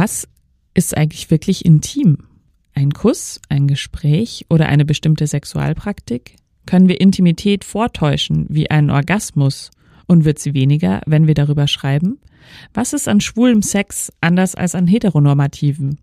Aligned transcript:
Was 0.00 0.26
ist 0.72 0.96
eigentlich 0.96 1.30
wirklich 1.30 1.66
intim? 1.66 2.16
Ein 2.72 2.92
Kuss, 2.92 3.38
ein 3.50 3.68
Gespräch 3.68 4.46
oder 4.48 4.64
eine 4.64 4.86
bestimmte 4.86 5.26
Sexualpraktik? 5.26 6.36
Können 6.64 6.88
wir 6.88 7.02
Intimität 7.02 7.64
vortäuschen 7.64 8.46
wie 8.48 8.70
einen 8.70 8.88
Orgasmus 8.88 9.70
und 10.06 10.24
wird 10.24 10.38
sie 10.38 10.54
weniger, 10.54 11.02
wenn 11.04 11.26
wir 11.26 11.34
darüber 11.34 11.68
schreiben? 11.68 12.18
Was 12.72 12.94
ist 12.94 13.08
an 13.08 13.20
schwulem 13.20 13.60
Sex 13.60 14.10
anders 14.22 14.54
als 14.54 14.74
an 14.74 14.86
heteronormativen? 14.86 16.00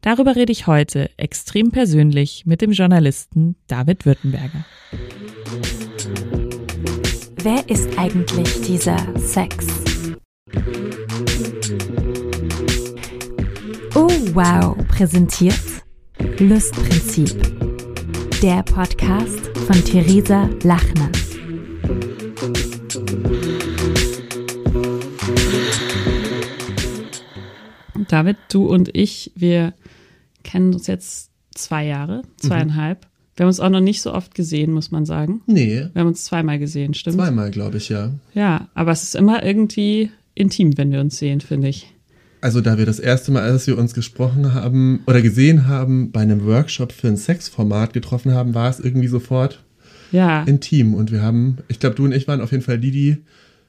Darüber 0.00 0.34
rede 0.34 0.50
ich 0.50 0.66
heute 0.66 1.08
extrem 1.16 1.70
persönlich 1.70 2.46
mit 2.46 2.62
dem 2.62 2.72
Journalisten 2.72 3.54
David 3.68 4.06
Württemberger. 4.06 4.66
Wer 7.44 7.70
ist 7.70 7.96
eigentlich 7.96 8.62
dieser 8.62 8.98
Sex? 9.16 9.68
Wow, 14.34 14.76
präsentiert 14.88 15.60
Lustprinzip. 16.38 17.36
Der 18.42 18.62
Podcast 18.62 19.46
von 19.66 19.84
Theresa 19.84 20.48
Lachner. 20.62 21.10
David, 28.08 28.36
du 28.50 28.66
und 28.66 28.94
ich, 28.94 29.32
wir 29.34 29.74
kennen 30.42 30.74
uns 30.74 30.86
jetzt 30.86 31.30
zwei 31.54 31.86
Jahre, 31.86 32.22
zweieinhalb. 32.36 33.02
Mhm. 33.02 33.06
Wir 33.36 33.44
haben 33.44 33.48
uns 33.48 33.60
auch 33.60 33.70
noch 33.70 33.80
nicht 33.80 34.00
so 34.00 34.14
oft 34.14 34.34
gesehen, 34.34 34.72
muss 34.72 34.90
man 34.90 35.04
sagen. 35.04 35.42
Nee. 35.46 35.88
Wir 35.92 36.00
haben 36.00 36.08
uns 36.08 36.24
zweimal 36.24 36.58
gesehen, 36.58 36.94
stimmt? 36.94 37.16
Zweimal, 37.16 37.50
glaube 37.50 37.76
ich, 37.76 37.88
ja. 37.90 38.12
Ja, 38.32 38.68
aber 38.74 38.92
es 38.92 39.02
ist 39.02 39.14
immer 39.14 39.44
irgendwie 39.44 40.10
intim, 40.34 40.78
wenn 40.78 40.90
wir 40.90 41.00
uns 41.00 41.18
sehen, 41.18 41.40
finde 41.40 41.68
ich. 41.68 41.92
Also 42.46 42.60
da 42.60 42.78
wir 42.78 42.86
das 42.86 43.00
erste 43.00 43.32
Mal, 43.32 43.42
als 43.42 43.66
wir 43.66 43.76
uns 43.76 43.92
gesprochen 43.92 44.54
haben 44.54 45.00
oder 45.08 45.20
gesehen 45.20 45.66
haben, 45.66 46.12
bei 46.12 46.20
einem 46.20 46.46
Workshop 46.46 46.92
für 46.92 47.08
ein 47.08 47.16
Sexformat 47.16 47.92
getroffen 47.92 48.32
haben, 48.32 48.54
war 48.54 48.70
es 48.70 48.78
irgendwie 48.78 49.08
sofort 49.08 49.64
ja. 50.12 50.44
intim. 50.44 50.94
Und 50.94 51.10
wir 51.10 51.22
haben, 51.22 51.58
ich 51.66 51.80
glaube, 51.80 51.96
du 51.96 52.04
und 52.04 52.12
ich 52.12 52.28
waren 52.28 52.40
auf 52.40 52.52
jeden 52.52 52.62
Fall 52.62 52.78
die, 52.78 52.92
die 52.92 53.16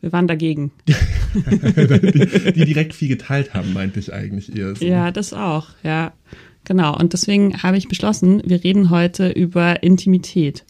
wir 0.01 0.13
waren 0.13 0.27
dagegen. 0.27 0.71
die, 0.85 2.51
die, 2.51 2.65
direkt 2.65 2.93
viel 2.93 3.07
geteilt 3.07 3.55
haben, 3.55 3.73
meinte 3.73 3.99
ich 3.99 4.13
eigentlich 4.13 4.55
eher 4.55 4.75
so. 4.75 4.85
Ja, 4.85 5.09
das 5.09 5.33
auch, 5.33 5.69
ja. 5.81 6.13
Genau. 6.63 6.95
Und 6.95 7.13
deswegen 7.13 7.63
habe 7.63 7.77
ich 7.77 7.87
beschlossen, 7.87 8.43
wir 8.45 8.63
reden 8.63 8.91
heute 8.91 9.31
über 9.31 9.81
Intimität. 9.81 10.65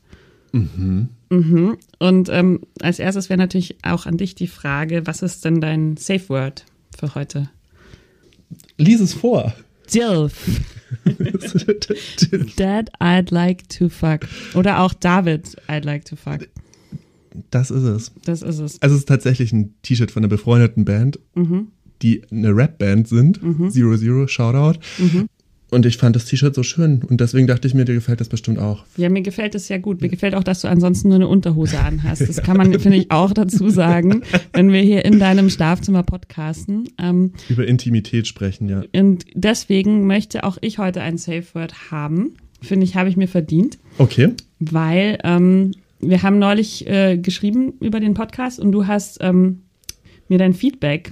Mhm. 0.53 1.09
Mhm. 1.29 1.77
Und 1.99 2.29
ähm, 2.29 2.61
als 2.79 2.99
erstes 2.99 3.29
wäre 3.29 3.37
natürlich 3.37 3.75
auch 3.83 4.05
an 4.05 4.15
dich 4.15 4.33
die 4.33 4.47
Frage, 4.47 5.05
was 5.05 5.23
ist 5.23 5.43
denn 5.43 5.59
dein 5.59 5.97
Safe 5.97 6.29
Word 6.29 6.63
für 6.97 7.13
heute? 7.13 7.49
Lies 8.77 9.01
es 9.01 9.13
vor. 9.13 9.53
Dilf. 9.93 10.61
Dad, 12.55 12.89
I'd 12.99 13.31
like 13.31 13.67
to 13.69 13.89
fuck. 13.89 14.21
Oder 14.55 14.79
auch 14.79 14.93
David, 14.93 15.55
I'd 15.67 15.83
like 15.83 16.05
to 16.05 16.15
fuck. 16.15 16.47
Das 17.51 17.71
ist 17.71 17.83
es. 17.83 18.11
Das 18.25 18.41
ist 18.41 18.59
es. 18.59 18.81
Also 18.81 18.95
es 18.95 19.01
ist 19.01 19.07
tatsächlich 19.07 19.53
ein 19.53 19.75
T-Shirt 19.81 20.11
von 20.11 20.23
einer 20.23 20.29
befreundeten 20.29 20.85
Band, 20.85 21.19
mhm. 21.35 21.67
die 22.01 22.23
eine 22.31 22.55
Rap-Band 22.55 23.07
sind. 23.07 23.41
Mhm. 23.43 23.69
Zero 23.69 23.97
Zero, 23.97 24.27
Shoutout. 24.27 24.79
Mhm. 24.97 25.27
Und 25.69 25.85
ich 25.85 25.97
fand 25.97 26.15
das 26.15 26.25
T-Shirt 26.25 26.55
so 26.55 26.63
schön 26.63 27.01
und 27.09 27.19
deswegen 27.19 27.45
dachte 27.45 27.67
ich 27.67 27.73
mir, 27.73 27.83
dir 27.83 27.95
gefällt 27.95 28.21
das 28.21 28.29
bestimmt 28.29 28.57
auch. 28.57 28.85
Ja, 28.95 29.09
mir 29.09 29.21
gefällt 29.21 29.53
es 29.53 29.67
sehr 29.67 29.79
gut. 29.79 30.01
Mir 30.01 30.07
gefällt 30.07 30.33
auch, 30.33 30.43
dass 30.43 30.61
du 30.61 30.69
ansonsten 30.69 31.09
nur 31.09 31.15
eine 31.15 31.27
Unterhose 31.27 31.79
anhast. 31.79 32.27
Das 32.27 32.41
kann 32.41 32.55
man, 32.55 32.71
finde 32.79 32.97
ich, 32.97 33.11
auch 33.11 33.33
dazu 33.33 33.69
sagen, 33.69 34.21
wenn 34.53 34.71
wir 34.71 34.81
hier 34.81 35.03
in 35.03 35.19
deinem 35.19 35.49
Schlafzimmer 35.49 36.03
podcasten. 36.03 36.89
Ähm, 36.97 37.33
Über 37.49 37.67
Intimität 37.67 38.27
sprechen, 38.27 38.69
ja. 38.69 38.83
Und 38.93 39.25
deswegen 39.33 40.07
möchte 40.07 40.45
auch 40.45 40.57
ich 40.61 40.77
heute 40.77 41.01
ein 41.01 41.17
Safe 41.17 41.43
Word 41.53 41.91
haben. 41.91 42.35
Finde 42.61 42.85
ich, 42.85 42.95
habe 42.95 43.09
ich 43.09 43.17
mir 43.17 43.27
verdient. 43.27 43.77
Okay. 43.97 44.29
Weil 44.59 45.19
ähm, 45.25 45.73
wir 45.99 46.23
haben 46.23 46.39
neulich 46.39 46.87
äh, 46.87 47.17
geschrieben 47.17 47.73
über 47.81 47.99
den 47.99 48.13
Podcast 48.13 48.59
und 48.59 48.71
du 48.71 48.87
hast 48.87 49.17
ähm, 49.21 49.63
mir 50.29 50.37
dein 50.37 50.53
Feedback 50.53 51.11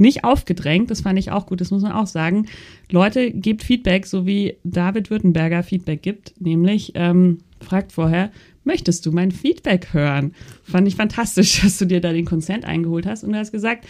nicht 0.00 0.24
aufgedrängt, 0.24 0.90
das 0.90 1.02
fand 1.02 1.18
ich 1.18 1.30
auch 1.30 1.46
gut, 1.46 1.60
das 1.60 1.70
muss 1.70 1.82
man 1.82 1.92
auch 1.92 2.06
sagen. 2.06 2.46
Leute, 2.90 3.30
gebt 3.30 3.62
Feedback, 3.62 4.06
so 4.06 4.26
wie 4.26 4.56
David 4.64 5.10
Württemberger 5.10 5.62
Feedback 5.62 6.02
gibt, 6.02 6.34
nämlich 6.40 6.92
ähm, 6.94 7.38
fragt 7.60 7.92
vorher, 7.92 8.30
möchtest 8.64 9.06
du 9.06 9.12
mein 9.12 9.30
Feedback 9.30 9.92
hören? 9.92 10.34
Fand 10.64 10.88
ich 10.88 10.96
fantastisch, 10.96 11.60
dass 11.62 11.78
du 11.78 11.86
dir 11.86 12.00
da 12.00 12.12
den 12.12 12.24
Consent 12.24 12.64
eingeholt 12.64 13.06
hast 13.06 13.24
und 13.24 13.32
du 13.32 13.38
hast 13.38 13.52
gesagt, 13.52 13.86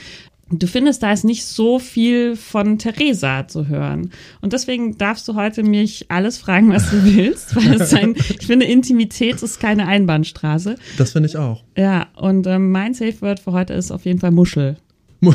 Du 0.53 0.67
findest, 0.67 1.05
da 1.05 1.13
ist 1.13 1.23
nicht 1.23 1.45
so 1.45 1.79
viel 1.79 2.35
von 2.35 2.77
Theresa 2.77 3.47
zu 3.47 3.69
hören. 3.69 4.11
Und 4.41 4.53
deswegen 4.53 4.99
darfst 4.99 5.29
du 5.29 5.37
heute 5.37 5.63
mich 5.63 6.07
alles 6.09 6.39
fragen, 6.39 6.71
was 6.71 6.91
du 6.91 7.05
willst, 7.05 7.55
weil 7.55 7.81
es 7.81 7.95
ein, 7.95 8.17
ich 8.17 8.49
finde, 8.49 8.67
Intimität 8.67 9.41
ist 9.45 9.61
keine 9.61 9.87
Einbahnstraße. 9.87 10.75
Das 10.99 11.13
finde 11.13 11.29
ich 11.29 11.37
auch. 11.37 11.63
Ja, 11.77 12.09
und 12.17 12.49
ähm, 12.49 12.73
mein 12.73 12.95
Safe 12.95 13.21
Word 13.21 13.39
für 13.39 13.53
heute 13.53 13.75
ist 13.75 13.93
auf 13.93 14.05
jeden 14.05 14.19
Fall 14.19 14.33
Muschel. 14.33 14.77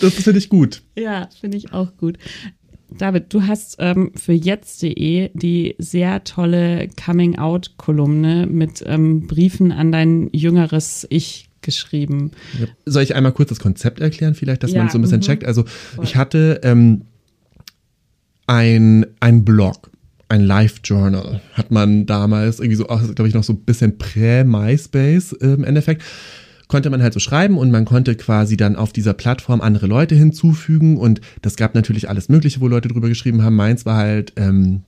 Das 0.00 0.14
finde 0.14 0.38
ich 0.38 0.48
gut. 0.48 0.82
Ja, 0.98 1.28
finde 1.40 1.56
ich 1.56 1.72
auch 1.72 1.96
gut. 1.96 2.18
David, 2.90 3.32
du 3.32 3.42
hast 3.42 3.76
ähm, 3.78 4.12
für 4.14 4.32
jetzt.de 4.32 5.30
die 5.34 5.74
sehr 5.78 6.24
tolle 6.24 6.88
Coming-out-Kolumne 7.04 8.46
mit 8.46 8.82
ähm, 8.86 9.26
Briefen 9.26 9.72
an 9.72 9.92
dein 9.92 10.30
jüngeres 10.32 11.06
Ich 11.10 11.48
geschrieben. 11.62 12.30
Soll 12.84 13.02
ich 13.02 13.14
einmal 13.14 13.32
kurz 13.32 13.48
das 13.48 13.58
Konzept 13.58 14.00
erklären, 14.00 14.34
vielleicht, 14.34 14.62
dass 14.62 14.72
ja, 14.72 14.78
man 14.78 14.90
so 14.90 14.98
ein 14.98 15.02
bisschen 15.02 15.20
-hmm. 15.20 15.26
checkt? 15.26 15.44
Also 15.44 15.64
Voll. 15.64 16.04
ich 16.04 16.16
hatte 16.16 16.60
ähm, 16.62 17.02
ein, 18.46 19.06
ein 19.18 19.44
Blog, 19.44 19.90
ein 20.28 20.42
Live-Journal, 20.42 21.40
hat 21.54 21.72
man 21.72 22.06
damals 22.06 22.60
irgendwie 22.60 22.76
so, 22.76 22.84
glaube 22.84 23.26
ich, 23.26 23.34
noch 23.34 23.42
so 23.42 23.54
ein 23.54 23.60
bisschen 23.62 23.98
prä-MySpace 23.98 25.32
äh, 25.32 25.54
im 25.54 25.64
Endeffekt 25.64 26.02
konnte 26.68 26.90
man 26.90 27.02
halt 27.02 27.12
so 27.14 27.20
schreiben 27.20 27.58
und 27.58 27.70
man 27.70 27.84
konnte 27.84 28.14
quasi 28.16 28.56
dann 28.56 28.76
auf 28.76 28.92
dieser 28.92 29.14
Plattform 29.14 29.60
andere 29.60 29.86
Leute 29.86 30.14
hinzufügen 30.14 30.96
und 30.96 31.20
das 31.42 31.56
gab 31.56 31.74
natürlich 31.74 32.08
alles 32.08 32.28
Mögliche, 32.28 32.60
wo 32.60 32.68
Leute 32.68 32.88
drüber 32.88 33.08
geschrieben 33.08 33.42
haben. 33.42 33.56
Meins 33.56 33.86
war 33.86 33.96
halt 33.96 34.32
ähm, 34.36 34.82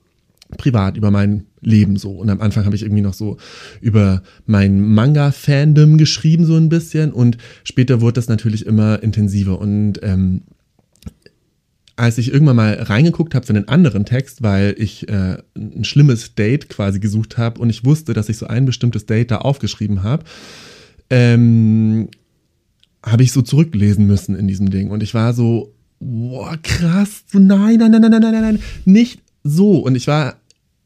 privat 0.57 0.97
über 0.97 1.11
mein 1.11 1.45
Leben 1.61 1.97
so. 1.97 2.13
Und 2.13 2.31
am 2.31 2.41
Anfang 2.41 2.65
habe 2.65 2.75
ich 2.75 2.83
irgendwie 2.83 3.03
noch 3.03 3.15
so 3.15 3.37
über 3.81 4.23
mein 4.47 4.81
Manga-Fandom 4.81 5.99
geschrieben, 5.99 6.45
so 6.47 6.57
ein 6.57 6.69
bisschen. 6.69 7.13
Und 7.13 7.37
später 7.65 8.01
wurde 8.01 8.15
das 8.15 8.29
natürlich 8.29 8.65
immer 8.65 9.03
intensiver. 9.03 9.61
Und 9.61 10.01
ähm, 10.03 10.43
als 11.97 12.17
ich 12.17 12.33
irgendwann 12.33 12.57
mal 12.57 12.75
reingeguckt 12.75 13.35
habe 13.35 13.45
für 13.45 13.53
einen 13.53 13.69
anderen 13.69 14.05
Text, 14.05 14.43
weil 14.43 14.75
ich 14.79 15.09
äh, 15.09 15.39
ein 15.57 15.85
schlimmes 15.85 16.35
Date 16.35 16.69
quasi 16.69 17.01
gesucht 17.01 17.37
habe 17.37 17.61
und 17.61 17.71
ich 17.71 17.85
wusste, 17.85 18.15
dass 18.15 18.29
ich 18.29 18.39
so 18.39 18.47
ein 18.47 18.67
bestimmtes 18.67 19.05
Date 19.05 19.33
da 19.33 19.39
aufgeschrieben 19.39 20.05
habe, 20.05 20.25
ähm, 21.11 22.09
habe 23.05 23.23
ich 23.23 23.33
so 23.33 23.43
zurücklesen 23.43 24.07
müssen 24.07 24.35
in 24.35 24.49
diesem 24.49 24.71
Ding. 24.71 24.91
Und 24.91 25.03
ich 25.03 25.15
war 25.15 25.33
so, 25.33 25.73
boah, 26.01 26.57
krass, 26.63 27.25
nein, 27.33 27.77
nein, 27.79 27.91
nein, 27.91 28.01
nein, 28.01 28.11
nein, 28.11 28.21
nein, 28.21 28.43
nein, 28.43 28.59
nicht 28.85 29.21
so. 29.43 29.79
Und 29.79 29.95
ich 29.95 30.07
war 30.07 30.37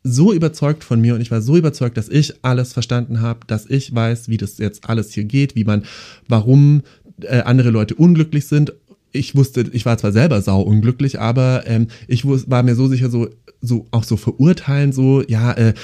so 0.05 0.33
überzeugt 0.33 0.85
von 0.85 1.01
mir 1.01 1.15
und 1.15 1.21
ich 1.21 1.31
war 1.31 1.41
so 1.41 1.57
überzeugt, 1.57 1.97
dass 1.97 2.09
ich 2.09 2.45
alles 2.45 2.73
verstanden 2.73 3.21
habe, 3.21 3.41
dass 3.47 3.67
ich 3.67 3.95
weiß, 3.95 4.29
wie 4.29 4.37
das 4.37 4.59
jetzt 4.59 4.89
alles 4.89 5.13
hier 5.13 5.25
geht, 5.25 5.55
wie 5.55 5.65
man, 5.65 5.85
warum 6.29 6.83
äh, 7.21 7.43
andere 7.43 7.71
Leute 7.71 7.95
unglücklich 7.95 8.47
sind. 8.47 8.73
Ich 9.13 9.37
wusste, 9.37 9.67
ich 9.73 9.87
war 9.87 9.99
zwar 9.99 10.13
selber 10.13 10.41
sau 10.43 10.63
unglücklich, 10.63 11.21
aber 11.21 11.65
ähm, 11.67 11.89
ich 12.09 12.27
war 12.27 12.63
mir 12.63 12.75
so 12.75 12.89
sicher, 12.89 13.11
so, 13.11 13.29
so 13.61 13.87
auch 13.91 14.05
so 14.05 14.17
verurteilen, 14.17 14.93
so, 14.93 15.23
ja, 15.29 15.53
äh, 15.53 15.75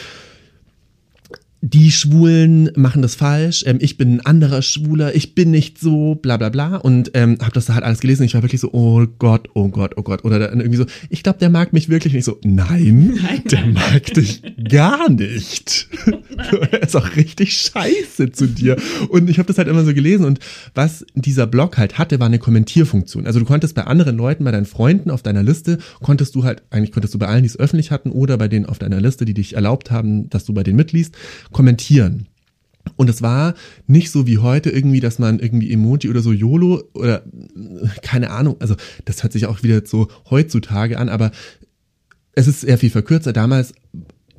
die 1.61 1.91
Schwulen 1.91 2.71
machen 2.77 3.03
das 3.03 3.17
falsch, 3.17 3.65
ähm, 3.67 3.79
ich 3.81 3.97
bin 3.97 4.17
ein 4.17 4.27
anderer 4.27 4.63
Schwuler, 4.63 5.15
ich 5.15 5.35
bin 5.35 5.51
nicht 5.51 5.79
so, 5.79 6.15
bla 6.15 6.37
bla 6.37 6.51
bla. 6.51 6.77
Und 6.77 7.11
ähm, 7.15 7.39
habe 7.41 7.53
das 7.53 7.69
halt 7.69 7.85
alles 7.85 8.01
gelesen. 8.01 8.23
Ich 8.25 8.35
war 8.35 8.43
wirklich 8.43 8.61
so, 8.61 8.73
oh 8.73 9.07
Gott, 9.19 9.49
oh 9.55 9.69
Gott, 9.69 9.95
oh 9.97 10.03
Gott. 10.03 10.25
Oder 10.25 10.39
dann 10.39 10.61
irgendwie 10.61 10.79
so, 10.79 10.87
ich 11.11 11.23
glaube, 11.23 11.39
der 11.39 11.51
mag 11.51 11.73
mich 11.73 11.89
wirklich 11.89 12.15
nicht 12.15 12.25
so. 12.25 12.39
Nein, 12.45 13.19
nein 13.23 13.43
der 13.51 13.67
mag 13.67 14.05
dich 14.15 14.43
gar 14.69 15.11
nicht. 15.11 15.89
er 16.71 16.83
ist 16.83 16.97
auch 16.97 17.17
richtig 17.17 17.59
scheiße 17.59 18.33
zu 18.33 18.47
dir. 18.47 18.77
Und 19.09 19.29
ich 19.29 19.39
habe 19.39 19.47
das 19.47 19.59
halt 19.59 19.69
immer 19.69 19.85
so 19.85 19.95
gelesen. 19.95 20.25
Und 20.25 20.39
was 20.75 21.05
dieser 21.15 21.47
Blog 21.47 21.79
halt 21.79 21.99
hatte, 21.99 22.21
war 22.21 22.27
eine 22.27 22.39
Kommentierfunktion. 22.39 23.27
Also 23.27 23.41
du 23.41 23.45
konntest 23.45 23.75
bei 23.75 23.85
anderen 23.85 24.17
Leuten, 24.17 24.45
bei 24.45 24.51
deinen 24.51 24.67
Freunden 24.67 25.11
auf 25.11 25.23
deiner 25.23 25.43
Liste, 25.43 25.79
konntest 26.03 26.35
du 26.35 26.45
halt, 26.45 26.63
eigentlich 26.71 26.93
konntest 26.93 27.15
du 27.15 27.19
bei 27.19 27.27
allen, 27.27 27.43
die 27.43 27.49
es 27.49 27.59
öffentlich 27.59 27.91
hatten, 27.91 28.11
oder 28.11 28.37
bei 28.37 28.49
denen 28.49 28.67
auf 28.67 28.79
deiner 28.79 29.01
Liste, 29.01 29.25
die 29.25 29.35
dich 29.35 29.55
erlaubt 29.55 29.91
haben, 29.91 30.31
dass 30.31 30.45
du 30.45 30.55
bei 30.55 30.63
denen 30.63 30.77
mitliest, 30.77 31.15
kommentieren. 31.53 32.27
Und 32.97 33.11
es 33.11 33.23
war 33.23 33.55
nicht 33.87 34.11
so 34.11 34.27
wie 34.27 34.39
heute 34.39 34.71
irgendwie, 34.71 35.01
dass 35.01 35.19
man 35.19 35.39
irgendwie 35.39 35.73
Emoji 35.73 36.09
oder 36.09 36.21
so 36.21 36.33
YOLO 36.33 36.83
oder 36.95 37.23
keine 38.03 38.31
Ahnung, 38.31 38.57
also 38.61 38.75
das 39.05 39.23
hört 39.23 39.33
sich 39.33 39.47
auch 39.47 39.63
wieder 39.63 39.83
so 39.85 40.09
heutzutage 40.31 40.99
an, 40.99 41.09
aber 41.09 41.31
es 42.33 42.49
ist 42.49 42.63
sehr 42.63 42.79
viel 42.79 42.91
verkürzer. 42.91 43.33
Damals 43.33 43.75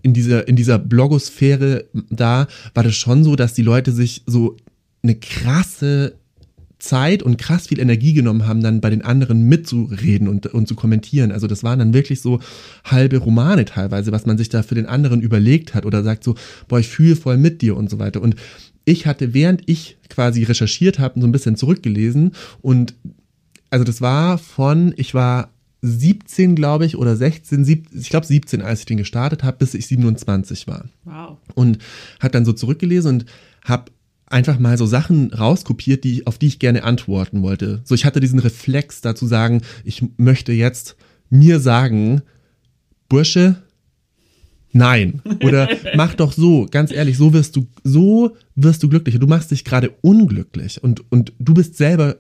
in 0.02 0.14
dieser, 0.14 0.48
in 0.48 0.56
dieser 0.56 0.80
Blogosphäre 0.80 1.86
da 2.10 2.48
war 2.74 2.84
das 2.84 2.96
schon 2.96 3.24
so, 3.24 3.36
dass 3.36 3.54
die 3.54 3.62
Leute 3.62 3.92
sich 3.92 4.24
so 4.26 4.58
eine 5.04 5.16
krasse 5.16 6.16
Zeit 6.80 7.22
und 7.22 7.38
krass 7.38 7.68
viel 7.68 7.80
Energie 7.80 8.14
genommen 8.14 8.48
haben, 8.48 8.62
dann 8.62 8.82
bei 8.82 8.90
den 8.90 9.04
anderen 9.04 9.44
mitzureden 9.44 10.28
und, 10.28 10.48
und 10.48 10.68
zu 10.68 10.76
kommentieren. 10.76 11.32
Also 11.32 11.46
das 11.46 11.64
waren 11.64 11.80
dann 11.80 11.94
wirklich 11.94 12.22
so 12.22 12.40
halbe 12.86 13.18
Romane 13.18 13.66
teilweise, 13.66 14.12
was 14.12 14.26
man 14.26 14.38
sich 14.38 14.50
da 14.50 14.64
für 14.64 14.76
den 14.76 14.86
anderen 14.86 15.22
überlegt 15.22 15.76
hat 15.76 15.86
oder 15.86 16.04
sagt 16.04 16.24
so, 16.24 16.36
boah, 16.68 16.80
ich 16.80 16.88
fühle 16.88 17.18
voll 17.18 17.38
mit 17.38 17.62
dir 17.62 17.76
und 17.76 17.90
so 17.90 18.00
weiter. 18.00 18.22
Und 18.22 18.36
ich 18.86 19.06
hatte, 19.06 19.34
während 19.34 19.64
ich 19.68 19.98
quasi 20.10 20.44
recherchiert 20.44 21.00
habe, 21.00 21.20
so 21.20 21.28
ein 21.28 21.32
bisschen 21.32 21.58
zurückgelesen 21.58 22.32
und 22.62 22.96
also 23.70 23.86
das 23.86 24.02
war 24.02 24.38
von, 24.38 24.94
ich 24.98 25.14
war 25.14 25.52
17, 25.82 26.56
glaube 26.56 26.86
ich, 26.86 26.98
oder 26.98 27.16
16, 27.16 27.64
17, 27.64 28.02
ich 28.02 28.10
glaube 28.10 28.26
17, 28.26 28.62
als 28.62 28.80
ich 28.80 28.86
den 28.86 28.98
gestartet 28.98 29.44
habe, 29.44 29.58
bis 29.58 29.74
ich 29.74 29.88
27 29.88 30.68
war. 30.68 30.86
Wow. 31.06 31.38
Und 31.56 31.78
habe 32.20 32.32
dann 32.32 32.46
so 32.46 32.54
zurückgelesen 32.54 33.16
und 33.16 33.26
habe 33.64 33.92
einfach 34.30 34.60
mal 34.60 34.78
so 34.78 34.86
Sachen 34.86 35.34
rauskopiert, 35.34 36.04
die, 36.04 36.26
auf 36.28 36.38
die 36.38 36.48
ich 36.48 36.60
gerne 36.60 36.84
antworten 36.84 37.42
wollte. 37.42 37.82
So, 37.84 37.96
ich 37.96 38.06
hatte 38.06 38.20
diesen 38.20 38.40
Reflex 38.40 39.02
dazu 39.02 39.26
sagen, 39.26 39.62
ich 39.84 40.04
möchte 40.18 40.52
jetzt 40.52 40.96
mir 41.30 41.60
sagen, 41.60 42.22
Bursche, 43.08 43.56
nein. 44.72 45.22
Oder 45.44 45.70
mach 45.96 46.14
doch 46.14 46.32
so, 46.32 46.68
ganz 46.70 46.92
ehrlich, 46.92 47.18
so 47.18 47.34
wirst 47.34 47.56
du, 47.56 47.68
so 47.84 48.36
wirst 48.56 48.84
du 48.84 48.90
glücklich. 48.90 49.18
Du 49.20 49.28
machst 49.28 49.52
dich 49.52 49.66
gerade 49.66 49.92
unglücklich 50.02 50.82
und, 50.84 51.12
und 51.12 51.34
du 51.40 51.54
bist 51.54 51.76
selber 51.76 52.18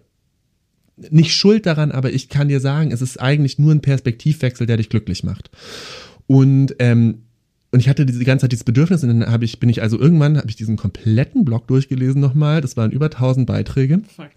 nicht 1.11 1.33
schuld 1.33 1.65
daran, 1.65 1.91
aber 1.91 2.11
ich 2.11 2.27
kann 2.27 2.49
dir 2.49 2.59
sagen, 2.59 2.91
es 2.91 3.01
ist 3.01 3.21
eigentlich 3.21 3.57
nur 3.57 3.71
ein 3.71 3.81
Perspektivwechsel, 3.81 4.67
der 4.67 4.77
dich 4.77 4.89
glücklich 4.89 5.23
macht. 5.23 5.49
Und 6.27 6.75
ähm, 6.79 7.23
und 7.71 7.79
ich 7.79 7.89
hatte 7.89 8.05
diese 8.05 8.23
ganze 8.23 8.43
Zeit 8.43 8.51
dieses 8.51 8.63
Bedürfnis 8.63 9.03
und 9.03 9.09
dann 9.09 9.31
habe 9.31 9.45
ich, 9.45 9.59
bin 9.59 9.69
ich 9.69 9.81
also 9.81 9.99
irgendwann, 9.99 10.37
habe 10.37 10.49
ich 10.49 10.55
diesen 10.55 10.75
kompletten 10.75 11.45
Blog 11.45 11.67
durchgelesen 11.67 12.19
nochmal. 12.19 12.61
Das 12.61 12.77
waren 12.77 12.91
über 12.91 13.05
1000 13.05 13.45
Beiträge. 13.45 14.01
Fuck. 14.15 14.29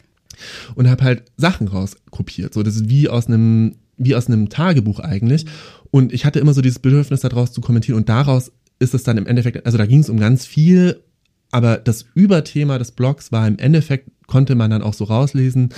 Und 0.74 0.90
habe 0.90 1.04
halt 1.04 1.24
Sachen 1.36 1.68
rauskopiert. 1.68 2.52
So, 2.52 2.62
das 2.62 2.76
ist 2.76 2.88
wie 2.88 3.08
aus 3.08 3.28
einem, 3.28 3.76
wie 3.96 4.14
aus 4.14 4.26
einem 4.26 4.50
Tagebuch 4.50 5.00
eigentlich. 5.00 5.44
Mhm. 5.46 5.50
Und 5.90 6.12
ich 6.12 6.24
hatte 6.24 6.40
immer 6.40 6.52
so 6.52 6.60
dieses 6.60 6.78
Bedürfnis, 6.78 7.20
daraus 7.20 7.52
zu 7.52 7.60
kommentieren. 7.60 7.98
Und 7.98 8.08
daraus 8.08 8.52
ist 8.78 8.94
es 8.94 9.02
dann 9.02 9.18
im 9.18 9.26
Endeffekt, 9.26 9.64
also 9.64 9.78
da 9.78 9.86
ging 9.86 10.00
es 10.00 10.10
um 10.10 10.18
ganz 10.18 10.44
viel, 10.44 11.02
aber 11.50 11.76
das 11.76 12.06
Überthema 12.14 12.78
des 12.78 12.92
Blogs 12.92 13.32
war 13.32 13.46
im 13.46 13.58
Endeffekt, 13.58 14.10
konnte 14.26 14.54
man 14.54 14.70
dann 14.70 14.82
auch 14.82 14.94
so 14.94 15.04
rauslesen, 15.04 15.70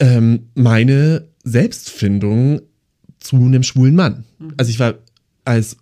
ähm, 0.00 0.48
meine 0.54 1.28
Selbstfindung 1.44 2.62
zu 3.18 3.36
einem 3.36 3.62
schwulen 3.62 3.94
Mann. 3.94 4.24
Mhm. 4.38 4.54
Also 4.56 4.70
ich 4.70 4.80
war 4.80 4.94
als 5.50 5.78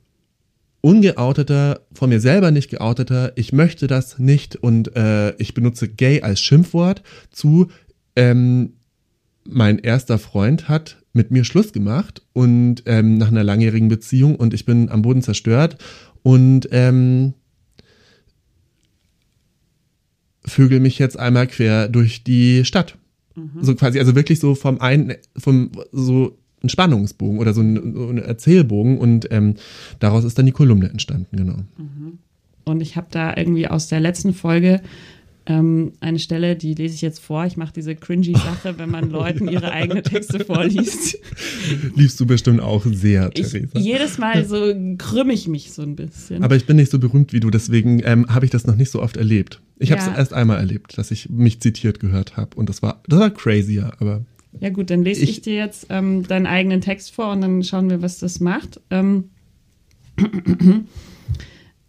ungeouteter, 0.81 1.83
von 1.93 2.09
mir 2.09 2.21
selber 2.21 2.51
nicht 2.51 2.71
geouteter, 2.71 3.33
ich 3.37 3.53
möchte 3.53 3.87
das 3.87 4.19
nicht 4.19 4.57
und 4.57 4.97
äh, 4.97 5.37
ich 5.37 5.53
benutze 5.53 5.89
gay 5.89 6.23
als 6.23 6.41
Schimpfwort 6.41 7.03
zu, 7.31 7.69
ähm, 8.17 8.73
mein 9.45 9.79
erster 9.79 10.19
Freund 10.19 10.71
hat 10.71 10.97
mit 11.13 11.31
mir 11.31 11.45
Schluss 11.45 11.75
gemacht 11.75 12.23
und 12.33 12.83
ähm, 12.87 13.19
nach 13.19 13.29
einer 13.29 13.45
langjährigen 13.45 13.89
Beziehung 13.89 14.37
und 14.37 14.55
ich 14.55 14.65
bin 14.65 14.89
am 14.89 15.03
Boden 15.03 15.21
zerstört 15.21 15.77
und 16.23 16.67
ähm, 16.71 17.35
vögel 20.47 20.81
mich 20.81 20.99
jetzt 20.99 21.19
einmal 21.19 21.47
quer 21.47 21.89
durch 21.89 22.25
die 22.25 22.65
Stadt. 22.65 22.97
Mhm. 23.35 23.51
So 23.61 23.75
quasi, 23.75 23.99
also 23.99 24.15
wirklich 24.15 24.41
so 24.41 24.55
vom 24.55 24.81
einen, 24.81 25.17
vom 25.37 25.73
so 25.93 26.39
ein 26.63 26.69
Spannungsbogen 26.69 27.39
oder 27.39 27.55
so 27.55 27.61
ein, 27.61 27.95
so 27.95 28.09
ein 28.09 28.19
Erzählbogen 28.19 28.99
und 28.99 29.29
ähm, 29.31 29.55
daraus 30.01 30.25
ist 30.25 30.39
dann 30.39 30.47
die 30.47 30.53
Kolumne 30.53 30.89
entstanden, 30.89 31.37
genau. 31.37 31.59
Mhm. 31.77 32.19
Und 32.65 32.81
ich 32.81 32.97
habe 32.97 33.07
da 33.11 33.35
irgendwie 33.37 33.69
aus 33.69 33.89
der 33.89 34.01
letzten 34.01 34.35
Folge 34.35 34.83
ähm, 35.49 35.93
eine 36.01 36.19
Stelle, 36.19 36.57
die 36.57 36.75
lese 36.75 36.95
ich 36.95 37.01
jetzt 37.01 37.21
vor. 37.21 37.47
Ich 37.47 37.57
mache 37.57 37.73
diese 37.73 37.97
cringy 37.97 38.35
Sache, 38.35 38.75
wenn 38.77 38.91
man 38.91 39.11
Leuten 39.11 39.49
ihre 39.49 39.73
eigenen 39.73 40.05
Texte 40.05 40.41
vorliest. 40.45 41.19
Liebst 41.97 42.21
du 42.21 42.27
bestimmt 42.27 42.61
auch 42.61 42.85
sehr, 42.85 43.31
Theresa. 43.31 43.79
Ich, 43.79 43.85
jedes 43.85 44.19
Mal 44.19 44.45
so 44.45 44.75
krümme 44.99 45.33
ich 45.33 45.49
mich 45.49 45.73
so 45.73 45.83
ein 45.83 45.97
bisschen. 45.97 46.45
Aber 46.45 46.55
ich 46.57 46.67
bin 46.67 46.77
nicht 46.77 46.91
so 46.91 46.99
berühmt 46.99 47.33
wie 47.33 47.41
du, 47.41 47.51
deswegen 47.51 48.03
ähm, 48.05 48.27
habe 48.29 48.45
ich 48.45 48.51
das 48.51 48.67
noch 48.67 48.77
nicht 48.77 48.91
so 48.91 49.01
oft 49.01 49.17
erlebt. 49.17 49.63
Ich 49.79 49.91
habe 49.91 50.03
es 50.03 50.09
erst 50.09 50.35
einmal 50.35 50.59
erlebt, 50.59 50.99
dass 50.99 51.11
ich 51.11 51.31
mich 51.31 51.61
zitiert 51.61 52.01
gehört 52.01 52.37
habe 52.37 52.57
und 52.57 52.69
das 52.69 52.83
war, 52.83 53.01
das 53.07 53.19
war 53.19 53.31
crazier, 53.31 53.93
aber 54.01 54.25
ja 54.61 54.71
gut, 54.71 54.91
dann 54.91 55.05
lese 55.05 55.23
ich, 55.23 55.31
ich 55.31 55.41
dir 55.43 55.55
jetzt 55.55 55.87
ähm, 55.91 56.27
deinen 56.27 56.47
eigenen 56.47 56.81
Text 56.81 57.15
vor 57.15 57.33
und 57.33 57.41
dann 57.41 57.63
schauen 57.63 57.91
wir, 57.91 58.03
was 58.03 58.19
das 58.19 58.41
macht. 58.41 58.81
Ähm, 58.91 59.31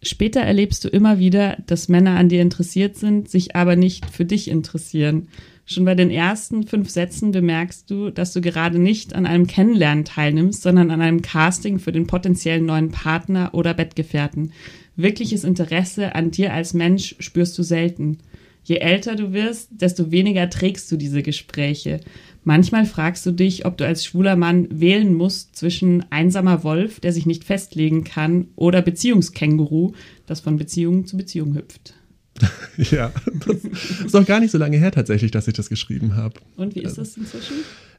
Später 0.02 0.40
erlebst 0.40 0.82
du 0.84 0.88
immer 0.88 1.18
wieder, 1.18 1.58
dass 1.66 1.88
Männer 1.88 2.16
an 2.16 2.30
dir 2.30 2.40
interessiert 2.40 2.96
sind, 2.96 3.28
sich 3.28 3.54
aber 3.54 3.76
nicht 3.76 4.06
für 4.06 4.24
dich 4.24 4.48
interessieren. 4.48 5.28
Schon 5.66 5.84
bei 5.84 5.94
den 5.94 6.10
ersten 6.10 6.66
fünf 6.66 6.88
Sätzen 6.88 7.32
bemerkst 7.32 7.90
du, 7.90 8.10
dass 8.10 8.32
du 8.32 8.40
gerade 8.40 8.78
nicht 8.78 9.14
an 9.14 9.26
einem 9.26 9.46
Kennenlernen 9.46 10.06
teilnimmst, 10.06 10.62
sondern 10.62 10.90
an 10.90 11.02
einem 11.02 11.20
Casting 11.20 11.78
für 11.78 11.92
den 11.92 12.06
potenziellen 12.06 12.64
neuen 12.64 12.90
Partner 12.90 13.50
oder 13.52 13.74
Bettgefährten. 13.74 14.52
Wirkliches 14.96 15.44
Interesse 15.44 16.14
an 16.14 16.30
dir 16.30 16.54
als 16.54 16.72
Mensch 16.72 17.14
spürst 17.18 17.58
du 17.58 17.62
selten. 17.62 18.18
Je 18.64 18.76
älter 18.76 19.16
du 19.16 19.32
wirst, 19.32 19.68
desto 19.70 20.10
weniger 20.10 20.48
trägst 20.48 20.90
du 20.90 20.96
diese 20.96 21.22
Gespräche. 21.22 22.00
Manchmal 22.42 22.86
fragst 22.86 23.26
du 23.26 23.32
dich, 23.32 23.66
ob 23.66 23.76
du 23.76 23.86
als 23.86 24.04
schwuler 24.04 24.34
Mann 24.34 24.66
wählen 24.70 25.14
musst 25.14 25.56
zwischen 25.56 26.10
einsamer 26.10 26.64
Wolf, 26.64 27.00
der 27.00 27.12
sich 27.12 27.26
nicht 27.26 27.44
festlegen 27.44 28.04
kann, 28.04 28.48
oder 28.56 28.80
Beziehungskänguru, 28.80 29.92
das 30.26 30.40
von 30.40 30.56
Beziehung 30.56 31.06
zu 31.06 31.16
Beziehung 31.16 31.54
hüpft. 31.54 31.94
ja, 32.76 33.12
das 33.46 33.64
ist 34.06 34.14
noch 34.14 34.24
gar 34.24 34.40
nicht 34.40 34.50
so 34.50 34.58
lange 34.58 34.78
her 34.78 34.92
tatsächlich, 34.92 35.30
dass 35.30 35.46
ich 35.48 35.54
das 35.54 35.68
geschrieben 35.68 36.16
habe. 36.16 36.40
Und 36.56 36.74
wie 36.74 36.80
ist 36.80 36.96
das 36.96 37.16
inzwischen? 37.16 37.56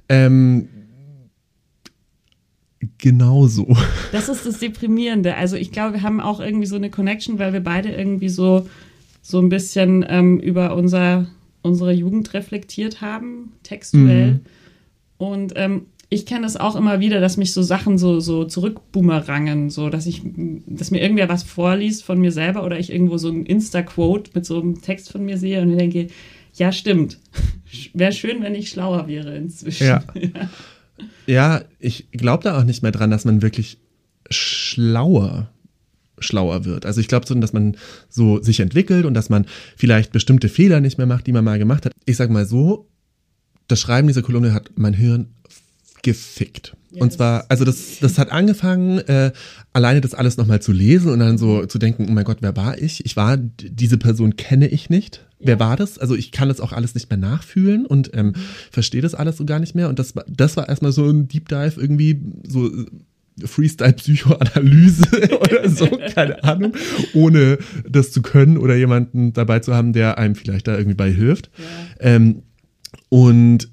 Ähm, 0.10 0.68
genauso. 2.98 3.78
Das 4.12 4.30
ist 4.30 4.46
das 4.46 4.60
Deprimierende. 4.60 5.36
Also 5.36 5.56
ich 5.56 5.72
glaube, 5.72 5.94
wir 5.94 6.02
haben 6.02 6.20
auch 6.20 6.40
irgendwie 6.40 6.66
so 6.66 6.76
eine 6.76 6.90
Connection, 6.90 7.38
weil 7.38 7.54
wir 7.54 7.60
beide 7.62 7.90
irgendwie 7.90 8.30
so, 8.30 8.68
so 9.22 9.40
ein 9.40 9.50
bisschen 9.50 10.04
ähm, 10.08 10.40
über 10.40 10.76
unser 10.76 11.28
unsere 11.62 11.94
Jugend 11.94 12.34
reflektiert 12.34 13.02
haben, 13.02 13.54
textuell. 13.64 14.34
Mhm. 14.34 14.40
Und 15.18 15.54
ähm, 15.56 15.86
ich 16.14 16.26
kenne 16.26 16.42
das 16.42 16.58
auch 16.58 16.76
immer 16.76 17.00
wieder, 17.00 17.22
dass 17.22 17.38
mich 17.38 17.54
so 17.54 17.62
Sachen 17.62 17.98
so, 17.98 18.20
so 18.20 18.44
zurückboomerangen, 18.44 19.70
so 19.70 19.90
dass 19.90 20.06
ich, 20.06 20.22
dass 20.66 20.92
mir 20.92 21.02
irgendwer 21.02 21.30
was 21.30 21.44
vorliest 21.44 22.04
von 22.04 22.20
mir 22.20 22.34
selber 22.34 22.66
oder 22.66 22.78
ich 22.78 22.92
irgendwo 22.92 23.18
so 23.18 23.30
ein 23.30 23.46
Insta-Quote 23.46 24.32
mit 24.34 24.46
so 24.46 24.60
einem 24.60 24.82
Text 24.82 25.10
von 25.10 25.24
mir 25.24 25.38
sehe 25.38 25.62
und 25.62 25.78
denke, 25.78 26.08
ja, 26.54 26.74
stimmt. 26.74 27.18
Wäre 27.94 28.12
schön, 28.12 28.44
wenn 28.44 28.56
ich 28.56 28.70
schlauer 28.70 29.08
wäre 29.08 29.38
inzwischen. 29.38 29.88
Ja. 29.88 30.04
ja, 31.28 31.62
ich 31.80 32.12
glaube 32.12 32.44
da 32.44 32.60
auch 32.60 32.66
nicht 32.66 32.82
mehr 32.82 32.92
dran, 32.92 33.10
dass 33.10 33.24
man 33.24 33.42
wirklich 33.42 33.78
schlauer 34.30 35.50
schlauer 36.22 36.66
wird. 36.66 36.86
Also 36.86 37.02
ich 37.02 37.08
glaube 37.08 37.28
so, 37.28 37.36
dass 37.36 37.54
man 37.54 37.78
so 38.10 38.42
sich 38.42 38.60
entwickelt 38.60 39.06
und 39.06 39.14
dass 39.14 39.30
man 39.30 39.46
vielleicht 39.76 40.12
bestimmte 40.12 40.50
Fehler 40.50 40.82
nicht 40.82 40.98
mehr 40.98 41.08
macht, 41.08 41.28
die 41.28 41.32
man 41.32 41.44
mal 41.44 41.60
gemacht 41.60 41.86
hat. 41.86 41.94
Ich 42.06 42.18
sag 42.18 42.30
mal 42.30 42.46
so, 42.46 42.88
das 43.68 43.80
Schreiben 43.80 44.08
dieser 44.08 44.22
Kolumne 44.22 44.54
hat 44.54 44.72
mein 44.76 44.94
Hirn 44.94 45.28
gefickt. 46.04 46.76
Ja, 46.92 47.02
und 47.02 47.14
zwar, 47.14 47.46
also 47.48 47.64
das, 47.64 48.00
das 48.02 48.18
hat 48.18 48.32
angefangen, 48.32 49.00
äh, 49.00 49.32
alleine 49.72 50.02
das 50.02 50.14
alles 50.14 50.36
nochmal 50.38 50.62
zu 50.62 50.74
lesen 50.74 51.12
und 51.12 51.20
dann 51.20 51.38
so 51.38 51.66
zu 51.66 51.80
denken, 51.80 52.08
oh 52.10 52.12
mein 52.12 52.26
Gott, 52.26 52.40
wer 52.42 52.56
war 52.58 52.78
ich? 52.78 53.06
Ich 53.06 53.16
war, 53.16 53.38
diese 53.38 53.98
Person 53.98 54.36
kenne 54.36 54.68
ich 54.68 54.90
nicht. 54.90 55.26
Ja. 55.40 55.48
Wer 55.48 55.60
war 55.60 55.78
das? 55.78 55.98
Also 55.98 56.16
ich 56.16 56.32
kann 56.32 56.50
das 56.50 56.60
auch 56.60 56.74
alles 56.74 56.94
nicht 56.96 57.10
mehr 57.10 57.18
nachfühlen 57.18 57.86
und 57.86 58.12
ähm, 58.14 58.28
mhm. 58.28 58.36
verstehe 58.72 59.02
das 59.02 59.16
alles 59.16 59.38
so 59.38 59.46
gar 59.46 59.60
nicht 59.60 59.74
mehr. 59.74 59.88
Und 59.88 60.00
das, 60.00 60.14
das 60.28 60.58
war 60.58 60.68
erstmal 60.68 60.92
so 60.92 61.10
ein 61.10 61.30
Deep 61.30 61.48
Dive 61.48 61.80
irgendwie, 61.80 62.20
so 62.46 62.70
Freestyle-Psychoanalyse 63.44 65.40
oder 65.42 65.70
so, 65.70 65.88
keine 66.14 66.44
Ahnung, 66.44 66.74
ohne 67.14 67.58
das 67.90 68.12
zu 68.12 68.22
können 68.22 68.58
oder 68.58 68.76
jemanden 68.76 69.34
dabei 69.34 69.60
zu 69.60 69.74
haben, 69.74 69.94
der 69.94 70.18
einem 70.18 70.36
vielleicht 70.36 70.68
da 70.68 70.78
irgendwie 70.78 70.96
bei 70.96 71.12
hilft. 71.12 71.50
Ja. 71.58 72.16
Ähm, 72.16 72.44
und 73.10 73.70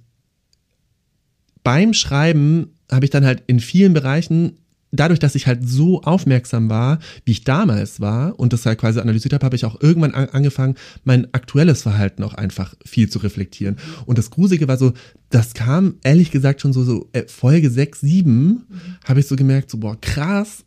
beim 1.62 1.92
Schreiben 1.92 2.74
habe 2.90 3.04
ich 3.04 3.10
dann 3.10 3.26
halt 3.26 3.42
in 3.46 3.60
vielen 3.60 3.92
Bereichen 3.92 4.58
dadurch, 4.90 5.18
dass 5.18 5.34
ich 5.34 5.46
halt 5.46 5.68
so 5.68 6.02
aufmerksam 6.02 6.70
war, 6.70 6.98
wie 7.24 7.32
ich 7.32 7.44
damals 7.44 8.00
war 8.00 8.38
und 8.38 8.52
das 8.52 8.64
halt 8.66 8.78
quasi 8.78 9.00
analysiert 9.00 9.34
habe, 9.34 9.44
habe 9.44 9.56
ich 9.56 9.64
auch 9.64 9.80
irgendwann 9.80 10.14
an, 10.14 10.28
angefangen, 10.30 10.76
mein 11.04 11.32
aktuelles 11.34 11.82
Verhalten 11.82 12.22
auch 12.22 12.34
einfach 12.34 12.74
viel 12.84 13.08
zu 13.08 13.18
reflektieren. 13.18 13.76
Und 14.06 14.18
das 14.18 14.30
Gruselige 14.30 14.68
war 14.68 14.78
so, 14.78 14.92
das 15.30 15.54
kam 15.54 15.96
ehrlich 16.02 16.30
gesagt 16.30 16.60
schon 16.60 16.72
so, 16.72 16.84
so 16.84 17.08
äh, 17.12 17.24
Folge 17.26 17.70
6, 17.70 18.00
7, 18.00 18.32
mhm. 18.32 18.64
habe 19.04 19.20
ich 19.20 19.26
so 19.26 19.36
gemerkt, 19.36 19.70
so, 19.70 19.78
boah, 19.78 20.00
krass, 20.00 20.64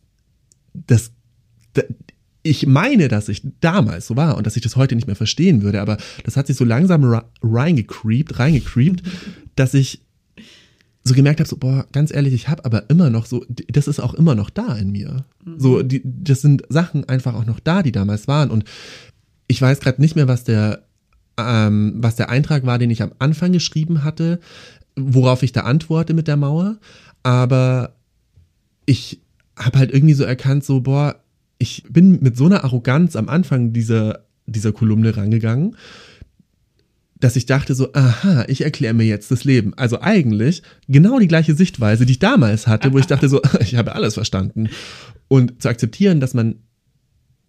das, 0.72 1.10
das 1.72 1.84
ich 2.44 2.66
meine, 2.66 3.08
dass 3.08 3.28
ich 3.28 3.42
damals 3.60 4.08
so 4.08 4.16
war 4.16 4.36
und 4.36 4.46
dass 4.46 4.56
ich 4.56 4.62
das 4.62 4.74
heute 4.76 4.96
nicht 4.96 5.06
mehr 5.06 5.16
verstehen 5.16 5.62
würde, 5.62 5.80
aber 5.80 5.96
das 6.24 6.36
hat 6.36 6.48
sich 6.48 6.56
so 6.56 6.64
langsam 6.64 7.04
reingecreept, 7.40 8.38
reingecreept, 8.38 9.02
dass 9.54 9.74
ich 9.74 10.02
so 11.04 11.14
gemerkt 11.14 11.40
habe, 11.40 11.48
so, 11.48 11.56
boah, 11.56 11.86
ganz 11.92 12.12
ehrlich, 12.14 12.32
ich 12.32 12.48
habe 12.48 12.64
aber 12.64 12.88
immer 12.88 13.10
noch 13.10 13.26
so, 13.26 13.44
das 13.48 13.88
ist 13.88 14.00
auch 14.00 14.14
immer 14.14 14.34
noch 14.34 14.50
da 14.50 14.76
in 14.76 14.92
mir. 14.92 15.24
Mhm. 15.44 15.58
So, 15.58 15.82
die, 15.82 16.02
das 16.04 16.42
sind 16.42 16.62
Sachen 16.68 17.08
einfach 17.08 17.34
auch 17.34 17.44
noch 17.44 17.60
da, 17.60 17.82
die 17.82 17.92
damals 17.92 18.28
waren. 18.28 18.50
Und 18.50 18.64
ich 19.48 19.60
weiß 19.60 19.80
gerade 19.80 20.00
nicht 20.00 20.14
mehr, 20.14 20.28
was 20.28 20.44
der 20.44 20.84
ähm, 21.38 21.94
was 21.96 22.16
der 22.16 22.30
Eintrag 22.30 22.66
war, 22.66 22.78
den 22.78 22.90
ich 22.90 23.02
am 23.02 23.12
Anfang 23.18 23.52
geschrieben 23.52 24.04
hatte, 24.04 24.40
worauf 24.96 25.42
ich 25.42 25.52
da 25.52 25.62
antworte 25.62 26.14
mit 26.14 26.28
der 26.28 26.36
Mauer. 26.36 26.78
Aber 27.22 27.94
ich 28.86 29.20
habe 29.56 29.78
halt 29.78 29.92
irgendwie 29.92 30.14
so 30.14 30.24
erkannt, 30.24 30.64
so, 30.64 30.80
boah, 30.80 31.16
ich 31.58 31.84
bin 31.88 32.20
mit 32.20 32.36
so 32.36 32.46
einer 32.46 32.64
Arroganz 32.64 33.16
am 33.16 33.28
Anfang 33.28 33.72
dieser, 33.72 34.24
dieser 34.46 34.72
Kolumne 34.72 35.16
rangegangen, 35.16 35.76
dass 37.22 37.36
ich 37.36 37.46
dachte 37.46 37.76
so, 37.76 37.92
aha, 37.92 38.44
ich 38.48 38.62
erkläre 38.62 38.94
mir 38.94 39.04
jetzt 39.04 39.30
das 39.30 39.44
Leben. 39.44 39.74
Also 39.74 40.00
eigentlich 40.00 40.64
genau 40.88 41.20
die 41.20 41.28
gleiche 41.28 41.54
Sichtweise, 41.54 42.04
die 42.04 42.14
ich 42.14 42.18
damals 42.18 42.66
hatte, 42.66 42.92
wo 42.92 42.98
ich 42.98 43.06
dachte 43.06 43.28
so, 43.28 43.40
ich 43.60 43.76
habe 43.76 43.94
alles 43.94 44.14
verstanden. 44.14 44.68
Und 45.28 45.62
zu 45.62 45.68
akzeptieren, 45.68 46.18
dass 46.18 46.34
man 46.34 46.56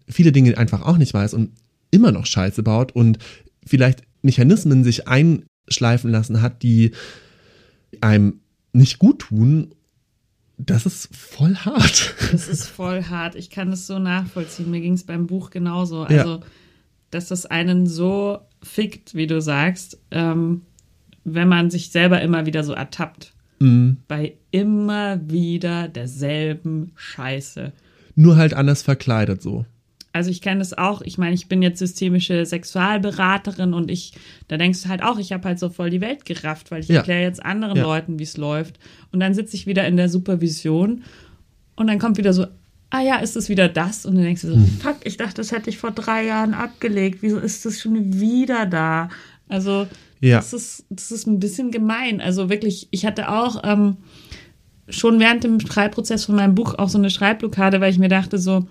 viele 0.08 0.32
Dinge 0.32 0.56
einfach 0.60 0.84
auch 0.84 0.98
nicht 0.98 1.16
weiß 1.16 1.34
und 1.34 1.54
immer 1.90 2.12
noch 2.12 2.28
Scheiße 2.28 2.62
baut 2.62 2.92
und 2.92 3.18
vielleicht 3.66 4.04
Mechanismen 4.22 4.84
sich 4.84 5.08
einschleifen 5.08 6.12
lassen 6.12 6.44
hat, 6.44 6.62
die 6.62 6.92
einem 8.00 8.42
nicht 8.74 9.00
gut 9.00 9.20
tun 9.20 9.74
das 10.56 10.86
ist 10.86 11.10
voll 11.14 11.56
hart. 11.56 12.14
Das 12.32 12.48
ist 12.48 12.68
voll 12.68 13.04
hart. 13.06 13.34
Ich 13.34 13.50
kann 13.50 13.74
es 13.74 13.88
so 13.88 13.98
nachvollziehen. 13.98 14.70
Mir 14.70 14.82
ging 14.82 14.94
es 14.94 15.04
beim 15.04 15.26
Buch 15.26 15.50
genauso. 15.50 16.04
Also, 16.04 16.36
ja. 16.36 16.40
dass 17.10 17.28
das 17.28 17.48
einen 17.48 17.88
so 17.88 18.40
fickt, 18.64 19.16
wie 19.16 19.28
du 19.28 19.42
sagst, 19.42 20.00
ähm, 20.12 20.62
wenn 21.24 21.48
man 21.48 21.70
sich 21.70 21.92
selber 21.92 22.22
immer 22.22 22.46
wieder 22.46 22.64
so 22.64 22.74
ertappt. 22.74 23.34
Mhm. 23.60 23.98
Bei 24.08 24.34
immer 24.52 25.20
wieder 25.30 25.88
derselben 25.88 26.92
Scheiße. 26.96 27.72
Nur 28.16 28.36
halt 28.36 28.54
anders 28.54 28.82
verkleidet 28.82 29.42
so 29.42 29.66
also 30.14 30.30
ich 30.30 30.42
kenne 30.42 30.60
das 30.60 30.78
auch, 30.78 31.02
ich 31.02 31.18
meine, 31.18 31.34
ich 31.34 31.48
bin 31.48 31.64
jetzt 31.64 31.80
systemische 31.80 32.46
Sexualberaterin 32.46 33.74
und 33.74 33.90
ich, 33.90 34.14
da 34.48 34.58
denkst 34.58 34.84
du 34.84 34.90
halt 34.90 35.02
auch, 35.02 35.18
ich 35.18 35.34
habe 35.34 35.48
halt 35.48 35.60
so 35.60 35.70
voll 35.70 35.90
die 35.90 36.02
Welt 36.02 36.24
gerafft, 36.24 36.70
weil 36.70 36.82
ich 36.82 36.88
ja. 36.88 36.98
erkläre 36.98 37.24
jetzt 37.24 37.44
anderen 37.44 37.78
ja. 37.78 37.84
Leuten, 37.84 38.20
wie 38.20 38.24
es 38.24 38.38
läuft. 38.38 38.78
Und 39.12 39.20
dann 39.20 39.34
sitze 39.34 39.56
ich 39.56 39.66
wieder 39.66 39.88
in 39.88 39.98
der 39.98 40.10
Supervision 40.10 41.04
und 41.76 41.88
dann 41.88 41.98
kommt 41.98 42.18
wieder 42.18 42.32
so, 42.32 42.46
ah 42.94 43.02
ja, 43.02 43.16
ist 43.18 43.36
es 43.36 43.50
wieder 43.50 43.68
das? 43.68 44.06
Und 44.06 44.16
dann 44.16 44.24
denkst 44.24 44.44
du 44.44 44.50
so, 44.50 44.56
hm. 44.56 44.68
fuck, 44.80 44.98
ich 45.04 45.18
dachte, 45.18 45.36
das 45.38 45.52
hätte 45.52 45.70
ich 45.72 45.80
vor 45.80 45.90
drei 45.90 46.28
Jahren 46.28 46.54
abgelegt. 46.54 47.20
Wieso 47.22 47.40
ist 47.40 47.66
das 47.66 47.82
schon 47.82 48.20
wieder 48.20 48.68
da? 48.68 49.10
Also, 49.50 49.88
ja. 50.20 50.38
das, 50.38 50.54
ist, 50.54 50.86
das 50.92 51.12
ist 51.12 51.26
ein 51.26 51.40
bisschen 51.40 51.72
gemein. 51.72 52.22
Also 52.22 52.50
wirklich, 52.50 52.88
ich 52.92 53.08
hatte 53.08 53.30
auch 53.30 53.64
ähm, 53.64 53.98
schon 54.88 55.20
während 55.20 55.44
dem 55.44 55.60
Schreibprozess 55.60 56.26
von 56.26 56.36
meinem 56.36 56.54
Buch 56.54 56.76
auch 56.76 56.88
so 56.88 57.00
eine 57.00 57.10
Schreibblockade, 57.10 57.82
weil 57.82 57.92
ich 57.92 57.98
mir 57.98 58.10
dachte 58.10 58.38
so, 58.38 58.68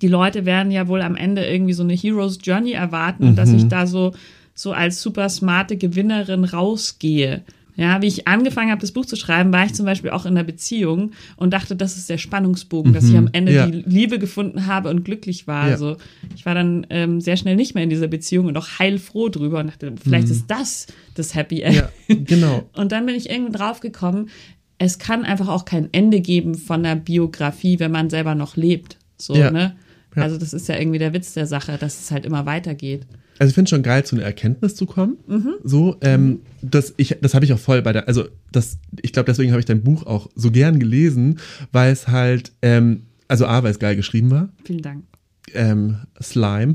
die 0.00 0.08
Leute 0.08 0.46
werden 0.46 0.72
ja 0.72 0.88
wohl 0.88 1.02
am 1.02 1.14
Ende 1.14 1.44
irgendwie 1.44 1.74
so 1.74 1.82
eine 1.82 1.92
Hero's 1.92 2.38
Journey 2.42 2.72
erwarten 2.72 3.24
mhm. 3.24 3.28
und 3.30 3.36
dass 3.36 3.52
ich 3.52 3.68
da 3.68 3.86
so, 3.86 4.14
so 4.54 4.72
als 4.72 5.02
super 5.02 5.28
smarte 5.28 5.76
Gewinnerin 5.76 6.44
rausgehe. 6.44 7.42
Ja, 7.76 8.00
wie 8.02 8.06
ich 8.06 8.28
angefangen 8.28 8.70
habe, 8.70 8.80
das 8.80 8.92
Buch 8.92 9.04
zu 9.04 9.16
schreiben, 9.16 9.52
war 9.52 9.64
ich 9.64 9.74
zum 9.74 9.84
Beispiel 9.84 10.10
auch 10.10 10.26
in 10.26 10.32
einer 10.32 10.44
Beziehung 10.44 11.10
und 11.36 11.52
dachte, 11.52 11.74
das 11.74 11.96
ist 11.96 12.08
der 12.08 12.18
Spannungsbogen, 12.18 12.92
mhm. 12.92 12.94
dass 12.94 13.08
ich 13.08 13.16
am 13.16 13.28
Ende 13.32 13.52
ja. 13.52 13.66
die 13.66 13.82
Liebe 13.82 14.18
gefunden 14.18 14.66
habe 14.66 14.90
und 14.90 15.04
glücklich 15.04 15.48
war. 15.48 15.66
Ja. 15.66 15.72
Also 15.72 15.96
ich 16.36 16.46
war 16.46 16.54
dann 16.54 16.86
ähm, 16.90 17.20
sehr 17.20 17.36
schnell 17.36 17.56
nicht 17.56 17.74
mehr 17.74 17.82
in 17.82 17.90
dieser 17.90 18.06
Beziehung 18.06 18.46
und 18.46 18.56
auch 18.56 18.78
heilfroh 18.78 19.28
drüber 19.28 19.58
und 19.58 19.66
dachte, 19.66 19.92
vielleicht 20.02 20.28
mhm. 20.28 20.32
ist 20.32 20.46
das 20.48 20.86
das 21.14 21.34
Happy 21.34 21.62
End. 21.62 21.76
Ja, 21.76 21.90
genau. 22.08 22.68
Und 22.74 22.92
dann 22.92 23.06
bin 23.06 23.14
ich 23.14 23.30
irgendwie 23.30 23.56
draufgekommen, 23.56 24.30
es 24.78 24.98
kann 24.98 25.24
einfach 25.24 25.48
auch 25.48 25.64
kein 25.64 25.88
Ende 25.92 26.20
geben 26.20 26.56
von 26.56 26.82
der 26.82 26.96
Biografie, 26.96 27.78
wenn 27.78 27.92
man 27.92 28.10
selber 28.10 28.34
noch 28.34 28.56
lebt. 28.56 28.98
So, 29.16 29.34
ne? 29.34 29.76
Also 30.16 30.38
das 30.38 30.52
ist 30.52 30.68
ja 30.68 30.78
irgendwie 30.78 30.98
der 30.98 31.12
Witz 31.12 31.34
der 31.34 31.46
Sache, 31.46 31.76
dass 31.78 32.00
es 32.00 32.10
halt 32.10 32.26
immer 32.26 32.46
weitergeht. 32.46 33.06
Also 33.38 33.50
ich 33.50 33.54
finde 33.54 33.68
schon 33.68 33.82
geil, 33.82 34.04
zu 34.04 34.16
einer 34.16 34.24
Erkenntnis 34.24 34.74
zu 34.76 34.86
kommen. 34.86 35.16
Mhm. 35.26 35.54
So, 35.62 35.96
ähm, 36.00 36.40
das, 36.62 36.94
ich, 36.96 37.16
das 37.20 37.34
habe 37.34 37.44
ich 37.44 37.52
auch 37.52 37.58
voll 37.58 37.82
bei 37.82 37.92
der, 37.92 38.06
also 38.06 38.26
das, 38.52 38.78
ich 39.02 39.12
glaube, 39.12 39.26
deswegen 39.26 39.50
habe 39.50 39.60
ich 39.60 39.66
dein 39.66 39.82
Buch 39.82 40.06
auch 40.06 40.28
so 40.34 40.50
gern 40.50 40.78
gelesen, 40.78 41.40
weil 41.72 41.92
es 41.92 42.08
halt, 42.08 42.52
ähm, 42.62 43.02
also 43.28 43.46
A, 43.46 43.62
weil 43.62 43.72
es 43.72 43.78
geil 43.78 43.96
geschrieben 43.96 44.30
war. 44.30 44.48
Vielen 44.64 44.82
Dank. 44.82 45.04
Ähm, 45.52 45.98
Slime. 46.22 46.74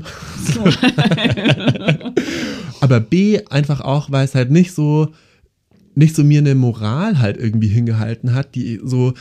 Aber 2.80 3.00
B, 3.00 3.40
einfach 3.46 3.80
auch, 3.80 4.10
weil 4.10 4.24
es 4.24 4.34
halt 4.34 4.50
nicht 4.50 4.72
so, 4.72 5.12
nicht 5.94 6.14
so 6.14 6.24
mir 6.24 6.38
eine 6.38 6.54
Moral 6.54 7.18
halt 7.18 7.36
irgendwie 7.36 7.68
hingehalten 7.68 8.34
hat, 8.34 8.54
die 8.54 8.80
so, 8.82 9.14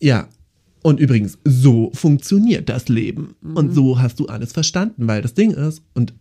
ja, 0.00 0.28
und 0.86 1.00
übrigens, 1.00 1.36
so 1.42 1.90
funktioniert 1.94 2.68
das 2.68 2.88
Leben. 2.88 3.34
Mhm. 3.40 3.56
Und 3.56 3.74
so 3.74 3.98
hast 3.98 4.20
du 4.20 4.26
alles 4.26 4.52
verstanden, 4.52 5.08
weil 5.08 5.20
das 5.20 5.34
Ding 5.34 5.50
ist, 5.50 5.82
und 5.94 6.14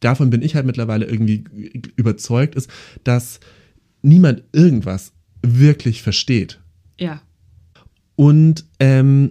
davon 0.00 0.28
bin 0.28 0.42
ich 0.42 0.54
halt 0.54 0.66
mittlerweile 0.66 1.06
irgendwie 1.06 1.42
überzeugt, 1.96 2.54
ist, 2.54 2.68
dass 3.02 3.40
niemand 4.02 4.42
irgendwas 4.52 5.14
wirklich 5.40 6.02
versteht. 6.02 6.60
Ja. 7.00 7.22
Und 8.14 8.66
ähm, 8.78 9.30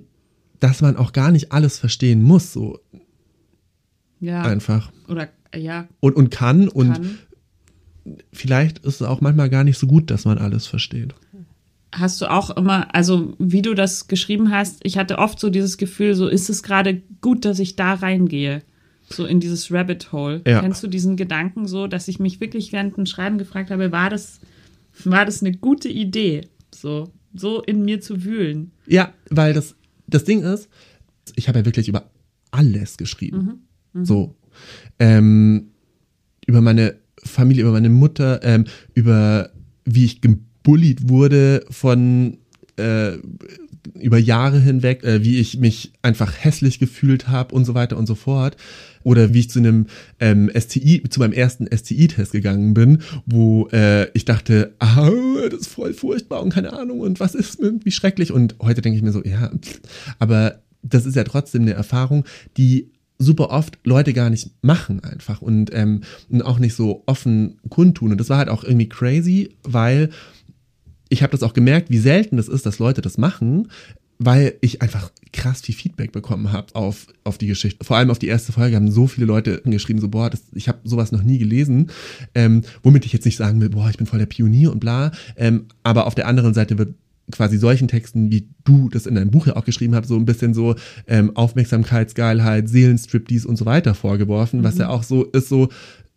dass 0.59 0.81
man 0.81 0.97
auch 0.97 1.13
gar 1.13 1.29
nicht 1.29 1.51
alles 1.51 1.77
verstehen 1.77 2.23
muss, 2.23 2.51
so. 2.51 2.79
Ja. 4.19 4.41
Einfach. 4.41 4.91
Oder 5.07 5.29
ja. 5.55 5.87
Und, 5.99 6.15
und 6.15 6.31
kann. 6.31 6.61
kann. 6.61 6.69
Und 6.69 7.19
vielleicht 8.31 8.79
ist 8.79 9.01
es 9.01 9.01
auch 9.03 9.21
manchmal 9.21 9.51
gar 9.51 9.63
nicht 9.63 9.77
so 9.77 9.85
gut, 9.85 10.09
dass 10.09 10.25
man 10.25 10.39
alles 10.39 10.65
versteht 10.65 11.13
hast 11.93 12.21
du 12.21 12.29
auch 12.29 12.49
immer, 12.51 12.93
also 12.93 13.33
wie 13.39 13.61
du 13.61 13.73
das 13.73 14.07
geschrieben 14.07 14.51
hast, 14.51 14.79
ich 14.83 14.97
hatte 14.97 15.19
oft 15.19 15.39
so 15.39 15.49
dieses 15.49 15.77
Gefühl, 15.77 16.15
so 16.15 16.27
ist 16.27 16.49
es 16.49 16.63
gerade 16.63 17.01
gut, 17.21 17.45
dass 17.45 17.59
ich 17.59 17.75
da 17.75 17.93
reingehe, 17.93 18.63
so 19.09 19.25
in 19.25 19.39
dieses 19.39 19.71
Rabbit 19.71 20.11
Hole. 20.11 20.41
Ja. 20.45 20.61
Kennst 20.61 20.83
du 20.83 20.87
diesen 20.87 21.17
Gedanken 21.17 21.67
so, 21.67 21.87
dass 21.87 22.07
ich 22.07 22.19
mich 22.19 22.39
wirklich 22.39 22.73
während 22.73 22.97
dem 22.97 23.05
Schreiben 23.05 23.37
gefragt 23.37 23.69
habe, 23.69 23.91
war 23.91 24.09
das, 24.09 24.39
war 25.03 25.25
das 25.25 25.41
eine 25.41 25.55
gute 25.55 25.89
Idee, 25.89 26.47
so, 26.73 27.11
so 27.33 27.61
in 27.61 27.85
mir 27.85 28.01
zu 28.01 28.23
wühlen? 28.23 28.71
Ja, 28.87 29.13
weil 29.29 29.53
das, 29.53 29.75
das 30.07 30.23
Ding 30.23 30.41
ist, 30.41 30.69
ich 31.35 31.47
habe 31.47 31.59
ja 31.59 31.65
wirklich 31.65 31.87
über 31.87 32.09
alles 32.51 32.97
geschrieben. 32.97 33.37
Mhm. 33.93 33.99
Mhm. 34.01 34.05
So. 34.05 34.35
Ähm, 34.99 35.71
über 36.45 36.61
meine 36.61 36.95
Familie, 37.23 37.63
über 37.63 37.71
meine 37.71 37.89
Mutter, 37.89 38.43
ähm, 38.43 38.65
über 38.93 39.51
wie 39.85 40.05
ich 40.05 40.21
geboren 40.21 40.49
gebullied 40.63 41.09
wurde 41.09 41.65
von 41.69 42.37
äh, 42.77 43.17
über 43.99 44.17
Jahre 44.17 44.59
hinweg, 44.59 45.03
äh, 45.03 45.23
wie 45.23 45.39
ich 45.39 45.59
mich 45.59 45.91
einfach 46.01 46.33
hässlich 46.39 46.79
gefühlt 46.79 47.27
habe 47.27 47.53
und 47.53 47.65
so 47.65 47.75
weiter 47.75 47.97
und 47.97 48.07
so 48.07 48.15
fort. 48.15 48.55
Oder 49.03 49.33
wie 49.33 49.39
ich 49.39 49.49
zu 49.49 49.59
einem 49.59 49.87
ähm, 50.21 50.49
STI, 50.57 51.03
zu 51.09 51.19
meinem 51.19 51.33
ersten 51.33 51.67
STI-Test 51.67 52.31
gegangen 52.31 52.73
bin, 52.73 52.99
wo 53.25 53.67
äh, 53.73 54.09
ich 54.13 54.23
dachte, 54.23 54.73
ah, 54.79 55.09
das 55.51 55.61
ist 55.61 55.67
voll 55.67 55.93
furchtbar 55.93 56.41
und 56.41 56.53
keine 56.53 56.71
Ahnung 56.71 57.01
und 57.01 57.19
was 57.19 57.35
ist 57.35 57.61
mit, 57.61 57.85
wie 57.85 57.91
schrecklich. 57.91 58.31
Und 58.31 58.55
heute 58.61 58.81
denke 58.81 58.95
ich 58.95 59.03
mir 59.03 59.11
so, 59.11 59.21
ja, 59.23 59.51
aber 60.19 60.61
das 60.81 61.05
ist 61.05 61.17
ja 61.17 61.25
trotzdem 61.25 61.63
eine 61.63 61.73
Erfahrung, 61.73 62.23
die 62.55 62.89
super 63.19 63.49
oft 63.49 63.77
Leute 63.83 64.13
gar 64.13 64.29
nicht 64.29 64.51
machen 64.61 65.01
einfach 65.03 65.41
und, 65.41 65.73
ähm, 65.73 66.01
und 66.29 66.41
auch 66.41 66.59
nicht 66.59 66.75
so 66.75 67.03
offen 67.05 67.59
kundtun. 67.69 68.11
Und 68.11 68.17
das 68.17 68.29
war 68.29 68.37
halt 68.37 68.49
auch 68.49 68.63
irgendwie 68.63 68.89
crazy, 68.89 69.49
weil 69.63 70.09
ich 71.13 71.21
habe 71.21 71.31
das 71.31 71.43
auch 71.43 71.53
gemerkt, 71.53 71.91
wie 71.91 71.99
selten 71.99 72.39
es 72.39 72.47
das 72.47 72.55
ist, 72.55 72.65
dass 72.65 72.79
Leute 72.79 73.01
das 73.01 73.19
machen, 73.19 73.69
weil 74.17 74.55
ich 74.61 74.81
einfach 74.81 75.11
krass 75.31 75.61
viel 75.61 75.75
Feedback 75.75 76.11
bekommen 76.11 76.51
habe 76.51 76.73
auf, 76.73 77.07
auf 77.23 77.37
die 77.37 77.47
Geschichte. 77.47 77.85
Vor 77.85 77.97
allem 77.97 78.09
auf 78.09 78.19
die 78.19 78.27
erste 78.27 78.51
Folge 78.51 78.75
haben 78.75 78.89
so 78.89 79.05
viele 79.05 79.27
Leute 79.27 79.61
geschrieben, 79.63 79.99
so, 79.99 80.07
boah, 80.09 80.29
das, 80.29 80.41
ich 80.53 80.67
habe 80.67 80.79
sowas 80.83 81.11
noch 81.11 81.21
nie 81.21 81.37
gelesen. 81.37 81.91
Ähm, 82.33 82.63
womit 82.81 83.05
ich 83.05 83.13
jetzt 83.13 83.25
nicht 83.25 83.37
sagen 83.37 83.61
will, 83.61 83.69
boah, 83.69 83.89
ich 83.89 83.97
bin 83.97 84.07
voll 84.07 84.19
der 84.19 84.25
Pionier 84.25 84.71
und 84.71 84.79
bla. 84.79 85.11
Ähm, 85.37 85.65
aber 85.83 86.07
auf 86.07 86.15
der 86.15 86.27
anderen 86.27 86.55
Seite 86.55 86.79
wird 86.79 86.95
quasi 87.31 87.57
solchen 87.57 87.87
Texten, 87.87 88.31
wie 88.31 88.49
du 88.63 88.89
das 88.89 89.05
in 89.05 89.15
deinem 89.15 89.31
Buch 89.31 89.47
ja 89.47 89.55
auch 89.55 89.65
geschrieben 89.65 89.95
hast, 89.95 90.07
so 90.07 90.15
ein 90.15 90.25
bisschen 90.25 90.53
so 90.53 90.75
ähm, 91.07 91.35
Aufmerksamkeitsgeilheit, 91.35 92.67
Seelenstriptease 92.67 93.47
und 93.47 93.55
so 93.55 93.65
weiter 93.65 93.93
vorgeworfen, 93.93 94.59
mhm. 94.59 94.63
was 94.63 94.77
ja 94.77 94.89
auch 94.89 95.03
so 95.03 95.23
ist, 95.25 95.47
so, 95.47 95.69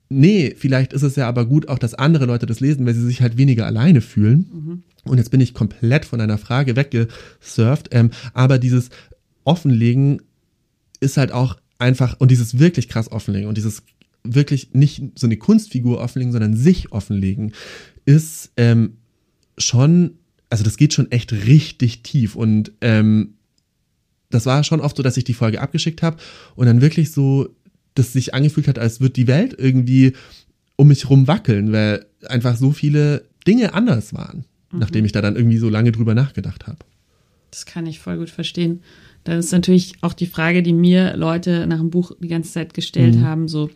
nee, 0.09 0.55
vielleicht 0.57 0.93
ist 0.93 1.03
es 1.03 1.17
ja 1.17 1.29
aber 1.29 1.47
gut 1.47 1.69
auch, 1.69 1.79
dass 1.79 1.95
andere 1.95 2.27
Leute 2.27 2.47
das 2.47 2.61
lesen, 2.61 2.87
weil 2.87 2.95
sie 2.95 3.05
sich 3.05 3.23
halt 3.23 3.37
weniger 3.37 3.67
alleine 3.67 4.01
fühlen. 4.01 4.47
Mhm. 4.53 4.83
Und 5.05 5.19
jetzt 5.19 5.31
bin 5.31 5.41
ich 5.41 5.55
komplett 5.55 6.05
von 6.05 6.19
deiner 6.19 6.39
Frage 6.39 6.77
weggesurft. 6.77 7.89
Ähm, 7.93 8.11
aber 8.35 8.59
dieses 8.59 8.91
Offenlegen 9.45 10.23
ist 11.01 11.17
halt 11.17 11.33
auch 11.33 11.57
einfach, 11.79 12.17
und 12.19 12.31
dieses 12.31 12.59
wirklich 12.59 12.89
krass 12.89 13.11
Offenlegen 13.11 13.49
und 13.49 13.57
dieses 13.57 13.83
wirklich 14.25 14.71
nicht 14.73 15.03
so 15.15 15.27
eine 15.27 15.37
Kunstfigur 15.37 16.01
offenlegen, 16.01 16.33
sondern 16.33 16.57
sich 16.57 16.91
offenlegen, 16.93 17.53
ist 18.05 18.51
ähm, 18.57 18.97
schon, 19.59 20.19
also 20.51 20.65
das 20.65 20.77
geht 20.77 20.95
schon 20.95 21.11
echt 21.13 21.33
richtig 21.33 22.03
tief. 22.03 22.35
Und 22.35 22.73
ähm, 22.81 23.35
das 24.31 24.47
war 24.47 24.65
schon 24.65 24.81
oft 24.81 24.97
so, 24.97 25.03
dass 25.03 25.17
ich 25.17 25.25
die 25.25 25.35
Folge 25.35 25.61
abgeschickt 25.61 26.03
habe 26.03 26.17
und 26.57 26.67
dann 26.67 26.81
wirklich 26.81 27.13
so 27.13 27.55
das 27.99 28.13
sich 28.13 28.35
angefühlt 28.35 28.69
hat, 28.69 28.79
als 28.79 29.01
würde 29.01 29.15
die 29.15 29.27
Welt 29.27 29.55
irgendwie 29.59 30.13
um 30.77 30.89
mich 30.89 31.09
rum 31.11 31.27
wackeln, 31.27 31.73
weil 31.73 32.07
einfach 32.29 32.57
so 32.57 32.71
viele 32.71 33.25
Dinge 33.47 33.75
anders 33.75 34.15
waren, 34.15 34.45
mhm. 34.71 34.79
nachdem 34.79 35.05
ich 35.05 35.13
da 35.13 35.23
dann 35.23 35.37
irgendwie 35.37 35.59
so 35.59 35.69
lange 35.69 35.93
drüber 35.93 36.15
nachgedacht 36.15 36.67
habe. 36.67 36.79
Das 37.51 37.67
kann 37.67 37.87
ich 37.87 37.99
voll 37.99 38.19
gut 38.19 38.31
verstehen. 38.31 38.83
Das 39.25 39.47
ist 39.47 39.53
natürlich 39.53 39.95
auch 40.03 40.13
die 40.13 40.27
Frage, 40.27 40.63
die 40.63 40.73
mir 40.73 41.17
Leute 41.17 41.67
nach 41.67 41.79
dem 41.79 41.91
Buch 41.91 42.13
die 42.21 42.29
ganze 42.29 42.53
Zeit 42.53 42.75
gestellt 42.75 43.17
mhm. 43.17 43.23
haben, 43.23 43.49
so 43.49 43.71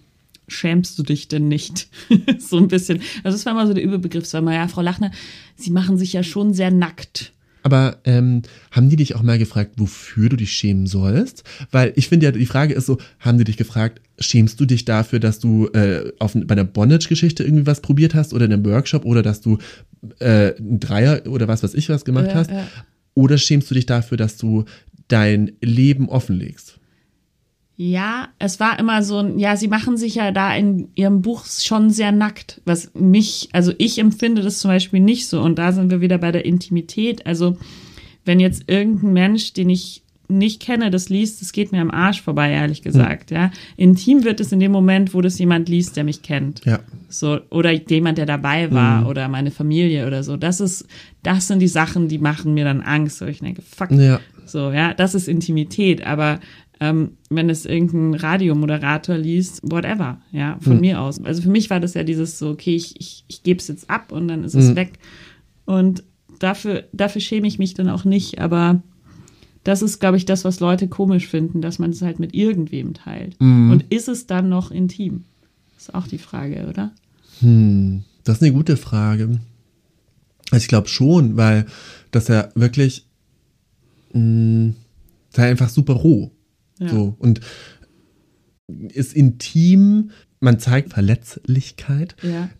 schämst 0.46 0.98
du 0.98 1.02
dich 1.02 1.28
denn 1.28 1.48
nicht? 1.48 1.88
so 2.38 2.58
ein 2.58 2.68
bisschen. 2.68 3.00
Also 3.24 3.36
das 3.36 3.46
war 3.46 3.52
immer 3.52 3.66
so 3.66 3.74
der 3.74 3.82
Überbegriff. 3.82 4.24
Es 4.24 4.32
war 4.34 4.40
immer, 4.40 4.54
ja, 4.54 4.68
Frau 4.68 4.82
Lachner, 4.82 5.10
Sie 5.56 5.70
machen 5.70 5.96
sich 5.96 6.12
ja 6.12 6.22
schon 6.22 6.52
sehr 6.54 6.70
nackt. 6.70 7.32
Aber 7.62 7.98
ähm, 8.04 8.42
haben 8.70 8.88
die 8.88 8.96
dich 8.96 9.14
auch 9.14 9.22
mal 9.22 9.38
gefragt, 9.38 9.72
wofür 9.76 10.28
du 10.28 10.36
dich 10.36 10.52
schämen 10.52 10.86
sollst? 10.86 11.44
Weil 11.70 11.92
ich 11.96 12.08
finde 12.08 12.26
ja, 12.26 12.32
die 12.32 12.46
Frage 12.46 12.74
ist 12.74 12.86
so, 12.86 12.98
haben 13.18 13.38
die 13.38 13.44
dich 13.44 13.56
gefragt, 13.56 14.00
schämst 14.18 14.58
du 14.60 14.64
dich 14.66 14.84
dafür, 14.84 15.20
dass 15.20 15.38
du 15.38 15.66
äh, 15.68 16.12
auf, 16.18 16.32
bei 16.34 16.54
der 16.54 16.64
Bondage-Geschichte 16.64 17.44
irgendwie 17.44 17.66
was 17.66 17.80
probiert 17.80 18.14
hast 18.14 18.32
oder 18.32 18.46
in 18.46 18.52
einem 18.52 18.64
Workshop 18.64 19.04
oder 19.04 19.22
dass 19.22 19.40
du 19.40 19.58
äh, 20.18 20.54
ein 20.58 20.80
Dreier 20.80 21.22
oder 21.26 21.48
was 21.48 21.62
weiß 21.62 21.74
ich 21.74 21.88
was 21.88 22.04
gemacht 22.04 22.28
Ja, 22.28 22.34
hast? 22.34 22.50
ja. 22.50 22.66
Oder 23.14 23.36
schämst 23.38 23.70
du 23.70 23.74
dich 23.74 23.86
dafür, 23.86 24.16
dass 24.16 24.36
du 24.36 24.64
dein 25.08 25.52
Leben 25.60 26.08
offenlegst? 26.08 26.78
Ja, 27.82 28.28
es 28.38 28.60
war 28.60 28.78
immer 28.78 29.02
so 29.02 29.20
ein, 29.20 29.38
ja, 29.38 29.56
sie 29.56 29.66
machen 29.66 29.96
sich 29.96 30.16
ja 30.16 30.32
da 30.32 30.54
in 30.54 30.88
ihrem 30.96 31.22
Buch 31.22 31.46
schon 31.46 31.88
sehr 31.88 32.12
nackt, 32.12 32.60
was 32.66 32.92
mich, 32.92 33.48
also 33.52 33.72
ich 33.78 33.98
empfinde 33.98 34.42
das 34.42 34.58
zum 34.58 34.70
Beispiel 34.70 35.00
nicht 35.00 35.26
so. 35.28 35.40
Und 35.40 35.58
da 35.58 35.72
sind 35.72 35.90
wir 35.90 36.02
wieder 36.02 36.18
bei 36.18 36.30
der 36.30 36.44
Intimität. 36.44 37.24
Also, 37.24 37.56
wenn 38.26 38.38
jetzt 38.38 38.64
irgendein 38.66 39.14
Mensch, 39.14 39.54
den 39.54 39.70
ich 39.70 40.02
nicht 40.28 40.60
kenne, 40.60 40.90
das 40.90 41.08
liest, 41.08 41.40
das 41.40 41.52
geht 41.52 41.72
mir 41.72 41.80
am 41.80 41.90
Arsch 41.90 42.20
vorbei, 42.20 42.50
ehrlich 42.50 42.82
gesagt, 42.82 43.30
ja. 43.30 43.50
Intim 43.78 44.24
wird 44.24 44.40
es 44.40 44.52
in 44.52 44.60
dem 44.60 44.72
Moment, 44.72 45.14
wo 45.14 45.22
das 45.22 45.38
jemand 45.38 45.70
liest, 45.70 45.96
der 45.96 46.04
mich 46.04 46.20
kennt. 46.20 46.62
Ja. 46.66 46.80
So, 47.08 47.40
oder 47.48 47.70
jemand, 47.72 48.18
der 48.18 48.26
dabei 48.26 48.70
war, 48.72 49.08
oder 49.08 49.26
meine 49.28 49.50
Familie 49.50 50.06
oder 50.06 50.22
so. 50.22 50.36
Das 50.36 50.60
ist, 50.60 50.86
das 51.22 51.46
sind 51.48 51.60
die 51.60 51.66
Sachen, 51.66 52.08
die 52.08 52.18
machen 52.18 52.52
mir 52.52 52.64
dann 52.64 52.82
Angst. 52.82 53.22
wo 53.22 53.24
ich 53.24 53.38
denke, 53.38 53.62
fuck, 53.62 53.90
Ja. 53.90 54.20
so, 54.44 54.70
ja, 54.70 54.92
das 54.92 55.14
ist 55.14 55.28
Intimität, 55.28 56.06
aber 56.06 56.40
ähm, 56.80 57.12
wenn 57.28 57.50
es 57.50 57.66
irgendein 57.66 58.14
Radiomoderator 58.14 59.16
liest, 59.16 59.60
whatever, 59.62 60.20
ja, 60.32 60.58
von 60.60 60.80
mir 60.80 61.00
aus. 61.00 61.22
Also 61.22 61.42
für 61.42 61.50
mich 61.50 61.68
war 61.70 61.78
das 61.78 61.94
ja 61.94 62.02
dieses 62.02 62.38
so, 62.38 62.50
okay, 62.50 62.74
ich, 62.74 62.98
ich, 62.98 63.24
ich 63.28 63.42
gebe 63.42 63.60
es 63.60 63.68
jetzt 63.68 63.88
ab 63.90 64.12
und 64.12 64.28
dann 64.28 64.44
ist 64.44 64.54
es 64.54 64.74
weg. 64.76 64.92
Und 65.66 66.02
dafür, 66.38 66.84
dafür 66.92 67.20
schäme 67.20 67.46
ich 67.46 67.58
mich 67.58 67.74
dann 67.74 67.88
auch 67.88 68.04
nicht, 68.04 68.40
aber 68.40 68.82
das 69.62 69.82
ist, 69.82 70.00
glaube 70.00 70.16
ich, 70.16 70.24
das, 70.24 70.44
was 70.44 70.58
Leute 70.60 70.88
komisch 70.88 71.28
finden, 71.28 71.60
dass 71.60 71.78
man 71.78 71.90
es 71.90 72.00
halt 72.00 72.18
mit 72.18 72.34
irgendwem 72.34 72.94
teilt. 72.94 73.36
Und 73.72 73.84
ist 73.90 74.08
es 74.08 74.26
dann 74.26 74.48
noch 74.48 74.70
intim? 74.70 75.24
Ist 75.76 75.94
auch 75.94 76.06
die 76.06 76.18
Frage, 76.18 76.66
oder? 76.66 76.92
Hm, 77.40 78.04
das 78.24 78.38
ist 78.38 78.42
eine 78.42 78.52
gute 78.52 78.78
Frage. 78.78 79.38
Ich 80.52 80.66
glaube 80.66 80.88
schon, 80.88 81.36
weil 81.36 81.66
das 82.10 82.28
ja 82.28 82.48
wirklich 82.54 83.06
mh, 84.14 84.72
sei 85.30 85.50
einfach 85.50 85.68
super 85.68 85.92
roh. 85.92 86.30
Ja. 86.80 86.88
So 86.88 87.14
und 87.18 87.40
ist 88.68 89.12
intim, 89.14 90.10
man 90.40 90.58
zeigt 90.58 90.92
Verletzlichkeit 90.92 92.16
Ja. 92.22 92.50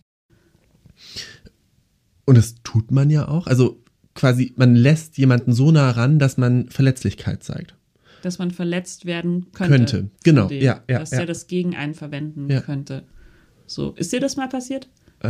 und 2.25 2.37
das 2.37 2.55
tut 2.63 2.91
man 2.91 3.09
ja 3.09 3.27
auch. 3.27 3.47
Also 3.47 3.81
quasi, 4.13 4.53
man 4.55 4.75
lässt 4.75 5.17
jemanden 5.17 5.53
so 5.53 5.71
nah 5.71 5.89
ran, 5.91 6.19
dass 6.19 6.37
man 6.37 6.69
Verletzlichkeit 6.69 7.43
zeigt. 7.43 7.75
Dass 8.21 8.37
man 8.39 8.51
verletzt 8.51 9.05
werden 9.05 9.47
könnte. 9.51 9.73
Könnte, 9.75 10.09
genau, 10.23 10.47
dem, 10.47 10.61
ja, 10.61 10.83
ja, 10.89 10.99
Dass 10.99 11.11
ja. 11.11 11.17
der 11.17 11.25
das 11.27 11.47
gegen 11.47 11.75
einen 11.75 11.95
verwenden 11.95 12.49
Ja. 12.49 12.61
könnte. 12.61 13.03
So, 13.65 13.91
ist 13.93 14.11
dir 14.13 14.19
das 14.19 14.35
mal 14.35 14.47
passiert? 14.49 14.89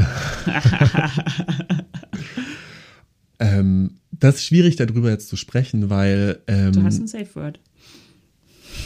Ähm, 3.39 3.97
das 4.11 4.35
ist 4.35 4.45
schwierig, 4.45 4.75
darüber 4.75 5.09
jetzt 5.09 5.27
zu 5.27 5.35
sprechen, 5.35 5.89
weil 5.89 6.39
ähm, 6.47 6.73
Du 6.73 6.83
hast 6.83 6.99
ein 6.99 7.07
Safe 7.07 7.33
Word. 7.33 7.59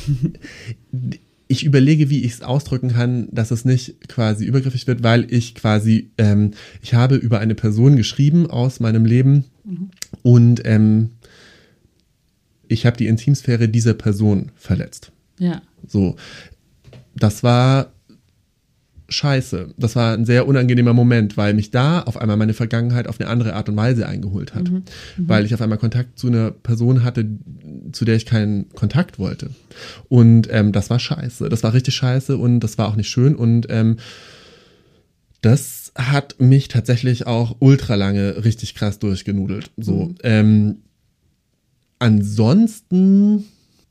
ich 1.47 1.63
überlege, 1.63 2.09
wie 2.09 2.23
ich 2.23 2.33
es 2.33 2.41
ausdrücken 2.41 2.89
kann, 2.89 3.27
dass 3.31 3.51
es 3.51 3.65
nicht 3.65 4.07
quasi 4.07 4.45
übergriffig 4.45 4.87
wird, 4.87 5.03
weil 5.03 5.31
ich 5.31 5.55
quasi, 5.55 6.11
ähm, 6.17 6.51
ich 6.81 6.93
habe 6.93 7.15
über 7.15 7.39
eine 7.39 7.55
Person 7.55 7.95
geschrieben 7.95 8.49
aus 8.49 8.79
meinem 8.79 9.05
Leben 9.05 9.45
und 10.23 10.61
ähm, 10.65 11.11
ich 12.67 12.85
habe 12.85 12.97
die 12.97 13.07
Intimsphäre 13.07 13.69
dieser 13.69 13.93
Person 13.93 14.51
verletzt. 14.55 15.11
Ja. 15.39 15.61
So, 15.87 16.15
das 17.15 17.43
war 17.43 17.91
scheiße. 19.09 19.73
Das 19.77 19.95
war 19.95 20.13
ein 20.13 20.25
sehr 20.25 20.47
unangenehmer 20.47 20.93
Moment, 20.93 21.37
weil 21.37 21.53
mich 21.53 21.71
da 21.71 22.01
auf 22.01 22.17
einmal 22.17 22.37
meine 22.37 22.53
Vergangenheit 22.53 23.07
auf 23.07 23.19
eine 23.19 23.29
andere 23.29 23.53
Art 23.53 23.69
und 23.69 23.77
Weise 23.77 24.07
eingeholt 24.07 24.55
hat. 24.55 24.69
Weil 25.17 25.45
ich 25.45 25.53
auf 25.53 25.61
einmal 25.61 25.77
Kontakt 25.77 26.17
zu 26.17 26.27
einer 26.27 26.51
Person 26.51 27.03
hatte, 27.03 27.25
zu 27.91 28.05
der 28.05 28.15
ich 28.15 28.25
keinen 28.25 28.69
Kontakt 28.69 29.19
wollte. 29.19 29.51
Und 30.09 30.47
ähm, 30.51 30.71
das 30.71 30.89
war 30.89 30.99
scheiße. 30.99 31.49
Das 31.49 31.63
war 31.63 31.73
richtig 31.73 31.95
scheiße 31.95 32.37
und 32.37 32.59
das 32.61 32.77
war 32.77 32.87
auch 32.87 32.95
nicht 32.95 33.09
schön. 33.09 33.35
Und 33.35 33.67
ähm, 33.69 33.97
das 35.41 35.91
hat 35.95 36.39
mich 36.39 36.67
tatsächlich 36.67 37.27
auch 37.27 37.57
ultra 37.59 37.95
lange 37.95 38.43
richtig 38.43 38.75
krass 38.75 38.99
durchgenudelt. 38.99 39.69
So. 39.77 40.13
Ähm, 40.23 40.77
ansonsten 41.99 43.45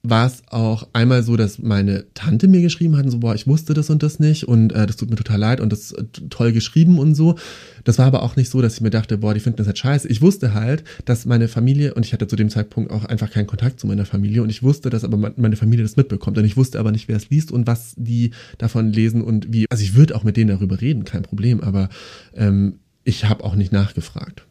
war 0.06 0.26
es 0.26 0.42
auch 0.50 0.86
einmal 0.92 1.22
so, 1.22 1.34
dass 1.34 1.58
meine 1.58 2.04
Tante 2.12 2.46
mir 2.46 2.60
geschrieben 2.60 2.94
hat, 2.96 3.10
so, 3.10 3.20
boah, 3.20 3.34
ich 3.34 3.46
wusste 3.46 3.72
das 3.72 3.88
und 3.88 4.02
das 4.02 4.20
nicht 4.20 4.44
und 4.44 4.70
äh, 4.72 4.86
das 4.86 4.96
tut 4.96 5.08
mir 5.08 5.16
total 5.16 5.38
leid 5.38 5.60
und 5.62 5.72
das 5.72 5.92
äh, 5.92 6.04
toll 6.28 6.52
geschrieben 6.52 6.98
und 6.98 7.14
so. 7.14 7.36
Das 7.84 7.98
war 7.98 8.04
aber 8.04 8.22
auch 8.22 8.36
nicht 8.36 8.50
so, 8.50 8.60
dass 8.60 8.74
ich 8.74 8.80
mir 8.82 8.90
dachte, 8.90 9.16
boah, 9.16 9.32
die 9.32 9.40
finden 9.40 9.56
das 9.56 9.66
halt 9.66 9.78
scheiße. 9.78 10.06
Ich 10.08 10.20
wusste 10.20 10.52
halt, 10.52 10.84
dass 11.06 11.24
meine 11.24 11.48
Familie, 11.48 11.94
und 11.94 12.04
ich 12.04 12.12
hatte 12.12 12.28
zu 12.28 12.36
dem 12.36 12.50
Zeitpunkt 12.50 12.90
auch 12.90 13.06
einfach 13.06 13.30
keinen 13.30 13.46
Kontakt 13.46 13.80
zu 13.80 13.86
meiner 13.86 14.04
Familie 14.04 14.42
und 14.42 14.50
ich 14.50 14.62
wusste, 14.62 14.90
dass 14.90 15.04
aber 15.04 15.32
meine 15.36 15.56
Familie 15.56 15.84
das 15.84 15.96
mitbekommt 15.96 16.36
und 16.36 16.44
ich 16.44 16.58
wusste 16.58 16.78
aber 16.78 16.92
nicht, 16.92 17.08
wer 17.08 17.16
es 17.16 17.30
liest 17.30 17.50
und 17.50 17.66
was 17.66 17.94
die 17.96 18.32
davon 18.58 18.92
lesen 18.92 19.22
und 19.22 19.54
wie. 19.54 19.64
Also 19.70 19.82
ich 19.82 19.94
würde 19.94 20.16
auch 20.16 20.22
mit 20.22 20.36
denen 20.36 20.50
darüber 20.50 20.82
reden, 20.82 21.04
kein 21.04 21.22
Problem, 21.22 21.62
aber 21.62 21.88
ähm, 22.34 22.74
ich 23.04 23.24
habe 23.24 23.42
auch 23.42 23.54
nicht 23.54 23.72
nachgefragt. 23.72 24.44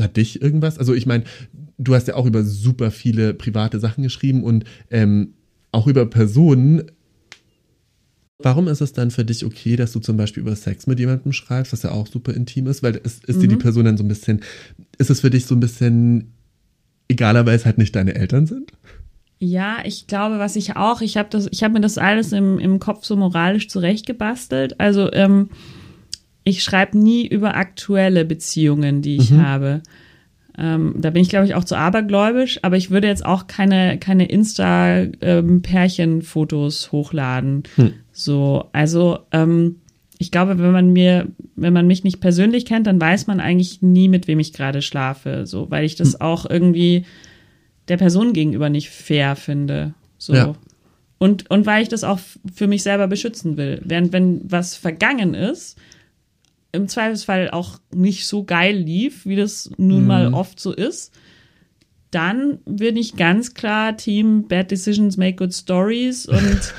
Hat 0.00 0.16
dich 0.16 0.40
irgendwas? 0.40 0.78
Also 0.78 0.94
ich 0.94 1.04
meine, 1.04 1.24
du 1.80 1.94
hast 1.94 2.08
ja 2.08 2.14
auch 2.14 2.26
über 2.26 2.44
super 2.44 2.90
viele 2.90 3.34
private 3.34 3.80
Sachen 3.80 4.02
geschrieben 4.02 4.44
und 4.44 4.64
ähm, 4.90 5.34
auch 5.72 5.86
über 5.86 6.06
Personen. 6.06 6.90
Warum 8.38 8.68
ist 8.68 8.80
es 8.80 8.92
dann 8.92 9.10
für 9.10 9.24
dich 9.24 9.44
okay, 9.44 9.76
dass 9.76 9.92
du 9.92 10.00
zum 10.00 10.16
Beispiel 10.16 10.42
über 10.42 10.56
Sex 10.56 10.86
mit 10.86 10.98
jemandem 10.98 11.32
schreibst, 11.32 11.72
was 11.72 11.82
ja 11.82 11.90
auch 11.90 12.06
super 12.06 12.34
intim 12.34 12.66
ist? 12.66 12.82
Weil 12.82 12.96
ist, 12.96 13.24
ist 13.24 13.42
dir 13.42 13.48
die 13.48 13.56
Person 13.56 13.84
dann 13.84 13.96
so 13.96 14.04
ein 14.04 14.08
bisschen, 14.08 14.40
ist 14.98 15.10
es 15.10 15.20
für 15.20 15.30
dich 15.30 15.46
so 15.46 15.54
ein 15.54 15.60
bisschen 15.60 16.32
egaler, 17.08 17.44
weil 17.44 17.56
es 17.56 17.66
halt 17.66 17.78
nicht 17.78 17.94
deine 17.94 18.14
Eltern 18.14 18.46
sind? 18.46 18.72
Ja, 19.38 19.78
ich 19.84 20.06
glaube, 20.06 20.38
was 20.38 20.56
ich 20.56 20.76
auch, 20.76 21.00
ich 21.00 21.16
habe 21.16 21.38
habe 21.38 21.72
mir 21.72 21.80
das 21.80 21.98
alles 21.98 22.32
im, 22.32 22.58
im 22.58 22.78
Kopf 22.78 23.04
so 23.04 23.16
moralisch 23.16 23.68
zurechtgebastelt. 23.68 24.78
Also 24.80 25.12
ähm, 25.12 25.50
ich 26.44 26.62
schreibe 26.62 26.98
nie 26.98 27.26
über 27.26 27.56
aktuelle 27.56 28.24
Beziehungen, 28.24 29.02
die 29.02 29.16
ich 29.16 29.32
habe. 29.32 29.82
Ähm, 30.58 30.94
da 30.98 31.10
bin 31.10 31.22
ich, 31.22 31.28
glaube 31.28 31.46
ich, 31.46 31.54
auch 31.54 31.62
zu 31.64 31.76
abergläubisch, 31.76 32.58
aber 32.62 32.76
ich 32.76 32.90
würde 32.90 33.08
jetzt 33.08 33.24
auch 33.24 33.46
keine, 33.46 33.98
keine 33.98 34.26
Insta-Pärchen-Fotos 34.26 36.92
hochladen. 36.92 37.62
So, 38.12 38.68
also 38.72 39.20
ähm, 39.32 39.76
ich 40.18 40.30
glaube, 40.30 40.58
wenn 40.58 40.72
man 40.72 40.92
mir, 40.92 41.28
wenn 41.56 41.72
man 41.72 41.86
mich 41.86 42.04
nicht 42.04 42.20
persönlich 42.20 42.66
kennt, 42.66 42.86
dann 42.86 43.00
weiß 43.00 43.26
man 43.26 43.40
eigentlich 43.40 43.80
nie, 43.80 44.08
mit 44.08 44.28
wem 44.28 44.38
ich 44.38 44.52
gerade 44.52 44.82
schlafe. 44.82 45.46
So, 45.46 45.70
weil 45.70 45.84
ich 45.84 45.96
das 45.96 46.20
auch 46.20 46.44
irgendwie 46.44 47.06
der 47.88 47.96
Person 47.96 48.34
gegenüber 48.34 48.68
nicht 48.68 48.90
fair 48.90 49.34
finde. 49.34 49.94
So. 50.18 50.34
Ja. 50.34 50.54
Und, 51.16 51.50
und 51.50 51.64
weil 51.64 51.82
ich 51.82 51.88
das 51.88 52.04
auch 52.04 52.18
für 52.54 52.66
mich 52.66 52.82
selber 52.82 53.08
beschützen 53.08 53.56
will. 53.56 53.80
Während 53.84 54.12
wenn 54.12 54.42
was 54.44 54.76
vergangen 54.76 55.32
ist, 55.34 55.78
im 56.72 56.88
Zweifelsfall 56.88 57.50
auch 57.50 57.78
nicht 57.94 58.26
so 58.26 58.44
geil 58.44 58.76
lief, 58.76 59.26
wie 59.26 59.36
das 59.36 59.70
nun 59.76 60.06
mal 60.06 60.32
oft 60.34 60.60
so 60.60 60.72
ist, 60.72 61.12
dann 62.10 62.58
bin 62.64 62.96
ich 62.96 63.16
ganz 63.16 63.54
klar 63.54 63.96
Team 63.96 64.48
Bad 64.48 64.70
Decisions 64.70 65.16
Make 65.16 65.36
Good 65.36 65.54
Stories 65.54 66.26
und 66.26 66.74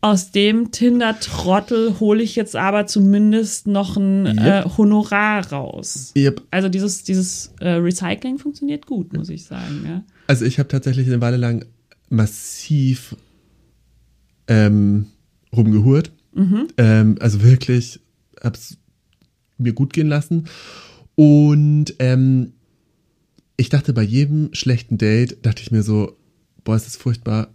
aus 0.00 0.30
dem 0.30 0.70
Tinder-Trottel 0.70 1.98
hole 1.98 2.22
ich 2.22 2.36
jetzt 2.36 2.54
aber 2.54 2.86
zumindest 2.86 3.66
noch 3.66 3.96
ein 3.96 4.38
äh, 4.38 4.64
Honorar 4.76 5.50
raus. 5.50 6.12
Yep. 6.16 6.42
Also 6.50 6.68
dieses, 6.68 7.02
dieses 7.02 7.52
äh, 7.60 7.70
Recycling 7.70 8.38
funktioniert 8.38 8.86
gut, 8.86 9.12
muss 9.12 9.28
ich 9.30 9.44
sagen. 9.44 9.84
Ja. 9.84 10.04
Also 10.28 10.44
ich 10.44 10.60
habe 10.60 10.68
tatsächlich 10.68 11.08
eine 11.08 11.20
Weile 11.20 11.38
lang 11.38 11.64
massiv 12.08 13.16
ähm, 14.46 15.06
rumgehurt. 15.52 16.12
Ähm, 16.76 17.16
also 17.20 17.42
wirklich, 17.42 18.00
hab's 18.42 18.76
mir 19.58 19.72
gut 19.72 19.92
gehen 19.92 20.08
lassen. 20.08 20.46
Und 21.14 21.94
ähm, 21.98 22.52
ich 23.56 23.68
dachte 23.70 23.92
bei 23.92 24.02
jedem 24.02 24.50
schlechten 24.52 24.98
Date, 24.98 25.38
dachte 25.44 25.62
ich 25.62 25.70
mir 25.70 25.82
so, 25.82 26.16
boah, 26.64 26.76
ist 26.76 26.86
das 26.86 26.96
furchtbar. 26.96 27.48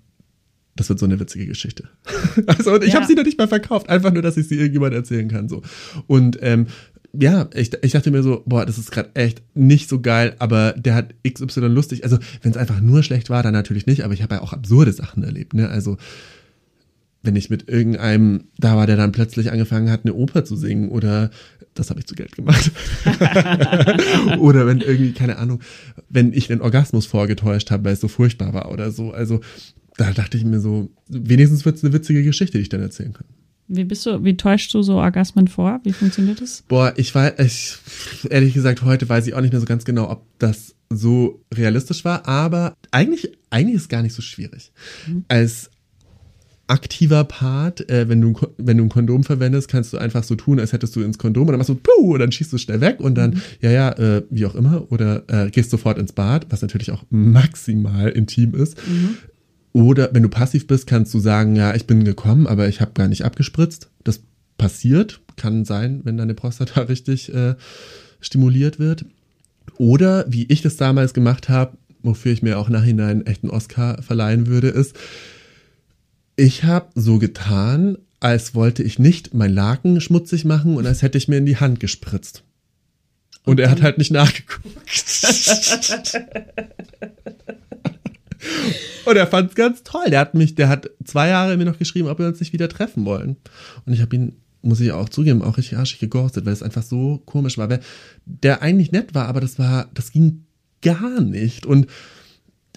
Das 0.75 0.89
wird 0.89 0.99
so 0.99 1.05
eine 1.05 1.19
witzige 1.19 1.45
Geschichte. 1.45 1.83
also 2.47 2.73
und 2.73 2.83
ich 2.83 2.93
Ja. 2.93 2.95
habe 2.95 3.05
sie 3.07 3.13
noch 3.13 3.25
nicht 3.25 3.37
mal 3.37 3.47
verkauft, 3.47 3.89
einfach 3.89 4.11
nur, 4.11 4.21
dass 4.21 4.37
ich 4.37 4.47
sie 4.47 4.55
irgendjemand 4.55 4.93
erzählen 4.93 5.27
kann. 5.27 5.47
So. 5.49 5.61
Und 6.07 6.39
ähm, 6.41 6.67
ja, 7.13 7.49
ich, 7.53 7.71
ich 7.83 7.91
dachte 7.91 8.09
mir 8.09 8.23
so, 8.23 8.41
boah, 8.45 8.65
das 8.65 8.77
ist 8.77 8.89
gerade 8.89 9.11
echt 9.15 9.43
nicht 9.53 9.89
so 9.89 9.99
geil, 9.99 10.33
aber 10.39 10.71
der 10.77 10.95
hat 10.95 11.13
XY 11.27 11.67
lustig. 11.67 12.05
Also, 12.05 12.17
wenn 12.41 12.51
es 12.51 12.57
einfach 12.57 12.79
nur 12.79 13.03
schlecht 13.03 13.29
war, 13.29 13.43
dann 13.43 13.51
natürlich 13.51 13.85
nicht, 13.85 14.05
aber 14.05 14.13
ich 14.13 14.23
habe 14.23 14.35
ja 14.35 14.41
auch 14.41 14.53
absurde 14.53 14.93
Sachen 14.93 15.21
erlebt, 15.23 15.53
ne? 15.53 15.67
Also, 15.67 15.97
wenn 17.23 17.36
ich 17.36 17.49
mit 17.49 17.69
irgendeinem 17.69 18.45
da 18.57 18.75
war, 18.75 18.88
der 18.88 18.97
dann 18.97 19.12
plötzlich 19.12 19.51
angefangen 19.51 19.89
hat, 19.89 20.05
eine 20.05 20.13
Oper 20.13 20.43
zu 20.43 20.55
singen 20.55 20.89
oder 20.89 21.29
das 21.73 21.89
habe 21.89 21.99
ich 21.99 22.07
zu 22.07 22.15
Geld 22.15 22.36
gemacht. 22.36 22.71
oder 24.39 24.67
wenn 24.67 24.81
irgendwie, 24.81 25.13
keine 25.13 25.38
Ahnung, 25.38 25.62
wenn 26.10 26.34
ich 26.34 26.47
den 26.47 26.62
Orgasmus 26.62 27.05
vorgetäuscht 27.05 27.71
habe, 27.71 27.86
weil 27.86 27.93
es 27.93 28.01
so 28.01 28.07
furchtbar 28.07 28.53
war 28.53 28.71
oder 28.71 28.91
so. 28.91 29.12
Also 29.12 29.41
da 29.97 30.12
dachte 30.12 30.38
ich 30.38 30.43
mir 30.43 30.60
so, 30.60 30.89
wenigstens 31.07 31.63
wird 31.65 31.77
es 31.77 31.84
eine 31.84 31.93
witzige 31.93 32.23
Geschichte, 32.23 32.57
die 32.57 32.63
ich 32.63 32.69
dann 32.69 32.81
erzählen 32.81 33.13
kann. 33.13 33.27
Wie 33.73 33.86
bist 33.86 34.05
du, 34.05 34.23
wie 34.23 34.36
täuschst 34.36 34.73
du 34.73 34.81
so 34.81 34.95
Orgasmen 34.95 35.47
vor? 35.47 35.79
Wie 35.84 35.93
funktioniert 35.93 36.41
das? 36.41 36.63
Boah, 36.67 36.93
ich 36.97 37.15
weiß, 37.15 37.34
ich, 37.39 37.77
ehrlich 38.29 38.53
gesagt, 38.53 38.81
heute 38.81 39.07
weiß 39.07 39.27
ich 39.27 39.34
auch 39.34 39.39
nicht 39.39 39.53
mehr 39.53 39.62
so 39.62 39.65
ganz 39.65 39.86
genau, 39.86 40.10
ob 40.10 40.25
das 40.39 40.75
so 40.89 41.41
realistisch 41.53 42.03
war, 42.03 42.27
aber 42.27 42.75
eigentlich, 42.91 43.31
eigentlich 43.49 43.75
ist 43.75 43.84
es 43.84 43.89
gar 43.89 44.01
nicht 44.01 44.13
so 44.13 44.21
schwierig. 44.21 44.73
Mhm. 45.07 45.23
Als 45.29 45.70
aktiver 46.71 47.25
Part, 47.25 47.89
äh, 47.89 48.07
wenn, 48.07 48.21
du, 48.21 48.34
wenn 48.57 48.77
du 48.77 48.86
ein 48.86 48.89
Kondom 48.89 49.23
verwendest, 49.23 49.67
kannst 49.67 49.93
du 49.93 49.97
einfach 49.97 50.23
so 50.23 50.36
tun, 50.36 50.60
als 50.60 50.73
hättest 50.73 50.95
du 50.95 51.01
ins 51.01 51.17
Kondom 51.17 51.43
und 51.43 51.51
dann 51.51 51.57
machst 51.57 51.69
du 51.69 51.75
puh 51.75 52.13
und 52.13 52.19
dann 52.19 52.31
schießt 52.31 52.51
du 52.51 52.57
schnell 52.57 52.81
weg 52.81 52.99
und 52.99 53.15
dann, 53.15 53.31
mhm. 53.31 53.41
ja, 53.60 53.71
ja, 53.71 53.91
äh, 53.91 54.23
wie 54.29 54.45
auch 54.45 54.55
immer, 54.55 54.91
oder 54.91 55.23
äh, 55.27 55.49
gehst 55.51 55.69
sofort 55.69 55.97
ins 55.97 56.13
Bad, 56.13 56.47
was 56.49 56.62
natürlich 56.62 56.91
auch 56.91 57.03
maximal 57.10 58.10
intim 58.10 58.55
ist. 58.55 58.77
Mhm. 58.88 59.17
Oder 59.73 60.10
wenn 60.13 60.23
du 60.23 60.29
passiv 60.29 60.67
bist, 60.67 60.88
kannst 60.88 61.13
du 61.13 61.19
sagen, 61.19 61.55
ja, 61.55 61.75
ich 61.75 61.88
bin 61.88 62.03
gekommen, 62.03 62.47
aber 62.47 62.67
ich 62.67 62.81
habe 62.81 62.91
gar 62.93 63.07
nicht 63.07 63.23
abgespritzt. 63.23 63.89
Das 64.03 64.21
passiert, 64.57 65.21
kann 65.38 65.65
sein, 65.65 66.01
wenn 66.03 66.17
deine 66.17 66.34
Prostata 66.34 66.81
richtig 66.89 67.34
äh, 67.34 67.55
stimuliert 68.19 68.79
wird. 68.79 69.05
Oder 69.77 70.25
wie 70.27 70.45
ich 70.45 70.62
das 70.62 70.77
damals 70.77 71.13
gemacht 71.13 71.49
habe, 71.49 71.77
wofür 72.03 72.31
ich 72.31 72.41
mir 72.41 72.57
auch 72.57 72.69
nachhinein 72.69 73.25
echt 73.25 73.43
einen 73.43 73.51
Oscar 73.51 74.01
verleihen 74.01 74.47
würde, 74.47 74.69
ist, 74.69 74.95
ich 76.36 76.63
habe 76.63 76.89
so 76.96 77.20
getan, 77.20 77.98
als 78.20 78.56
wollte 78.56 78.84
ich 78.84 79.00
nicht 79.00 79.34
mein 79.34 79.54
Laken 79.54 80.00
schmutzig 80.02 80.46
machen 80.46 80.78
und 80.78 80.86
als 80.86 81.02
hätte 81.02 81.17
ich 81.17 81.28
mir 81.28 81.38
in 81.38 81.46
die 81.46 81.58
Hand 81.58 81.80
gespritzt. 81.80 82.44
Und, 83.44 83.54
und 83.54 83.60
er 83.60 83.72
hat 83.72 83.82
halt 83.82 83.98
nicht 83.98 84.12
nachgeguckt. 84.12 84.67
Und 89.06 89.17
er 89.17 89.28
fand 89.28 89.50
es 89.50 89.56
ganz 89.56 89.84
toll. 89.84 90.10
Der 90.10 90.20
hat 90.20 90.34
mich, 90.36 90.56
der 90.56 90.70
hat 90.70 90.89
zwei 91.04 91.30
Jahre 91.30 91.58
mir 91.58 91.65
noch 91.65 91.80
geschrieben, 91.80 92.08
ob 92.08 92.20
wir 92.20 92.28
uns 92.28 92.39
nicht 92.39 92.54
wieder 92.54 92.70
treffen 92.70 93.06
wollen. 93.06 93.38
Und 93.86 93.94
ich 93.94 94.02
habe 94.02 94.15
ihn, 94.15 94.38
muss 94.62 94.80
ich 94.80 94.91
auch 94.91 95.10
zugeben, 95.10 95.41
auch 95.41 95.58
richtig 95.58 95.78
arschig 95.78 96.00
geghostet, 96.00 96.46
weil 96.46 96.54
es 96.54 96.63
einfach 96.63 96.84
so 96.84 97.22
komisch 97.26 97.58
war. 97.58 97.70
Weil 97.70 97.82
der 98.26 98.62
eigentlich 98.62 98.91
nett 98.91 99.13
war, 99.13 99.28
aber 99.28 99.41
das 99.41 99.60
war, 99.60 99.89
das 99.94 100.12
ging 100.12 100.46
gar 100.82 101.22
nicht. 101.22 101.65
Und 101.65 101.88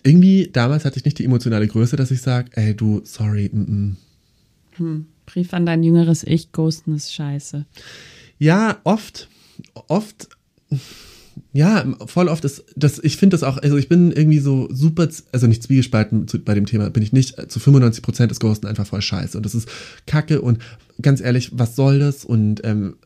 irgendwie, 0.04 0.50
damals 0.52 0.84
hatte 0.84 0.98
ich 0.98 1.04
nicht 1.04 1.18
die 1.18 1.24
emotionale 1.24 1.66
Größe, 1.66 1.96
dass 1.96 2.10
ich 2.10 2.20
sage, 2.20 2.50
ey, 2.54 2.74
du, 2.74 3.00
sorry, 3.04 3.50
mm, 3.52 3.58
mm. 3.58 3.96
Hm. 4.76 5.06
Brief 5.26 5.54
an 5.54 5.66
dein 5.66 5.82
jüngeres 5.82 6.24
Ich, 6.24 6.52
ghosten 6.52 6.94
ist 6.94 7.12
scheiße. 7.14 7.64
Ja, 8.38 8.78
oft, 8.84 9.28
oft 9.88 10.28
ja, 11.52 11.84
voll 12.06 12.28
oft 12.28 12.44
ist 12.44 12.64
das, 12.76 12.98
ich 13.02 13.16
finde 13.16 13.34
das 13.34 13.42
auch, 13.42 13.58
also 13.58 13.76
ich 13.76 13.88
bin 13.88 14.12
irgendwie 14.12 14.38
so 14.38 14.68
super, 14.70 15.08
also 15.32 15.46
nicht 15.46 15.62
zwiegespalten 15.62 16.28
zu, 16.28 16.38
bei 16.38 16.54
dem 16.54 16.66
Thema, 16.66 16.90
bin 16.90 17.02
ich 17.02 17.12
nicht, 17.12 17.50
zu 17.50 17.60
95 17.60 18.02
Prozent 18.02 18.32
ist 18.32 18.40
Ghosten 18.40 18.66
einfach 18.66 18.86
voll 18.86 19.02
scheiße 19.02 19.36
und 19.36 19.44
das 19.44 19.54
ist 19.54 19.68
kacke 20.06 20.40
und 20.40 20.58
ganz 21.00 21.20
ehrlich, 21.20 21.50
was 21.54 21.76
soll 21.76 21.98
das 21.98 22.24
und 22.24 22.60
ähm, 22.64 22.96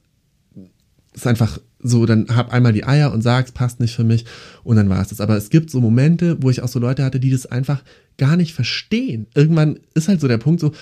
ist 1.15 1.27
einfach 1.27 1.61
so, 1.81 2.07
dann 2.07 2.27
hab 2.35 2.53
einmal 2.53 2.73
die 2.73 2.85
Eier 2.85 3.12
und 3.12 3.23
sag's, 3.23 3.53
passt 3.53 3.81
nicht 3.81 3.95
für 3.95 4.05
mich 4.05 4.25
und 4.64 4.77
dann 4.77 4.88
war 4.88 5.01
es 5.01 5.09
das. 5.09 5.21
Aber 5.21 5.37
es 5.37 5.51
gibt 5.51 5.71
so 5.71 5.81
Momente, 5.81 6.43
wo 6.43 6.51
ich 6.51 6.62
auch 6.62 6.69
so 6.69 6.79
Leute 6.79 7.05
hatte, 7.05 7.21
die 7.21 7.31
das 7.31 7.47
einfach 7.47 7.83
gar 8.17 8.37
nicht 8.37 8.53
verstehen. 8.53 9.27
Irgendwann 9.35 9.79
ist 9.95 10.09
halt 10.09 10.21
so 10.21 10.29
der 10.29 10.38
Punkt 10.38 10.61
so, 10.61 10.73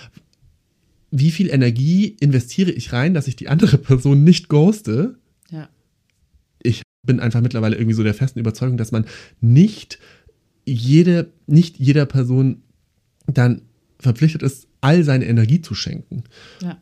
wie 1.11 1.31
viel 1.31 1.51
Energie 1.51 2.17
investiere 2.21 2.71
ich 2.71 2.93
rein, 2.93 3.15
dass 3.15 3.29
ich 3.29 3.37
die 3.37 3.49
andere 3.49 3.79
Person 3.79 4.25
nicht 4.25 4.49
ghoste? 4.49 5.17
Ja 5.51 5.69
bin 7.07 7.21
einfach 7.21 7.41
mittlerweile 7.41 7.77
irgendwie 7.77 7.95
so 7.95 8.03
der 8.03 8.13
festen 8.13 8.41
Überzeugung, 8.41 8.77
dass 8.77 8.93
man 8.93 9.07
nicht 9.41 9.99
jede, 10.67 11.33
nicht 11.47 11.79
jeder 11.79 12.05
Person 12.05 12.63
dann 13.27 13.63
verpflichtet 13.99 14.43
ist, 14.43 14.67
all 14.81 15.05
seine 15.05 15.27
Energie 15.27 15.63
zu 15.63 15.75
schenken. 15.75 16.25
Ja. 16.61 16.79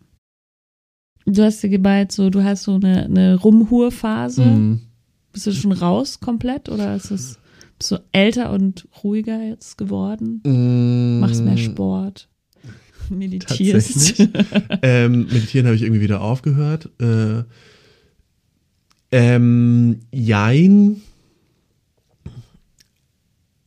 Du 1.26 1.42
hast 1.42 1.62
dir 1.62 1.70
geballt, 1.70 2.12
so, 2.12 2.30
du 2.30 2.44
hast 2.44 2.64
so 2.64 2.74
eine, 2.74 3.04
eine 3.04 3.36
Rumhurphase. 3.36 4.44
Mm. 4.44 4.80
Bist 5.32 5.46
du 5.46 5.52
schon 5.52 5.72
raus 5.72 6.20
komplett 6.20 6.68
oder 6.68 6.94
ist 6.94 7.10
es, 7.10 7.38
bist 7.78 7.90
du 7.90 7.96
älter 8.12 8.52
und 8.52 8.86
ruhiger 9.02 9.42
jetzt 9.42 9.78
geworden? 9.78 10.42
Mm. 10.44 11.20
Machst 11.20 11.42
mehr 11.42 11.56
Sport? 11.56 12.28
Meditierst? 13.08 14.14
ähm, 14.82 15.26
meditieren 15.26 15.66
habe 15.66 15.76
ich 15.76 15.82
irgendwie 15.82 16.02
wieder 16.02 16.20
aufgehört. 16.20 16.90
Äh, 17.00 17.44
ähm, 19.10 20.00
jein. 20.12 21.00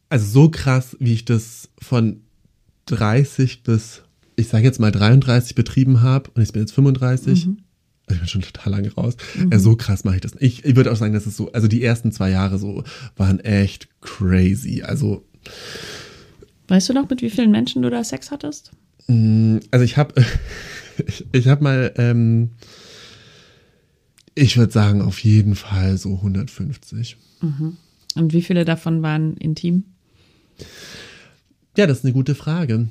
Also 0.09 0.25
so 0.25 0.49
krass, 0.49 0.95
wie 0.99 1.13
ich 1.13 1.25
das 1.25 1.69
von 1.81 2.21
30 2.85 3.63
bis, 3.63 4.03
ich 4.37 4.47
sage 4.47 4.63
jetzt 4.63 4.79
mal 4.79 4.91
33 4.91 5.55
betrieben 5.55 6.01
habe 6.01 6.29
und 6.33 6.41
ich 6.41 6.53
bin 6.53 6.61
jetzt 6.61 6.71
35. 6.73 7.47
Mhm. 7.47 7.57
Also 8.05 8.13
ich 8.13 8.19
bin 8.19 8.27
schon 8.27 8.41
total 8.43 8.71
lange 8.71 8.93
raus. 8.93 9.17
Mhm. 9.35 9.51
Also 9.51 9.71
so 9.71 9.75
krass 9.75 10.05
mache 10.05 10.15
ich 10.15 10.21
das. 10.21 10.33
Ich, 10.39 10.63
ich 10.63 10.75
würde 10.77 10.91
auch 10.91 10.95
sagen, 10.95 11.13
dass 11.13 11.25
es 11.25 11.35
so, 11.35 11.51
also 11.51 11.67
die 11.67 11.83
ersten 11.83 12.11
zwei 12.13 12.29
Jahre 12.29 12.57
so 12.57 12.83
waren 13.17 13.39
echt 13.41 13.89
crazy. 13.99 14.83
Also. 14.83 15.25
Weißt 16.69 16.87
du 16.87 16.93
noch, 16.93 17.09
mit 17.09 17.21
wie 17.21 17.29
vielen 17.29 17.51
Menschen 17.51 17.81
du 17.81 17.89
da 17.89 18.03
Sex 18.03 18.31
hattest? 18.31 18.71
Mm, 19.07 19.57
also 19.71 19.83
ich 19.83 19.97
habe, 19.97 20.13
ich, 21.07 21.25
ich 21.31 21.47
habe 21.47 21.63
mal, 21.63 21.93
ähm, 21.97 22.51
ich 24.35 24.55
würde 24.57 24.71
sagen, 24.71 25.01
auf 25.01 25.19
jeden 25.19 25.55
Fall 25.55 25.97
so 25.97 26.15
150. 26.15 27.17
Mhm. 27.41 27.77
Und 28.15 28.33
wie 28.33 28.43
viele 28.43 28.65
davon 28.65 29.01
waren 29.01 29.35
intim? 29.37 29.83
Ja, 31.75 31.87
das 31.87 31.99
ist 31.99 32.05
eine 32.05 32.13
gute 32.13 32.35
Frage, 32.35 32.87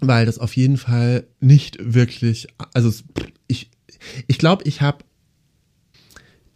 weil 0.00 0.26
das 0.26 0.38
auf 0.38 0.56
jeden 0.56 0.76
Fall 0.76 1.26
nicht 1.40 1.78
wirklich, 1.80 2.48
also 2.72 2.92
ich, 3.46 3.70
ich 4.26 4.38
glaube, 4.38 4.64
ich 4.64 4.80
habe, 4.80 5.04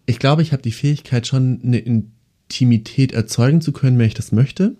ich 0.06 0.18
glaube, 0.18 0.42
ich 0.42 0.52
habe 0.52 0.62
die 0.62 0.72
Fähigkeit 0.72 1.26
schon 1.26 1.60
eine 1.62 1.78
Intimität 1.78 3.12
erzeugen 3.12 3.60
zu 3.60 3.72
können, 3.72 3.98
wenn 3.98 4.06
ich 4.06 4.14
das 4.14 4.32
möchte. 4.32 4.76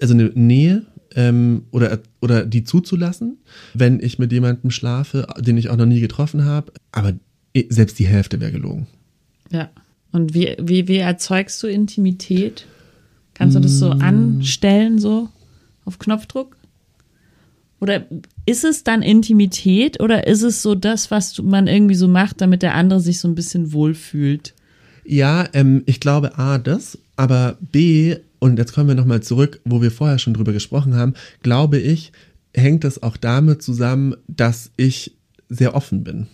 Also 0.00 0.14
eine 0.14 0.30
Nähe 0.34 0.86
ähm, 1.14 1.64
oder, 1.70 2.00
oder 2.20 2.44
die 2.44 2.64
zuzulassen, 2.64 3.38
wenn 3.74 4.00
ich 4.00 4.18
mit 4.18 4.32
jemandem 4.32 4.70
schlafe, 4.70 5.26
den 5.38 5.56
ich 5.56 5.70
auch 5.70 5.76
noch 5.76 5.86
nie 5.86 6.00
getroffen 6.00 6.44
habe. 6.44 6.72
Aber 6.92 7.12
selbst 7.68 7.98
die 7.98 8.06
Hälfte 8.06 8.40
wäre 8.40 8.52
gelogen. 8.52 8.86
Ja. 9.50 9.70
Und 10.12 10.32
wie, 10.32 10.56
wie, 10.60 10.86
wie 10.86 10.98
erzeugst 10.98 11.60
du 11.62 11.66
Intimität? 11.66 12.66
Kannst 13.34 13.56
du 13.56 13.60
das 13.60 13.80
so 13.80 13.92
mm. 13.92 14.00
anstellen, 14.00 15.00
so 15.00 15.28
auf 15.84 15.98
Knopfdruck? 15.98 16.56
Oder 17.84 18.06
ist 18.46 18.64
es 18.64 18.82
dann 18.82 19.02
Intimität 19.02 20.00
oder 20.00 20.26
ist 20.26 20.42
es 20.42 20.62
so 20.62 20.74
das, 20.74 21.10
was 21.10 21.40
man 21.40 21.68
irgendwie 21.68 21.94
so 21.94 22.08
macht, 22.08 22.40
damit 22.40 22.62
der 22.62 22.74
andere 22.74 23.00
sich 23.00 23.20
so 23.20 23.28
ein 23.28 23.36
bisschen 23.36 23.72
wohlfühlt? 23.72 24.54
Ja, 25.04 25.46
ähm, 25.52 25.82
ich 25.86 26.00
glaube 26.00 26.38
A, 26.38 26.58
das, 26.58 26.98
aber 27.14 27.58
B, 27.60 28.16
und 28.40 28.58
jetzt 28.58 28.72
kommen 28.72 28.88
wir 28.88 28.94
nochmal 28.94 29.22
zurück, 29.22 29.60
wo 29.64 29.82
wir 29.82 29.90
vorher 29.90 30.18
schon 30.18 30.34
drüber 30.34 30.52
gesprochen 30.52 30.96
haben, 30.96 31.14
glaube 31.42 31.78
ich, 31.78 32.10
hängt 32.54 32.84
das 32.84 33.02
auch 33.02 33.16
damit 33.16 33.62
zusammen, 33.62 34.16
dass 34.26 34.70
ich 34.76 35.12
sehr 35.48 35.74
offen 35.74 36.02
bin 36.02 36.26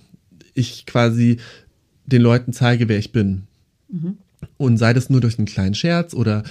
ich 0.54 0.86
quasi 0.86 1.38
den 2.06 2.22
Leuten 2.22 2.52
zeige, 2.52 2.88
wer 2.88 2.98
ich 2.98 3.12
bin. 3.12 3.42
Mhm. 3.88 4.18
Und 4.56 4.78
sei 4.78 4.92
das 4.92 5.10
nur 5.10 5.20
durch 5.20 5.38
einen 5.38 5.46
kleinen 5.46 5.74
Scherz 5.74 6.14
oder 6.14 6.44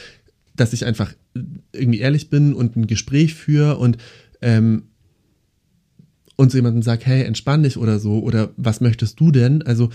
dass 0.55 0.73
ich 0.73 0.85
einfach 0.85 1.13
irgendwie 1.71 1.99
ehrlich 1.99 2.29
bin 2.29 2.53
und 2.53 2.75
ein 2.75 2.88
Gespräch 2.88 3.33
führe 3.33 3.77
und 3.77 3.97
ähm, 4.41 4.83
und 6.39 6.52
zu 6.52 6.58
jemandem 6.58 6.84
sage, 6.84 7.06
hey, 7.06 7.23
entspann 7.23 7.63
dich 7.63 7.75
oder 7.75 7.99
so, 7.99 8.19
oder 8.19 8.52
was 8.56 8.80
möchtest 8.80 9.19
du 9.19 9.30
denn? 9.30 9.62
Also 9.62 9.89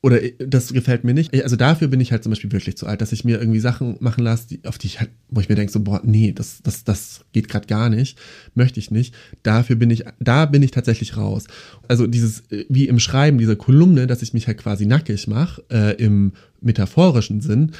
oder 0.00 0.18
das 0.38 0.72
gefällt 0.72 1.04
mir 1.04 1.12
nicht. 1.12 1.32
Also 1.44 1.54
dafür 1.54 1.86
bin 1.86 2.00
ich 2.00 2.10
halt 2.10 2.24
zum 2.24 2.30
Beispiel 2.30 2.50
wirklich 2.50 2.78
zu 2.78 2.86
alt, 2.86 3.02
dass 3.02 3.12
ich 3.12 3.22
mir 3.22 3.38
irgendwie 3.38 3.60
Sachen 3.60 3.96
machen 4.00 4.24
lasse, 4.24 4.48
die, 4.48 4.64
auf 4.64 4.78
die 4.78 4.86
ich 4.86 5.00
halt, 5.00 5.10
wo 5.28 5.40
ich 5.40 5.50
mir 5.50 5.54
denke, 5.54 5.70
so, 5.70 5.80
boah, 5.80 6.00
nee, 6.02 6.32
das, 6.32 6.60
das, 6.62 6.82
das 6.82 7.24
geht 7.32 7.48
gerade 7.48 7.66
gar 7.66 7.90
nicht, 7.90 8.18
möchte 8.54 8.80
ich 8.80 8.90
nicht. 8.90 9.14
Dafür 9.42 9.76
bin 9.76 9.90
ich, 9.90 10.04
da 10.18 10.46
bin 10.46 10.62
ich 10.62 10.72
tatsächlich 10.72 11.16
raus. 11.18 11.44
Also 11.86 12.08
dieses, 12.08 12.42
wie 12.68 12.88
im 12.88 12.98
Schreiben 12.98 13.38
dieser 13.38 13.54
Kolumne, 13.54 14.06
dass 14.06 14.22
ich 14.22 14.32
mich 14.32 14.46
halt 14.48 14.58
quasi 14.58 14.86
nackig 14.86 15.28
mache, 15.28 15.62
äh, 15.70 15.94
im 16.02 16.32
metaphorischen 16.62 17.42
Sinn, 17.42 17.72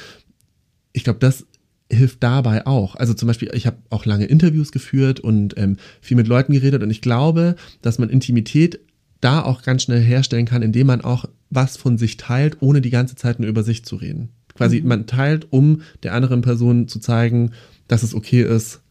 ich 0.93 1.03
glaube, 1.03 1.19
das 1.19 1.45
hilft 1.93 2.23
dabei 2.23 2.65
auch. 2.65 2.95
Also 2.95 3.13
zum 3.13 3.27
Beispiel, 3.27 3.49
ich 3.53 3.67
habe 3.67 3.77
auch 3.89 4.05
lange 4.05 4.25
Interviews 4.25 4.71
geführt 4.71 5.19
und 5.19 5.57
ähm, 5.57 5.77
viel 6.01 6.17
mit 6.17 6.27
Leuten 6.27 6.53
geredet 6.53 6.83
und 6.83 6.89
ich 6.89 7.01
glaube, 7.01 7.55
dass 7.81 7.99
man 7.99 8.09
Intimität 8.09 8.79
da 9.21 9.41
auch 9.41 9.61
ganz 9.61 9.83
schnell 9.83 10.01
herstellen 10.01 10.45
kann, 10.45 10.61
indem 10.61 10.87
man 10.87 11.01
auch 11.01 11.25
was 11.49 11.77
von 11.77 11.97
sich 11.97 12.17
teilt, 12.17 12.57
ohne 12.61 12.81
die 12.81 12.89
ganze 12.89 13.15
Zeit 13.15 13.39
nur 13.39 13.49
über 13.49 13.63
sich 13.63 13.85
zu 13.85 13.95
reden. 13.95 14.29
Quasi, 14.55 14.81
mhm. 14.81 14.87
man 14.87 15.07
teilt, 15.07 15.47
um 15.51 15.81
der 16.03 16.13
anderen 16.13 16.41
Person 16.41 16.87
zu 16.87 16.99
zeigen, 16.99 17.51
dass 17.87 18.03
es 18.03 18.13
okay 18.13 18.43
ist, 18.43 18.81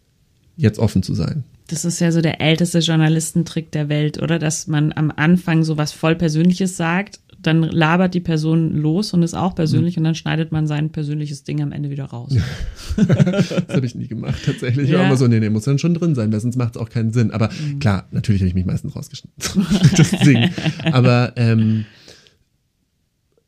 jetzt 0.57 0.79
offen 0.79 1.03
zu 1.03 1.15
sein. 1.15 1.45
das 1.69 1.85
ist 1.85 2.01
ja 2.01 2.13
so 2.13 2.21
der 2.21 2.41
älteste 2.41 2.81
Journalistentrick 2.81 3.71
der 3.73 3.89
Welt, 3.89 4.21
oder? 4.21 4.39
Dass 4.39 4.67
man 4.67 4.93
am 4.93 5.11
Anfang 5.15 5.65
so 5.65 5.79
was 5.79 5.93
voll 5.93 6.15
Persönliches 6.15 6.77
sagt, 6.77 7.21
dann 7.43 7.63
labert 7.63 8.15
die 8.15 8.21
Person 8.21 8.73
los 8.73 9.13
und 9.13 9.23
ist 9.23 9.35
auch 9.35 9.55
persönlich 9.55 9.97
mhm. 9.97 10.01
und 10.01 10.05
dann 10.05 10.15
schneidet 10.15 10.53
man 10.53 10.67
sein 10.67 10.91
persönliches 10.91 11.45
Ding 11.45 11.61
am 11.63 11.73
Ende 11.73 11.91
wieder 11.91 12.05
raus. 12.05 12.35
das 12.97 13.69
habe 13.69 13.87
ich 13.87 13.95
nie 13.95 14.07
gemacht, 14.07 14.41
tatsächlich. 14.45 14.91
Ja. 14.91 15.07
Aber 15.07 15.17
so, 15.17 15.27
nee, 15.27 15.41
nee, 15.41 15.51
muss 15.51 15.65
dann 15.65 15.79
schon 15.79 15.95
drin 15.95 16.15
sein, 16.15 16.33
weil 16.33 16.41
sonst 16.41 16.57
macht 16.57 16.77
es 16.77 16.81
auch 16.81 16.89
keinen 16.89 17.13
Sinn. 17.13 17.31
Aber 17.31 17.49
mhm. 17.49 17.79
klar, 17.79 18.07
natürlich 18.11 18.43
habe 18.43 18.49
ich 18.49 18.55
mich 18.55 18.67
meistens 18.67 18.95
rausgeschnitten. 18.95 19.41
Deswegen. 19.99 20.51
Aber 20.93 21.33
ähm, 21.37 21.85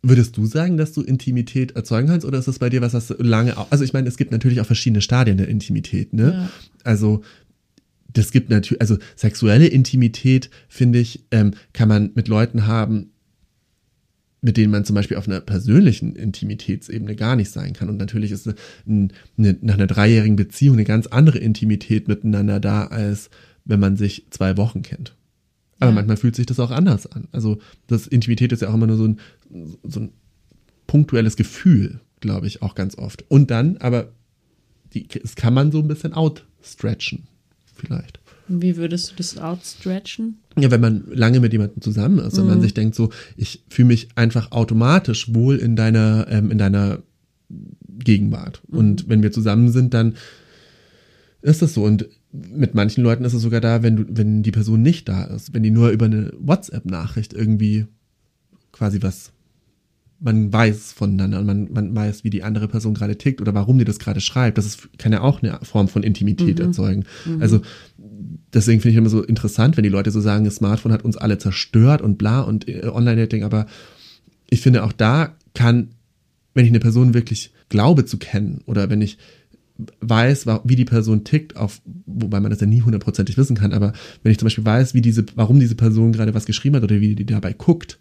Würdest 0.07 0.37
du 0.37 0.44
sagen, 0.44 0.76
dass 0.76 0.92
du 0.92 1.00
Intimität 1.00 1.76
erzeugen 1.76 2.09
kannst 2.09 2.26
oder 2.26 2.38
ist 2.38 2.46
das 2.46 2.59
bei 2.59 2.68
dir 2.68 2.83
was, 2.83 2.92
was 2.92 3.14
lange, 3.18 3.57
also 3.70 3.85
ich 3.85 3.94
meine, 3.94 4.07
es 4.07 4.18
gibt 4.18 4.33
natürlich 4.33 4.61
auch 4.61 4.66
verschiedene 4.66 5.00
Stadien 5.00 5.38
der 5.38 5.48
Intimität, 5.48 6.12
ne? 6.12 6.33
Ja. 6.42 6.50
Also 6.85 7.22
das 8.12 8.30
gibt 8.30 8.50
natürlich, 8.50 8.83
also 8.83 8.98
sexuelle 9.16 9.66
Intimität, 9.66 10.50
finde 10.68 10.98
ich, 10.98 11.24
ähm, 11.30 11.52
kann 11.72 11.88
man 11.88 12.11
mit 12.14 12.28
Leuten 12.28 12.66
haben, 12.66 13.13
mit 14.44 14.59
denen 14.59 14.70
man 14.70 14.85
zum 14.85 14.94
Beispiel 14.94 15.16
auf 15.16 15.26
einer 15.26 15.40
persönlichen 15.40 16.14
Intimitätsebene 16.14 17.16
gar 17.16 17.35
nicht 17.35 17.50
sein 17.50 17.72
kann. 17.72 17.88
Und 17.88 17.96
natürlich 17.96 18.30
ist 18.30 18.46
eine, 18.46 19.09
eine, 19.38 19.57
nach 19.62 19.74
einer 19.74 19.87
dreijährigen 19.87 20.37
Beziehung 20.37 20.76
eine 20.76 20.85
ganz 20.85 21.07
andere 21.07 21.38
Intimität 21.38 22.09
miteinander 22.09 22.61
da, 22.61 22.85
als 22.88 23.30
wenn 23.64 23.80
man 23.80 23.96
sich 23.96 24.26
zwei 24.28 24.59
Wochen 24.59 24.83
kennt. 24.83 25.16
Aber 25.80 25.92
ja. 25.92 25.94
manchmal 25.94 26.18
fühlt 26.18 26.37
sich 26.37 26.44
das 26.44 26.61
auch 26.61 26.70
anders 26.70 27.07
an. 27.07 27.26
Also 27.33 27.57
das 27.87 28.07
Intimität 28.07 28.52
ist 28.52 28.61
ja 28.61 28.68
auch 28.68 28.74
immer 28.74 28.87
nur 28.87 28.98
so 28.98 29.07
ein, 29.09 29.18
so 29.83 30.00
ein 30.00 30.12
punktuelles 30.87 31.37
Gefühl, 31.37 32.00
glaube 32.20 32.46
ich, 32.46 32.61
auch 32.61 32.74
ganz 32.74 32.98
oft. 32.98 33.24
Und 33.30 33.50
dann, 33.50 33.78
aber 33.78 34.12
die, 34.92 35.09
das 35.09 35.37
kann 35.37 35.54
man 35.54 35.72
so 35.72 35.78
ein 35.78 35.88
bisschen 35.88 36.12
outstretchen 36.12 37.28
vielleicht. 37.72 38.20
Wie 38.48 38.76
würdest 38.76 39.12
du 39.12 39.14
das 39.16 39.38
outstretchen? 39.38 40.38
Ja, 40.59 40.70
wenn 40.70 40.80
man 40.80 41.04
lange 41.11 41.40
mit 41.40 41.52
jemandem 41.52 41.80
zusammen 41.80 42.18
ist 42.18 42.38
und 42.38 42.46
man 42.46 42.59
mhm. 42.59 42.62
sich 42.62 42.74
denkt 42.74 42.94
so, 42.94 43.11
ich 43.37 43.64
fühle 43.68 43.88
mich 43.88 44.09
einfach 44.16 44.52
automatisch 44.52 45.35
wohl 45.35 45.57
in 45.57 45.76
deiner, 45.76 46.26
ähm, 46.28 46.50
in 46.50 46.59
deiner 46.59 47.02
Gegenwart. 47.98 48.62
Mhm. 48.68 48.78
Und 48.78 49.09
wenn 49.09 49.22
wir 49.22 49.33
zusammen 49.33 49.70
sind, 49.70 49.94
dann 49.94 50.14
ist 51.42 51.62
das 51.62 51.74
so. 51.74 51.85
Und 51.85 52.09
mit 52.33 52.74
manchen 52.74 53.02
Leuten 53.02 53.24
ist 53.24 53.35
es 53.35 53.42
sogar 53.42 53.61
da, 53.61 53.83
wenn 53.83 53.96
du, 53.96 54.04
wenn 54.09 54.42
die 54.42 54.52
Person 54.52 54.83
nicht 54.83 55.09
da 55.09 55.24
ist, 55.24 55.54
wenn 55.54 55.62
die 55.62 55.70
nur 55.70 55.90
über 55.90 56.07
eine 56.07 56.33
WhatsApp-Nachricht 56.38 57.33
irgendwie 57.33 57.87
quasi 58.72 59.00
was 59.02 59.33
man 60.20 60.52
weiß 60.52 60.92
voneinander 60.92 61.40
und 61.40 61.46
man, 61.46 61.72
man 61.72 61.94
weiß, 61.94 62.24
wie 62.24 62.30
die 62.30 62.42
andere 62.42 62.66
Person 62.66 62.94
gerade 62.94 63.18
tickt 63.18 63.42
oder 63.42 63.54
warum 63.54 63.78
die 63.78 63.85
das 63.85 63.98
gerade 63.98 64.20
schreibt. 64.20 64.57
Das 64.57 64.64
ist, 64.64 64.98
kann 64.98 65.12
ja 65.12 65.20
auch 65.20 65.42
eine 65.42 65.59
Form 65.62 65.87
von 65.87 66.02
Intimität 66.02 66.59
mhm. 66.59 66.66
erzeugen. 66.66 67.04
Mhm. 67.26 67.42
Also 67.42 67.61
deswegen 68.54 68.80
finde 68.80 68.92
ich 68.92 68.98
immer 68.98 69.10
so 69.10 69.22
interessant, 69.22 69.76
wenn 69.76 69.84
die 69.84 69.90
Leute 69.90 70.10
so 70.10 70.20
sagen, 70.20 70.44
das 70.44 70.56
Smartphone 70.56 70.92
hat 70.92 71.04
uns 71.04 71.16
alle 71.16 71.38
zerstört 71.38 72.00
und 72.00 72.16
bla 72.16 72.40
und 72.40 72.68
äh, 72.68 72.86
Online-Dating, 72.86 73.42
aber 73.42 73.66
ich 74.48 74.60
finde 74.60 74.84
auch 74.84 74.92
da 74.92 75.34
kann, 75.54 75.90
wenn 76.54 76.64
ich 76.64 76.70
eine 76.70 76.80
Person 76.80 77.14
wirklich 77.14 77.52
glaube 77.68 78.04
zu 78.04 78.18
kennen 78.18 78.62
oder 78.66 78.88
wenn 78.90 79.02
ich 79.02 79.18
weiß, 80.00 80.46
wie 80.64 80.76
die 80.76 80.84
Person 80.84 81.24
tickt, 81.24 81.56
auf, 81.56 81.82
wobei 82.06 82.38
man 82.38 82.50
das 82.50 82.60
ja 82.60 82.66
nie 82.66 82.82
hundertprozentig 82.82 83.36
wissen 83.36 83.56
kann, 83.56 83.72
aber 83.72 83.92
wenn 84.22 84.30
ich 84.30 84.38
zum 84.38 84.46
Beispiel 84.46 84.64
weiß, 84.64 84.94
wie 84.94 85.00
diese, 85.00 85.24
warum 85.34 85.58
diese 85.58 85.74
Person 85.74 86.12
gerade 86.12 86.34
was 86.34 86.46
geschrieben 86.46 86.76
hat 86.76 86.84
oder 86.84 87.00
wie 87.00 87.16
die 87.16 87.26
dabei 87.26 87.52
guckt, 87.52 87.98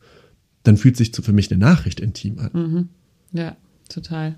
dann 0.62 0.78
fühlt 0.78 0.98
sich 0.98 1.12
für 1.12 1.34
mich 1.34 1.52
eine 1.52 1.60
Nachricht 1.60 2.00
intim 2.00 2.40
an. 2.40 2.52
Mhm. 2.54 2.90
Ja, 3.32 3.58
total. 3.90 4.36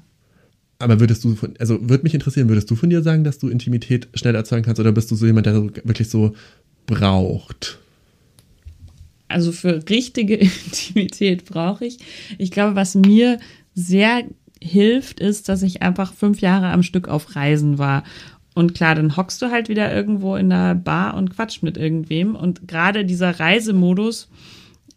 Aber 0.79 0.99
würdest 0.99 1.23
du 1.23 1.35
von, 1.35 1.53
also 1.57 1.79
würde 1.89 2.03
mich 2.03 2.13
interessieren, 2.13 2.49
würdest 2.49 2.69
du 2.69 2.75
von 2.75 2.89
dir 2.89 3.01
sagen, 3.01 3.23
dass 3.23 3.39
du 3.39 3.47
Intimität 3.47 4.07
schnell 4.13 4.35
erzeugen 4.35 4.65
kannst 4.65 4.79
oder 4.79 4.91
bist 4.91 5.09
du 5.09 5.15
so 5.15 5.25
jemand, 5.25 5.45
der 5.45 5.55
so, 5.55 5.69
wirklich 5.83 6.09
so 6.09 6.35
braucht? 6.85 7.79
Also 9.27 9.51
für 9.51 9.87
richtige 9.89 10.35
Intimität 10.35 11.45
brauche 11.45 11.85
ich. 11.85 11.99
Ich 12.37 12.51
glaube, 12.51 12.75
was 12.75 12.95
mir 12.95 13.39
sehr 13.73 14.23
hilft, 14.61 15.19
ist, 15.19 15.49
dass 15.49 15.63
ich 15.63 15.81
einfach 15.81 16.13
fünf 16.13 16.41
Jahre 16.41 16.67
am 16.67 16.83
Stück 16.83 17.07
auf 17.07 17.35
Reisen 17.35 17.77
war. 17.77 18.03
Und 18.53 18.73
klar, 18.73 18.95
dann 18.95 19.17
hockst 19.17 19.41
du 19.41 19.51
halt 19.51 19.67
wieder 19.67 19.93
irgendwo 19.93 20.35
in 20.35 20.49
der 20.49 20.75
Bar 20.75 21.15
und 21.15 21.29
quatscht 21.29 21.61
mit 21.61 21.77
irgendwem. 21.77 22.35
Und 22.35 22.67
gerade 22.67 23.03
dieser 23.03 23.39
Reisemodus, 23.39 24.29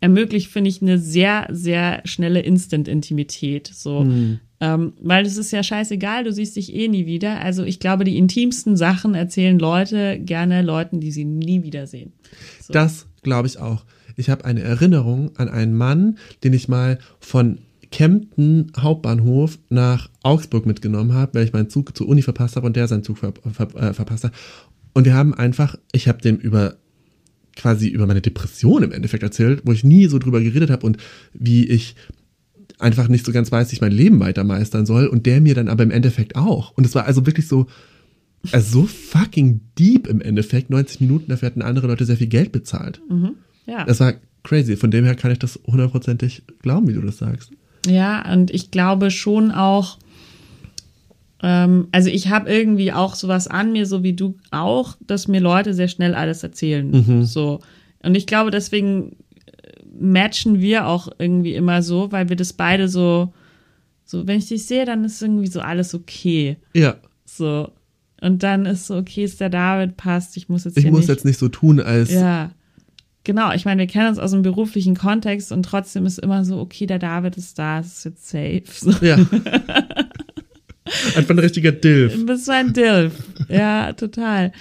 ermöglicht, 0.00 0.50
finde 0.50 0.70
ich, 0.70 0.82
eine 0.82 0.98
sehr, 0.98 1.48
sehr 1.50 2.02
schnelle 2.04 2.40
Instant-Intimität. 2.40 3.70
So. 3.72 4.04
Mhm. 4.04 4.40
Ähm, 4.60 4.92
weil 5.00 5.24
es 5.24 5.36
ist 5.36 5.52
ja 5.52 5.62
scheißegal, 5.62 6.24
du 6.24 6.32
siehst 6.32 6.56
dich 6.56 6.74
eh 6.74 6.88
nie 6.88 7.06
wieder. 7.06 7.40
Also 7.40 7.64
ich 7.64 7.78
glaube, 7.78 8.04
die 8.04 8.18
intimsten 8.18 8.76
Sachen 8.76 9.14
erzählen 9.14 9.58
Leute 9.58 10.18
gerne 10.18 10.62
Leuten, 10.62 11.00
die 11.00 11.12
sie 11.12 11.24
nie 11.24 11.62
wiedersehen. 11.62 12.12
So. 12.60 12.72
Das 12.72 13.06
glaube 13.22 13.48
ich 13.48 13.58
auch. 13.58 13.84
Ich 14.16 14.30
habe 14.30 14.44
eine 14.44 14.62
Erinnerung 14.62 15.36
an 15.36 15.48
einen 15.48 15.74
Mann, 15.74 16.18
den 16.42 16.52
ich 16.52 16.68
mal 16.68 16.98
von 17.20 17.58
Kempten 17.90 18.72
Hauptbahnhof 18.78 19.58
nach 19.70 20.10
Augsburg 20.22 20.66
mitgenommen 20.66 21.14
habe, 21.14 21.34
weil 21.34 21.44
ich 21.44 21.52
meinen 21.52 21.70
Zug 21.70 21.96
zur 21.96 22.08
Uni 22.08 22.22
verpasst 22.22 22.56
habe 22.56 22.66
und 22.66 22.76
der 22.76 22.88
seinen 22.88 23.04
Zug 23.04 23.18
ver 23.18 23.32
ver 23.52 23.74
äh, 23.76 23.94
verpasst 23.94 24.24
hat. 24.24 24.32
Und 24.92 25.04
wir 25.04 25.14
haben 25.14 25.34
einfach, 25.34 25.76
ich 25.92 26.08
habe 26.08 26.20
dem 26.20 26.36
über 26.36 26.76
quasi 27.58 27.88
über 27.88 28.06
meine 28.06 28.22
Depression 28.22 28.82
im 28.82 28.92
Endeffekt 28.92 29.22
erzählt, 29.22 29.62
wo 29.64 29.72
ich 29.72 29.84
nie 29.84 30.06
so 30.06 30.18
drüber 30.18 30.40
geredet 30.40 30.70
habe 30.70 30.86
und 30.86 30.96
wie 31.34 31.66
ich 31.66 31.94
einfach 32.78 33.08
nicht 33.08 33.26
so 33.26 33.32
ganz 33.32 33.52
weiß, 33.52 33.70
wie 33.70 33.74
ich 33.74 33.80
mein 33.80 33.92
Leben 33.92 34.20
weiter 34.20 34.44
meistern 34.44 34.86
soll 34.86 35.06
und 35.06 35.26
der 35.26 35.40
mir 35.40 35.54
dann 35.54 35.68
aber 35.68 35.82
im 35.82 35.90
Endeffekt 35.90 36.36
auch. 36.36 36.72
Und 36.76 36.86
es 36.86 36.94
war 36.94 37.04
also 37.04 37.26
wirklich 37.26 37.48
so, 37.48 37.66
also 38.52 38.82
so 38.82 38.86
fucking 38.86 39.60
deep 39.78 40.06
im 40.06 40.20
Endeffekt. 40.20 40.70
90 40.70 41.00
Minuten, 41.00 41.30
dafür 41.30 41.46
hatten 41.46 41.62
andere 41.62 41.88
Leute 41.88 42.04
sehr 42.04 42.16
viel 42.16 42.28
Geld 42.28 42.52
bezahlt. 42.52 43.00
Mhm, 43.10 43.32
ja. 43.66 43.84
Das 43.84 44.00
war 44.00 44.14
crazy. 44.44 44.76
Von 44.76 44.90
dem 44.90 45.04
her 45.04 45.16
kann 45.16 45.32
ich 45.32 45.38
das 45.38 45.58
hundertprozentig 45.66 46.42
glauben, 46.62 46.88
wie 46.88 46.94
du 46.94 47.02
das 47.02 47.18
sagst. 47.18 47.50
Ja, 47.86 48.32
und 48.32 48.52
ich 48.52 48.70
glaube 48.70 49.10
schon 49.10 49.50
auch, 49.50 49.98
ähm, 51.42 51.88
also 51.92 52.10
ich 52.10 52.28
habe 52.28 52.50
irgendwie 52.50 52.92
auch 52.92 53.14
sowas 53.14 53.46
an 53.46 53.72
mir, 53.72 53.86
so 53.86 54.02
wie 54.02 54.12
du 54.12 54.36
auch, 54.50 54.96
dass 55.00 55.28
mir 55.28 55.40
Leute 55.40 55.74
sehr 55.74 55.88
schnell 55.88 56.14
alles 56.14 56.42
erzählen. 56.42 56.90
Mhm. 56.90 57.24
So. 57.24 57.60
Und 58.02 58.16
ich 58.16 58.26
glaube, 58.26 58.50
deswegen 58.50 59.16
äh, 59.46 59.72
matchen 59.98 60.60
wir 60.60 60.86
auch 60.86 61.08
irgendwie 61.18 61.54
immer 61.54 61.82
so, 61.82 62.10
weil 62.10 62.28
wir 62.28 62.36
das 62.36 62.52
beide 62.52 62.88
so, 62.88 63.32
so, 64.04 64.26
wenn 64.26 64.38
ich 64.38 64.48
dich 64.48 64.66
sehe, 64.66 64.84
dann 64.84 65.04
ist 65.04 65.22
irgendwie 65.22 65.46
so 65.46 65.60
alles 65.60 65.94
okay. 65.94 66.56
Ja. 66.74 66.96
So. 67.24 67.70
Und 68.20 68.42
dann 68.42 68.66
ist 68.66 68.88
so, 68.88 68.96
okay, 68.96 69.22
ist 69.22 69.40
der 69.40 69.50
David, 69.50 69.96
passt, 69.96 70.36
ich 70.36 70.48
muss 70.48 70.64
jetzt 70.64 70.76
Ich 70.76 70.86
muss 70.86 71.00
nicht, 71.00 71.08
jetzt 71.08 71.24
nicht 71.24 71.38
so 71.38 71.48
tun, 71.48 71.78
als. 71.78 72.10
Ja. 72.10 72.50
Genau, 73.22 73.52
ich 73.52 73.64
meine, 73.64 73.80
wir 73.80 73.86
kennen 73.86 74.08
uns 74.08 74.18
aus 74.18 74.30
dem 74.30 74.42
beruflichen 74.42 74.96
Kontext 74.96 75.52
und 75.52 75.62
trotzdem 75.62 76.06
ist 76.06 76.18
immer 76.18 76.44
so, 76.44 76.58
okay, 76.58 76.86
der 76.86 76.98
David 76.98 77.36
ist 77.36 77.58
da, 77.58 77.80
es 77.80 77.98
ist 77.98 78.04
jetzt 78.04 78.28
safe. 78.28 78.62
So. 78.66 79.04
Ja. 79.04 79.18
Einfach 81.16 81.30
ein 81.30 81.38
richtiger 81.38 81.72
Dilf. 81.72 82.14
Du 82.14 82.26
bist 82.26 82.48
ein 82.50 82.72
Dilf. 82.72 83.12
Ja, 83.48 83.92
total. 83.92 84.52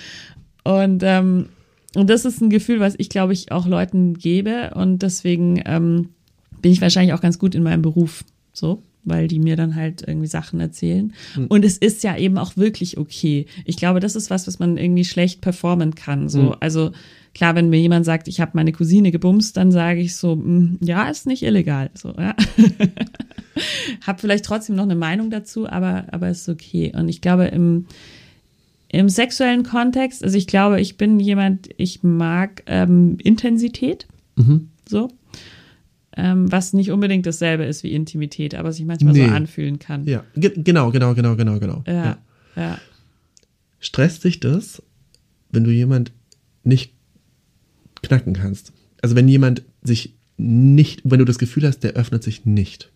Und, 0.64 1.02
ähm, 1.04 1.48
und 1.96 2.10
das 2.10 2.26
ist 2.26 2.42
ein 2.42 2.50
Gefühl, 2.50 2.80
was 2.80 2.96
ich, 2.98 3.10
glaube 3.10 3.34
ich, 3.34 3.52
auch 3.52 3.66
Leuten 3.68 4.16
gebe. 4.16 4.72
Und 4.76 5.00
deswegen 5.00 5.62
ähm, 5.66 6.10
bin 6.62 6.72
ich 6.72 6.82
wahrscheinlich 6.82 7.14
auch 7.14 7.22
ganz 7.22 7.40
gut 7.40 7.56
in 7.56 7.64
meinem 7.64 7.82
Beruf. 7.82 8.24
So 8.54 8.82
weil 9.08 9.28
die 9.28 9.40
mir 9.40 9.56
dann 9.56 9.76
halt 9.76 10.04
irgendwie 10.06 10.28
Sachen 10.28 10.60
erzählen. 10.60 11.14
Mhm. 11.36 11.48
Und 11.48 11.66
es 11.66 11.78
ist 11.78 12.04
ja 12.04 12.18
eben 12.18 12.38
auch 12.38 12.58
wirklich 12.58 12.98
okay. 12.98 13.46
Ich 13.66 13.78
glaube, 13.78 14.00
das 14.00 14.16
ist 14.16 14.30
was, 14.30 14.48
was 14.48 14.60
man 14.60 14.78
irgendwie 14.78 15.06
schlecht 15.06 15.42
performen 15.42 15.96
kann. 15.96 16.30
So, 16.30 16.42
mhm. 16.42 16.56
also 16.60 16.92
klar, 17.34 17.56
wenn 17.56 17.70
mir 17.70 17.80
jemand 17.80 18.06
sagt, 18.06 18.28
ich 18.28 18.42
habe 18.42 18.52
meine 18.54 18.72
Cousine 18.72 19.12
gebumst, 19.12 19.58
dann 19.58 19.72
sage 19.72 20.02
ich 20.02 20.16
so, 20.16 20.34
hm, 20.34 20.78
ja, 20.82 21.10
ist 21.10 21.28
nicht 21.28 21.44
illegal. 21.44 21.90
So, 21.94 22.14
ja. 22.18 22.36
hab 24.06 24.20
vielleicht 24.20 24.46
trotzdem 24.46 24.76
noch 24.76 24.84
eine 24.84 24.96
Meinung 24.96 25.30
dazu, 25.30 25.68
aber 25.68 26.06
aber 26.12 26.30
ist 26.30 26.50
okay. 26.50 26.92
Und 26.96 27.10
ich 27.10 27.22
glaube 27.22 27.46
im 27.46 27.86
im 28.90 29.10
sexuellen 29.10 29.64
Kontext, 29.64 30.24
also 30.24 30.38
ich 30.38 30.48
glaube, 30.48 30.80
ich 30.80 30.96
bin 30.96 31.20
jemand, 31.20 31.70
ich 31.76 32.04
mag 32.04 32.64
ähm, 32.68 33.18
Intensität. 33.22 34.08
Mhm. 34.38 34.70
So 34.88 35.10
ähm, 36.18 36.52
was 36.52 36.74
nicht 36.74 36.92
unbedingt 36.92 37.26
dasselbe 37.28 37.64
ist 37.64 37.84
wie 37.84 37.94
Intimität, 37.94 38.56
aber 38.56 38.74
sich 38.74 38.86
manchmal 38.86 39.14
nee. 39.14 39.28
so 39.28 39.34
anfühlen 39.34 39.78
kann. 39.78 40.06
Ja, 40.06 40.24
Ge 40.36 40.52
genau, 40.56 40.92
genau, 40.92 41.14
genau, 41.14 41.36
genau, 41.36 41.60
genau. 41.60 41.84
Ja, 41.86 41.94
ja. 41.94 42.18
ja. 42.56 42.80
Stresst 43.80 44.24
dich 44.24 44.40
das, 44.40 44.82
wenn 45.52 45.64
du 45.64 45.72
jemand 45.72 46.12
nicht 46.64 46.92
knacken 48.02 48.34
kannst? 48.34 48.74
Also 49.02 49.16
wenn 49.16 49.28
jemand 49.28 49.62
sich 49.84 50.16
nicht, 50.38 51.02
wenn 51.04 51.20
du 51.20 51.26
das 51.26 51.38
Gefühl 51.38 51.68
hast, 51.68 51.80
der 51.80 51.94
öffnet 51.94 52.24
sich 52.24 52.46
nicht. 52.46 52.92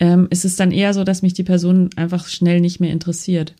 Ähm, 0.00 0.26
ist 0.30 0.44
es 0.44 0.56
dann 0.56 0.72
eher 0.72 0.94
so, 0.94 1.04
dass 1.04 1.22
mich 1.22 1.34
die 1.34 1.44
Person 1.44 1.90
einfach 1.94 2.26
schnell 2.26 2.60
nicht 2.60 2.80
mehr 2.80 2.92
interessiert. 2.92 3.54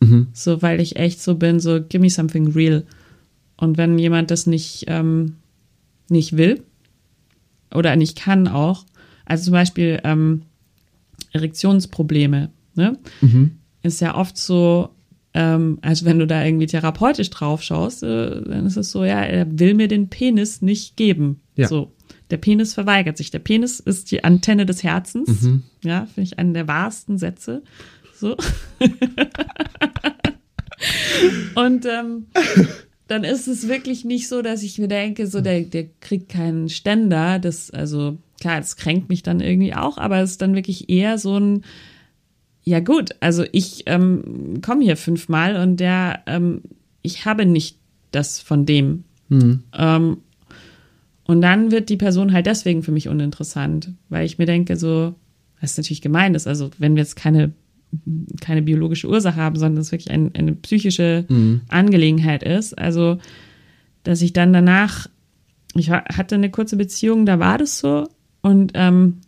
Mhm. 0.00 0.28
So, 0.34 0.60
weil 0.60 0.80
ich 0.80 0.96
echt 0.96 1.22
so 1.22 1.36
bin, 1.36 1.58
so, 1.58 1.80
give 1.82 2.00
me 2.00 2.10
something 2.10 2.48
real. 2.48 2.84
Und 3.56 3.78
wenn 3.78 3.98
jemand 3.98 4.30
das 4.30 4.46
nicht, 4.46 4.84
ähm, 4.88 5.36
nicht 6.10 6.36
will, 6.36 6.62
oder 7.74 7.96
nicht 7.96 8.18
kann 8.18 8.48
auch. 8.48 8.84
Also 9.24 9.44
zum 9.44 9.52
Beispiel 9.52 10.00
ähm, 10.04 10.42
Erektionsprobleme. 11.32 12.50
Ne? 12.74 12.98
Mhm. 13.20 13.58
Ist 13.82 14.00
ja 14.00 14.16
oft 14.16 14.36
so, 14.36 14.90
ähm, 15.34 15.78
also 15.82 16.04
wenn 16.04 16.18
du 16.18 16.26
da 16.26 16.44
irgendwie 16.44 16.66
therapeutisch 16.66 17.30
drauf 17.30 17.62
schaust, 17.62 18.02
äh, 18.02 18.42
dann 18.42 18.66
ist 18.66 18.76
es 18.76 18.90
so, 18.90 19.04
ja, 19.04 19.22
er 19.22 19.46
will 19.58 19.74
mir 19.74 19.88
den 19.88 20.08
Penis 20.08 20.62
nicht 20.62 20.96
geben. 20.96 21.40
Ja. 21.56 21.68
So. 21.68 21.92
Der 22.30 22.36
Penis 22.36 22.74
verweigert 22.74 23.16
sich. 23.16 23.30
Der 23.30 23.38
Penis 23.38 23.80
ist 23.80 24.10
die 24.10 24.24
Antenne 24.24 24.66
des 24.66 24.82
Herzens. 24.82 25.42
Mhm. 25.42 25.62
Ja, 25.82 26.06
finde 26.06 26.22
ich 26.22 26.38
einen 26.38 26.54
der 26.54 26.68
wahrsten 26.68 27.18
Sätze. 27.18 27.62
So. 28.14 28.36
Und 31.54 31.86
ähm, 31.86 32.26
dann 33.08 33.24
ist 33.24 33.48
es 33.48 33.68
wirklich 33.68 34.04
nicht 34.04 34.28
so, 34.28 34.42
dass 34.42 34.62
ich 34.62 34.78
mir 34.78 34.86
denke, 34.86 35.26
so 35.26 35.40
der, 35.40 35.62
der 35.62 35.86
kriegt 36.00 36.28
keinen 36.28 36.68
Ständer. 36.68 37.38
Das, 37.38 37.70
also 37.70 38.18
klar, 38.40 38.58
das 38.58 38.76
kränkt 38.76 39.08
mich 39.08 39.22
dann 39.22 39.40
irgendwie 39.40 39.74
auch, 39.74 39.98
aber 39.98 40.20
es 40.20 40.32
ist 40.32 40.42
dann 40.42 40.54
wirklich 40.54 40.88
eher 40.88 41.18
so 41.18 41.38
ein, 41.38 41.64
ja 42.64 42.80
gut, 42.80 43.16
also 43.20 43.44
ich 43.50 43.84
ähm, 43.86 44.60
komme 44.60 44.84
hier 44.84 44.98
fünfmal 44.98 45.56
und 45.56 45.80
der, 45.80 46.22
ähm, 46.26 46.60
ich 47.00 47.24
habe 47.24 47.46
nicht 47.46 47.78
das 48.10 48.40
von 48.40 48.66
dem. 48.66 49.04
Mhm. 49.30 49.62
Ähm, 49.76 50.18
und 51.24 51.40
dann 51.40 51.70
wird 51.70 51.88
die 51.88 51.96
Person 51.96 52.32
halt 52.32 52.46
deswegen 52.46 52.82
für 52.82 52.92
mich 52.92 53.08
uninteressant, 53.08 53.92
weil 54.10 54.26
ich 54.26 54.38
mir 54.38 54.46
denke, 54.46 54.76
so, 54.76 55.14
was 55.60 55.76
natürlich 55.78 56.02
gemein 56.02 56.34
ist, 56.34 56.46
also 56.46 56.70
wenn 56.78 56.94
wir 56.94 57.02
jetzt 57.02 57.16
keine, 57.16 57.52
keine 58.40 58.62
biologische 58.62 59.08
Ursache 59.08 59.36
haben, 59.36 59.56
sondern 59.56 59.80
es 59.80 59.92
wirklich 59.92 60.10
ein, 60.10 60.34
eine 60.34 60.52
psychische 60.54 61.24
Mhm. 61.28 61.62
Angelegenheit 61.68 62.42
ist, 62.42 62.78
also 62.78 63.18
dass 64.04 64.22
ich 64.22 64.32
dann 64.32 64.52
danach, 64.52 65.06
ich 65.74 65.90
ha- 65.90 66.04
hatte 66.14 66.34
eine 66.34 66.50
kurze 66.50 66.76
Beziehung, 66.76 67.26
da 67.26 67.38
war 67.38 67.58
das 67.58 67.78
so 67.78 68.08
und 68.42 68.72
ähm, 68.74 69.18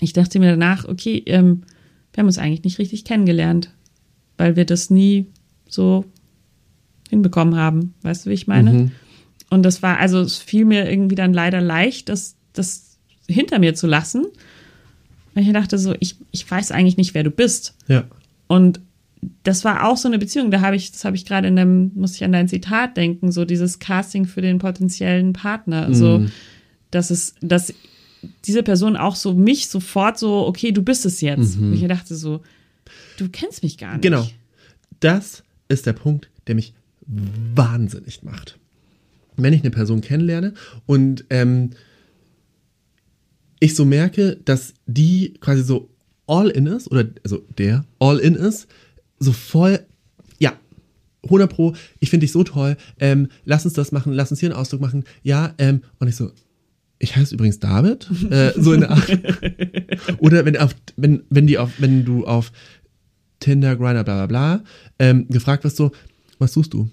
ich 0.00 0.12
dachte 0.12 0.38
mir 0.38 0.50
danach, 0.50 0.86
okay, 0.86 1.22
ähm, 1.26 1.62
wir 2.12 2.20
haben 2.22 2.26
uns 2.26 2.38
eigentlich 2.38 2.64
nicht 2.64 2.78
richtig 2.78 3.04
kennengelernt, 3.04 3.72
weil 4.36 4.56
wir 4.56 4.64
das 4.66 4.90
nie 4.90 5.26
so 5.68 6.04
hinbekommen 7.10 7.56
haben. 7.56 7.94
Weißt 8.02 8.26
du, 8.26 8.30
wie 8.30 8.34
ich 8.34 8.46
meine? 8.46 8.72
Mhm. 8.72 8.90
Und 9.50 9.62
das 9.64 9.82
war, 9.82 9.98
also 9.98 10.20
es 10.20 10.38
fiel 10.38 10.64
mir 10.64 10.90
irgendwie 10.90 11.14
dann 11.14 11.32
leider 11.32 11.60
leicht, 11.60 12.08
das, 12.08 12.36
das 12.52 12.98
hinter 13.28 13.58
mir 13.58 13.74
zu 13.74 13.86
lassen. 13.86 14.26
Weil 15.36 15.44
ich 15.46 15.52
dachte 15.52 15.78
so, 15.78 15.94
ich, 16.00 16.16
ich 16.32 16.50
weiß 16.50 16.72
eigentlich 16.72 16.96
nicht, 16.96 17.12
wer 17.14 17.22
du 17.22 17.30
bist. 17.30 17.76
Ja. 17.88 18.04
Und 18.46 18.80
das 19.42 19.64
war 19.64 19.86
auch 19.86 19.96
so 19.98 20.08
eine 20.08 20.18
Beziehung, 20.18 20.50
da 20.50 20.62
habe 20.62 20.76
ich, 20.76 20.92
das 20.92 21.04
habe 21.04 21.14
ich 21.14 21.26
gerade 21.26 21.46
in 21.48 21.56
dem, 21.56 21.90
muss 21.94 22.14
ich 22.14 22.24
an 22.24 22.32
dein 22.32 22.48
Zitat 22.48 22.96
denken, 22.96 23.30
so 23.32 23.44
dieses 23.44 23.78
Casting 23.78 24.24
für 24.24 24.40
den 24.40 24.58
potenziellen 24.58 25.32
Partner. 25.34 25.92
So, 25.94 26.18
Mhm. 26.20 26.32
dass 26.90 27.10
es, 27.10 27.34
dass 27.42 27.74
diese 28.46 28.62
Person 28.62 28.96
auch 28.96 29.14
so 29.14 29.34
mich 29.34 29.68
sofort 29.68 30.18
so, 30.18 30.46
okay, 30.46 30.72
du 30.72 30.82
bist 30.82 31.04
es 31.04 31.20
jetzt. 31.20 31.58
Und 31.58 31.74
ich 31.74 31.86
dachte 31.86 32.14
so, 32.14 32.40
du 33.18 33.28
kennst 33.28 33.62
mich 33.62 33.76
gar 33.78 33.92
nicht. 33.92 34.02
Genau. 34.02 34.26
Das 35.00 35.42
ist 35.68 35.84
der 35.86 35.92
Punkt, 35.92 36.30
der 36.46 36.54
mich 36.54 36.72
wahnsinnig 37.54 38.22
macht. 38.22 38.58
Wenn 39.36 39.52
ich 39.52 39.60
eine 39.60 39.70
Person 39.70 40.00
kennenlerne 40.00 40.54
und 40.86 41.24
ähm, 41.30 41.70
ich 43.60 43.74
so 43.74 43.84
merke, 43.84 44.38
dass 44.44 44.74
die 44.86 45.34
quasi 45.40 45.62
so 45.62 45.88
all 46.26 46.48
in 46.48 46.66
ist, 46.66 46.90
oder 46.90 47.06
also 47.24 47.42
der 47.58 47.84
all 47.98 48.18
in 48.18 48.34
ist, 48.34 48.66
so 49.18 49.32
voll, 49.32 49.80
ja, 50.38 50.52
100 51.24 51.50
Pro, 51.50 51.74
ich 52.00 52.10
finde 52.10 52.24
dich 52.24 52.32
so 52.32 52.44
toll, 52.44 52.76
ähm, 52.98 53.28
lass 53.44 53.64
uns 53.64 53.74
das 53.74 53.92
machen, 53.92 54.12
lass 54.12 54.30
uns 54.30 54.40
hier 54.40 54.50
einen 54.50 54.58
Ausdruck 54.58 54.80
machen, 54.80 55.04
ja, 55.22 55.54
ähm, 55.58 55.82
und 55.98 56.08
ich 56.08 56.16
so, 56.16 56.30
ich 56.98 57.16
heiße 57.16 57.34
übrigens 57.34 57.58
David, 57.58 58.08
äh, 58.30 58.52
so 58.56 58.72
in 58.72 58.80
der 58.80 58.90
Art. 58.90 59.08
Oder 60.18 60.44
wenn 60.44 60.56
auf, 60.56 60.74
wenn, 60.96 61.24
wenn 61.28 61.46
die 61.46 61.58
auf, 61.58 61.72
wenn 61.78 62.04
du 62.04 62.26
auf 62.26 62.52
Tinder, 63.40 63.76
Grindr, 63.76 64.04
bla 64.04 64.26
bla 64.26 64.26
bla, 64.26 64.64
ähm, 64.98 65.26
gefragt 65.28 65.64
wirst 65.64 65.76
so, 65.76 65.92
was 66.38 66.52
suchst 66.52 66.74
du? 66.74 66.88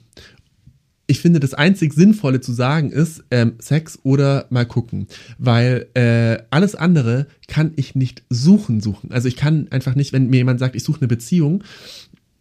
Ich 1.13 1.21
finde, 1.21 1.39
das 1.39 1.53
einzig 1.53 1.93
Sinnvolle 1.93 2.41
zu 2.41 2.53
sagen 2.53 2.89
ist 2.89 3.23
ähm, 3.29 3.53
Sex 3.59 3.99
oder 4.01 4.47
mal 4.49 4.65
gucken, 4.65 5.05
weil 5.37 5.85
äh, 5.93 6.41
alles 6.49 6.73
andere 6.73 7.27
kann 7.47 7.73
ich 7.75 7.93
nicht 7.93 8.23
suchen 8.31 8.81
suchen. 8.81 9.11
Also 9.11 9.27
ich 9.27 9.35
kann 9.35 9.67
einfach 9.69 9.93
nicht, 9.93 10.11
wenn 10.11 10.31
mir 10.31 10.37
jemand 10.37 10.59
sagt, 10.59 10.75
ich 10.75 10.83
suche 10.83 11.01
eine 11.01 11.07
Beziehung, 11.07 11.63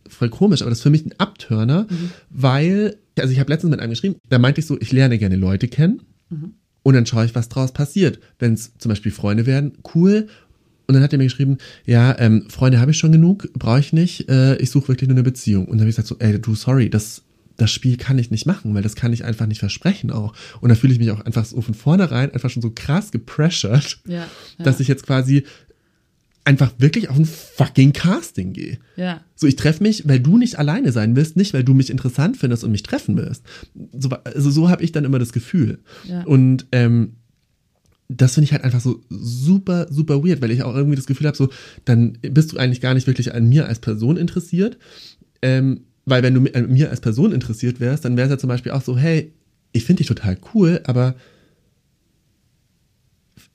voll 0.08 0.30
komisch, 0.30 0.62
aber 0.62 0.70
das 0.70 0.78
ist 0.78 0.84
für 0.84 0.88
mich 0.88 1.04
ein 1.04 1.12
Abturner, 1.18 1.86
weil, 2.30 2.96
also 3.18 3.30
ich 3.30 3.40
habe 3.40 3.52
letztens 3.52 3.72
mit 3.72 3.80
einem 3.80 3.90
geschrieben, 3.90 4.16
da 4.30 4.38
meinte 4.38 4.62
ich 4.62 4.66
so, 4.66 4.80
ich 4.80 4.90
lerne 4.90 5.18
gerne 5.18 5.36
Leute 5.36 5.68
kennen 5.68 6.00
und 6.82 6.94
dann 6.94 7.04
schaue 7.04 7.26
ich, 7.26 7.34
was 7.34 7.50
draus 7.50 7.72
passiert. 7.72 8.20
Wenn 8.38 8.54
es 8.54 8.72
zum 8.78 8.88
Beispiel 8.88 9.12
Freunde 9.12 9.44
werden, 9.44 9.72
cool. 9.94 10.28
Und 10.86 10.94
dann 10.94 11.02
hat 11.02 11.12
er 11.12 11.18
mir 11.18 11.24
geschrieben, 11.24 11.58
ja, 11.84 12.18
ähm, 12.18 12.46
Freunde 12.48 12.80
habe 12.80 12.92
ich 12.92 12.96
schon 12.96 13.12
genug, 13.12 13.52
brauche 13.52 13.80
ich 13.80 13.92
nicht, 13.92 14.30
äh, 14.30 14.56
ich 14.56 14.70
suche 14.70 14.88
wirklich 14.88 15.08
nur 15.08 15.16
eine 15.16 15.22
Beziehung. 15.22 15.66
Und 15.66 15.72
dann 15.72 15.80
habe 15.80 15.90
ich 15.90 15.96
gesagt 15.96 16.08
so, 16.08 16.16
ey, 16.20 16.40
du, 16.40 16.54
sorry, 16.54 16.88
das, 16.88 17.22
das 17.62 17.70
Spiel 17.70 17.96
kann 17.96 18.18
ich 18.18 18.30
nicht 18.30 18.44
machen, 18.46 18.74
weil 18.74 18.82
das 18.82 18.96
kann 18.96 19.12
ich 19.12 19.24
einfach 19.24 19.46
nicht 19.46 19.60
versprechen 19.60 20.10
auch. 20.10 20.34
Und 20.60 20.68
da 20.68 20.74
fühle 20.74 20.92
ich 20.92 20.98
mich 20.98 21.10
auch 21.12 21.20
einfach 21.20 21.44
so 21.44 21.60
von 21.60 21.74
vornherein 21.74 22.32
einfach 22.32 22.50
schon 22.50 22.62
so 22.62 22.72
krass 22.74 23.12
gepressured, 23.12 24.00
Ja. 24.06 24.14
ja. 24.14 24.26
dass 24.64 24.80
ich 24.80 24.88
jetzt 24.88 25.06
quasi 25.06 25.44
einfach 26.44 26.72
wirklich 26.78 27.08
auf 27.08 27.16
ein 27.16 27.24
fucking 27.24 27.92
Casting 27.92 28.52
gehe. 28.52 28.78
ja. 28.96 29.20
So, 29.36 29.46
ich 29.46 29.54
treffe 29.56 29.82
mich, 29.82 30.08
weil 30.08 30.18
du 30.18 30.38
nicht 30.38 30.58
alleine 30.58 30.90
sein 30.90 31.14
willst, 31.14 31.36
nicht 31.36 31.54
weil 31.54 31.62
du 31.62 31.72
mich 31.72 31.88
interessant 31.90 32.36
findest 32.36 32.64
und 32.64 32.72
mich 32.72 32.82
treffen 32.82 33.16
willst. 33.16 33.44
So, 33.96 34.08
also 34.10 34.50
so 34.50 34.68
habe 34.68 34.82
ich 34.82 34.90
dann 34.90 35.04
immer 35.04 35.20
das 35.20 35.32
Gefühl. 35.32 35.78
Ja. 36.04 36.22
Und 36.24 36.66
ähm, 36.72 37.14
das 38.08 38.34
finde 38.34 38.44
ich 38.46 38.52
halt 38.52 38.64
einfach 38.64 38.80
so 38.80 39.02
super, 39.08 39.86
super 39.90 40.24
weird, 40.24 40.42
weil 40.42 40.50
ich 40.50 40.64
auch 40.64 40.74
irgendwie 40.74 40.96
das 40.96 41.06
Gefühl 41.06 41.28
habe, 41.28 41.36
so, 41.36 41.48
dann 41.84 42.18
bist 42.22 42.52
du 42.52 42.56
eigentlich 42.56 42.80
gar 42.80 42.94
nicht 42.94 43.06
wirklich 43.06 43.34
an 43.34 43.48
mir 43.48 43.66
als 43.68 43.78
Person 43.78 44.16
interessiert. 44.16 44.78
Ähm, 45.42 45.82
weil 46.04 46.22
wenn 46.22 46.34
du 46.34 46.40
mi- 46.40 46.54
an 46.54 46.70
mir 46.72 46.90
als 46.90 47.00
Person 47.00 47.32
interessiert 47.32 47.80
wärst, 47.80 48.04
dann 48.04 48.16
wäre 48.16 48.26
es 48.26 48.32
ja 48.32 48.38
zum 48.38 48.48
Beispiel 48.48 48.72
auch 48.72 48.82
so, 48.82 48.96
hey, 48.96 49.32
ich 49.72 49.84
finde 49.84 49.98
dich 49.98 50.08
total 50.08 50.36
cool, 50.54 50.80
aber 50.84 51.14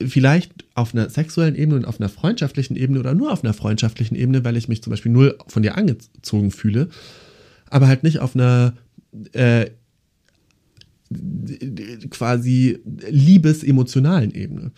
vielleicht 0.00 0.64
auf 0.74 0.94
einer 0.94 1.10
sexuellen 1.10 1.54
Ebene 1.56 1.76
und 1.76 1.84
auf 1.84 2.00
einer 2.00 2.08
freundschaftlichen 2.08 2.76
Ebene 2.76 3.00
oder 3.00 3.14
nur 3.14 3.32
auf 3.32 3.44
einer 3.44 3.54
freundschaftlichen 3.54 4.14
Ebene, 4.16 4.44
weil 4.44 4.56
ich 4.56 4.68
mich 4.68 4.82
zum 4.82 4.90
Beispiel 4.90 5.12
null 5.12 5.36
von 5.48 5.62
dir 5.62 5.76
angezogen 5.76 6.50
fühle, 6.50 6.88
aber 7.68 7.88
halt 7.88 8.02
nicht 8.02 8.20
auf 8.20 8.34
einer 8.34 8.74
äh, 9.32 9.66
quasi 12.10 12.78
liebesemotionalen 13.10 14.32
Ebene. 14.34 14.72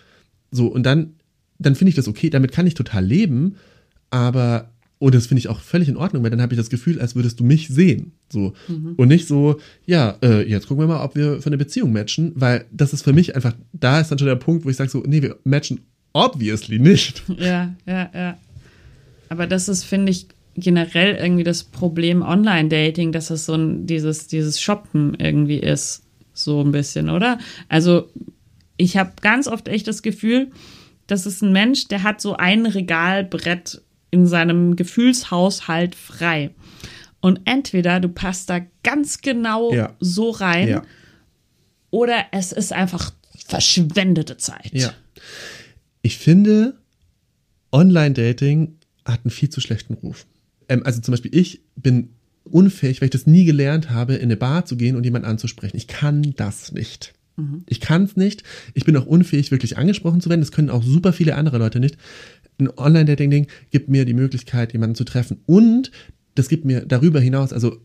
So, 0.51 0.69
und 0.69 0.85
dann, 0.85 1.15
dann 1.59 1.75
finde 1.75 1.91
ich 1.91 1.97
das 1.97 2.09
okay, 2.09 2.31
damit 2.31 2.53
kann 2.53 2.67
ich 2.67 2.75
total 2.75 3.05
leben, 3.05 3.57
aber, 4.11 4.71
und 5.01 5.15
das 5.15 5.27
finde 5.27 5.39
ich 5.39 5.49
auch 5.49 5.61
völlig 5.61 5.89
in 5.89 5.97
Ordnung, 5.97 6.23
weil 6.23 6.31
dann 6.31 6.43
habe 6.43 6.53
ich 6.53 6.59
das 6.59 6.69
Gefühl, 6.69 7.01
als 7.01 7.17
würdest 7.17 7.41
du 7.41 7.45
mich 7.45 7.69
sehen. 7.69 8.13
So. 8.29 8.53
Und 8.69 9.09
nicht 9.09 9.27
so, 9.27 9.59
ja, 9.87 10.19
äh, 10.23 10.47
jetzt 10.47 10.69
gucken 10.69 10.85
wir 10.85 10.89
mal, 10.89 11.03
ob 11.03 11.17
wir 11.17 11.41
für 11.41 11.47
eine 11.47 11.57
Beziehung 11.57 11.91
matchen, 11.91 12.33
weil 12.35 12.67
das 12.71 12.93
ist 12.93 13.03
für 13.03 13.15
mich 13.15 13.35
einfach, 13.35 13.55
da 13.73 13.99
ist 13.99 14.11
dann 14.11 14.19
schon 14.19 14.29
der 14.29 14.37
Punkt, 14.37 14.67
wo 14.67 14.69
ich 14.69 14.77
sage 14.77 14.91
so, 14.91 15.03
nee, 15.07 15.23
wir 15.23 15.39
matchen 15.43 15.81
obviously 16.13 16.79
nicht. 16.79 17.23
Ja, 17.39 17.75
ja, 17.87 18.11
ja. 18.13 18.39
Aber 19.31 19.47
das 19.47 19.71
ist, 19.71 19.85
finde 19.85 20.13
ich, 20.13 20.27
generell 20.55 21.15
irgendwie 21.15 21.45
das 21.45 21.65
Problem 21.65 22.21
Online-Dating, 22.21 23.11
dass 23.11 23.31
es 23.31 23.47
so 23.47 23.55
ein, 23.55 23.87
dieses, 23.87 24.27
dieses 24.27 24.61
Shoppen 24.61 25.15
irgendwie 25.19 25.61
ist. 25.61 26.03
So 26.35 26.61
ein 26.63 26.73
bisschen, 26.73 27.09
oder? 27.09 27.39
Also, 27.71 28.11
ich 28.77 28.99
habe 28.99 29.13
ganz 29.23 29.49
oft 29.49 29.67
echt 29.69 29.89
das 29.89 30.03
Gefühl, 30.03 30.51
das 31.07 31.25
ist 31.25 31.43
ein 31.43 31.53
Mensch, 31.53 31.89
der 31.89 32.03
hat 32.03 32.21
so 32.21 32.37
ein 32.37 32.67
Regalbrett 32.67 33.81
in 34.11 34.27
seinem 34.27 34.77
Gefühlshaushalt 34.77 35.95
frei. 35.95 36.51
Und 37.21 37.41
entweder 37.45 38.01
du 38.01 38.09
passt 38.09 38.49
da 38.51 38.61
ganz 38.83 39.21
genau 39.21 39.73
Ja. 39.75 39.95
so 40.01 40.31
rein, 40.31 40.69
Ja. 40.69 40.83
oder 41.91 42.25
es 42.33 42.53
ist 42.53 42.73
einfach 42.73 43.13
verschwendete 43.47 44.37
Zeit. 44.37 44.71
Ja. 44.73 44.93
Ich 46.03 46.17
finde, 46.19 46.79
Online-Dating 47.73 48.77
hat 49.05 49.21
einen 49.25 49.31
viel 49.31 49.51
zu 49.51 49.61
schlechten 49.61 49.95
Ruf. 49.95 50.27
Ähm, 50.69 50.83
also 50.85 51.01
zum 51.01 51.13
Beispiel, 51.13 51.35
ich 51.35 51.61
bin 51.77 52.11
unfähig, 52.45 53.01
weil 53.01 53.07
ich 53.07 53.11
das 53.13 53.27
nie 53.27 53.45
gelernt 53.45 53.91
habe, 53.91 54.15
in 54.15 54.23
eine 54.23 54.37
Bar 54.37 54.65
zu 54.65 54.77
gehen 54.77 54.97
und 54.97 55.05
jemanden 55.05 55.29
anzusprechen. 55.29 55.77
Ich 55.77 55.87
kann 55.89 56.33
das 56.37 56.73
nicht. 56.73 57.13
Ich 57.69 57.81
kann 57.81 58.05
es 58.05 58.17
nicht. 58.17 58.43
Ich 58.75 58.85
bin 58.85 58.95
auch 58.99 59.07
unfähig, 59.07 59.51
wirklich 59.51 59.79
angesprochen 59.79 60.21
zu 60.21 60.29
werden. 60.29 60.43
Das 60.43 60.53
können 60.53 60.69
auch 60.69 60.83
super 60.83 61.15
viele 61.15 61.37
andere 61.37 61.57
Leute 61.57 61.81
nicht. 61.81 61.97
Ein 62.61 62.71
Online-Dating-Ding 62.77 63.47
gibt 63.71 63.89
mir 63.89 64.05
die 64.05 64.15
Möglichkeit, 64.15 64.73
jemanden 64.73 64.95
zu 64.95 65.05
treffen. 65.05 65.39
Und 65.47 65.91
das 66.35 66.49
gibt 66.49 66.65
mir 66.65 66.83
darüber 66.87 67.21
hinaus, 67.21 67.53
also 67.53 67.79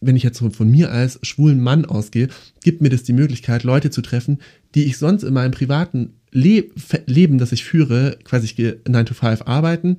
wenn 0.00 0.16
ich 0.16 0.22
jetzt 0.22 0.38
von 0.38 0.70
mir 0.70 0.92
als 0.92 1.18
schwulen 1.22 1.60
Mann 1.60 1.84
ausgehe, 1.84 2.28
gibt 2.62 2.80
mir 2.80 2.88
das 2.88 3.02
die 3.02 3.12
Möglichkeit, 3.12 3.64
Leute 3.64 3.90
zu 3.90 4.00
treffen, 4.00 4.38
die 4.74 4.84
ich 4.84 4.96
sonst 4.96 5.24
in 5.24 5.34
meinem 5.34 5.50
privaten 5.50 6.14
Le 6.30 6.64
Leben, 7.06 7.38
das 7.38 7.52
ich 7.52 7.64
führe, 7.64 8.18
quasi 8.22 8.44
ich 8.44 8.56
gehe 8.56 8.80
9 8.86 9.06
to 9.06 9.14
5 9.14 9.42
arbeiten, 9.46 9.96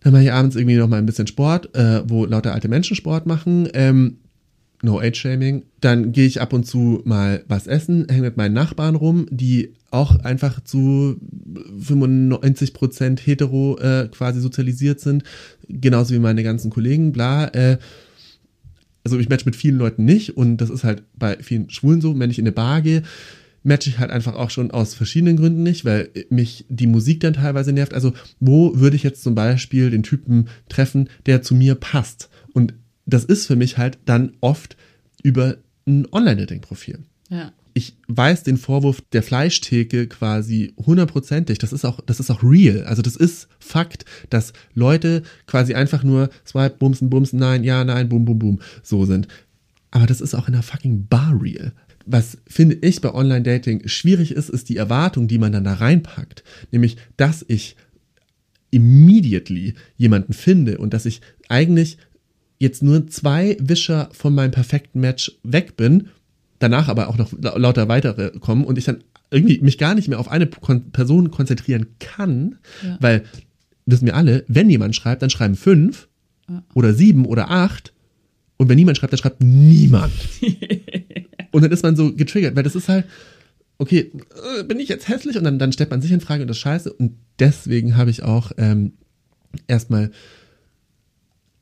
dann 0.00 0.12
mache 0.12 0.24
ich 0.24 0.32
abends 0.32 0.56
irgendwie 0.56 0.76
noch 0.76 0.88
mal 0.88 0.98
ein 0.98 1.06
bisschen 1.06 1.26
Sport, 1.26 1.74
äh, 1.74 2.02
wo 2.08 2.24
lauter 2.24 2.52
alte 2.52 2.68
Menschen 2.68 2.96
Sport 2.96 3.26
machen, 3.26 3.68
ähm, 3.74 4.18
no 4.82 4.98
age 4.98 5.18
shaming. 5.18 5.64
Dann 5.80 6.12
gehe 6.12 6.26
ich 6.26 6.40
ab 6.40 6.52
und 6.52 6.66
zu 6.66 7.02
mal 7.04 7.44
was 7.48 7.66
essen, 7.66 8.06
hänge 8.08 8.22
mit 8.22 8.36
meinen 8.36 8.54
Nachbarn 8.54 8.96
rum, 8.96 9.26
die 9.30 9.74
auch 9.90 10.16
einfach 10.20 10.62
zu 10.62 11.16
95 11.78 12.72
Prozent 12.72 13.26
hetero 13.26 13.78
äh, 13.78 14.08
quasi 14.10 14.40
sozialisiert 14.40 15.00
sind, 15.00 15.24
genauso 15.68 16.14
wie 16.14 16.18
meine 16.18 16.42
ganzen 16.42 16.70
Kollegen, 16.70 17.12
bla. 17.12 17.46
Äh, 17.48 17.78
also 19.02 19.18
ich 19.18 19.28
match 19.28 19.46
mit 19.46 19.56
vielen 19.56 19.78
Leuten 19.78 20.04
nicht 20.04 20.36
und 20.36 20.58
das 20.58 20.70
ist 20.70 20.84
halt 20.84 21.02
bei 21.14 21.38
vielen 21.40 21.70
Schwulen 21.70 22.00
so, 22.00 22.18
wenn 22.18 22.30
ich 22.30 22.38
in 22.38 22.44
eine 22.44 22.52
Bar 22.52 22.82
gehe, 22.82 23.02
match 23.62 23.86
ich 23.86 23.98
halt 23.98 24.10
einfach 24.10 24.34
auch 24.34 24.50
schon 24.50 24.70
aus 24.70 24.94
verschiedenen 24.94 25.36
Gründen 25.36 25.62
nicht, 25.62 25.84
weil 25.84 26.10
mich 26.28 26.64
die 26.68 26.86
Musik 26.86 27.20
dann 27.20 27.34
teilweise 27.34 27.72
nervt. 27.72 27.94
Also 27.94 28.12
wo 28.38 28.78
würde 28.78 28.96
ich 28.96 29.02
jetzt 29.02 29.22
zum 29.22 29.34
Beispiel 29.34 29.90
den 29.90 30.02
Typen 30.02 30.48
treffen, 30.68 31.08
der 31.26 31.42
zu 31.42 31.54
mir 31.54 31.74
passt? 31.74 32.30
Und 32.52 32.74
das 33.06 33.24
ist 33.24 33.46
für 33.46 33.56
mich 33.56 33.78
halt 33.78 33.98
dann 34.04 34.34
oft 34.40 34.76
über 35.22 35.56
ein 35.86 36.06
Online-Dating-Profil. 36.12 37.00
Ja. 37.28 37.52
Ich 37.80 37.96
weiß 38.08 38.42
den 38.42 38.58
Vorwurf 38.58 39.00
der 39.12 39.22
Fleischtheke 39.22 40.06
quasi 40.06 40.74
hundertprozentig. 40.76 41.56
Das 41.56 41.72
ist 41.72 41.86
auch, 41.86 42.02
das 42.02 42.20
ist 42.20 42.30
auch 42.30 42.42
real. 42.42 42.84
Also 42.84 43.00
das 43.00 43.16
ist 43.16 43.48
Fakt, 43.58 44.04
dass 44.28 44.52
Leute 44.74 45.22
quasi 45.46 45.72
einfach 45.72 46.04
nur 46.04 46.28
swipe, 46.46 46.76
bumsen, 46.76 47.08
bumsen, 47.08 47.38
nein, 47.38 47.64
ja, 47.64 47.82
nein, 47.82 48.10
bum, 48.10 48.26
bum, 48.26 48.38
bum, 48.38 48.60
so 48.82 49.06
sind. 49.06 49.28
Aber 49.90 50.06
das 50.06 50.20
ist 50.20 50.34
auch 50.34 50.46
in 50.46 50.52
der 50.52 50.62
fucking 50.62 51.06
Bar 51.06 51.40
real 51.42 51.72
was 52.06 52.38
finde 52.48 52.76
ich 52.80 53.00
bei 53.02 53.14
Online-Dating 53.14 53.86
schwierig 53.86 54.32
ist, 54.32 54.48
ist 54.48 54.68
die 54.68 54.78
Erwartung, 54.78 55.28
die 55.28 55.38
man 55.38 55.52
dann 55.52 55.64
da 55.64 55.74
reinpackt. 55.74 56.42
Nämlich, 56.72 56.96
dass 57.16 57.44
ich 57.46 57.76
immediately 58.70 59.74
jemanden 59.96 60.32
finde 60.32 60.78
und 60.78 60.92
dass 60.92 61.06
ich 61.06 61.20
eigentlich 61.48 61.98
jetzt 62.58 62.82
nur 62.82 63.06
zwei 63.06 63.56
Wischer 63.60 64.08
von 64.12 64.34
meinem 64.34 64.50
perfekten 64.50 64.98
Match 64.98 65.38
weg 65.44 65.76
bin, 65.76 66.08
danach 66.60 66.88
aber 66.88 67.08
auch 67.08 67.18
noch 67.18 67.32
lauter 67.40 67.88
weitere 67.88 68.38
kommen 68.38 68.64
und 68.64 68.78
ich 68.78 68.84
dann 68.84 69.02
irgendwie 69.32 69.60
mich 69.60 69.78
gar 69.78 69.94
nicht 69.94 70.08
mehr 70.08 70.20
auf 70.20 70.30
eine 70.30 70.46
Person 70.46 71.30
konzentrieren 71.32 71.86
kann, 71.98 72.58
ja. 72.84 72.96
weil 73.00 73.24
wissen 73.86 74.06
wir 74.06 74.14
alle, 74.14 74.44
wenn 74.46 74.70
jemand 74.70 74.94
schreibt, 74.94 75.22
dann 75.22 75.30
schreiben 75.30 75.56
fünf 75.56 76.08
ja. 76.48 76.62
oder 76.74 76.94
sieben 76.94 77.26
oder 77.26 77.50
acht 77.50 77.92
und 78.56 78.68
wenn 78.68 78.76
niemand 78.76 78.98
schreibt, 78.98 79.12
dann 79.12 79.18
schreibt 79.18 79.42
niemand. 79.42 80.12
Und 81.52 81.62
dann 81.62 81.72
ist 81.72 81.82
man 81.82 81.96
so 81.96 82.14
getriggert, 82.14 82.54
weil 82.54 82.62
das 82.62 82.76
ist 82.76 82.88
halt, 82.88 83.06
okay, 83.78 84.12
äh, 84.58 84.62
bin 84.64 84.78
ich 84.78 84.88
jetzt 84.88 85.08
hässlich? 85.08 85.36
Und 85.36 85.44
dann, 85.44 85.58
dann 85.58 85.72
stellt 85.72 85.90
man 85.90 86.00
sich 86.00 86.12
in 86.12 86.20
Frage 86.20 86.42
und 86.42 86.48
das 86.48 86.58
ist 86.58 86.62
scheiße. 86.62 86.92
Und 86.92 87.16
deswegen 87.38 87.96
habe 87.96 88.10
ich 88.10 88.22
auch 88.22 88.52
ähm, 88.56 88.92
erstmal, 89.66 90.10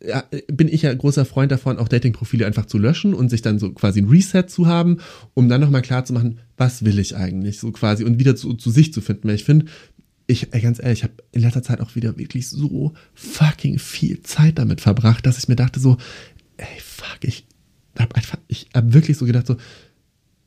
ja, 0.04 0.24
bin 0.46 0.68
ich 0.68 0.82
ja 0.82 0.94
großer 0.94 1.24
Freund 1.24 1.50
davon, 1.50 1.78
auch 1.78 1.88
Dating-Profile 1.88 2.46
einfach 2.46 2.66
zu 2.66 2.78
löschen 2.78 3.14
und 3.14 3.30
sich 3.30 3.42
dann 3.42 3.58
so 3.58 3.72
quasi 3.72 4.00
ein 4.00 4.08
Reset 4.08 4.44
zu 4.46 4.66
haben, 4.66 4.98
um 5.34 5.48
dann 5.48 5.60
nochmal 5.60 5.82
klar 5.82 6.04
zu 6.04 6.12
machen, 6.12 6.38
was 6.56 6.84
will 6.84 6.98
ich 6.98 7.16
eigentlich 7.16 7.58
so 7.58 7.72
quasi 7.72 8.04
und 8.04 8.18
wieder 8.18 8.36
zu, 8.36 8.54
zu 8.54 8.70
sich 8.70 8.92
zu 8.92 9.00
finden. 9.00 9.28
Weil 9.28 9.34
ich 9.34 9.44
finde, 9.44 9.66
ich, 10.26 10.52
ey, 10.52 10.60
ganz 10.60 10.78
ehrlich, 10.78 11.00
ich 11.00 11.04
habe 11.04 11.14
in 11.32 11.40
letzter 11.40 11.62
Zeit 11.62 11.80
auch 11.80 11.96
wieder 11.96 12.16
wirklich 12.18 12.48
so 12.48 12.92
fucking 13.14 13.78
viel 13.78 14.22
Zeit 14.22 14.58
damit 14.58 14.80
verbracht, 14.80 15.26
dass 15.26 15.38
ich 15.38 15.48
mir 15.48 15.56
dachte 15.56 15.80
so, 15.80 15.96
ey, 16.58 16.66
fuck, 16.80 17.18
ich, 17.22 17.46
habe 17.98 18.14
einfach, 18.14 18.38
ich 18.46 18.68
habe 18.74 18.92
wirklich 18.92 19.16
so 19.16 19.24
gedacht, 19.24 19.46
so, 19.46 19.56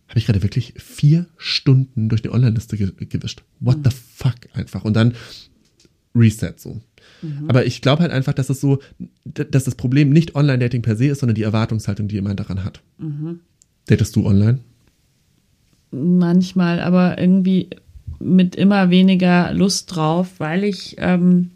habe 0.08 0.20
ich 0.20 0.26
gerade 0.26 0.44
wirklich 0.44 0.74
vier 0.78 1.26
Stunden 1.38 2.10
durch 2.10 2.22
die 2.22 2.30
Online-Liste 2.30 2.78
ge 2.78 2.92
gewischt. 3.06 3.44
What 3.60 3.78
mhm. 3.78 3.84
the 3.86 3.96
fuck 4.16 4.36
einfach. 4.54 4.84
Und 4.84 4.94
dann 4.94 5.14
Reset 6.14 6.54
so. 6.58 6.82
Mhm. 7.22 7.46
Aber 7.48 7.66
ich 7.66 7.82
glaube 7.82 8.04
halt 8.04 8.12
einfach, 8.12 8.34
dass 8.34 8.50
es 8.50 8.62
so, 8.62 8.80
dass 9.26 9.64
das 9.64 9.76
Problem 9.76 10.10
nicht 10.10 10.36
Online-Dating 10.36 10.82
per 10.82 10.96
se 10.96 11.08
ist, 11.08 11.20
sondern 11.20 11.36
die 11.36 11.44
Erwartungshaltung, 11.44 12.08
die 12.08 12.16
jemand 12.16 12.40
daran 12.40 12.64
hat. 12.64 12.82
Mhm. 12.98 13.40
Datest 13.88 14.16
du 14.16 14.26
online? 14.26 14.60
Manchmal, 15.92 16.80
aber 16.80 17.20
irgendwie 17.20 17.70
mit 18.20 18.56
immer 18.56 18.90
weniger 18.90 19.54
Lust 19.54 19.96
drauf, 19.96 20.30
weil 20.38 20.64
ich, 20.64 20.96
ähm, 21.00 21.52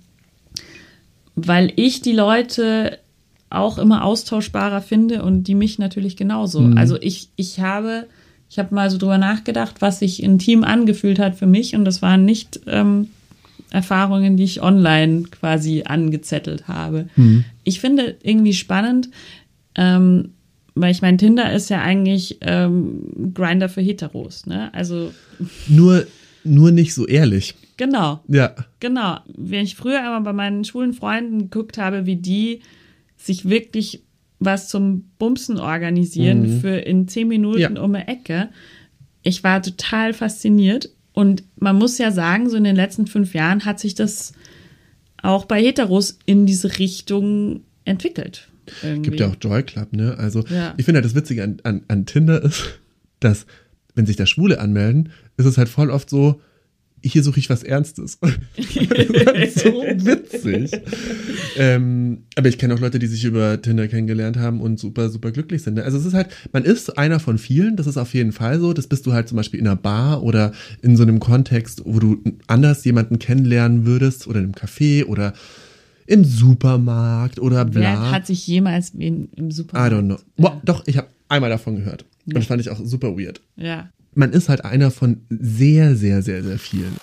weil 1.36 1.72
ich 1.76 2.02
die 2.02 2.14
Leute 2.14 3.00
auch 3.50 3.78
immer 3.78 4.04
austauschbarer 4.04 4.82
finde 4.82 5.24
und 5.24 5.43
die 5.43 5.56
mich 5.56 5.80
natürlich 5.80 6.18
genauso. 6.18 6.62
Mhm. 6.62 6.78
Also 6.78 6.98
ich, 7.00 7.30
ich 7.36 7.60
habe, 7.60 8.08
ich 8.50 8.60
habe 8.60 8.74
mal 8.74 8.89
so 8.89 8.98
drüber 8.98 9.18
nachgedacht, 9.18 9.82
was 9.82 10.00
sich 10.00 10.22
intim 10.22 10.64
angefühlt 10.64 11.20
hat 11.20 11.36
für 11.36 11.48
mich 11.48 11.76
und 11.76 11.86
das 11.86 12.02
waren 12.02 12.26
nicht 12.26 12.62
ähm, 12.68 13.10
Erfahrungen, 13.76 14.38
die 14.38 14.45
ich 14.45 14.61
online 14.61 15.23
quasi 15.23 15.84
angezettelt 15.86 16.67
habe. 16.67 17.09
Mhm. 17.15 17.43
Ich 17.63 17.82
finde 17.82 18.15
irgendwie 18.23 18.53
spannend, 18.53 19.09
ähm, 19.76 20.30
weil 20.76 20.91
ich 20.91 21.01
meine, 21.01 21.17
Tinder 21.17 21.51
ist 21.53 21.69
ja 21.69 21.82
eigentlich 21.82 22.38
ähm, 22.41 23.34
Grinder 23.34 23.69
für 23.69 23.82
Heteros, 23.82 24.45
ne? 24.45 24.73
Also 24.73 25.13
nur 25.67 26.07
nur 26.43 26.71
nicht 26.71 26.93
so 26.93 27.05
ehrlich. 27.05 27.55
Genau. 27.78 28.21
Ja. 28.28 28.55
Genau. 28.80 29.19
Wenn 29.36 29.65
ich 29.65 29.76
früher 29.76 29.99
immer 29.99 30.21
bei 30.21 30.34
meinen 30.34 30.63
schwulen 30.63 30.93
Freunden 30.93 31.39
geguckt 31.39 31.78
habe, 31.78 32.05
wie 32.05 32.15
die 32.15 32.61
sich 33.17 33.49
wirklich 33.49 34.03
was 34.39 34.69
zum 34.69 35.09
Bumsen 35.17 35.59
organisieren 35.59 36.41
mhm. 36.41 36.61
für 36.61 36.78
in 36.78 37.07
zehn 37.07 37.28
Minuten 37.28 37.59
ja. 37.59 37.82
um 37.82 37.95
eine 37.95 38.07
Ecke. 38.07 38.49
Ich 39.23 39.43
war 39.43 39.61
total 39.61 40.13
fasziniert. 40.13 40.89
Und 41.16 41.43
man 41.55 41.78
muss 41.78 41.97
ja 41.97 42.11
sagen, 42.11 42.49
so 42.49 42.57
in 42.57 42.66
den 42.66 42.76
letzten 42.76 43.07
fünf 43.07 43.34
Jahren 43.34 43.63
hat 43.63 43.80
sich 43.80 43.95
das 43.95 44.34
auch 45.24 45.45
bei 45.45 45.63
Heteros 45.63 46.20
in 46.26 46.45
diese 46.45 46.78
Richtung 46.78 47.61
entwickelt. 47.86 48.49
Es 48.84 49.01
Gibt 49.01 49.20
ja 49.20 49.30
auch 49.30 49.36
Joy 49.39 49.63
Club, 49.63 49.93
ne? 49.93 50.18
Also 50.18 50.43
ja. 50.49 50.74
ich 50.76 50.86
finde 50.86 50.97
halt 50.97 51.05
das 51.05 51.16
Witzige 51.16 51.43
an, 51.43 51.57
an, 51.63 51.84
an 51.88 52.05
Tinder 52.05 52.43
ist, 52.43 52.80
dass 53.22 53.45
wenn 53.95 54.05
sich 54.05 54.18
da 54.18 54.26
Schwule 54.26 54.59
anmelden, 54.59 55.09
ist 55.38 55.45
es 55.45 55.57
halt 55.57 55.70
voll 55.70 55.89
oft 55.89 56.09
so, 56.09 56.41
hier 57.06 57.24
suche 57.24 57.39
ich 57.39 57.49
was 57.49 57.64
Ernstes. 57.64 58.18
so 58.22 58.60
witzig. 58.60 60.72
ähm, 61.58 62.24
aber 62.36 62.49
ich 62.49 62.58
kenne 62.58 62.74
auch 62.74 62.80
Leute, 62.80 62.99
die 62.99 63.08
sich 63.08 63.24
über 63.26 63.62
Tinder 63.62 63.88
kennengelernt 63.88 64.38
haben 64.38 64.60
und 64.60 64.80
super, 64.80 65.10
super 65.10 65.32
glücklich 65.32 65.62
sind. 65.62 65.80
Also 65.80 65.97
es 65.97 66.06
ist 66.06 66.14
halt, 66.14 66.30
man 66.51 66.64
ist 66.64 66.97
einer 66.97 67.20
von 67.20 67.38
vielen, 67.38 67.76
das 67.76 67.88
ist 67.88 67.97
auf 67.97 68.14
jeden 68.14 68.32
Fall 68.32 68.60
so. 68.60 68.74
Das 68.74 68.88
bist 68.88 69.06
du 69.06 69.14
halt 69.14 69.30
zum 69.30 69.36
Beispiel 69.36 69.60
in 69.60 69.68
einer 69.68 69.76
Bar 69.76 70.24
oder 70.24 70.51
in 70.82 70.97
so 70.97 71.03
einem 71.03 71.20
Kontext, 71.20 71.84
wo 71.86 71.99
du 71.99 72.18
anders 72.47 72.84
jemanden 72.86 73.20
kennenlernen 73.20 73.86
würdest 73.86 74.28
oder 74.28 74.39
in 74.39 74.45
einem 74.45 74.53
Café 74.53 75.06
oder 75.06 75.34
im 76.08 76.24
Supermarkt 76.24 77.39
oder 77.39 77.66
bla. 77.66 77.82
Wer 77.82 78.12
hat 78.12 78.28
sich 78.28 78.45
jemals 78.47 78.91
im 78.97 79.51
Supermarkt? 79.51 79.93
I 79.93 79.95
don't 79.95 80.06
know. 80.06 80.18
Ja. 80.38 80.62
Doch, 80.64 80.84
ich 80.88 80.97
habe 80.97 81.08
einmal 81.30 81.49
davon 81.49 81.76
gehört. 81.76 82.06
Und 82.26 82.36
das 82.36 82.47
fand 82.47 82.62
ich 82.62 82.72
auch 82.72 82.80
super 82.84 83.18
weird. 83.18 83.41
Ja 83.56 83.89
man 84.16 84.32
ist 84.32 84.49
halt 84.49 84.63
einer 84.63 84.91
von 84.91 85.26
sehr, 85.30 85.95
sehr, 85.95 86.22
sehr, 86.22 86.43
sehr 86.43 86.57
vielen. 86.57 86.95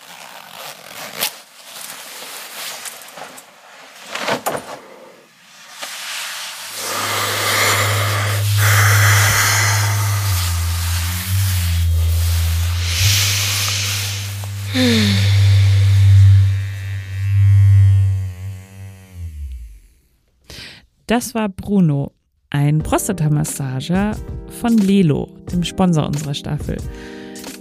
Das 21.06 21.34
war 21.34 21.50
Bruno 21.50 22.12
ein 22.52 22.78
Prostatamassager 22.78 24.12
von 24.60 24.76
Lelo, 24.76 25.28
dem 25.50 25.64
Sponsor 25.64 26.06
unserer 26.06 26.34
Staffel. 26.34 26.76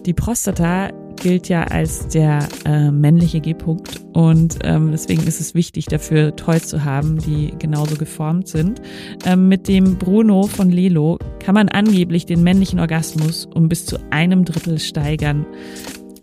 Die 0.06 0.14
Prostata 0.14 0.90
gilt 1.16 1.48
ja 1.50 1.64
als 1.64 2.08
der 2.08 2.48
äh, 2.66 2.92
männliche 2.92 3.40
G-Punkt 3.40 4.02
und 4.14 4.60
ähm, 4.64 4.92
deswegen 4.92 5.26
ist 5.28 5.40
es 5.40 5.54
wichtig, 5.54 5.86
dafür 5.86 6.36
Toys 6.36 6.68
zu 6.68 6.84
haben, 6.84 7.20
die 7.20 7.54
genauso 7.58 7.96
geformt 7.96 8.48
sind. 8.48 8.82
Ähm, 9.26 9.48
mit 9.48 9.68
dem 9.68 9.98
Bruno 9.98 10.44
von 10.44 10.72
Lelo 10.72 11.20
kann 11.40 11.56
man 11.56 11.70
angeblich 11.70 12.26
den 12.26 12.44
männlichen 12.44 12.80
Orgasmus 12.80 13.46
um 13.46 13.70
bis 13.70 13.86
zu 13.86 13.98
einem 14.10 14.44
Drittel 14.44 14.80
steigern. 14.80 15.46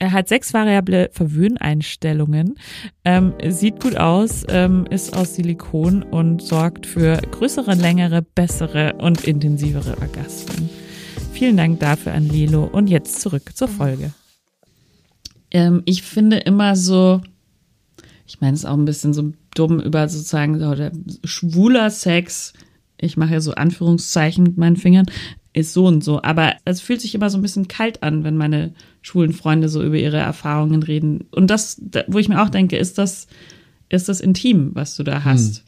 Er 0.01 0.12
hat 0.12 0.28
sechs 0.28 0.55
variable 0.55 1.11
Verwöhneinstellungen, 1.12 2.57
ähm, 3.05 3.32
sieht 3.49 3.80
gut 3.80 3.96
aus, 3.96 4.44
ähm, 4.49 4.86
ist 4.90 5.16
aus 5.16 5.34
Silikon 5.34 6.03
und 6.05 6.40
sorgt 6.40 6.86
für 6.86 7.16
größere, 7.16 7.74
längere, 7.74 8.22
bessere 8.22 8.94
und 8.99 9.24
intensivere 9.24 9.99
Orgasmen. 9.99 10.70
Vielen 11.32 11.57
Dank 11.57 11.80
dafür 11.80 12.14
an 12.14 12.28
Lilo 12.28 12.64
und 12.64 12.88
jetzt 12.88 13.20
zurück 13.20 13.57
zur 13.57 13.68
Folge. 13.68 14.12
Ähm, 15.51 15.82
ich 15.84 16.03
finde 16.03 16.38
immer 16.38 16.76
so, 16.76 17.20
ich 18.26 18.40
meine, 18.40 18.55
es 18.55 18.61
ist 18.61 18.66
auch 18.66 18.76
ein 18.76 18.84
bisschen 18.84 19.12
so 19.12 19.32
dumm 19.55 19.80
über 19.80 20.09
sozusagen 20.09 20.59
so 20.61 20.74
schwuler 21.24 21.90
Sex. 21.90 22.53
Ich 23.01 23.16
mache 23.16 23.34
ja 23.34 23.40
so 23.40 23.53
Anführungszeichen 23.53 24.44
mit 24.44 24.59
meinen 24.59 24.76
Fingern 24.76 25.07
ist 25.53 25.72
so 25.72 25.86
und 25.86 26.05
so. 26.05 26.22
Aber 26.22 26.55
es 26.64 26.80
fühlt 26.80 27.01
sich 27.01 27.14
immer 27.14 27.30
so 27.30 27.38
ein 27.38 27.42
bisschen 27.42 27.68
kalt 27.68 28.03
an, 28.03 28.24
wenn 28.24 28.36
meine 28.36 28.72
schwulen 29.03 29.32
Freunde 29.32 29.68
so 29.68 29.82
über 29.82 29.96
ihre 29.96 30.18
Erfahrungen 30.18 30.82
reden. 30.82 31.24
Und 31.30 31.49
das, 31.49 31.80
wo 32.07 32.18
ich 32.18 32.28
mir 32.28 32.42
auch 32.42 32.51
denke, 32.51 32.76
ist 32.76 32.99
das, 32.99 33.26
ist 33.88 34.09
das 34.09 34.20
intim, 34.20 34.70
was 34.74 34.96
du 34.96 35.03
da 35.03 35.16
hm. 35.16 35.24
hast? 35.24 35.59
Hm. 35.59 35.64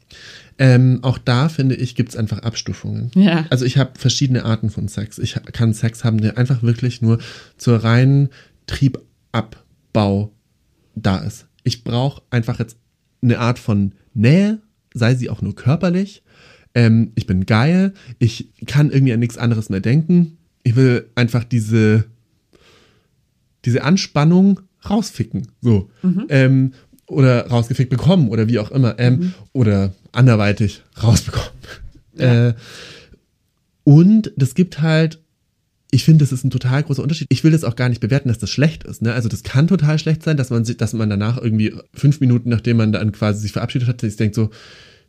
Ähm, 0.57 0.99
auch 1.01 1.17
da 1.17 1.49
finde 1.49 1.75
ich, 1.75 1.95
gibt 1.95 2.09
es 2.09 2.15
einfach 2.15 2.39
Abstufungen. 2.39 3.09
Ja. 3.15 3.45
Also 3.49 3.65
ich 3.65 3.77
habe 3.77 3.97
verschiedene 3.97 4.45
Arten 4.45 4.69
von 4.69 4.87
Sex. 4.87 5.17
Ich 5.17 5.33
kann 5.53 5.73
Sex 5.73 6.03
haben, 6.03 6.21
der 6.21 6.37
einfach 6.37 6.61
wirklich 6.61 7.01
nur 7.01 7.17
zur 7.57 7.83
reinen 7.83 8.29
Triebabbau 8.67 10.31
da 10.93 11.17
ist. 11.17 11.47
Ich 11.63 11.83
brauche 11.83 12.21
einfach 12.29 12.59
jetzt 12.59 12.77
eine 13.23 13.39
Art 13.39 13.57
von 13.57 13.93
Nähe, 14.13 14.59
sei 14.93 15.15
sie 15.15 15.29
auch 15.29 15.41
nur 15.41 15.55
körperlich 15.55 16.21
ähm, 16.75 17.11
ich 17.15 17.27
bin 17.27 17.45
geil, 17.45 17.93
ich 18.19 18.49
kann 18.65 18.91
irgendwie 18.91 19.13
an 19.13 19.19
nichts 19.19 19.37
anderes 19.37 19.69
mehr 19.69 19.79
denken. 19.79 20.37
Ich 20.63 20.75
will 20.75 21.09
einfach 21.15 21.43
diese, 21.43 22.05
diese 23.65 23.83
Anspannung 23.83 24.61
rausficken. 24.89 25.47
So. 25.61 25.89
Mhm. 26.01 26.25
Ähm, 26.29 26.73
oder 27.07 27.47
rausgefickt 27.47 27.89
bekommen 27.89 28.29
oder 28.29 28.47
wie 28.47 28.59
auch 28.59 28.71
immer. 28.71 28.97
Ähm, 28.99 29.19
mhm. 29.19 29.33
Oder 29.53 29.93
anderweitig 30.11 30.81
rausbekommen. 31.01 31.51
Ja. 32.17 32.49
Äh, 32.49 32.53
und 33.83 34.31
das 34.37 34.53
gibt 34.55 34.81
halt 34.81 35.21
ich 35.91 36.05
finde, 36.05 36.23
das 36.23 36.31
ist 36.31 36.45
ein 36.45 36.49
total 36.49 36.83
großer 36.83 37.03
Unterschied. 37.03 37.27
Ich 37.29 37.43
will 37.43 37.51
das 37.51 37.65
auch 37.65 37.75
gar 37.75 37.89
nicht 37.89 37.99
bewerten, 37.99 38.29
dass 38.29 38.37
das 38.37 38.49
schlecht 38.49 38.85
ist. 38.85 39.01
Ne? 39.01 39.13
Also 39.13 39.27
das 39.27 39.43
kann 39.43 39.67
total 39.67 39.99
schlecht 39.99 40.23
sein, 40.23 40.37
dass 40.37 40.49
man, 40.49 40.63
dass 40.63 40.93
man 40.93 41.09
danach 41.09 41.37
irgendwie 41.37 41.75
fünf 41.93 42.21
Minuten, 42.21 42.49
nachdem 42.49 42.77
man 42.77 42.93
dann 42.93 43.11
quasi 43.11 43.41
sich 43.41 43.51
verabschiedet 43.51 43.89
hat, 43.89 43.99
sich 43.99 44.15
denkt 44.15 44.35
so, 44.35 44.49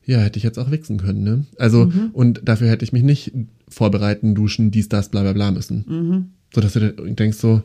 ja, 0.05 0.19
hätte 0.19 0.39
ich 0.39 0.43
jetzt 0.43 0.59
auch 0.59 0.71
wichsen 0.71 0.99
können. 0.99 1.23
Ne? 1.23 1.47
Also 1.59 1.87
mhm. 1.87 2.11
und 2.13 2.41
dafür 2.45 2.69
hätte 2.69 2.85
ich 2.85 2.93
mich 2.93 3.03
nicht 3.03 3.33
vorbereiten, 3.69 4.35
duschen, 4.35 4.71
dies, 4.71 4.89
das, 4.89 5.11
bla 5.11 5.23
bla 5.23 5.33
bla 5.33 5.51
müssen. 5.51 5.85
Mhm. 5.87 6.27
So 6.55 6.61
dass 6.61 6.73
du 6.75 6.93
denkst 6.93 7.39
so, 7.39 7.63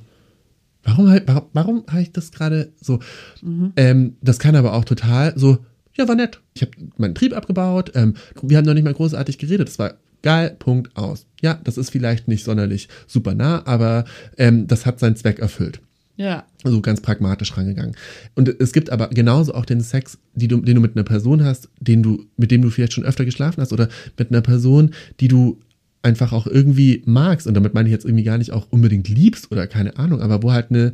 warum, 0.84 1.08
warum, 1.26 1.44
warum 1.54 1.84
habe 1.88 2.02
ich 2.02 2.12
das 2.12 2.32
gerade 2.32 2.72
so? 2.80 3.00
Mhm. 3.42 3.74
Ähm, 3.76 4.16
das 4.22 4.40
kann 4.40 4.56
aber 4.56 4.74
auch 4.74 4.86
total 4.86 5.34
so, 5.38 5.60
ja, 5.96 6.08
war 6.08 6.16
nett. 6.16 6.42
Ich 6.54 6.62
habe 6.62 6.72
meinen 6.98 7.16
Trieb 7.16 7.36
abgebaut. 7.36 7.92
Ähm, 7.96 8.14
wir 8.42 8.58
haben 8.58 8.66
noch 8.66 8.74
nicht 8.74 8.84
mal 8.84 8.94
großartig 8.94 9.40
geredet. 9.40 9.68
Das 9.68 9.80
war 9.80 9.96
Geil, 10.24 10.56
Punkt 10.58 10.96
aus. 10.98 11.26
Ja, 11.42 11.60
das 11.64 11.78
ist 11.78 11.92
vielleicht 11.92 12.28
nicht 12.28 12.44
sonderlich 12.44 12.90
super 13.06 13.36
nah, 13.36 13.66
aber 13.66 14.06
ähm, 14.38 14.68
das 14.68 14.86
hat 14.86 15.00
seinen 15.00 15.16
Zweck 15.16 15.40
erfüllt. 15.40 15.80
Ja. 16.18 16.48
So 16.64 16.82
ganz 16.82 17.00
pragmatisch 17.00 17.56
rangegangen. 17.56 17.96
Und 18.36 18.50
es 18.60 18.74
gibt 18.74 18.90
aber 18.90 19.10
genauso 19.10 19.54
auch 19.54 19.66
den 19.66 19.82
Sex, 19.82 20.18
die 20.34 20.48
du, 20.48 20.60
den 20.60 20.76
du 20.76 20.82
mit 20.82 20.96
einer 20.96 21.04
Person 21.04 21.44
hast, 21.44 21.70
den 21.80 22.04
du, 22.04 22.26
mit 22.36 22.52
dem 22.52 22.64
du 22.64 22.70
vielleicht 22.70 22.94
schon 22.94 23.06
öfter 23.06 23.24
geschlafen 23.24 23.62
hast, 23.62 23.72
oder 23.72 23.88
mit 24.18 24.32
einer 24.32 24.42
Person, 24.42 24.92
die 25.20 25.28
du 25.28 25.60
einfach 26.02 26.34
auch 26.34 26.48
irgendwie 26.48 27.04
magst. 27.06 27.46
Und 27.48 27.54
damit 27.54 27.74
meine 27.74 27.88
ich 27.88 27.94
jetzt 27.94 28.06
irgendwie 28.06 28.24
gar 28.24 28.40
nicht 28.40 28.52
auch 28.52 28.68
unbedingt 28.72 29.08
liebst 29.08 29.52
oder 29.52 29.68
keine 29.68 29.98
Ahnung, 29.98 30.22
aber 30.22 30.42
wo 30.42 30.52
halt 30.52 30.72
eine 30.72 30.94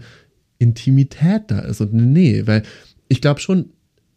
Intimität 0.59 1.43
da 1.47 1.59
ist 1.59 1.81
und 1.81 1.93
eine 1.93 2.05
Nähe. 2.05 2.45
Weil 2.45 2.63
ich 3.07 3.21
glaube 3.21 3.39
schon, 3.39 3.69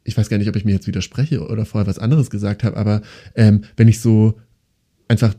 ich 0.03 0.17
weiß 0.17 0.29
gar 0.29 0.39
nicht, 0.39 0.49
ob 0.49 0.57
ich 0.57 0.65
mir 0.65 0.73
jetzt 0.73 0.87
widerspreche 0.87 1.47
oder 1.47 1.65
vorher 1.67 1.87
was 1.87 1.99
anderes 1.99 2.31
gesagt 2.31 2.65
habe, 2.65 2.77
aber 2.77 3.03
ähm, 3.35 3.63
wenn 3.77 3.89
ich 3.89 4.01
so 4.01 4.39
einfach 5.09 5.35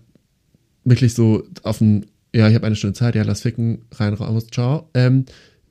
wirklich 0.85 1.13
so 1.13 1.43
auf 1.63 1.81
ein, 1.81 2.05
ja, 2.33 2.47
ich 2.47 2.55
habe 2.55 2.65
eine 2.65 2.75
Stunde 2.75 2.93
Zeit, 2.93 3.15
ja, 3.15 3.23
lass 3.23 3.41
ficken, 3.41 3.79
rein, 3.91 4.13
raus, 4.13 4.47
ciao, 4.47 4.89
ähm, 4.93 5.25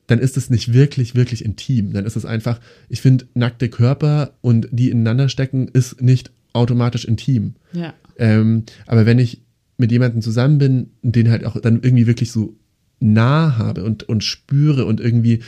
dann 0.07 0.19
ist 0.19 0.37
es 0.37 0.51
nicht 0.51 0.73
wirklich, 0.73 1.15
wirklich 1.15 1.45
intim. 1.45 1.93
Dann 1.93 2.07
ist 2.07 2.17
es 2.17 2.25
einfach, 2.25 2.61
ich 2.89 3.01
finde, 3.01 3.27
nackte 3.35 3.69
Körper 3.69 4.33
und 4.41 4.69
die 4.71 4.91
ineinander 4.91 5.29
stecken, 5.29 5.69
ist 5.69 6.01
nicht 6.01 6.31
automatisch 6.53 7.05
intim. 7.05 7.55
Ja. 7.73 7.95
Ähm, 8.19 8.65
aber 8.87 9.07
wenn 9.07 9.19
ich 9.19 9.43
mit 9.79 9.93
jemandem 9.93 10.23
zusammen 10.23 10.59
bin, 10.59 10.91
den 11.03 11.31
halt 11.31 11.45
auch 11.45 11.61
dann 11.61 11.83
irgendwie 11.83 12.07
wirklich 12.07 12.33
so 12.33 12.57
nah 12.99 13.59
habe 13.59 13.85
und, 13.85 14.05
und 14.05 14.25
spüre 14.25 14.87
und 14.87 15.01
irgendwie 15.01 15.41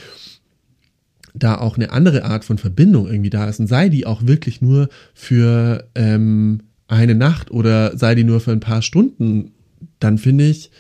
da 1.35 1.57
auch 1.57 1.77
eine 1.77 1.93
andere 1.93 2.25
Art 2.25 2.45
von 2.45 2.59
Verbindung 2.59 3.07
irgendwie 3.07 3.31
da 3.31 3.49
ist 3.49 3.61
und 3.61 3.69
sei 3.69 3.89
die 3.89 4.07
auch 4.07 4.27
wirklich 4.27 4.61
nur 4.61 4.89
für 5.15 5.89
ähm, 5.95 6.61
eine 6.89 7.15
Nacht 7.15 7.51
oder 7.51 7.97
sei 7.97 8.15
die 8.15 8.25
nur 8.25 8.41
für 8.41 8.53
ein 8.53 8.61
paar 8.61 8.83
Stunden, 8.83 9.53
dann 10.01 10.19
finde 10.19 10.47
ich, 10.47 10.71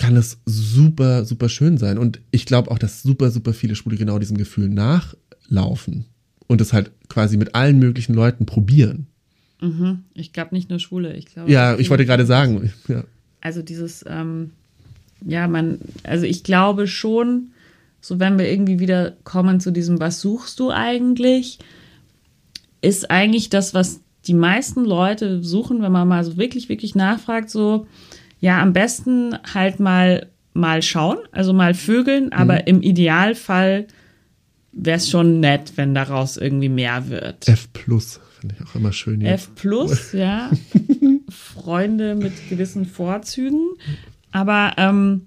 kann 0.00 0.16
es 0.16 0.38
super, 0.46 1.26
super 1.26 1.50
schön 1.50 1.76
sein. 1.76 1.98
Und 1.98 2.20
ich 2.30 2.46
glaube 2.46 2.70
auch, 2.70 2.78
dass 2.78 3.02
super, 3.02 3.30
super 3.30 3.52
viele 3.52 3.74
Schwule 3.76 3.96
genau 3.96 4.18
diesem 4.18 4.38
Gefühl 4.38 4.70
nachlaufen 4.70 6.06
und 6.46 6.62
es 6.62 6.72
halt 6.72 6.90
quasi 7.10 7.36
mit 7.36 7.54
allen 7.54 7.78
möglichen 7.78 8.14
Leuten 8.14 8.46
probieren. 8.46 9.08
Mhm. 9.60 10.04
Ich 10.14 10.32
glaube 10.32 10.54
nicht 10.54 10.70
nur 10.70 10.78
Schwule, 10.78 11.14
ich 11.14 11.26
glaube. 11.26 11.52
Ja, 11.52 11.78
ich 11.78 11.90
wollte 11.90 12.06
gerade 12.06 12.24
sagen. 12.24 12.72
Ja. 12.88 13.04
Also 13.42 13.60
dieses, 13.60 14.02
ähm, 14.08 14.52
ja, 15.22 15.46
man, 15.48 15.78
also 16.02 16.24
ich 16.24 16.44
glaube 16.44 16.86
schon, 16.86 17.50
so 18.00 18.18
wenn 18.18 18.38
wir 18.38 18.50
irgendwie 18.50 18.80
wieder 18.80 19.12
kommen 19.24 19.60
zu 19.60 19.70
diesem, 19.70 20.00
was 20.00 20.22
suchst 20.22 20.58
du 20.60 20.70
eigentlich, 20.70 21.58
ist 22.80 23.10
eigentlich 23.10 23.50
das, 23.50 23.74
was 23.74 24.00
die 24.26 24.34
meisten 24.34 24.86
Leute 24.86 25.42
suchen, 25.42 25.82
wenn 25.82 25.92
man 25.92 26.08
mal 26.08 26.24
so 26.24 26.38
wirklich, 26.38 26.70
wirklich 26.70 26.94
nachfragt, 26.94 27.50
so, 27.50 27.86
ja, 28.40 28.60
am 28.60 28.72
besten 28.72 29.36
halt 29.54 29.80
mal, 29.80 30.28
mal 30.54 30.82
schauen, 30.82 31.18
also 31.32 31.52
mal 31.52 31.74
vögeln, 31.74 32.26
mhm. 32.26 32.32
aber 32.32 32.66
im 32.66 32.82
Idealfall 32.82 33.86
wäre 34.72 34.96
es 34.96 35.10
schon 35.10 35.40
nett, 35.40 35.72
wenn 35.76 35.94
daraus 35.94 36.36
irgendwie 36.36 36.68
mehr 36.68 37.08
wird. 37.08 37.48
F 37.48 37.72
plus, 37.72 38.20
finde 38.38 38.56
ich 38.58 38.66
auch 38.66 38.74
immer 38.74 38.92
schön. 38.92 39.20
Jetzt. 39.20 39.48
F 39.48 39.54
plus, 39.54 40.12
ja. 40.12 40.50
Freunde 41.28 42.14
mit 42.14 42.32
gewissen 42.48 42.86
Vorzügen. 42.86 43.68
Aber 44.32 44.74
ähm, 44.76 45.26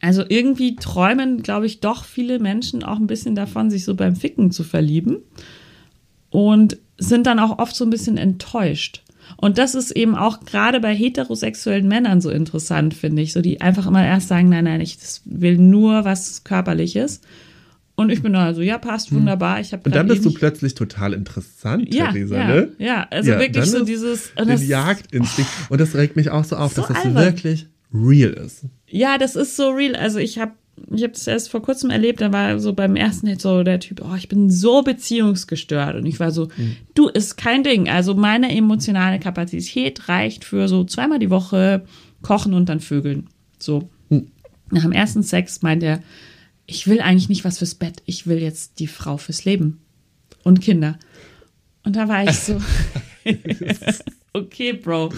also 0.00 0.24
irgendwie 0.28 0.76
träumen, 0.76 1.42
glaube 1.42 1.66
ich, 1.66 1.80
doch 1.80 2.04
viele 2.04 2.38
Menschen 2.38 2.82
auch 2.82 2.98
ein 2.98 3.06
bisschen 3.06 3.34
davon, 3.34 3.70
sich 3.70 3.84
so 3.84 3.94
beim 3.94 4.16
Ficken 4.16 4.50
zu 4.50 4.64
verlieben. 4.64 5.18
Und 6.30 6.78
sind 6.96 7.26
dann 7.26 7.38
auch 7.38 7.58
oft 7.58 7.74
so 7.74 7.84
ein 7.84 7.90
bisschen 7.90 8.16
enttäuscht. 8.16 9.01
Und 9.36 9.58
das 9.58 9.74
ist 9.74 9.90
eben 9.92 10.14
auch 10.14 10.40
gerade 10.40 10.80
bei 10.80 10.94
heterosexuellen 10.94 11.88
Männern 11.88 12.20
so 12.20 12.30
interessant, 12.30 12.94
finde 12.94 13.22
ich. 13.22 13.32
So, 13.32 13.40
die 13.40 13.60
einfach 13.60 13.86
immer 13.86 14.04
erst 14.04 14.28
sagen, 14.28 14.48
nein, 14.48 14.64
nein, 14.64 14.80
ich 14.80 14.98
will 15.24 15.58
nur 15.58 16.04
was 16.04 16.44
Körperliches. 16.44 17.20
Und 17.94 18.10
ich 18.10 18.22
bin 18.22 18.32
da 18.32 18.54
so, 18.54 18.62
ja, 18.62 18.78
passt 18.78 19.10
hm. 19.10 19.18
wunderbar. 19.18 19.60
Ich 19.60 19.72
und 19.72 19.94
dann 19.94 20.06
bist 20.06 20.24
du 20.24 20.32
plötzlich 20.32 20.74
total 20.74 21.12
interessant, 21.12 21.92
ja, 21.94 22.10
Theresa, 22.10 22.36
ja, 22.36 22.46
ne? 22.48 22.72
Ja, 22.78 23.06
also 23.10 23.30
ja, 23.30 23.38
wirklich 23.38 23.66
so 23.66 23.84
dieses. 23.84 24.32
Den 24.34 24.66
Jagdinstinkt. 24.66 25.50
Und 25.68 25.80
das 25.80 25.94
regt 25.94 26.16
mich 26.16 26.30
auch 26.30 26.44
so 26.44 26.56
auf, 26.56 26.72
so 26.72 26.82
dass 26.82 26.88
das 26.88 27.04
albern. 27.04 27.24
wirklich 27.24 27.66
real 27.92 28.32
ist. 28.32 28.64
Ja, 28.88 29.18
das 29.18 29.36
ist 29.36 29.56
so 29.56 29.70
real. 29.70 29.94
Also 29.94 30.18
ich 30.18 30.38
habe 30.38 30.52
ich 30.90 31.02
habe 31.02 31.12
das 31.12 31.26
erst 31.26 31.50
vor 31.50 31.62
kurzem 31.62 31.90
erlebt, 31.90 32.20
da 32.20 32.32
war 32.32 32.58
so 32.58 32.72
beim 32.72 32.96
ersten 32.96 33.26
Hit 33.26 33.40
so 33.40 33.62
der 33.62 33.80
Typ, 33.80 34.02
oh, 34.02 34.14
ich 34.14 34.28
bin 34.28 34.50
so 34.50 34.82
beziehungsgestört. 34.82 35.96
Und 35.96 36.06
ich 36.06 36.18
war 36.18 36.30
so, 36.30 36.48
mhm. 36.56 36.76
du, 36.94 37.08
ist 37.08 37.36
kein 37.36 37.62
Ding. 37.62 37.88
Also 37.88 38.14
meine 38.14 38.54
emotionale 38.54 39.18
Kapazität 39.18 40.08
reicht 40.08 40.44
für 40.44 40.68
so 40.68 40.84
zweimal 40.84 41.18
die 41.18 41.30
Woche 41.30 41.84
kochen 42.22 42.54
und 42.54 42.68
dann 42.68 42.80
vögeln. 42.80 43.28
So. 43.58 43.90
Mhm. 44.08 44.28
Nach 44.70 44.82
dem 44.82 44.92
ersten 44.92 45.22
Sex 45.22 45.62
meint 45.62 45.82
er, 45.82 46.02
ich 46.66 46.86
will 46.86 47.00
eigentlich 47.00 47.28
nicht 47.28 47.44
was 47.44 47.58
fürs 47.58 47.74
Bett, 47.74 48.02
ich 48.06 48.26
will 48.26 48.38
jetzt 48.38 48.78
die 48.78 48.86
Frau 48.86 49.18
fürs 49.18 49.44
Leben 49.44 49.82
und 50.42 50.60
Kinder. 50.60 50.98
Und 51.84 51.96
da 51.96 52.08
war 52.08 52.24
ich 52.24 52.38
so, 52.38 52.60
okay, 54.32 54.72
Bro. 54.72 55.12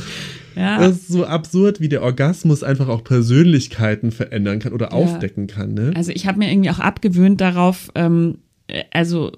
Ja. 0.57 0.79
Das 0.79 0.97
ist 0.97 1.09
so 1.09 1.25
absurd, 1.25 1.81
wie 1.81 1.89
der 1.89 2.03
Orgasmus 2.03 2.63
einfach 2.63 2.89
auch 2.89 3.03
Persönlichkeiten 3.03 4.13
verändern 4.13 4.59
kann 4.59 4.73
oder 4.73 4.87
ja. 4.87 4.93
aufdecken 4.93 5.47
kann. 5.47 5.75
Ne? 5.75 5.93
Also 5.97 6.13
ich 6.13 6.27
habe 6.27 6.39
mir 6.39 6.51
irgendwie 6.51 6.71
auch 6.71 6.79
abgewöhnt 6.79 7.41
darauf, 7.41 7.91
ähm, 7.95 8.39
äh, 8.69 8.85
also 8.93 9.33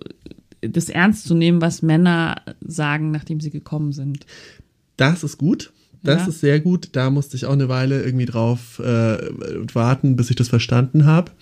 das 0.60 0.88
ernst 0.88 1.26
zu 1.26 1.34
nehmen, 1.34 1.60
was 1.60 1.82
Männer 1.82 2.42
sagen, 2.60 3.10
nachdem 3.10 3.40
sie 3.40 3.50
gekommen 3.50 3.92
sind. 3.92 4.26
Das 4.96 5.22
ist 5.22 5.38
gut. 5.38 5.72
Das 6.02 6.22
ja. 6.22 6.28
ist 6.28 6.40
sehr 6.40 6.60
gut. 6.60 6.90
Da 6.92 7.10
musste 7.10 7.36
ich 7.36 7.46
auch 7.46 7.52
eine 7.52 7.68
Weile 7.68 8.02
irgendwie 8.02 8.26
drauf 8.26 8.78
äh, 8.78 9.18
warten, 9.74 10.16
bis 10.16 10.30
ich 10.30 10.36
das 10.36 10.48
verstanden 10.48 11.04
habe. 11.04 11.32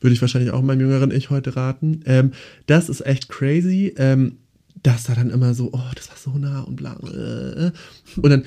Würde 0.00 0.14
ich 0.14 0.20
wahrscheinlich 0.20 0.50
auch 0.50 0.62
meinem 0.62 0.80
jüngeren 0.80 1.10
Ich 1.10 1.30
heute 1.30 1.56
raten. 1.56 2.00
Ähm, 2.06 2.32
das 2.66 2.88
ist 2.88 3.04
echt 3.06 3.28
crazy. 3.28 3.94
Ähm, 3.96 4.38
dass 4.82 5.04
da 5.04 5.14
dann 5.14 5.30
immer 5.30 5.54
so, 5.54 5.70
oh, 5.72 5.90
das 5.94 6.08
war 6.08 6.16
so 6.16 6.38
nah 6.38 6.60
und 6.60 6.76
bla. 6.76 6.96
Äh. 7.02 7.72
Und 8.20 8.30
dann 8.30 8.44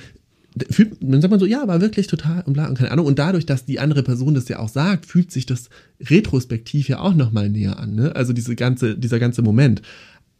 fühlt, 0.70 0.98
dann 1.02 1.22
sagt 1.22 1.32
man 1.32 1.40
so, 1.40 1.46
ja, 1.46 1.68
war 1.68 1.82
wirklich 1.82 2.08
total 2.08 2.44
und 2.44 2.54
bla 2.54 2.68
und 2.68 2.78
keine 2.78 2.92
Ahnung. 2.92 3.06
Und 3.06 3.20
dadurch, 3.20 3.46
dass 3.46 3.66
die 3.66 3.80
andere 3.80 4.04
Person 4.04 4.34
das 4.34 4.48
ja 4.48 4.60
auch 4.60 4.70
sagt, 4.70 5.06
fühlt 5.06 5.32
sich 5.32 5.46
das 5.46 5.70
retrospektiv 6.02 6.90
ja 6.90 7.00
auch 7.00 7.16
nochmal 7.16 7.50
näher 7.50 7.80
an. 7.80 7.96
Ne? 7.96 8.16
Also 8.16 8.34
diese 8.34 8.56
ganze, 8.56 8.98
dieser 8.98 9.20
ganze 9.20 9.42
Moment. 9.42 9.82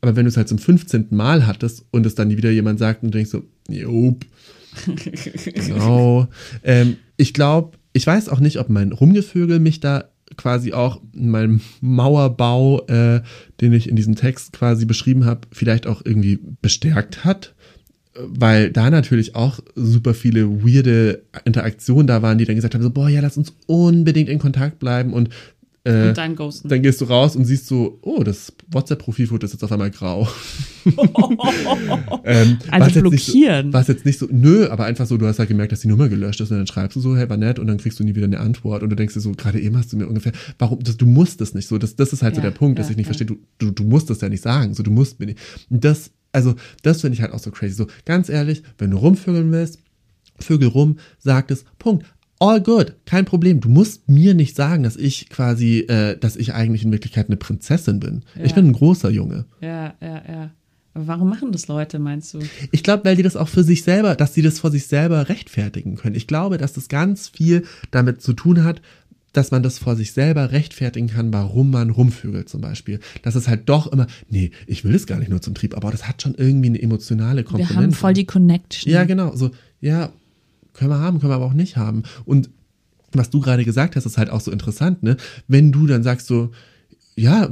Aber 0.02 0.16
wenn 0.16 0.26
du 0.26 0.30
es 0.30 0.38
halt 0.38 0.50
zum 0.50 0.60
15. 0.60 1.08
Mal 1.12 1.48
hattest 1.48 1.86
und 1.92 2.06
es 2.06 2.16
dann 2.16 2.30
wieder 2.30 2.52
jemand 2.52 2.78
sagt 2.80 3.04
und 3.04 3.14
du 3.14 3.18
denkst 3.18 3.32
so, 3.32 3.44
jop, 3.70 4.26
genau. 5.46 6.28
Ähm, 6.64 6.98
ich 7.16 7.34
glaube, 7.34 7.78
ich 7.94 8.06
weiß 8.06 8.30
auch 8.30 8.40
nicht, 8.40 8.60
ob 8.60 8.70
mein 8.70 8.92
Rumgevögel 8.92 9.60
mich 9.60 9.80
da 9.80 10.06
quasi 10.38 10.74
auch 10.74 11.02
in 11.14 11.30
meinem 11.30 11.62
Mauerbau, 11.82 12.86
äh, 12.88 13.22
den 13.62 13.74
ich 13.74 13.90
in 13.90 13.96
diesem 13.96 14.16
Text 14.16 14.54
quasi 14.54 14.86
beschrieben 14.86 15.26
habe, 15.26 15.42
vielleicht 15.52 15.88
auch 15.88 16.02
irgendwie 16.04 16.40
bestärkt 16.62 17.26
hat 17.26 17.54
weil 18.16 18.70
da 18.70 18.90
natürlich 18.90 19.36
auch 19.36 19.60
super 19.76 20.14
viele 20.14 20.64
weirde 20.64 21.24
Interaktionen 21.46 22.08
da 22.08 22.22
waren, 22.22 22.38
die 22.38 22.46
dann 22.46 22.56
gesagt 22.56 22.76
haben, 22.76 22.84
so, 22.84 22.92
boah, 22.92 23.10
ja, 23.10 23.22
lass 23.22 23.38
uns 23.38 23.54
unbedingt 23.66 24.30
in 24.30 24.40
Kontakt 24.40 24.80
bleiben 24.80 25.14
und 25.14 25.30
äh, 25.86 26.10
und 26.10 26.18
dann 26.18 26.36
ghosten. 26.36 26.70
Dann 26.70 26.82
gehst 26.82 27.02
du 27.02 27.06
raus 27.06 27.36
und 27.36 27.46
siehst 27.46 27.68
so, 27.68 28.00
oh, 28.02 28.24
das 28.24 28.54
WhatsApp-Profilfoto 28.72 29.46
ist 29.46 29.54
jetzt 29.54 29.64
auf 29.64 29.72
einmal 29.72 29.92
grau. 29.92 30.28
ähm, 32.24 32.58
also 32.72 33.02
blockieren. 33.02 33.68
So, 33.68 33.74
war 33.74 33.82
es 33.82 33.88
jetzt 33.88 34.06
nicht 34.06 34.18
so, 34.18 34.28
nö, 34.32 34.70
aber 34.70 34.86
einfach 34.86 35.06
so, 35.06 35.18
du 35.18 35.28
hast 35.28 35.40
halt 35.40 35.50
gemerkt, 35.50 35.72
dass 35.72 35.82
die 35.82 35.88
Nummer 35.90 36.08
gelöscht 36.08 36.40
ist 36.40 36.52
und 36.52 36.58
dann 36.58 36.68
schreibst 36.68 36.96
du 36.96 37.02
so, 37.02 37.18
hey, 37.18 37.30
war 37.30 37.38
nett 37.38 37.60
und 37.60 37.68
dann 37.68 37.78
kriegst 37.78 38.00
du 38.00 38.04
nie 38.04 38.16
wieder 38.16 38.28
eine 38.28 38.40
Antwort 38.40 38.82
und 38.84 38.90
du 38.90 38.96
denkst 38.96 39.14
dir 39.14 39.20
so, 39.20 39.34
gerade 39.34 39.60
eben 39.60 39.78
hast 39.78 39.92
du 39.92 39.98
mir 39.98 40.08
ungefähr, 40.08 40.32
warum, 40.58 40.80
das, 40.82 40.98
du 40.98 41.06
musst 41.06 41.42
das 41.42 41.54
nicht 41.54 41.68
so, 41.68 41.78
das, 41.78 41.96
das 41.96 42.14
ist 42.14 42.24
halt 42.24 42.36
ja, 42.36 42.42
so 42.42 42.42
der 42.42 42.52
Punkt, 42.52 42.80
dass 42.80 42.88
ja, 42.88 42.92
ich 42.92 42.98
nicht 42.98 43.08
ja. 43.08 43.14
verstehe, 43.14 43.28
du, 43.28 43.38
du, 43.58 43.72
du 43.72 43.84
musst 43.84 44.10
das 44.10 44.22
ja 44.22 44.30
nicht 44.30 44.44
sagen, 44.44 44.74
so, 44.74 44.84
du 44.84 44.92
musst 44.92 45.20
mir 45.20 45.28
nicht. 45.28 45.40
Das 45.70 46.12
also 46.34 46.56
das 46.82 47.02
finde 47.02 47.14
ich 47.14 47.22
halt 47.22 47.32
auch 47.32 47.40
so 47.40 47.52
crazy. 47.52 47.76
So, 47.76 47.88
ganz 48.06 48.28
ehrlich, 48.28 48.64
wenn 48.78 48.90
du 48.90 48.98
rumvögeln 48.98 49.52
willst, 49.52 49.80
Vögel 50.40 50.68
rum, 50.68 50.98
sagt 51.20 51.52
es, 51.52 51.64
Punkt. 51.80 52.06
All 52.44 52.60
good, 52.60 52.94
kein 53.06 53.24
Problem. 53.24 53.62
Du 53.62 53.70
musst 53.70 54.10
mir 54.10 54.34
nicht 54.34 54.58
sagen, 54.58 54.84
dass 54.84 54.98
ich 54.98 55.30
quasi, 55.30 55.80
äh, 55.88 56.18
dass 56.18 56.36
ich 56.36 56.54
eigentlich 56.54 56.84
in 56.84 56.92
Wirklichkeit 56.92 57.28
eine 57.28 57.38
Prinzessin 57.38 58.02
bin. 58.02 58.24
Ja. 58.36 58.44
Ich 58.44 58.54
bin 58.54 58.68
ein 58.68 58.74
großer 58.74 59.10
Junge. 59.10 59.46
Ja, 59.62 59.94
ja, 60.02 60.22
ja. 60.28 60.52
Aber 60.94 61.08
warum 61.08 61.30
machen 61.30 61.54
das 61.54 61.70
Leute, 61.70 62.00
meinst 62.00 62.34
du? 62.34 62.40
Ich 62.72 62.84
glaube, 62.84 63.06
weil 63.06 63.16
die 63.16 63.24
das 63.24 63.38
auch 63.38 63.48
für 63.48 63.64
sich 63.64 63.84
selber, 63.84 64.16
dass 64.16 64.34
sie 64.34 64.42
das 64.42 64.60
vor 64.60 64.72
sich 64.72 64.88
selber 64.88 65.30
rechtfertigen 65.30 65.96
können. 65.96 66.16
Ich 66.16 66.28
glaube, 66.28 66.58
dass 66.58 66.74
das 66.74 66.90
ganz 66.90 67.30
viel 67.30 67.64
damit 67.92 68.22
zu 68.22 68.34
tun 68.34 68.66
hat, 68.66 68.82
dass 69.32 69.52
man 69.52 69.64
das 69.64 69.80
vor 69.80 69.96
sich 69.96 70.12
selber 70.12 70.52
rechtfertigen 70.52 71.08
kann, 71.08 71.32
warum 71.32 71.72
man 71.72 71.92
rumvögelt 71.92 72.50
zum 72.50 72.60
Beispiel. 72.60 73.00
Dass 73.22 73.36
es 73.36 73.48
halt 73.48 73.70
doch 73.70 73.88
immer, 73.88 74.08
nee, 74.30 74.52
ich 74.68 74.84
will 74.84 74.92
das 74.92 75.08
gar 75.08 75.18
nicht 75.18 75.30
nur 75.30 75.42
zum 75.42 75.56
Trieb, 75.56 75.78
aber 75.78 75.92
das 75.92 76.10
hat 76.10 76.22
schon 76.22 76.36
irgendwie 76.36 76.68
eine 76.68 76.82
emotionale 76.82 77.46
Komponente. 77.46 77.74
Wir 77.74 77.82
haben 77.84 77.94
voll 77.94 78.14
die 78.14 78.26
Connection. 78.26 78.92
Ja, 78.92 79.06
genau. 79.06 79.34
So, 79.34 79.52
ja, 79.80 80.12
können 80.74 80.92
wir 80.92 81.00
haben, 81.00 81.20
können 81.20 81.32
wir 81.32 81.36
aber 81.36 81.46
auch 81.46 81.54
nicht 81.54 81.78
haben. 81.78 82.04
Und 82.26 82.50
was 83.12 83.30
du 83.30 83.40
gerade 83.40 83.64
gesagt 83.64 83.96
hast, 83.96 84.06
ist 84.06 84.18
halt 84.18 84.30
auch 84.30 84.42
so 84.42 84.52
interessant, 84.52 85.04
ne? 85.04 85.18
Wenn 85.48 85.72
du 85.72 85.86
dann 85.86 86.04
sagst 86.04 86.28
so, 86.28 86.52
ja, 87.16 87.50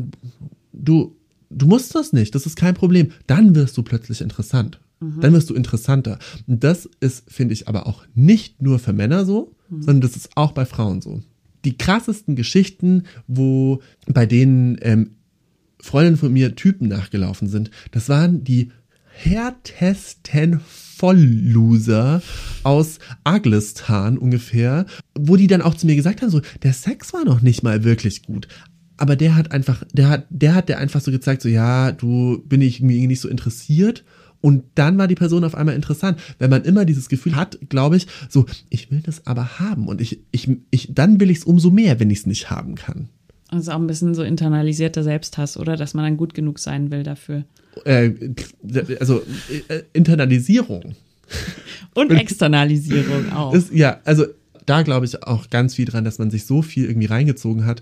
du, 0.74 1.16
du 1.50 1.68
musst 1.68 1.94
das 1.94 2.14
nicht, 2.14 2.34
das 2.34 2.46
ist 2.46 2.56
kein 2.56 2.74
Problem, 2.74 3.12
dann 3.28 3.54
wirst 3.54 3.78
du 3.78 3.84
plötzlich 3.84 4.22
interessant. 4.22 4.80
Mhm. 5.00 5.20
Dann 5.22 5.34
wirst 5.34 5.50
du 5.50 5.54
interessanter. 5.54 6.18
Und 6.48 6.64
das 6.64 6.90
ist, 7.00 7.32
finde 7.32 7.54
ich, 7.54 7.68
aber 7.68 7.86
auch 7.86 8.06
nicht 8.16 8.62
nur 8.62 8.80
für 8.80 8.94
Männer 8.94 9.26
so, 9.26 9.56
mhm. 9.70 9.84
sondern 9.84 10.02
das 10.02 10.16
ist 10.16 10.32
auch 10.36 10.52
bei 10.52 10.66
Frauen 10.66 11.02
so 11.02 11.22
die 11.66 11.78
krassesten 11.78 12.36
Geschichten, 12.36 13.04
wo 13.28 13.82
bei 14.08 14.26
denen 14.26 14.78
ähm, 14.82 15.12
Freundinnen 15.80 16.18
von 16.18 16.34
mir 16.34 16.56
Typen 16.56 16.88
nachgelaufen 16.88 17.48
sind, 17.48 17.72
das 17.92 18.10
waren 18.10 18.44
die 18.44 18.72
härtesten 19.14 20.62
Vollloser 21.02 22.22
aus 22.62 23.00
Aglistan 23.24 24.20
ungefähr, 24.20 24.86
wo 25.18 25.36
die 25.36 25.48
dann 25.48 25.64
auch 25.64 25.74
zu 25.74 25.88
mir 25.88 25.96
gesagt 25.96 26.22
haben, 26.22 26.30
so, 26.30 26.42
der 26.62 26.74
Sex 26.74 27.12
war 27.12 27.26
noch 27.26 27.42
nicht 27.42 27.64
mal 27.64 27.84
wirklich 27.84 28.22
gut. 28.22 28.48
Aber 28.98 29.16
der 29.16 29.36
hat 29.36 29.52
einfach, 29.52 29.84
der 29.92 30.10
hat, 30.10 30.28
der 30.30 30.54
hat 30.54 30.70
der 30.70 30.78
einfach 30.78 31.02
so 31.02 31.10
gezeigt, 31.10 31.42
so, 31.42 31.50
ja, 31.50 31.92
du 31.92 32.44
bin 32.46 32.62
ich 32.62 32.82
irgendwie 32.82 33.08
nicht 33.08 33.20
so 33.20 33.30
interessiert 33.30 34.04
und 34.42 34.64
dann 34.76 35.00
war 35.00 35.08
die 35.08 35.16
Person 35.16 35.44
auf 35.44 35.56
einmal 35.56 35.74
interessant. 35.74 36.20
Wenn 36.38 36.52
man 36.52 36.66
immer 36.66 36.86
dieses 36.86 37.10
Gefühl 37.10 37.36
hat, 37.36 37.58
glaube 37.68 37.98
ich, 37.98 38.06
so, 38.30 38.46
ich 38.70 38.92
will 38.92 39.02
das 39.02 39.26
aber 39.26 39.58
haben 39.58 39.88
und 39.88 40.02
ich, 40.02 40.22
ich, 40.32 40.50
ich, 40.70 40.90
dann 40.94 41.20
will 41.20 41.32
ich 41.32 41.40
es 41.40 41.46
umso 41.46 41.72
mehr, 41.72 42.00
wenn 42.00 42.12
ich 42.12 42.20
es 42.20 42.26
nicht 42.28 42.52
haben 42.52 42.76
kann. 42.76 43.10
Also 43.52 43.72
auch 43.72 43.76
ein 43.76 43.88
bisschen 43.88 44.16
so 44.16 44.24
internalisierter 44.24 45.04
Selbsthass, 45.04 45.58
oder? 45.58 45.76
Dass 45.76 45.94
man 45.94 46.06
dann 46.06 46.18
gut 46.18 46.34
genug 46.34 46.58
sein 46.58 46.90
will 46.90 47.04
dafür. 47.04 47.44
Äh, 47.86 48.12
also 49.00 49.22
äh, 49.68 49.84
Internalisierung. 49.94 50.96
Und 51.94 52.12
Externalisierung 52.12 53.32
auch. 53.32 53.54
Ist, 53.54 53.72
ja, 53.74 54.00
also 54.06 54.26
da 54.66 54.82
glaube 54.84 55.06
ich 55.06 55.22
auch 55.24 55.50
ganz 55.50 55.76
viel 55.76 55.86
dran, 55.86 56.04
dass 56.06 56.18
man 56.18 56.32
sich 56.32 56.46
so 56.46 56.62
viel 56.62 56.86
irgendwie 56.86 57.08
reingezogen 57.08 57.66
hat 57.66 57.82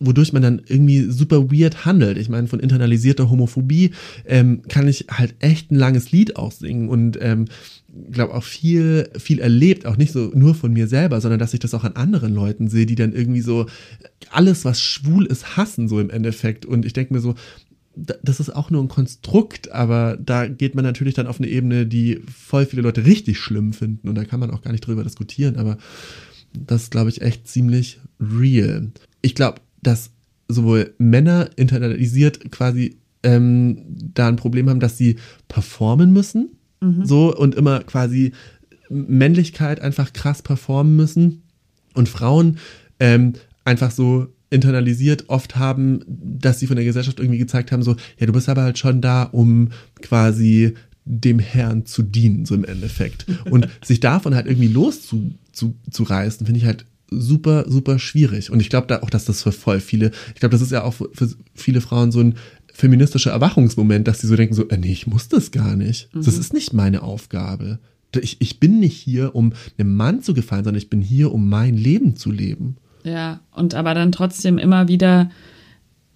wodurch 0.00 0.32
man 0.32 0.42
dann 0.42 0.62
irgendwie 0.66 1.10
super 1.10 1.52
weird 1.52 1.84
handelt. 1.84 2.16
Ich 2.16 2.30
meine, 2.30 2.48
von 2.48 2.58
internalisierter 2.58 3.28
Homophobie 3.28 3.90
ähm, 4.24 4.62
kann 4.66 4.88
ich 4.88 5.06
halt 5.10 5.34
echt 5.40 5.70
ein 5.70 5.76
langes 5.76 6.10
Lied 6.10 6.36
aussingen 6.36 6.88
und 6.88 7.18
ähm, 7.20 7.44
glaube 8.10 8.34
auch 8.34 8.42
viel, 8.42 9.10
viel 9.18 9.40
erlebt, 9.40 9.84
auch 9.84 9.98
nicht 9.98 10.12
so 10.12 10.30
nur 10.34 10.54
von 10.54 10.72
mir 10.72 10.88
selber, 10.88 11.20
sondern 11.20 11.38
dass 11.38 11.52
ich 11.52 11.60
das 11.60 11.74
auch 11.74 11.84
an 11.84 11.96
anderen 11.96 12.34
Leuten 12.34 12.68
sehe, 12.68 12.86
die 12.86 12.94
dann 12.94 13.12
irgendwie 13.12 13.42
so 13.42 13.66
alles, 14.30 14.64
was 14.64 14.80
schwul 14.80 15.26
ist, 15.26 15.58
hassen, 15.58 15.86
so 15.86 16.00
im 16.00 16.10
Endeffekt. 16.10 16.64
Und 16.64 16.86
ich 16.86 16.94
denke 16.94 17.12
mir 17.12 17.20
so, 17.20 17.34
das 17.94 18.40
ist 18.40 18.50
auch 18.50 18.70
nur 18.70 18.82
ein 18.82 18.88
Konstrukt, 18.88 19.70
aber 19.72 20.16
da 20.16 20.46
geht 20.46 20.74
man 20.74 20.84
natürlich 20.84 21.14
dann 21.14 21.26
auf 21.26 21.38
eine 21.38 21.48
Ebene, 21.48 21.86
die 21.86 22.22
voll 22.32 22.64
viele 22.64 22.82
Leute 22.82 23.04
richtig 23.04 23.38
schlimm 23.38 23.74
finden 23.74 24.08
und 24.08 24.14
da 24.14 24.24
kann 24.24 24.40
man 24.40 24.50
auch 24.50 24.62
gar 24.62 24.70
nicht 24.72 24.86
drüber 24.86 25.02
diskutieren, 25.04 25.56
aber 25.56 25.76
das 26.52 26.84
ist, 26.84 26.90
glaube 26.90 27.10
ich, 27.10 27.20
echt 27.20 27.46
ziemlich 27.48 28.00
real. 28.20 28.90
Ich 29.22 29.34
glaube, 29.34 29.60
dass 29.82 30.10
sowohl 30.48 30.94
Männer 30.98 31.50
internalisiert 31.56 32.50
quasi 32.50 32.96
ähm, 33.22 33.84
da 34.14 34.28
ein 34.28 34.36
Problem 34.36 34.68
haben, 34.68 34.80
dass 34.80 34.96
sie 34.96 35.16
performen 35.48 36.12
müssen, 36.12 36.50
mhm. 36.80 37.04
so 37.04 37.36
und 37.36 37.54
immer 37.54 37.80
quasi 37.80 38.32
Männlichkeit 38.88 39.80
einfach 39.80 40.12
krass 40.12 40.42
performen 40.42 40.96
müssen 40.96 41.42
und 41.94 42.08
Frauen 42.08 42.58
ähm, 42.98 43.34
einfach 43.64 43.90
so 43.90 44.28
internalisiert 44.50 45.28
oft 45.28 45.56
haben, 45.56 46.00
dass 46.06 46.58
sie 46.58 46.66
von 46.66 46.76
der 46.76 46.84
Gesellschaft 46.84 47.20
irgendwie 47.20 47.38
gezeigt 47.38 47.70
haben, 47.70 47.82
so, 47.82 47.94
ja, 48.18 48.26
du 48.26 48.32
bist 48.32 48.48
aber 48.48 48.62
halt 48.62 48.78
schon 48.78 49.00
da, 49.00 49.22
um 49.22 49.68
quasi 50.02 50.74
dem 51.04 51.38
Herrn 51.38 51.86
zu 51.86 52.02
dienen, 52.02 52.44
so 52.44 52.54
im 52.54 52.64
Endeffekt. 52.64 53.26
Und 53.50 53.68
sich 53.82 54.00
davon 54.00 54.34
halt 54.34 54.46
irgendwie 54.46 54.68
loszureißen, 54.68 56.46
finde 56.46 56.58
ich 56.58 56.66
halt 56.66 56.84
super, 57.10 57.64
super 57.68 57.98
schwierig. 57.98 58.50
Und 58.50 58.60
ich 58.60 58.70
glaube 58.70 58.86
da 58.86 59.02
auch, 59.02 59.10
dass 59.10 59.24
das 59.24 59.42
für 59.42 59.52
voll 59.52 59.80
viele, 59.80 60.10
ich 60.34 60.40
glaube, 60.40 60.52
das 60.52 60.62
ist 60.62 60.72
ja 60.72 60.84
auch 60.84 60.94
für 60.94 61.28
viele 61.54 61.80
Frauen 61.80 62.12
so 62.12 62.20
ein 62.20 62.34
feministischer 62.72 63.32
Erwachungsmoment, 63.32 64.08
dass 64.08 64.20
sie 64.20 64.26
so 64.26 64.36
denken, 64.36 64.54
so, 64.54 64.68
äh, 64.68 64.76
nee, 64.76 64.92
ich 64.92 65.06
muss 65.06 65.28
das 65.28 65.50
gar 65.50 65.76
nicht. 65.76 66.14
Mhm. 66.14 66.24
Das 66.24 66.38
ist 66.38 66.52
nicht 66.52 66.72
meine 66.72 67.02
Aufgabe. 67.02 67.78
Ich, 68.20 68.40
ich 68.40 68.58
bin 68.58 68.80
nicht 68.80 68.96
hier, 68.96 69.34
um 69.34 69.52
einem 69.78 69.96
Mann 69.96 70.22
zu 70.22 70.34
gefallen, 70.34 70.64
sondern 70.64 70.78
ich 70.78 70.90
bin 70.90 71.00
hier, 71.00 71.32
um 71.32 71.48
mein 71.48 71.76
Leben 71.76 72.16
zu 72.16 72.32
leben. 72.32 72.76
Ja, 73.04 73.40
und 73.52 73.74
aber 73.74 73.94
dann 73.94 74.12
trotzdem 74.12 74.58
immer 74.58 74.88
wieder 74.88 75.30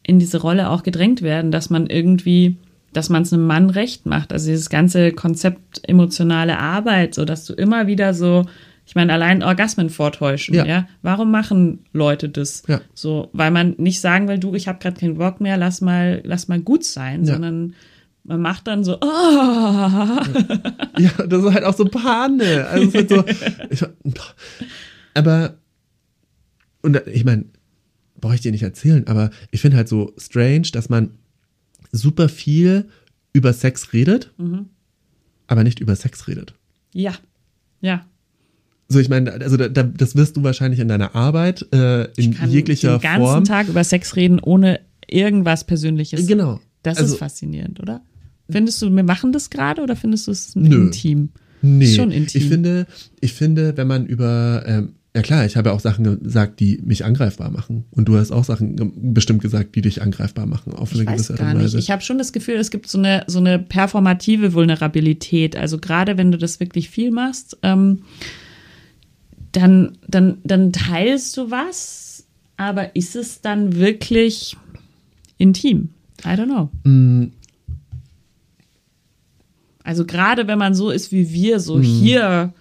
in 0.02 0.18
diese 0.18 0.38
Rolle 0.40 0.70
auch 0.70 0.82
gedrängt 0.82 1.22
werden, 1.22 1.50
dass 1.50 1.70
man 1.70 1.86
irgendwie, 1.86 2.56
dass 2.92 3.08
man 3.08 3.22
es 3.22 3.32
einem 3.32 3.46
Mann 3.46 3.70
recht 3.70 4.06
macht. 4.06 4.32
Also 4.32 4.50
dieses 4.50 4.70
ganze 4.70 5.12
Konzept 5.12 5.88
emotionale 5.88 6.58
Arbeit, 6.58 7.14
so 7.14 7.24
dass 7.24 7.46
du 7.46 7.54
immer 7.54 7.86
wieder 7.86 8.12
so 8.12 8.44
ich 8.86 8.94
meine, 8.94 9.12
allein 9.12 9.42
Orgasmen 9.42 9.88
vortäuschen, 9.88 10.54
ja. 10.54 10.66
ja? 10.66 10.88
Warum 11.02 11.30
machen 11.30 11.84
Leute 11.92 12.28
das? 12.28 12.62
Ja. 12.68 12.80
So, 12.92 13.30
weil 13.32 13.50
man 13.50 13.74
nicht 13.78 14.00
sagen 14.00 14.28
will, 14.28 14.38
du, 14.38 14.54
ich 14.54 14.68
habe 14.68 14.78
gerade 14.78 15.00
keinen 15.00 15.16
Bock 15.16 15.40
mehr, 15.40 15.56
lass 15.56 15.80
mal, 15.80 16.20
lass 16.24 16.48
mal 16.48 16.60
gut 16.60 16.84
sein, 16.84 17.24
ja. 17.24 17.32
sondern 17.32 17.74
man 18.24 18.40
macht 18.40 18.66
dann 18.66 18.84
so, 18.84 18.98
oh. 19.00 19.06
Ja, 20.98 21.10
das 21.26 21.44
ist 21.44 21.52
halt 21.52 21.64
auch 21.64 21.74
so 21.74 21.86
Panne. 21.86 22.66
Also 22.66 22.88
es 22.88 22.94
ist 22.94 23.10
halt 23.10 23.10
so, 23.10 23.24
ich, 23.70 23.82
aber, 25.14 25.56
und 26.82 27.02
ich 27.06 27.24
meine, 27.24 27.46
brauche 28.20 28.34
ich 28.34 28.42
dir 28.42 28.52
nicht 28.52 28.62
erzählen, 28.62 29.06
aber 29.06 29.30
ich 29.50 29.60
finde 29.60 29.78
halt 29.78 29.88
so 29.88 30.12
strange, 30.18 30.68
dass 30.72 30.88
man 30.88 31.10
super 31.90 32.28
viel 32.28 32.88
über 33.32 33.52
Sex 33.52 33.92
redet, 33.92 34.32
mhm. 34.36 34.66
aber 35.46 35.64
nicht 35.64 35.80
über 35.80 35.96
Sex 35.96 36.28
redet. 36.28 36.54
Ja, 36.92 37.14
ja. 37.80 38.06
So, 38.88 38.98
ich 38.98 39.08
meine, 39.08 39.32
also 39.32 39.56
da, 39.56 39.82
das 39.82 40.14
wirst 40.14 40.36
du 40.36 40.42
wahrscheinlich 40.42 40.80
in 40.80 40.88
deiner 40.88 41.14
Arbeit 41.14 41.66
äh, 41.72 42.04
in 42.04 42.10
ich 42.16 42.38
kann 42.38 42.50
jeglicher 42.50 42.98
den 42.98 43.02
ganzen 43.02 43.24
Form. 43.24 43.44
Tag 43.44 43.68
über 43.68 43.82
Sex 43.82 44.16
reden, 44.16 44.38
ohne 44.40 44.80
irgendwas 45.08 45.64
Persönliches. 45.64 46.26
Genau. 46.26 46.60
Das 46.82 46.98
also, 46.98 47.14
ist 47.14 47.18
faszinierend, 47.18 47.80
oder? 47.80 48.02
Findest 48.50 48.82
du, 48.82 48.94
wir 48.94 49.02
machen 49.02 49.32
das 49.32 49.48
gerade 49.48 49.82
oder 49.82 49.96
findest 49.96 50.26
du 50.26 50.32
es 50.32 50.54
intim? 50.54 51.30
Nee, 51.62 51.86
schon 51.86 52.10
intim. 52.10 52.42
Ich 52.42 52.48
finde, 52.48 52.86
ich 53.20 53.32
finde, 53.32 53.76
wenn 53.76 53.86
man 53.86 54.04
über, 54.04 54.62
ähm, 54.66 54.90
ja 55.16 55.22
klar, 55.22 55.46
ich 55.46 55.56
habe 55.56 55.70
ja 55.70 55.74
auch 55.74 55.80
Sachen 55.80 56.20
gesagt, 56.22 56.60
die 56.60 56.78
mich 56.84 57.06
angreifbar 57.06 57.50
machen. 57.50 57.84
Und 57.90 58.06
du 58.06 58.18
hast 58.18 58.32
auch 58.32 58.44
Sachen 58.44 58.92
bestimmt 59.14 59.40
gesagt, 59.40 59.74
die 59.76 59.80
dich 59.80 60.02
angreifbar 60.02 60.44
machen, 60.44 60.74
auf 60.74 60.92
eine 60.92 61.02
ich 61.02 61.08
gewisse 61.08 61.32
Art 61.32 61.40
und 61.40 61.62
Weise. 61.62 61.76
Nicht. 61.76 61.84
Ich 61.84 61.90
habe 61.90 62.02
schon 62.02 62.18
das 62.18 62.32
Gefühl, 62.32 62.56
es 62.56 62.70
gibt 62.70 62.88
so 62.88 62.98
eine, 62.98 63.24
so 63.28 63.38
eine 63.38 63.58
performative 63.58 64.52
Vulnerabilität. 64.52 65.56
Also 65.56 65.78
gerade 65.78 66.18
wenn 66.18 66.30
du 66.30 66.36
das 66.36 66.60
wirklich 66.60 66.90
viel 66.90 67.10
machst, 67.10 67.56
ähm, 67.62 68.02
dann, 69.54 69.98
dann, 70.06 70.38
dann 70.44 70.72
teilst 70.72 71.36
du 71.36 71.50
was, 71.50 72.26
aber 72.56 72.96
ist 72.96 73.16
es 73.16 73.40
dann 73.40 73.76
wirklich 73.76 74.56
intim? 75.38 75.90
I 76.24 76.30
don't 76.30 76.46
know. 76.46 76.70
Mm. 76.82 77.32
Also 79.82 80.04
gerade 80.04 80.46
wenn 80.46 80.58
man 80.58 80.74
so 80.74 80.90
ist 80.90 81.12
wie 81.12 81.30
wir, 81.32 81.60
so 81.60 81.78
mm. 81.78 81.82
hier 81.82 82.54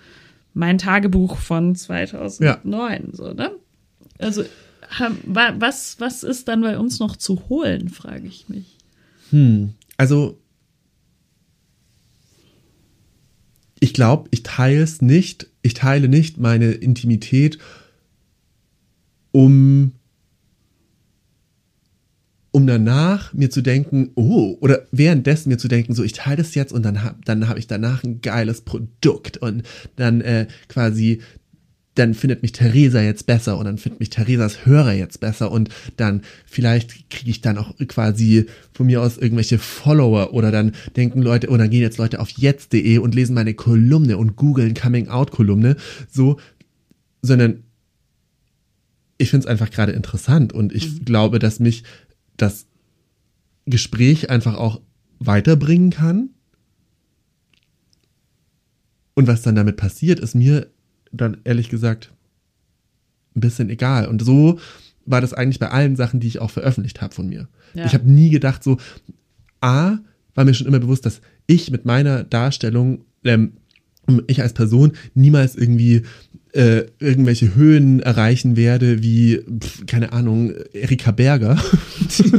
mein 0.54 0.78
Tagebuch 0.78 1.38
von 1.38 1.76
2009, 1.76 2.42
ja. 2.44 3.00
so, 3.12 3.34
ne? 3.34 3.52
Also 4.20 4.44
was, 5.26 6.00
was 6.00 6.24
ist 6.24 6.48
dann 6.48 6.62
bei 6.62 6.78
uns 6.78 7.00
noch 7.00 7.16
zu 7.16 7.50
holen, 7.50 7.90
frage 7.90 8.28
ich 8.28 8.50
mich. 8.50 8.78
Hm. 9.32 9.74
Also 9.98 10.38
ich 13.80 13.94
glaube, 13.94 14.30
ich 14.32 14.44
teile 14.44 14.84
es 14.84 15.02
nicht, 15.02 15.48
ich 15.64 15.74
teile 15.74 16.08
nicht 16.08 16.38
meine 16.38 16.72
Intimität, 16.72 17.58
um, 19.32 19.94
um 22.52 22.68
danach 22.68 23.34
mir 23.34 23.50
zu 23.50 23.62
denken, 23.62 24.12
oh, 24.16 24.58
oder 24.60 24.86
währenddessen 24.92 25.50
mir 25.50 25.58
zu 25.58 25.70
denken, 25.70 25.96
so, 25.96 26.04
ich 26.04 26.14
teile 26.14 26.38
das 26.38 26.54
jetzt 26.54 26.74
und 26.74 26.84
dann 26.84 27.02
habe 27.02 27.18
dann 27.26 27.48
hab 27.48 27.58
ich 27.58 27.66
danach 27.66 28.04
ein 28.04 28.22
geiles 28.22 28.62
Produkt 28.62 29.38
und 29.38 29.64
dann 29.96 30.22
äh, 30.22 30.48
quasi 30.68 31.22
dann 31.96 32.14
findet 32.14 32.42
mich 32.42 32.54
Theresa 32.54 33.02
jetzt 33.02 33.26
besser 33.28 33.58
und 33.58 33.66
dann 33.66 33.78
findet 33.78 34.00
mich 34.00 34.10
Theresas 34.10 34.66
Hörer 34.66 34.94
jetzt 34.94 35.20
besser 35.20 35.52
und 35.52 35.70
dann 35.98 36.22
vielleicht 36.46 37.10
kriege 37.10 37.30
ich 37.30 37.42
dann 37.42 37.58
auch 37.58 37.76
quasi 37.88 38.48
von 38.74 38.88
mir 38.88 39.02
aus 39.02 39.18
irgendwelche 39.18 39.60
Follower 39.60 40.34
oder 40.34 40.52
dann 40.52 40.74
denken 40.96 41.22
Leute, 41.22 41.50
oder 41.50 41.66
oh, 41.66 41.70
gehen 41.70 41.82
jetzt 41.82 42.00
Leute 42.00 42.20
auf 42.20 42.32
jetzt.de 42.32 42.98
und 42.98 43.14
lesen 43.14 43.36
meine 43.36 43.54
Kolumne 43.54 44.18
und 44.18 44.36
googeln 44.36 44.74
Coming 44.74 45.08
Out 45.10 45.32
Kolumne, 45.32 45.76
so, 46.10 46.40
sondern 47.22 47.64
ich 49.18 49.30
finde 49.30 49.46
es 49.46 49.50
einfach 49.50 49.70
gerade 49.70 49.92
interessant 49.92 50.52
und 50.52 50.74
ich 50.74 50.92
mhm. 50.92 51.06
glaube, 51.06 51.40
dass 51.40 51.60
mich 51.60 51.84
das 52.38 52.66
Gespräch 53.66 54.30
einfach 54.30 54.56
auch 54.56 54.82
weiterbringen 55.20 55.92
kann. 55.92 56.32
Und 59.14 59.28
was 59.28 59.44
dann 59.44 59.56
damit 59.56 59.78
passiert, 59.78 60.20
ist 60.20 60.34
mir 60.34 60.72
dann 61.14 61.38
ehrlich 61.44 61.70
gesagt 61.70 62.12
ein 63.36 63.42
bisschen 63.42 63.70
egal. 63.70 64.08
Und 64.08 64.24
so 64.24 64.60
war 65.06 65.22
das 65.22 65.34
eigentlich 65.34 65.60
bei 65.60 65.70
allen 65.70 65.96
Sachen, 65.96 66.20
die 66.20 66.28
ich 66.28 66.40
auch 66.40 66.52
veröffentlicht 66.52 67.02
habe 67.02 67.14
von 67.14 67.28
mir. 67.28 67.48
Ja. 67.74 67.86
Ich 67.86 67.94
habe 67.94 68.10
nie 68.10 68.30
gedacht, 68.30 68.64
so, 68.64 68.78
A, 69.62 69.98
war 70.36 70.46
mir 70.46 70.54
schon 70.54 70.68
immer 70.68 70.80
bewusst, 70.80 71.06
dass 71.06 71.22
ich 71.48 71.72
mit 71.72 71.86
meiner 71.86 72.24
Darstellung, 72.24 73.06
ähm, 73.24 73.54
ich 74.28 74.42
als 74.42 74.54
Person 74.54 74.94
niemals 75.14 75.56
irgendwie 75.56 76.04
äh, 76.54 76.86
irgendwelche 77.00 77.56
Höhen 77.56 78.00
erreichen 78.00 78.56
werde, 78.56 79.02
wie, 79.02 79.42
pf, 79.60 79.86
keine 79.88 80.14
Ahnung, 80.14 80.54
Erika 80.72 81.12
Berger. 81.12 81.58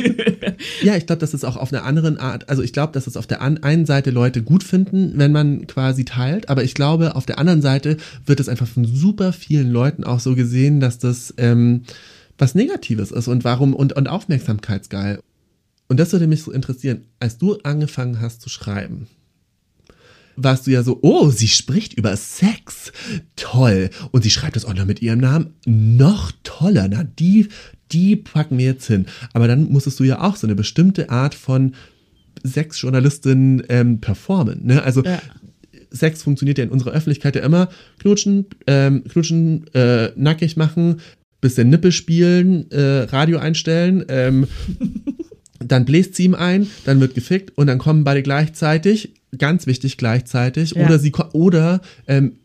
ja, 0.83 0.97
ich 0.97 1.07
glaube, 1.07 1.19
dass 1.19 1.35
es 1.35 1.43
auch 1.43 1.57
auf 1.57 1.73
einer 1.73 1.85
anderen 1.85 2.19
Art, 2.19 2.49
also 2.49 2.63
ich 2.63 2.73
glaube, 2.73 2.93
dass 2.93 3.09
es 3.09 3.17
auf 3.17 3.27
der 3.27 3.43
an, 3.43 3.63
einen 3.65 3.87
Seite 3.87 4.11
Leute 4.11 4.43
gut 4.43 4.63
finden, 4.63 5.15
wenn 5.17 5.33
man 5.33 5.67
quasi 5.67 6.05
teilt, 6.05 6.49
aber 6.49 6.63
ich 6.63 6.75
glaube, 6.75 7.17
auf 7.17 7.27
der 7.27 7.41
anderen 7.41 7.61
Seite 7.61 7.97
wird 8.25 8.39
es 8.39 8.49
einfach 8.49 8.69
von 8.69 8.85
super 8.85 9.33
vielen 9.33 9.71
Leuten 9.71 10.05
auch 10.05 10.21
so 10.21 10.37
gesehen, 10.37 10.79
dass 10.79 10.99
das 10.99 11.35
ähm, 11.37 11.83
was 12.39 12.55
Negatives 12.55 13.11
ist 13.11 13.27
und 13.27 13.43
warum 13.43 13.75
und, 13.75 13.95
und 13.95 14.09
aufmerksamkeitsgeil. 14.09 15.19
Und 15.89 15.99
das 15.99 16.13
würde 16.13 16.29
mich 16.29 16.43
so 16.43 16.53
interessieren, 16.53 17.03
als 17.19 17.39
du 17.39 17.59
angefangen 17.65 18.21
hast 18.21 18.41
zu 18.41 18.49
schreiben, 18.49 19.09
warst 20.37 20.67
du 20.67 20.71
ja 20.71 20.83
so, 20.83 20.99
oh, 21.03 21.31
sie 21.31 21.49
spricht 21.49 21.95
über 21.95 22.17
Sex. 22.17 22.93
Toll. 23.37 23.91
Und 24.11 24.23
sie 24.23 24.31
schreibt 24.31 24.57
das 24.57 24.65
auch 24.65 24.75
noch 24.75 24.87
mit 24.87 25.03
ihrem 25.03 25.21
Namen. 25.21 25.55
Noch 25.67 26.33
toller. 26.43 26.89
Na, 26.89 27.05
die, 27.05 27.49
die 27.93 28.17
packen 28.17 28.59
wir 28.59 28.67
jetzt 28.67 28.87
hin. 28.87 29.07
Aber 29.33 29.49
dann 29.49 29.71
musstest 29.71 30.01
du 30.01 30.05
ja 30.05 30.21
auch 30.21 30.37
so 30.37 30.47
eine 30.47 30.55
bestimmte 30.55 31.11
Art 31.11 31.35
von 31.35 31.75
Sexjournalistin 32.43 33.65
ähm, 33.69 34.01
performen. 34.01 34.67
Ne? 34.67 34.83
Also 34.83 35.03
ja. 35.03 35.21
Sex 35.91 36.23
funktioniert 36.23 36.59
ja 36.59 36.65
in 36.65 36.71
unserer 36.71 36.93
Öffentlichkeit 36.93 37.37
ja 37.37 37.43
immer. 37.43 37.69
Knutschen, 38.01 38.47
ähm, 38.67 39.05
knutschen, 39.05 39.67
äh, 39.75 40.11
nackig 40.17 40.57
machen, 40.57 41.01
bisschen 41.41 41.71
Nippel 41.71 41.93
spielen, 41.93 42.71
äh, 42.71 43.03
Radio 43.05 43.39
einstellen, 43.39 44.05
ähm, 44.09 44.47
dann 45.67 45.85
bläst 45.85 46.15
sie 46.15 46.25
ihm 46.25 46.35
ein, 46.35 46.69
dann 46.85 47.01
wird 47.01 47.15
gefickt 47.15 47.57
und 47.57 47.67
dann 47.67 47.79
kommen 47.79 48.05
beide 48.05 48.23
gleichzeitig 48.23 49.15
ganz 49.39 49.67
wichtig 49.67 49.97
gleichzeitig. 49.97 50.73
Ja. 50.73 50.85
Oder 50.85 50.99
sie 50.99 51.13
oder 51.33 51.81
ähm, 52.07 52.37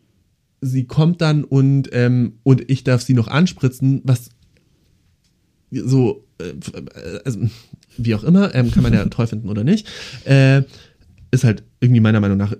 sie 0.60 0.84
kommt 0.84 1.20
dann 1.20 1.44
und 1.44 1.88
ähm, 1.92 2.34
und 2.42 2.70
ich 2.70 2.84
darf 2.84 3.02
sie 3.02 3.14
noch 3.14 3.28
anspritzen, 3.28 4.00
was 4.04 4.30
so 5.70 6.26
äh, 6.38 7.20
also, 7.24 7.40
wie 7.96 8.14
auch 8.14 8.24
immer 8.24 8.54
ähm, 8.54 8.70
kann 8.70 8.82
man 8.82 8.92
ja 8.92 9.04
toll 9.10 9.26
finden 9.26 9.48
oder 9.48 9.64
nicht, 9.64 9.86
äh, 10.24 10.62
ist 11.30 11.44
halt 11.44 11.62
irgendwie 11.80 12.00
meiner 12.00 12.20
Meinung 12.20 12.38
nach 12.38 12.54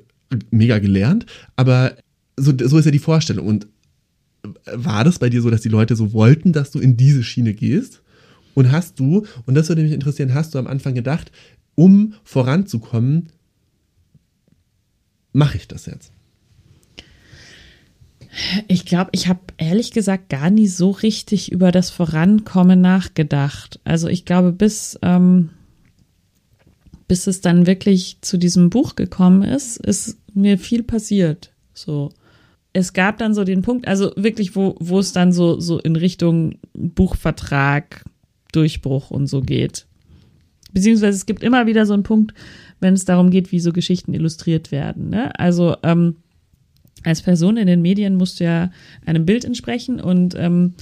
mega 0.51 0.79
gelernt. 0.79 1.27
Aber 1.57 1.97
so 2.37 2.53
so 2.59 2.79
ist 2.79 2.85
ja 2.85 2.91
die 2.91 2.99
Vorstellung 2.99 3.47
und 3.47 3.67
war 4.73 5.05
das 5.05 5.19
bei 5.19 5.29
dir 5.29 5.43
so, 5.43 5.51
dass 5.51 5.61
die 5.61 5.69
Leute 5.69 5.97
so 5.97 6.13
wollten, 6.13 6.53
dass 6.53 6.71
du 6.71 6.79
in 6.79 6.97
diese 6.97 7.23
Schiene 7.23 7.53
gehst? 7.53 8.03
Und 8.55 8.73
hast 8.73 8.99
du, 8.99 9.27
und 9.47 9.55
das 9.55 9.69
würde 9.69 9.83
mich 9.83 9.93
interessieren, 9.93 10.35
hast 10.35 10.55
du 10.55 10.59
am 10.59 10.67
Anfang 10.67 10.95
gedacht, 10.95 11.31
um 11.75 12.15
voranzukommen, 12.25 13.29
mache 15.33 15.57
ich 15.57 15.69
das 15.69 15.87
jetzt? 15.87 16.13
Ich 18.69 18.85
glaube, 18.85 19.11
ich 19.13 19.29
habe 19.29 19.41
ehrlich 19.57 19.91
gesagt 19.91 20.29
gar 20.29 20.51
nie 20.51 20.69
so 20.69 20.91
richtig 20.91 21.51
über 21.51 21.73
das 21.73 21.91
Vorankommen 21.91 22.81
nachgedacht. 22.81 23.81
Also 23.85 24.09
ich 24.09 24.25
glaube, 24.25 24.53
bis, 24.53 24.99
ähm, 25.03 25.51
bis 27.09 27.27
es 27.27 27.41
dann 27.41 27.67
wirklich 27.67 28.19
zu 28.21 28.39
diesem 28.39 28.71
Buch 28.71 28.95
gekommen 28.95 29.43
ist, 29.43 29.79
ist 29.79 30.19
mir 30.33 30.59
viel 30.59 30.85
passiert. 30.85 31.53
So. 31.75 32.13
Es 32.73 32.93
gab 32.93 33.19
dann 33.19 33.35
so 33.35 33.43
den 33.43 33.63
Punkt, 33.63 33.89
also 33.89 34.13
wirklich, 34.15 34.55
wo, 34.55 34.77
wo 34.79 35.01
es 35.01 35.13
dann 35.13 35.33
so, 35.33 35.59
so 35.59 35.81
in 35.81 35.97
Richtung 35.97 36.59
Buchvertrag, 36.73 38.05
Durchbruch 38.53 39.11
und 39.11 39.27
so 39.27 39.41
geht. 39.41 39.87
Beziehungsweise 40.73 41.17
es 41.17 41.27
gibt 41.27 41.43
immer 41.43 41.67
wieder 41.67 41.87
so 41.87 41.95
einen 41.95 42.03
Punkt, 42.03 42.35
wenn 42.81 42.95
es 42.95 43.05
darum 43.05 43.31
geht, 43.31 43.53
wie 43.53 43.61
so 43.61 43.73
Geschichten 43.73 44.15
illustriert 44.15 44.73
werden. 44.73 45.11
Ne? 45.11 45.39
Also 45.39 45.77
ähm, 45.83 46.17
als 47.05 47.23
Person 47.23 47.57
in 47.57 47.67
den 47.67 47.83
Medien 47.83 48.17
musst 48.17 48.41
du 48.41 48.45
ja 48.45 48.71
einem 49.05 49.27
Bild 49.27 49.45
entsprechen 49.45 50.01
und 50.01 50.35
ähm, 50.37 50.75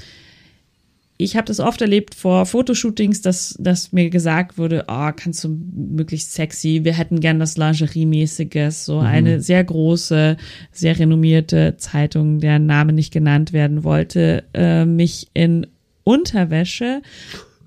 ich 1.21 1.37
habe 1.37 1.47
das 1.47 1.59
oft 1.59 1.83
erlebt 1.83 2.15
vor 2.15 2.47
Fotoshootings, 2.47 3.23
dass, 3.23 3.57
dass 3.59 3.91
mir 3.91 4.09
gesagt 4.09 4.57
wurde, 4.57 4.85
oh, 4.87 5.11
kannst 5.15 5.43
du 5.43 5.49
möglichst 5.49 6.33
sexy, 6.33 6.85
wir 6.85 6.93
hätten 6.97 7.19
gern 7.19 7.41
das 7.41 7.57
Lingerie-mäßiges, 7.57 8.85
so 8.85 9.01
mhm. 9.01 9.07
eine 9.07 9.41
sehr 9.41 9.65
große, 9.65 10.37
sehr 10.71 10.99
renommierte 10.99 11.75
Zeitung, 11.77 12.39
deren 12.39 12.67
Name 12.67 12.93
nicht 12.93 13.13
genannt 13.13 13.53
werden 13.53 13.83
wollte, 13.83 14.45
äh, 14.55 14.85
mich 14.85 15.29
in 15.35 15.67
Unterwäsche 16.05 17.03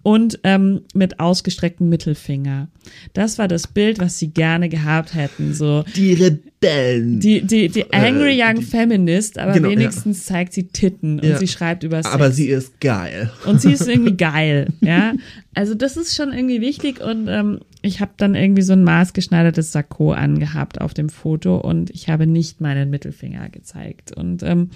und 0.04 0.40
ähm, 0.44 0.82
mit 0.94 1.20
ausgestrecktem 1.20 1.88
Mittelfinger. 1.90 2.68
Das 3.14 3.38
war 3.38 3.48
das 3.48 3.68
Bild, 3.68 4.00
was 4.00 4.18
sie 4.18 4.30
gerne 4.30 4.70
gehabt 4.70 5.14
hätten. 5.14 5.54
So 5.54 5.84
die 5.96 6.14
Rebellen. 6.14 7.20
Die, 7.20 7.42
die, 7.42 7.70
die 7.70 7.82
äh, 7.82 7.96
Angry 7.96 8.40
äh, 8.40 8.44
Young 8.44 8.56
die, 8.56 8.66
Feminist, 8.66 9.38
aber 9.38 9.54
genau, 9.54 9.70
wenigstens 9.70 10.28
ja. 10.28 10.36
zeigt 10.36 10.54
sie 10.54 10.68
Titten 10.68 11.20
und 11.20 11.28
ja. 11.28 11.38
sie 11.38 11.48
schreibt 11.48 11.84
über 11.84 12.02
Sex. 12.02 12.14
Aber 12.14 12.32
sie 12.32 12.48
ist 12.48 12.80
geil. 12.80 13.32
Und 13.46 13.62
sie 13.62 13.74
ist 13.74 13.88
irgendwie 13.88 14.18
geil, 14.18 14.68
ja. 14.82 15.14
Also 15.54 15.76
das 15.76 15.98
ist 15.98 16.16
schon 16.16 16.32
irgendwie 16.32 16.62
wichtig 16.62 17.02
und 17.02 17.28
ähm, 17.28 17.60
ich 17.82 18.00
habe 18.00 18.12
dann 18.18 18.36
irgendwie 18.36 18.62
so 18.62 18.74
ein 18.74 18.84
maßgeschneidertes 18.84 19.72
Sakko 19.72 20.12
angehabt 20.12 20.80
auf 20.80 20.94
dem 20.94 21.10
Foto 21.10 21.58
und 21.58 21.90
ich 21.90 22.10
habe 22.10 22.28
nicht 22.28 22.62
meinen 22.62 22.90
Mittelfinger 22.90 23.50
gezeigt. 23.50 24.16
Und 24.16 24.44
ähm, 24.44 24.70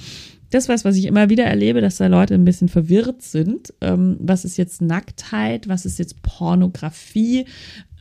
das 0.50 0.70
was, 0.70 0.86
was 0.86 0.96
ich 0.96 1.06
immer 1.06 1.30
wieder 1.30 1.46
erlebe, 1.46 1.82
dass 1.82 1.98
da 1.98 2.08
Leute 2.08 2.34
ein 2.34 2.46
bisschen 2.46 2.70
verwirrt 2.70 3.22
sind. 3.22 3.74
Ähm, 3.82 4.18
was 4.20 4.46
ist 4.46 4.58
jetzt 4.58 4.82
Nacktheit? 4.82 5.68
Was 5.68 5.86
ist 5.86 6.00
jetzt 6.00 6.22
Pornografie? 6.22 7.46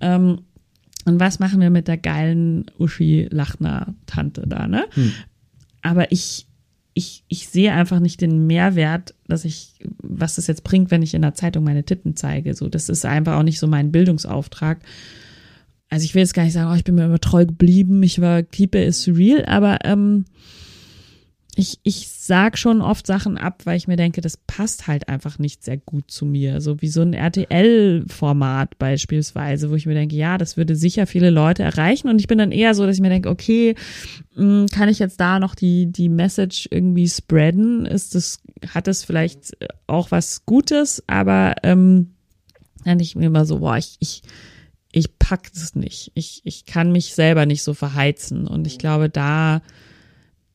Ähm, 0.00 0.40
und 1.06 1.20
was 1.20 1.38
machen 1.38 1.60
wir 1.60 1.70
mit 1.70 1.88
der 1.88 1.98
geilen 1.98 2.66
Uschi-Lachner-Tante 2.78 4.46
da, 4.46 4.66
ne? 4.66 4.86
Hm. 4.94 5.12
Aber 5.82 6.12
ich, 6.12 6.46
ich, 6.94 7.24
ich 7.28 7.48
sehe 7.48 7.72
einfach 7.72 8.00
nicht 8.00 8.20
den 8.20 8.46
Mehrwert, 8.46 9.14
dass 9.26 9.44
ich, 9.44 9.74
was 10.02 10.36
das 10.36 10.46
jetzt 10.46 10.64
bringt, 10.64 10.90
wenn 10.90 11.02
ich 11.02 11.12
in 11.12 11.22
der 11.22 11.34
Zeitung 11.34 11.64
meine 11.64 11.84
Titten 11.84 12.16
zeige. 12.16 12.54
So, 12.54 12.68
das 12.68 12.88
ist 12.88 13.04
einfach 13.04 13.36
auch 13.36 13.42
nicht 13.42 13.58
so 13.58 13.66
mein 13.66 13.92
Bildungsauftrag. 13.92 14.80
Also 15.90 16.04
ich 16.04 16.14
will 16.14 16.22
jetzt 16.22 16.34
gar 16.34 16.44
nicht 16.44 16.54
sagen, 16.54 16.70
oh, 16.72 16.74
ich 16.74 16.84
bin 16.84 16.94
mir 16.94 17.04
immer 17.04 17.20
treu 17.20 17.44
geblieben, 17.44 18.02
ich 18.02 18.20
war 18.20 18.42
Keeper 18.42 18.82
is 18.82 19.06
real, 19.06 19.44
aber 19.44 19.78
ähm, 19.84 20.24
ich, 21.56 21.78
ich 21.82 22.08
sag 22.08 22.58
schon 22.58 22.80
oft 22.80 23.06
Sachen 23.06 23.38
ab, 23.38 23.62
weil 23.64 23.76
ich 23.76 23.86
mir 23.86 23.96
denke, 23.96 24.20
das 24.20 24.36
passt 24.36 24.86
halt 24.86 25.08
einfach 25.08 25.38
nicht 25.38 25.62
sehr 25.62 25.76
gut 25.76 26.10
zu 26.10 26.26
mir. 26.26 26.60
So 26.60 26.80
wie 26.80 26.88
so 26.88 27.02
ein 27.02 27.12
RTL-Format 27.12 28.78
beispielsweise, 28.78 29.70
wo 29.70 29.74
ich 29.74 29.86
mir 29.86 29.94
denke, 29.94 30.16
ja, 30.16 30.36
das 30.38 30.56
würde 30.56 30.74
sicher 30.74 31.06
viele 31.06 31.30
Leute 31.30 31.62
erreichen. 31.62 32.08
Und 32.08 32.18
ich 32.18 32.26
bin 32.26 32.38
dann 32.38 32.50
eher 32.50 32.74
so, 32.74 32.86
dass 32.86 32.96
ich 32.96 33.02
mir 33.02 33.10
denke, 33.10 33.28
okay, 33.28 33.74
hm, 34.34 34.66
kann 34.72 34.88
ich 34.88 34.98
jetzt 34.98 35.20
da 35.20 35.38
noch 35.38 35.54
die, 35.54 35.86
die 35.86 36.08
Message 36.08 36.68
irgendwie 36.70 37.08
spreaden? 37.08 37.86
Ist 37.86 38.14
das, 38.14 38.40
hat 38.74 38.86
das 38.86 39.04
vielleicht 39.04 39.56
auch 39.86 40.10
was 40.10 40.46
Gutes? 40.46 41.04
Aber 41.06 41.54
ähm, 41.62 42.14
dann 42.84 43.00
ich 43.00 43.16
mir 43.16 43.26
immer 43.26 43.46
so, 43.46 43.60
boah, 43.60 43.76
ich, 43.76 43.96
ich, 44.00 44.22
ich 44.92 45.18
pack 45.18 45.52
das 45.52 45.74
nicht. 45.74 46.10
Ich, 46.14 46.40
ich 46.44 46.66
kann 46.66 46.90
mich 46.90 47.14
selber 47.14 47.46
nicht 47.46 47.62
so 47.62 47.74
verheizen. 47.74 48.46
Und 48.46 48.66
ich 48.66 48.78
glaube, 48.78 49.08
da 49.08 49.62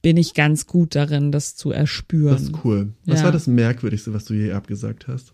bin 0.02 0.18
ich 0.18 0.34
ganz 0.34 0.68
gut 0.68 0.96
darin, 0.96 1.32
das 1.32 1.56
zu 1.56 1.72
erspüren. 1.72 2.34
Das 2.34 2.44
ist 2.44 2.64
cool. 2.64 2.94
Was 3.06 3.20
ja. 3.20 3.26
war 3.26 3.32
das 3.32 3.48
Merkwürdigste, 3.48 4.14
was 4.14 4.26
du 4.26 4.34
je 4.34 4.54
abgesagt 4.54 5.08
hast? 5.08 5.34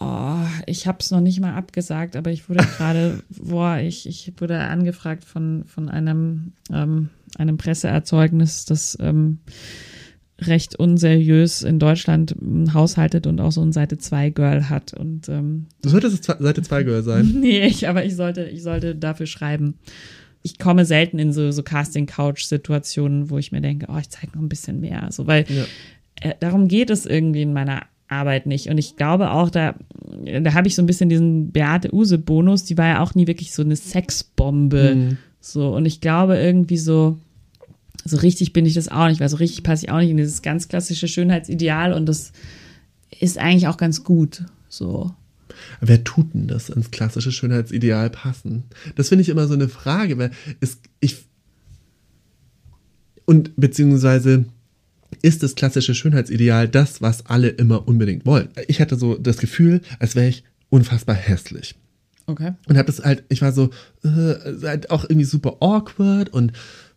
Oh, 0.00 0.46
ich 0.66 0.86
habe 0.86 0.98
es 1.00 1.10
noch 1.10 1.20
nicht 1.20 1.40
mal 1.40 1.54
abgesagt, 1.54 2.16
aber 2.16 2.30
ich 2.30 2.48
wurde 2.48 2.64
gerade, 2.76 3.22
boah, 3.30 3.78
ich, 3.78 4.08
ich 4.08 4.32
wurde 4.38 4.58
angefragt 4.58 5.24
von, 5.24 5.64
von 5.66 5.88
einem, 5.88 6.52
ähm, 6.72 7.10
einem 7.36 7.56
Presseerzeugnis, 7.56 8.64
das 8.64 8.96
ähm, 9.00 9.38
recht 10.40 10.76
unseriös 10.76 11.62
in 11.62 11.78
Deutschland 11.78 12.34
haushaltet 12.72 13.26
und 13.26 13.40
auch 13.40 13.52
so 13.52 13.62
ein 13.62 13.72
Seite 13.72 13.98
2 13.98 14.30
Girl 14.30 14.68
hat. 14.70 14.92
Und, 14.94 15.28
ähm, 15.28 15.66
du 15.82 15.90
solltest 15.90 16.24
Seite 16.24 16.62
2 16.62 16.82
Girl 16.82 17.02
sein. 17.02 17.30
nee, 17.40 17.64
ich, 17.66 17.88
aber 17.88 18.04
ich 18.04 18.16
sollte, 18.16 18.44
ich 18.44 18.62
sollte 18.62 18.96
dafür 18.96 19.26
schreiben 19.26 19.74
ich 20.42 20.58
komme 20.58 20.84
selten 20.84 21.18
in 21.18 21.32
so, 21.32 21.50
so 21.52 21.62
Casting-Couch-Situationen, 21.62 23.30
wo 23.30 23.38
ich 23.38 23.52
mir 23.52 23.60
denke, 23.60 23.86
oh, 23.88 23.98
ich 23.98 24.10
zeige 24.10 24.32
noch 24.34 24.42
ein 24.42 24.48
bisschen 24.48 24.80
mehr. 24.80 25.08
So, 25.10 25.26
weil 25.26 25.44
ja. 25.48 25.64
äh, 26.20 26.34
darum 26.40 26.68
geht 26.68 26.90
es 26.90 27.06
irgendwie 27.06 27.42
in 27.42 27.52
meiner 27.52 27.82
Arbeit 28.08 28.46
nicht. 28.46 28.68
Und 28.68 28.78
ich 28.78 28.96
glaube 28.96 29.30
auch, 29.30 29.50
da, 29.50 29.74
da 30.42 30.54
habe 30.54 30.68
ich 30.68 30.74
so 30.74 30.82
ein 30.82 30.86
bisschen 30.86 31.08
diesen 31.08 31.52
Beate 31.52 31.94
Use-Bonus, 31.94 32.64
die 32.64 32.76
war 32.76 32.86
ja 32.86 33.00
auch 33.00 33.14
nie 33.14 33.26
wirklich 33.26 33.52
so 33.54 33.62
eine 33.62 33.76
Sexbombe. 33.76 34.94
Mhm. 34.94 35.18
So, 35.40 35.74
und 35.74 35.86
ich 35.86 36.00
glaube 36.00 36.36
irgendwie 36.36 36.78
so, 36.78 37.18
so 38.04 38.16
richtig 38.16 38.52
bin 38.52 38.66
ich 38.66 38.74
das 38.74 38.88
auch 38.88 39.08
nicht, 39.08 39.20
weil 39.20 39.28
so 39.28 39.36
richtig 39.36 39.62
passe 39.62 39.86
ich 39.86 39.92
auch 39.92 39.98
nicht 39.98 40.10
in 40.10 40.16
dieses 40.16 40.42
ganz 40.42 40.68
klassische 40.68 41.08
Schönheitsideal 41.08 41.92
und 41.92 42.06
das 42.06 42.32
ist 43.18 43.38
eigentlich 43.38 43.68
auch 43.68 43.76
ganz 43.76 44.04
gut. 44.04 44.44
So. 44.68 45.12
Wer 45.80 46.04
tut 46.04 46.34
denn 46.34 46.48
das 46.48 46.70
ins 46.70 46.90
klassische 46.90 47.32
Schönheitsideal 47.32 48.10
passen? 48.10 48.64
Das 48.96 49.08
finde 49.08 49.22
ich 49.22 49.28
immer 49.28 49.46
so 49.46 49.54
eine 49.54 49.68
Frage, 49.68 50.18
weil 50.18 50.30
es, 50.60 50.78
ich, 51.00 51.24
und 53.24 53.52
beziehungsweise 53.56 54.46
ist 55.20 55.42
das 55.42 55.54
klassische 55.54 55.94
Schönheitsideal 55.94 56.68
das, 56.68 57.02
was 57.02 57.26
alle 57.26 57.48
immer 57.48 57.86
unbedingt 57.86 58.24
wollen. 58.24 58.48
Ich 58.68 58.80
hatte 58.80 58.96
so 58.96 59.16
das 59.16 59.38
Gefühl, 59.38 59.80
als 59.98 60.16
wäre 60.16 60.28
ich 60.28 60.44
unfassbar 60.70 61.14
hässlich. 61.14 61.74
Okay. 62.26 62.52
Und 62.66 62.76
habe 62.76 62.86
das 62.86 63.04
halt, 63.04 63.24
ich 63.28 63.42
war 63.42 63.52
so, 63.52 63.70
äh, 64.04 64.34
halt 64.62 64.90
auch 64.90 65.04
irgendwie 65.04 65.24
super 65.24 65.56
awkward 65.60 66.30
und, 66.30 66.52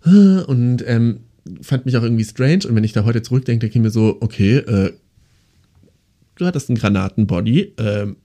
äh, 0.06 0.42
und 0.44 0.84
ähm, 0.88 1.22
fand 1.62 1.86
mich 1.86 1.98
auch 1.98 2.04
irgendwie 2.04 2.24
strange. 2.24 2.68
Und 2.68 2.76
wenn 2.76 2.84
ich 2.84 2.94
da 2.94 3.06
heute 3.06 3.22
zurückdenke, 3.22 3.66
denke 3.66 3.78
ich 3.78 3.84
mir 3.84 3.92
so, 3.92 4.18
okay, 4.22 4.58
äh, 4.58 4.94
du 6.36 6.46
hattest 6.46 6.70
einen 6.70 6.78
Granatenbody, 6.78 7.74
ähm, 7.78 8.18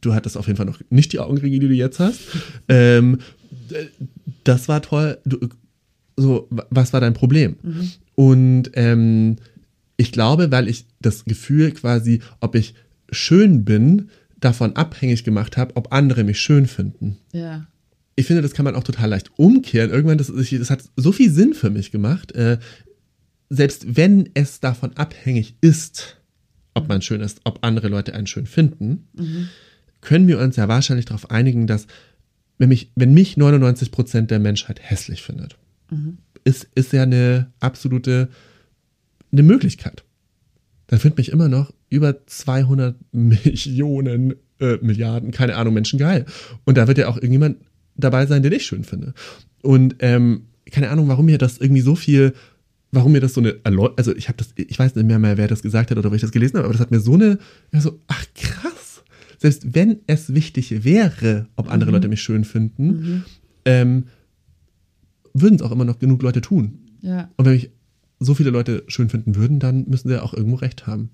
du 0.00 0.14
hattest 0.14 0.36
auf 0.36 0.46
jeden 0.46 0.56
Fall 0.56 0.66
noch 0.66 0.80
nicht 0.90 1.12
die 1.12 1.18
Augenringe, 1.18 1.58
die 1.58 1.68
du 1.68 1.74
jetzt 1.74 1.98
hast. 1.98 2.20
Ähm, 2.68 3.18
das 4.44 4.68
war 4.68 4.82
toll. 4.82 5.18
Du, 5.24 5.48
so, 6.16 6.48
was 6.50 6.92
war 6.92 7.00
dein 7.00 7.14
Problem? 7.14 7.56
Mhm. 7.62 7.90
Und 8.14 8.70
ähm, 8.74 9.36
ich 9.96 10.12
glaube, 10.12 10.50
weil 10.50 10.68
ich 10.68 10.86
das 11.00 11.24
Gefühl 11.24 11.72
quasi, 11.72 12.20
ob 12.40 12.54
ich 12.54 12.74
schön 13.10 13.64
bin, 13.64 14.08
davon 14.40 14.76
abhängig 14.76 15.24
gemacht 15.24 15.56
habe, 15.56 15.76
ob 15.76 15.92
andere 15.92 16.24
mich 16.24 16.40
schön 16.40 16.66
finden. 16.66 17.18
Ja. 17.32 17.66
Ich 18.16 18.26
finde, 18.26 18.42
das 18.42 18.52
kann 18.52 18.64
man 18.64 18.74
auch 18.74 18.84
total 18.84 19.10
leicht 19.10 19.30
umkehren. 19.38 19.90
Irgendwann, 19.90 20.18
das, 20.18 20.32
das 20.34 20.70
hat 20.70 20.84
so 20.96 21.12
viel 21.12 21.30
Sinn 21.30 21.54
für 21.54 21.70
mich 21.70 21.90
gemacht. 21.90 22.32
Äh, 22.32 22.58
selbst 23.48 23.96
wenn 23.96 24.30
es 24.34 24.60
davon 24.60 24.96
abhängig 24.96 25.56
ist, 25.60 26.16
ob 26.74 26.88
man 26.88 27.02
schön 27.02 27.20
ist, 27.20 27.40
ob 27.44 27.58
andere 27.62 27.88
Leute 27.88 28.14
einen 28.14 28.26
schön 28.26 28.46
finden, 28.46 29.08
mhm. 29.14 29.48
Können 30.02 30.28
wir 30.28 30.38
uns 30.38 30.56
ja 30.56 30.68
wahrscheinlich 30.68 31.06
darauf 31.06 31.30
einigen, 31.30 31.66
dass 31.66 31.86
wenn 32.58 32.68
mich, 32.68 32.92
wenn 32.94 33.14
mich 33.14 33.36
99 33.36 33.90
Prozent 33.90 34.30
der 34.30 34.38
Menschheit 34.38 34.78
hässlich 34.82 35.22
findet, 35.22 35.56
mhm. 35.90 36.18
ist, 36.44 36.68
ist 36.74 36.92
ja 36.92 37.02
eine 37.02 37.50
absolute 37.60 38.28
eine 39.32 39.42
Möglichkeit. 39.42 40.04
Dann 40.88 40.98
findet 40.98 41.18
mich 41.18 41.30
immer 41.30 41.48
noch 41.48 41.72
über 41.88 42.26
200 42.26 42.96
Millionen, 43.12 44.34
äh, 44.60 44.76
Milliarden, 44.82 45.30
keine 45.30 45.56
Ahnung, 45.56 45.74
Menschen 45.74 45.98
geil. 45.98 46.26
Und 46.64 46.76
da 46.76 46.86
wird 46.86 46.98
ja 46.98 47.08
auch 47.08 47.16
irgendjemand 47.16 47.56
dabei 47.96 48.26
sein, 48.26 48.42
den 48.42 48.52
ich 48.52 48.66
schön 48.66 48.84
finde. 48.84 49.14
Und 49.62 49.96
ähm, 50.00 50.42
keine 50.70 50.90
Ahnung, 50.90 51.08
warum 51.08 51.26
mir 51.26 51.38
das 51.38 51.58
irgendwie 51.58 51.80
so 51.80 51.94
viel, 51.94 52.34
warum 52.90 53.12
mir 53.12 53.20
das 53.20 53.34
so 53.34 53.40
eine, 53.40 53.56
also 53.96 54.14
ich 54.14 54.28
habe 54.28 54.38
das, 54.38 54.50
ich 54.56 54.78
weiß 54.78 54.94
nicht 54.94 55.06
mehr, 55.06 55.18
mehr, 55.18 55.38
wer 55.38 55.48
das 55.48 55.62
gesagt 55.62 55.90
hat 55.90 55.98
oder 55.98 56.08
ob 56.08 56.14
ich 56.14 56.20
das 56.20 56.32
gelesen 56.32 56.56
habe, 56.56 56.64
aber 56.64 56.74
das 56.74 56.80
hat 56.80 56.90
mir 56.90 57.00
so 57.00 57.14
eine, 57.14 57.38
ja 57.72 57.80
so, 57.80 57.98
ach 58.06 58.26
krass. 58.34 58.81
Selbst 59.42 59.74
wenn 59.74 59.98
es 60.06 60.34
wichtig 60.34 60.84
wäre, 60.84 61.48
ob 61.56 61.68
andere 61.68 61.90
mhm. 61.90 61.96
Leute 61.96 62.08
mich 62.08 62.22
schön 62.22 62.44
finden, 62.44 62.86
mhm. 62.86 63.24
ähm, 63.64 64.04
würden 65.34 65.56
es 65.56 65.62
auch 65.62 65.72
immer 65.72 65.84
noch 65.84 65.98
genug 65.98 66.22
Leute 66.22 66.40
tun. 66.40 66.78
Ja. 67.00 67.28
Und 67.36 67.46
wenn 67.46 67.54
mich 67.54 67.70
so 68.20 68.34
viele 68.34 68.50
Leute 68.50 68.84
schön 68.86 69.10
finden 69.10 69.34
würden, 69.34 69.58
dann 69.58 69.84
müssen 69.88 70.06
sie 70.06 70.14
ja 70.14 70.22
auch 70.22 70.32
irgendwo 70.32 70.58
recht 70.58 70.86
haben. 70.86 71.10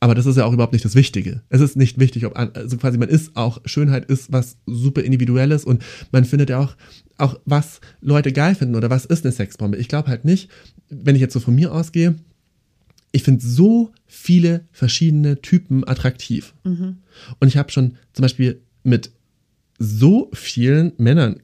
Aber 0.00 0.14
das 0.14 0.24
ist 0.24 0.38
ja 0.38 0.46
auch 0.46 0.52
überhaupt 0.54 0.72
nicht 0.72 0.86
das 0.86 0.94
Wichtige. 0.94 1.42
Es 1.50 1.60
ist 1.60 1.76
nicht 1.76 2.00
wichtig, 2.00 2.24
ob, 2.24 2.38
also 2.38 2.78
quasi 2.78 2.96
man 2.96 3.10
ist 3.10 3.36
auch, 3.36 3.60
Schönheit 3.66 4.06
ist 4.06 4.32
was 4.32 4.56
super 4.64 5.02
Individuelles 5.02 5.66
und 5.66 5.84
man 6.10 6.24
findet 6.24 6.48
ja 6.48 6.58
auch, 6.58 6.74
auch 7.18 7.38
was 7.44 7.82
Leute 8.00 8.32
geil 8.32 8.54
finden 8.54 8.76
oder 8.76 8.88
was 8.88 9.04
ist 9.04 9.26
eine 9.26 9.32
Sexbombe. 9.32 9.76
Ich 9.76 9.88
glaube 9.88 10.08
halt 10.08 10.24
nicht, 10.24 10.50
wenn 10.88 11.16
ich 11.16 11.20
jetzt 11.20 11.34
so 11.34 11.40
von 11.40 11.54
mir 11.54 11.70
ausgehe, 11.70 12.16
ich 13.12 13.22
finde 13.22 13.44
so 13.44 13.92
viele 14.06 14.64
verschiedene 14.72 15.40
Typen 15.40 15.86
attraktiv. 15.86 16.54
Mhm. 16.64 16.96
Und 17.38 17.48
ich 17.48 17.56
habe 17.56 17.70
schon 17.70 17.96
zum 18.14 18.22
Beispiel 18.22 18.60
mit 18.82 19.12
so 19.78 20.30
vielen 20.32 20.92
Männern 20.96 21.40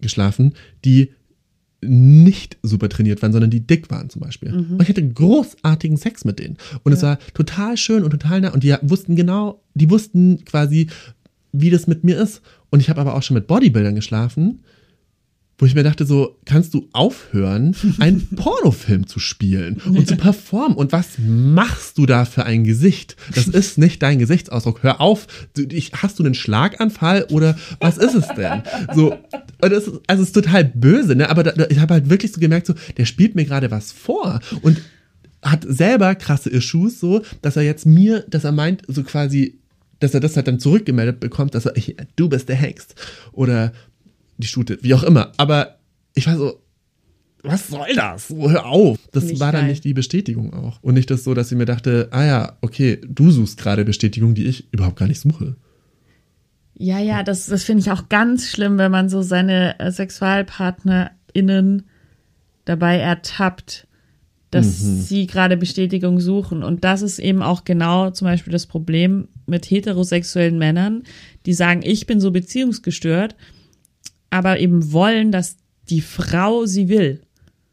geschlafen, 0.00 0.54
die 0.84 1.10
nicht 1.86 2.56
super 2.62 2.88
trainiert 2.88 3.22
waren, 3.22 3.32
sondern 3.32 3.50
die 3.50 3.66
dick 3.66 3.90
waren 3.90 4.08
zum 4.08 4.20
Beispiel. 4.20 4.52
Mhm. 4.52 4.72
Und 4.72 4.82
ich 4.82 4.88
hatte 4.88 5.06
großartigen 5.06 5.96
Sex 5.96 6.24
mit 6.24 6.38
denen. 6.38 6.56
Und 6.82 6.92
ja. 6.92 6.96
es 6.96 7.02
war 7.02 7.18
total 7.34 7.76
schön 7.76 8.04
und 8.04 8.10
total 8.10 8.40
nah. 8.40 8.52
Und 8.52 8.64
die 8.64 8.74
wussten 8.82 9.16
genau, 9.16 9.62
die 9.74 9.90
wussten 9.90 10.44
quasi, 10.44 10.88
wie 11.52 11.70
das 11.70 11.86
mit 11.86 12.04
mir 12.04 12.18
ist. 12.18 12.42
Und 12.70 12.80
ich 12.80 12.90
habe 12.90 13.00
aber 13.00 13.14
auch 13.14 13.22
schon 13.22 13.34
mit 13.34 13.46
Bodybuildern 13.46 13.94
geschlafen, 13.94 14.60
wo 15.56 15.66
ich 15.66 15.74
mir 15.74 15.84
dachte, 15.84 16.04
so, 16.04 16.36
kannst 16.44 16.74
du 16.74 16.88
aufhören, 16.92 17.76
einen 18.00 18.28
Pornofilm 18.36 19.06
zu 19.06 19.20
spielen 19.20 19.80
und 19.84 20.08
zu 20.08 20.16
performen? 20.16 20.76
Und 20.76 20.90
was 20.92 21.10
machst 21.18 21.96
du 21.98 22.06
da 22.06 22.24
für 22.24 22.44
ein 22.44 22.64
Gesicht? 22.64 23.16
Das 23.34 23.46
ist 23.46 23.78
nicht 23.78 24.02
dein 24.02 24.18
Gesichtsausdruck. 24.18 24.82
Hör 24.82 25.00
auf. 25.00 25.26
Ich, 25.56 25.92
hast 25.94 26.18
du 26.18 26.24
einen 26.24 26.34
Schlaganfall 26.34 27.26
oder 27.30 27.56
was 27.80 27.98
ist 27.98 28.14
es 28.14 28.26
denn? 28.36 28.62
So, 28.94 29.16
das 29.60 29.86
ist, 29.86 30.00
also 30.08 30.22
es 30.22 30.28
ist 30.28 30.32
total 30.32 30.64
böse, 30.64 31.14
ne? 31.14 31.30
Aber 31.30 31.44
da, 31.44 31.52
da, 31.52 31.66
ich 31.68 31.78
habe 31.78 31.94
halt 31.94 32.10
wirklich 32.10 32.32
so 32.32 32.40
gemerkt, 32.40 32.66
so, 32.66 32.74
der 32.96 33.04
spielt 33.04 33.36
mir 33.36 33.44
gerade 33.44 33.70
was 33.70 33.92
vor 33.92 34.40
und 34.62 34.80
hat 35.40 35.64
selber 35.68 36.14
krasse 36.14 36.50
Issues, 36.50 36.98
so, 36.98 37.22
dass 37.42 37.56
er 37.56 37.62
jetzt 37.62 37.86
mir, 37.86 38.24
dass 38.28 38.44
er 38.44 38.52
meint, 38.52 38.82
so 38.88 39.04
quasi, 39.04 39.58
dass 40.00 40.14
er 40.14 40.20
das 40.20 40.36
halt 40.36 40.48
dann 40.48 40.58
zurückgemeldet 40.58 41.20
bekommt, 41.20 41.54
dass 41.54 41.66
er, 41.66 41.74
du 42.16 42.28
bist 42.28 42.48
der 42.48 42.56
Hengst. 42.56 42.94
Oder 43.32 43.72
die 44.38 44.46
Stute, 44.46 44.78
wie 44.82 44.94
auch 44.94 45.02
immer. 45.02 45.32
Aber 45.36 45.78
ich 46.14 46.26
war 46.26 46.36
so, 46.36 46.60
was 47.44 47.68
soll 47.68 47.94
das? 47.94 48.30
Hör 48.30 48.66
auf. 48.66 48.98
Das 49.12 49.24
nicht 49.24 49.38
war 49.38 49.52
dann 49.52 49.62
geil. 49.62 49.70
nicht 49.70 49.84
die 49.84 49.92
Bestätigung 49.92 50.54
auch. 50.54 50.82
Und 50.82 50.94
nicht 50.94 51.10
das 51.10 51.24
so, 51.24 51.34
dass 51.34 51.50
sie 51.50 51.56
mir 51.56 51.66
dachte, 51.66 52.08
ah 52.10 52.24
ja, 52.24 52.56
okay, 52.62 53.00
du 53.06 53.30
suchst 53.30 53.58
gerade 53.58 53.84
Bestätigung, 53.84 54.34
die 54.34 54.46
ich 54.46 54.72
überhaupt 54.72 54.96
gar 54.96 55.08
nicht 55.08 55.20
suche. 55.20 55.54
Ja, 56.76 56.98
ja, 56.98 57.22
das, 57.22 57.46
das 57.46 57.62
finde 57.62 57.82
ich 57.82 57.90
auch 57.90 58.08
ganz 58.08 58.48
schlimm, 58.48 58.78
wenn 58.78 58.90
man 58.90 59.08
so 59.08 59.22
seine 59.22 59.78
äh, 59.78 59.92
SexualpartnerInnen 59.92 61.84
dabei 62.64 62.96
ertappt, 62.96 63.86
dass 64.50 64.82
mhm. 64.82 65.00
sie 65.02 65.26
gerade 65.26 65.56
Bestätigung 65.56 66.20
suchen. 66.20 66.62
Und 66.62 66.82
das 66.82 67.02
ist 67.02 67.18
eben 67.18 67.42
auch 67.42 67.64
genau 67.64 68.10
zum 68.10 68.26
Beispiel 68.26 68.52
das 68.52 68.66
Problem 68.66 69.28
mit 69.46 69.70
heterosexuellen 69.70 70.58
Männern, 70.58 71.02
die 71.44 71.52
sagen, 71.52 71.82
ich 71.84 72.06
bin 72.06 72.20
so 72.20 72.30
beziehungsgestört 72.30 73.36
aber 74.34 74.58
eben 74.58 74.92
wollen, 74.92 75.30
dass 75.30 75.56
die 75.88 76.00
Frau 76.00 76.66
sie 76.66 76.88
will. 76.88 77.20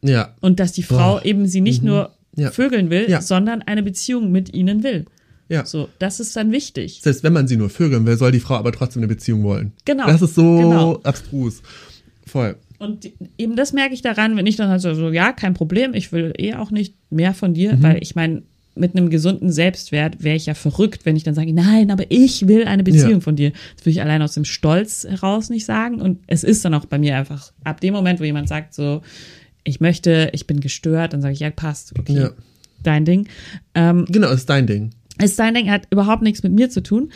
Ja. 0.04 0.36
Und 0.42 0.60
dass 0.60 0.72
die 0.72 0.84
Frau 0.84 1.16
Boah. 1.16 1.26
eben 1.26 1.48
sie 1.48 1.60
nicht 1.60 1.82
mhm. 1.82 1.90
nur 1.90 2.16
ja. 2.36 2.52
vögeln 2.52 2.92
will, 2.92 3.10
ja. 3.10 3.20
sondern 3.20 3.64
eine 3.64 3.82
Beziehung 3.82 4.32
mit 4.32 4.54
ihnen 4.54 4.84
will. 4.84 5.06
Ja. 5.50 5.66
So, 5.66 5.90
das 5.98 6.20
ist 6.20 6.36
dann 6.36 6.52
wichtig. 6.52 7.02
Selbst 7.02 7.24
wenn 7.24 7.34
man 7.34 7.48
sie 7.48 7.58
nur 7.58 7.72
vögeln 7.72 8.06
will, 8.06 8.16
soll 8.16 8.32
die 8.32 8.40
Frau 8.40 8.56
aber 8.56 8.72
trotzdem 8.72 9.02
eine 9.02 9.08
Beziehung 9.08 9.44
wollen. 9.44 9.74
Genau. 9.86 10.06
Das 10.06 10.22
ist 10.22 10.36
so 10.36 10.58
genau. 10.58 11.00
abstrus. 11.04 11.64
Voll. 12.28 12.56
Und 12.78 13.12
eben 13.38 13.56
das 13.56 13.74
merke 13.74 13.96
ich 13.96 14.04
daran, 14.04 14.38
wenn 14.38 14.46
ich 14.46 14.56
dann 14.56 14.70
halt 14.70 14.82
so, 14.82 14.94
so 14.94 15.10
ja, 15.10 15.34
kein 15.34 15.56
Problem, 15.56 15.96
ich 15.96 16.12
will 16.12 16.32
eh 16.38 16.54
auch 16.54 16.70
nicht 16.70 16.96
mehr 17.10 17.34
von 17.34 17.56
dir, 17.56 17.76
mhm. 17.76 17.84
weil 17.84 18.04
ich 18.04 18.16
meine, 18.16 18.44
mit 18.76 18.96
einem 18.96 19.10
gesunden 19.10 19.52
Selbstwert 19.52 20.24
wäre 20.24 20.36
ich 20.36 20.46
ja 20.46 20.54
verrückt, 20.54 21.06
wenn 21.06 21.16
ich 21.16 21.24
dann 21.24 21.36
sage, 21.36 21.54
nein, 21.54 21.92
aber 21.92 22.06
ich 22.10 22.48
will 22.48 22.66
eine 22.66 22.84
Beziehung 22.84 23.12
ja. 23.12 23.20
von 23.20 23.36
dir. 23.36 23.52
Das 23.76 23.86
würde 23.86 23.92
ich 23.92 24.02
allein 24.02 24.22
aus 24.22 24.34
dem 24.34 24.46
Stolz 24.46 25.06
heraus 25.08 25.50
nicht 25.50 25.66
sagen. 25.66 26.02
Und 26.02 26.20
es 26.28 26.44
ist 26.44 26.64
dann 26.64 26.74
auch 26.74 26.86
bei 26.86 26.98
mir 26.98 27.18
einfach, 27.18 27.52
ab 27.64 27.82
dem 27.82 27.94
Moment, 27.94 28.20
wo 28.20 28.24
jemand 28.24 28.48
sagt, 28.48 28.74
so, 28.74 29.02
ich 29.64 29.80
möchte, 29.82 30.30
ich 30.34 30.48
bin 30.48 30.60
gestört, 30.60 31.14
dann 31.14 31.22
sage 31.22 31.34
ich, 31.34 31.42
ja, 31.42 31.52
passt, 31.52 31.98
okay, 32.00 32.14
ja. 32.14 32.30
dein 32.82 33.06
Ding. 33.06 33.28
Ähm, 33.76 34.06
genau, 34.08 34.32
ist 34.32 34.50
dein 34.50 34.68
Ding. 34.68 34.92
Ist 35.22 35.38
dein 35.38 35.54
Ding, 35.54 35.70
hat 35.70 35.88
überhaupt 35.92 36.24
nichts 36.24 36.42
mit 36.42 36.54
mir 36.54 36.70
zu 36.70 36.82
tun. 36.82 37.12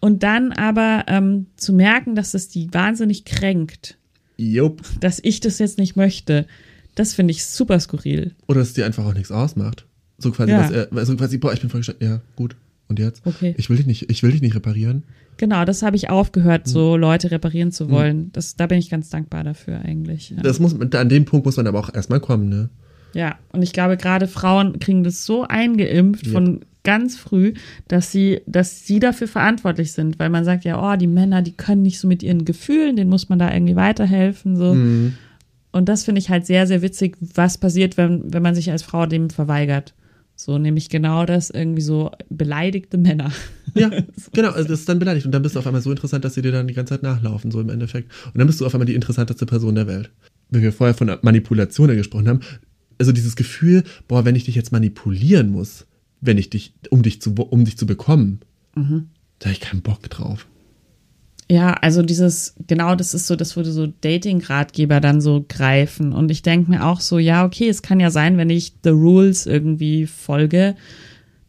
Und 0.00 0.22
dann 0.22 0.52
aber 0.52 1.04
ähm, 1.08 1.46
zu 1.56 1.72
merken, 1.72 2.14
dass 2.14 2.32
das 2.32 2.48
die 2.48 2.72
wahnsinnig 2.72 3.24
kränkt. 3.24 3.96
Jupp. 4.36 4.82
Dass 5.00 5.18
ich 5.22 5.40
das 5.40 5.58
jetzt 5.58 5.78
nicht 5.78 5.96
möchte, 5.96 6.46
das 6.94 7.14
finde 7.14 7.32
ich 7.32 7.44
super 7.44 7.80
skurril. 7.80 8.32
Oder 8.46 8.60
dass 8.60 8.68
es 8.68 8.74
dir 8.74 8.86
einfach 8.86 9.04
auch 9.04 9.14
nichts 9.14 9.32
ausmacht. 9.32 9.86
So 10.24 10.30
quasi, 10.30 10.52
ja. 10.52 10.60
was 10.60 10.70
er, 10.70 10.88
also 10.92 11.14
quasi, 11.16 11.36
boah, 11.36 11.52
ich 11.52 11.60
bin 11.60 11.68
voll 11.68 11.80
gestanden. 11.80 12.08
Ja, 12.08 12.20
gut. 12.34 12.56
Und 12.88 12.98
jetzt? 12.98 13.26
Okay. 13.26 13.54
Ich 13.58 13.68
will 13.68 13.76
dich 13.76 13.86
nicht, 13.86 14.10
ich 14.10 14.22
will 14.22 14.32
dich 14.32 14.40
nicht 14.40 14.54
reparieren. 14.54 15.04
Genau, 15.36 15.64
das 15.66 15.82
habe 15.82 15.96
ich 15.96 16.08
aufgehört, 16.08 16.64
hm. 16.64 16.72
so 16.72 16.96
Leute 16.96 17.30
reparieren 17.30 17.72
zu 17.72 17.84
hm. 17.84 17.90
wollen. 17.90 18.16
Hm. 18.16 18.30
Das, 18.32 18.56
da 18.56 18.66
bin 18.66 18.78
ich 18.78 18.88
ganz 18.88 19.10
dankbar 19.10 19.44
dafür 19.44 19.80
eigentlich. 19.80 20.30
Ja. 20.30 20.42
Das 20.42 20.60
muss, 20.60 20.74
an 20.80 21.08
dem 21.10 21.26
Punkt 21.26 21.44
muss 21.44 21.58
man 21.58 21.66
aber 21.66 21.78
auch 21.78 21.92
erstmal 21.94 22.20
kommen, 22.20 22.48
ne? 22.48 22.70
Ja, 23.12 23.38
und 23.52 23.62
ich 23.62 23.72
glaube, 23.72 23.96
gerade 23.96 24.26
Frauen 24.26 24.78
kriegen 24.80 25.04
das 25.04 25.24
so 25.24 25.42
eingeimpft 25.44 26.24
yep. 26.24 26.32
von 26.32 26.60
ganz 26.84 27.16
früh, 27.16 27.52
dass 27.86 28.10
sie, 28.10 28.40
dass 28.46 28.86
sie 28.86 28.98
dafür 28.98 29.28
verantwortlich 29.28 29.92
sind, 29.92 30.18
weil 30.18 30.30
man 30.30 30.44
sagt 30.44 30.64
ja, 30.64 30.80
oh, 30.82 30.96
die 30.96 31.06
Männer, 31.06 31.42
die 31.42 31.52
können 31.52 31.82
nicht 31.82 32.00
so 32.00 32.08
mit 32.08 32.22
ihren 32.22 32.44
Gefühlen, 32.44 32.96
denen 32.96 33.10
muss 33.10 33.28
man 33.28 33.38
da 33.38 33.52
irgendwie 33.52 33.76
weiterhelfen, 33.76 34.56
so. 34.56 34.74
Mhm. 34.74 35.14
Und 35.70 35.88
das 35.88 36.04
finde 36.04 36.20
ich 36.20 36.30
halt 36.30 36.46
sehr, 36.46 36.66
sehr 36.66 36.82
witzig, 36.82 37.16
was 37.20 37.58
passiert, 37.58 37.96
wenn, 37.96 38.32
wenn 38.32 38.42
man 38.42 38.54
sich 38.54 38.70
als 38.70 38.82
Frau 38.82 39.06
dem 39.06 39.30
verweigert. 39.30 39.94
So, 40.36 40.58
nämlich 40.58 40.88
genau 40.88 41.26
das, 41.26 41.50
irgendwie 41.50 41.82
so 41.82 42.10
beleidigte 42.28 42.98
Männer. 42.98 43.32
Ja, 43.74 43.90
genau, 44.32 44.50
also 44.50 44.68
das 44.68 44.80
ist 44.80 44.88
dann 44.88 44.98
beleidigt. 44.98 45.26
Und 45.26 45.32
dann 45.32 45.42
bist 45.42 45.54
du 45.54 45.60
auf 45.60 45.66
einmal 45.66 45.82
so 45.82 45.90
interessant, 45.90 46.24
dass 46.24 46.34
sie 46.34 46.42
dir 46.42 46.52
dann 46.52 46.66
die 46.66 46.74
ganze 46.74 46.94
Zeit 46.94 47.02
nachlaufen, 47.02 47.50
so 47.50 47.60
im 47.60 47.68
Endeffekt. 47.68 48.10
Und 48.26 48.38
dann 48.38 48.46
bist 48.46 48.60
du 48.60 48.66
auf 48.66 48.74
einmal 48.74 48.86
die 48.86 48.94
interessanteste 48.94 49.46
Person 49.46 49.74
der 49.74 49.86
Welt. 49.86 50.10
Wenn 50.50 50.62
wir 50.62 50.72
vorher 50.72 50.94
von 50.94 51.16
Manipulationen 51.22 51.96
gesprochen 51.96 52.28
haben, 52.28 52.40
also 52.98 53.12
dieses 53.12 53.36
Gefühl, 53.36 53.84
boah, 54.08 54.24
wenn 54.24 54.36
ich 54.36 54.44
dich 54.44 54.54
jetzt 54.54 54.72
manipulieren 54.72 55.50
muss, 55.50 55.86
wenn 56.20 56.38
ich 56.38 56.50
dich, 56.50 56.74
um 56.90 57.02
dich 57.02 57.20
zu, 57.20 57.34
um 57.34 57.64
dich 57.64 57.76
zu 57.76 57.86
bekommen, 57.86 58.40
mhm. 58.74 59.08
da 59.38 59.46
habe 59.46 59.52
ich 59.52 59.60
keinen 59.60 59.82
Bock 59.82 60.02
drauf. 60.08 60.46
Ja, 61.54 61.74
also 61.74 62.02
dieses, 62.02 62.56
genau 62.66 62.96
das 62.96 63.14
ist 63.14 63.28
so, 63.28 63.36
das 63.36 63.54
würde 63.54 63.70
so 63.70 63.86
Dating-Ratgeber 63.86 65.00
dann 65.00 65.20
so 65.20 65.46
greifen. 65.48 66.12
Und 66.12 66.32
ich 66.32 66.42
denke 66.42 66.68
mir 66.68 66.84
auch 66.84 67.00
so, 67.00 67.20
ja, 67.20 67.44
okay, 67.44 67.68
es 67.68 67.80
kann 67.80 68.00
ja 68.00 68.10
sein, 68.10 68.36
wenn 68.38 68.50
ich 68.50 68.72
The 68.82 68.90
Rules 68.90 69.46
irgendwie 69.46 70.06
folge, 70.08 70.74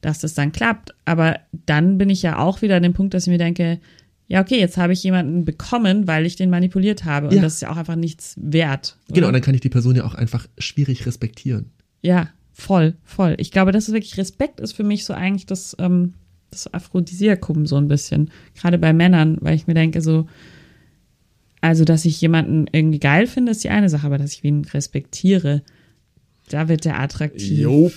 dass 0.01 0.19
das 0.19 0.35
dann 0.35 0.51
klappt. 0.51 0.93
Aber 1.05 1.39
dann 1.65 1.97
bin 1.97 2.11
ich 2.11 2.21
ja 2.21 2.37
auch 2.37 2.61
wieder 2.61 2.75
an 2.75 2.83
dem 2.83 2.93
Punkt, 2.93 3.15
dass 3.15 3.23
ich 3.23 3.31
mir 3.31 3.39
denke, 3.39 3.79
ja, 4.27 4.41
okay, 4.41 4.59
jetzt 4.59 4.77
habe 4.77 4.93
ich 4.93 5.01
jemanden 5.01 5.43
bekommen, 5.43 6.07
weil 6.07 6.27
ich 6.27 6.35
den 6.35 6.51
manipuliert 6.51 7.03
habe. 7.03 7.29
Und 7.29 7.37
ja. 7.37 7.41
das 7.41 7.55
ist 7.55 7.61
ja 7.61 7.71
auch 7.71 7.77
einfach 7.77 7.95
nichts 7.95 8.35
wert. 8.39 8.99
Oder? 9.07 9.15
Genau, 9.15 9.27
und 9.29 9.33
dann 9.33 9.41
kann 9.41 9.55
ich 9.55 9.61
die 9.61 9.69
Person 9.69 9.95
ja 9.95 10.05
auch 10.05 10.13
einfach 10.13 10.45
schwierig 10.59 11.07
respektieren. 11.07 11.71
Ja, 12.03 12.29
voll, 12.53 12.93
voll. 13.03 13.33
Ich 13.39 13.49
glaube, 13.49 13.71
das 13.71 13.87
ist 13.87 13.93
wirklich, 13.95 14.19
Respekt 14.19 14.59
ist 14.59 14.73
für 14.73 14.83
mich 14.83 15.03
so 15.03 15.15
eigentlich 15.15 15.47
das, 15.47 15.75
ähm, 15.79 16.13
das 16.55 16.73
Aphrodisiakum 16.73 17.65
so 17.65 17.77
ein 17.77 17.87
bisschen. 17.87 18.31
Gerade 18.55 18.77
bei 18.77 18.93
Männern, 18.93 19.37
weil 19.41 19.55
ich 19.55 19.67
mir 19.67 19.73
denke, 19.73 20.01
so, 20.01 20.27
also, 21.61 21.83
dass 21.83 22.05
ich 22.05 22.21
jemanden 22.21 22.67
irgendwie 22.71 22.99
geil 22.99 23.25
finde, 23.25 23.51
ist 23.51 23.63
die 23.63 23.69
eine 23.69 23.89
Sache, 23.89 24.05
aber 24.05 24.17
dass 24.17 24.33
ich 24.33 24.43
ihn 24.43 24.65
respektiere, 24.65 25.63
da 26.49 26.67
wird 26.67 26.85
der 26.85 26.99
attraktiv. 26.99 27.59
Jupp, 27.59 27.93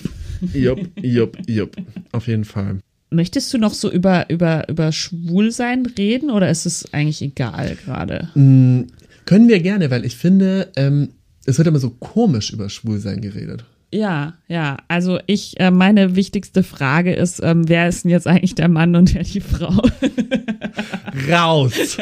jupp, 0.53 0.89
jupp, 1.01 1.37
jupp. 1.47 1.77
Auf 2.11 2.27
jeden 2.27 2.45
Fall. 2.45 2.79
Möchtest 3.11 3.53
du 3.53 3.57
noch 3.57 3.73
so 3.73 3.91
über, 3.91 4.29
über, 4.29 4.67
über 4.69 4.91
Schwulsein 4.91 5.85
reden 5.85 6.29
oder 6.31 6.49
ist 6.49 6.65
es 6.65 6.93
eigentlich 6.93 7.21
egal 7.21 7.77
gerade? 7.85 8.29
Mm, 8.35 8.87
können 9.25 9.49
wir 9.49 9.59
gerne, 9.59 9.91
weil 9.91 10.05
ich 10.05 10.15
finde, 10.15 10.71
ähm, 10.75 11.09
es 11.45 11.57
wird 11.57 11.67
immer 11.67 11.79
so 11.79 11.91
komisch 11.91 12.51
über 12.51 12.69
Schwulsein 12.69 13.21
geredet. 13.21 13.65
Ja, 13.91 14.35
ja. 14.47 14.77
Also 14.87 15.19
ich, 15.25 15.59
äh, 15.59 15.71
meine 15.71 16.15
wichtigste 16.15 16.63
Frage 16.63 17.13
ist, 17.13 17.41
ähm, 17.43 17.67
wer 17.67 17.87
ist 17.87 18.03
denn 18.03 18.11
jetzt 18.11 18.27
eigentlich 18.27 18.55
der 18.55 18.69
Mann 18.69 18.95
und 18.95 19.13
wer 19.15 19.23
die 19.23 19.41
Frau? 19.41 19.73
Raus! 21.29 21.97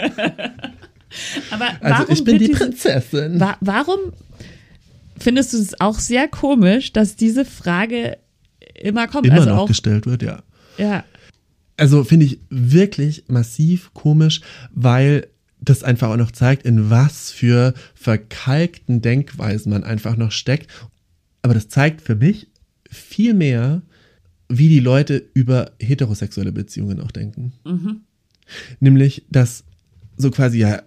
Aber 1.52 1.70
also 1.82 2.12
ich 2.12 2.24
bin 2.24 2.38
die 2.38 2.50
Prinzessin. 2.50 3.40
Wa 3.40 3.56
warum 3.62 4.00
findest 5.18 5.54
du 5.54 5.58
es 5.58 5.80
auch 5.80 6.00
sehr 6.00 6.28
komisch, 6.28 6.92
dass 6.92 7.16
diese 7.16 7.46
Frage 7.46 8.18
immer 8.76 9.08
kommt? 9.08 9.26
Immer 9.26 9.38
also 9.38 9.50
noch 9.50 9.58
auch, 9.60 9.68
gestellt 9.68 10.06
wird, 10.06 10.22
ja. 10.22 10.44
Ja. 10.78 11.04
Also 11.78 12.04
finde 12.04 12.26
ich 12.26 12.40
wirklich 12.50 13.24
massiv 13.28 13.94
komisch, 13.94 14.42
weil 14.72 15.28
das 15.60 15.84
einfach 15.84 16.10
auch 16.10 16.18
noch 16.18 16.32
zeigt, 16.32 16.66
in 16.66 16.90
was 16.90 17.32
für 17.32 17.74
verkalkten 17.96 19.02
Denkweisen 19.02 19.72
man 19.72 19.84
einfach 19.84 20.18
noch 20.18 20.32
steckt 20.32 20.70
aber 21.48 21.54
das 21.54 21.70
zeigt 21.70 22.02
für 22.02 22.16
mich 22.16 22.48
viel 22.92 23.34
mehr, 23.34 23.82
wie 24.50 24.68
die 24.68 24.82
Leute 24.82 25.30
über 25.34 25.72
heterosexuelle 25.80 26.52
Beziehungen 26.52 27.00
auch 27.00 27.12
denken. 27.12 27.54
Mhm. 27.64 28.02
Nämlich, 28.82 29.26
dass 29.30 29.64
so 30.18 30.30
quasi 30.30 30.60
ja, 30.60 30.82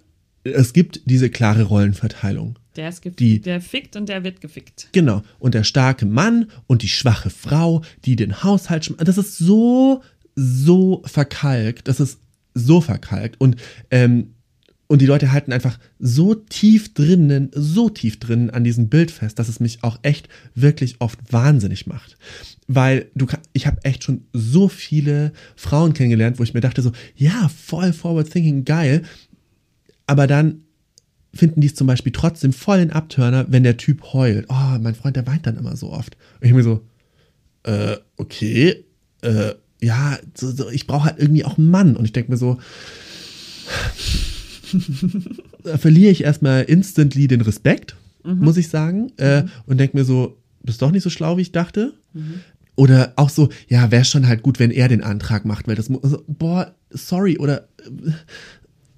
es 0.44 0.74
gibt 0.74 1.00
diese 1.06 1.30
klare 1.30 1.62
Rollenverteilung. 1.62 2.58
Der 2.76 2.90
ist 2.90 3.00
gefickt, 3.00 3.20
die, 3.20 3.40
der 3.40 3.62
fickt 3.62 3.96
und 3.96 4.10
der 4.10 4.22
wird 4.22 4.42
gefickt. 4.42 4.90
Genau. 4.92 5.22
Und 5.38 5.54
der 5.54 5.64
starke 5.64 6.04
Mann 6.04 6.50
und 6.66 6.82
die 6.82 6.88
schwache 6.88 7.30
Frau, 7.30 7.82
die 8.04 8.16
den 8.16 8.42
Haushalt 8.42 8.94
Das 8.98 9.16
ist 9.16 9.38
so, 9.38 10.02
so 10.36 11.02
verkalkt. 11.06 11.88
Das 11.88 12.00
ist 12.00 12.20
so 12.52 12.82
verkalkt. 12.82 13.40
Und 13.40 13.56
ähm, 13.90 14.34
und 14.90 15.00
die 15.00 15.06
Leute 15.06 15.30
halten 15.30 15.52
einfach 15.52 15.78
so 16.00 16.34
tief 16.34 16.94
drinnen, 16.94 17.52
so 17.54 17.90
tief 17.90 18.18
drinnen 18.18 18.50
an 18.50 18.64
diesem 18.64 18.88
Bild 18.88 19.12
fest, 19.12 19.38
dass 19.38 19.48
es 19.48 19.60
mich 19.60 19.84
auch 19.84 20.00
echt 20.02 20.28
wirklich 20.56 20.96
oft 20.98 21.32
wahnsinnig 21.32 21.86
macht. 21.86 22.18
Weil 22.66 23.06
du, 23.14 23.28
ich 23.52 23.68
habe 23.68 23.84
echt 23.84 24.02
schon 24.02 24.22
so 24.32 24.66
viele 24.66 25.32
Frauen 25.54 25.92
kennengelernt, 25.92 26.40
wo 26.40 26.42
ich 26.42 26.54
mir 26.54 26.60
dachte 26.60 26.82
so, 26.82 26.90
ja, 27.14 27.48
voll 27.56 27.92
forward 27.92 28.32
thinking, 28.32 28.64
geil. 28.64 29.02
Aber 30.08 30.26
dann 30.26 30.62
finden 31.32 31.60
die 31.60 31.68
es 31.68 31.76
zum 31.76 31.86
Beispiel 31.86 32.10
trotzdem 32.10 32.52
voll 32.52 32.80
in 32.80 32.90
Abtörner, 32.90 33.46
wenn 33.48 33.62
der 33.62 33.76
Typ 33.76 34.12
heult. 34.12 34.46
Oh, 34.48 34.78
mein 34.80 34.96
Freund, 34.96 35.14
der 35.14 35.28
weint 35.28 35.46
dann 35.46 35.56
immer 35.56 35.76
so 35.76 35.92
oft. 35.92 36.16
Und 36.40 36.48
ich 36.48 36.52
mir 36.52 36.64
so, 36.64 36.84
äh, 37.62 37.96
okay, 38.16 38.84
äh, 39.22 39.54
ja, 39.80 40.18
so, 40.34 40.50
so, 40.50 40.68
ich 40.68 40.88
brauche 40.88 41.04
halt 41.04 41.20
irgendwie 41.20 41.44
auch 41.44 41.58
einen 41.58 41.70
Mann. 41.70 41.94
Und 41.94 42.06
ich 42.06 42.12
denke 42.12 42.32
mir 42.32 42.38
so, 42.38 42.58
da 45.62 45.78
verliere 45.78 46.10
ich 46.10 46.24
erstmal 46.24 46.62
instantly 46.64 47.28
den 47.28 47.40
Respekt, 47.40 47.96
mhm. 48.24 48.38
muss 48.38 48.56
ich 48.56 48.68
sagen, 48.68 49.12
äh, 49.18 49.42
mhm. 49.42 49.50
und 49.66 49.78
denke 49.78 49.96
mir 49.96 50.04
so, 50.04 50.38
bist 50.62 50.82
doch 50.82 50.90
nicht 50.90 51.02
so 51.02 51.10
schlau, 51.10 51.36
wie 51.36 51.42
ich 51.42 51.52
dachte. 51.52 51.94
Mhm. 52.12 52.40
Oder 52.76 53.12
auch 53.16 53.28
so, 53.28 53.50
ja, 53.68 53.90
wäre 53.90 54.04
schon 54.04 54.26
halt 54.26 54.42
gut, 54.42 54.58
wenn 54.58 54.70
er 54.70 54.88
den 54.88 55.02
Antrag 55.02 55.44
macht, 55.44 55.68
weil 55.68 55.74
das, 55.74 55.88
muss, 55.88 56.02
also, 56.02 56.24
boah, 56.26 56.74
sorry, 56.90 57.38
oder 57.38 57.68
äh, 57.84 58.12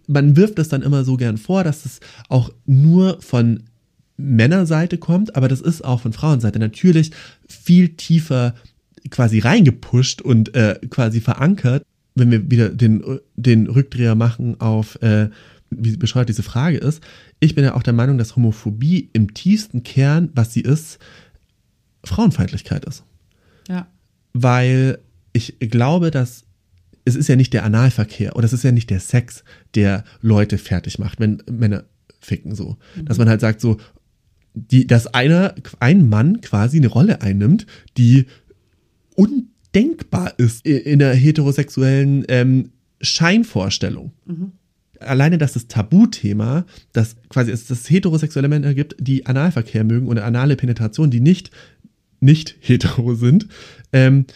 man 0.07 0.37
wirft 0.37 0.59
das 0.59 0.69
dann 0.69 0.83
immer 0.83 1.05
so 1.05 1.17
gern 1.17 1.39
vor, 1.39 1.65
dass 1.65 1.85
es 1.85 2.01
auch 2.29 2.53
nur 2.67 3.21
von 3.21 3.65
Männerseite 4.17 4.99
kommt, 4.99 5.37
aber 5.37 5.49
das 5.49 5.61
ist 5.61 5.85
auch 5.85 6.01
von 6.01 6.13
Frauenseite 6.13 6.59
natürlich 6.59 7.11
viel 7.49 7.91
tiefer 7.97 8.55
quasi 9.11 9.41
reingepusht 9.41 10.23
und 10.23 10.55
äh, 10.55 10.79
quasi 10.91 11.21
verankert, 11.21 11.85
wenn 12.15 12.31
wir 12.31 12.51
wieder 12.51 12.69
den, 12.69 13.03
den 13.37 13.67
Rückdreher 13.67 14.15
machen 14.15 14.61
auf 14.61 15.01
äh, 15.03 15.29
wie 15.79 15.97
bescheuert 15.97 16.29
diese 16.29 16.43
Frage 16.43 16.79
ist. 16.79 17.03
Ich 17.41 17.55
bin 17.55 17.65
ja 17.65 17.75
auch 17.75 17.83
der 17.83 17.93
Meinung, 17.93 18.19
dass 18.19 18.37
Homophobie 18.37 19.11
im 19.13 19.35
tiefsten 19.35 19.83
Kern, 19.83 20.31
was 20.35 20.53
sie 20.53 20.61
ist, 20.61 20.99
Frauenfeindlichkeit 22.05 22.85
ist. 22.85 23.05
Ja. 23.69 23.87
Weil 24.33 24.99
ich 25.33 25.59
glaube, 25.61 26.11
dass 26.11 26.45
es 27.05 27.17
ist 27.17 27.29
ja 27.29 27.37
nicht 27.37 27.53
der 27.53 27.65
Analverkehr 27.65 28.37
oder 28.37 28.45
es 28.45 28.53
ist 28.53 28.63
ja 28.63 28.73
nicht 28.73 28.91
der 28.91 29.01
Sex, 29.01 29.45
der 29.75 30.05
Leute 30.21 30.59
fertig 30.59 30.99
macht, 30.99 31.19
wenn 31.21 31.43
Männer 31.51 31.85
ficken 32.21 32.55
so. 32.55 32.77
Mhm. 32.97 33.05
Dass 33.07 33.19
man 33.19 33.29
halt 33.29 33.41
sagt 33.41 33.61
so, 33.61 33.79
die, 34.55 34.87
dass 34.87 35.09
einer, 35.09 35.55
ein 35.81 36.09
Mann 36.09 36.41
quasi 36.41 36.77
eine 36.77 36.89
Rolle 36.89 37.23
einnimmt, 37.23 37.67
die 37.97 38.27
undenkbar 39.17 40.39
ist 40.39 40.65
in 40.67 40.99
der 40.99 41.15
heterosexuellen 41.15 42.25
ähm, 42.29 42.71
Scheinvorstellung. 43.01 44.13
Mhm 44.27 44.53
alleine, 45.07 45.39
dass 45.39 45.53
das 45.53 45.69
Tabuthema, 45.69 46.65
dass 46.93 47.17
quasi 47.29 47.51
es 47.51 47.67
das 47.67 47.89
heterosexuelle 47.89 48.49
Männer 48.49 48.75
gibt, 48.75 48.97
die 48.99 49.27
Analverkehr 49.27 49.85
mögen 49.85 50.09
oder 50.09 50.25
anale 50.25 50.57
Penetration, 50.57 51.11
die 51.11 51.21
nicht, 51.21 51.51
nicht 52.21 52.57
hetero 52.61 53.15
sind, 53.15 53.49
ähm, 53.93 54.27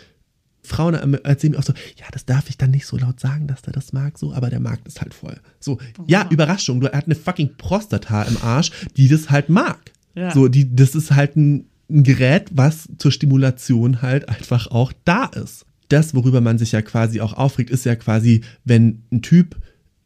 Frauen 0.67 0.95
erzählen 0.95 1.53
mir 1.53 1.59
auch 1.59 1.65
so, 1.65 1.73
ja, 1.97 2.07
das 2.13 2.27
darf 2.27 2.51
ich 2.51 2.59
dann 2.59 2.73
nicht 2.73 2.87
so 2.87 2.97
laut 2.97 3.21
sagen, 3.21 3.47
dass 3.47 3.63
der 3.63 3.73
das 3.73 3.93
mag, 3.93 4.19
so, 4.19 4.35
aber 4.35 4.51
der 4.51 4.61
mag 4.61 4.85
das 4.85 5.01
halt 5.01 5.15
voll. 5.15 5.37
So, 5.61 5.79
oh. 5.99 6.05
ja, 6.07 6.29
Überraschung, 6.31 6.81
du, 6.81 6.89
er 6.89 6.99
hat 6.99 7.07
eine 7.07 7.15
fucking 7.15 7.57
Prostata 7.57 8.25
im 8.25 8.37
Arsch, 8.43 8.73
die 8.97 9.09
das 9.09 9.31
halt 9.31 9.49
mag. 9.49 9.93
Ja. 10.15 10.33
So, 10.33 10.49
die, 10.49 10.75
das 10.75 10.95
ist 10.95 11.13
halt 11.13 11.37
ein, 11.37 11.69
ein 11.89 12.03
Gerät, 12.03 12.49
was 12.53 12.89
zur 12.99 13.13
Stimulation 13.13 14.03
halt 14.03 14.29
einfach 14.29 14.67
auch 14.67 14.93
da 15.05 15.27
ist. 15.27 15.65
Das, 15.89 16.15
worüber 16.15 16.41
man 16.41 16.59
sich 16.59 16.73
ja 16.73 16.83
quasi 16.83 17.21
auch 17.21 17.33
aufregt, 17.33 17.71
ist 17.71 17.85
ja 17.85 17.95
quasi, 17.95 18.43
wenn 18.65 19.05
ein 19.13 19.23
Typ 19.23 19.57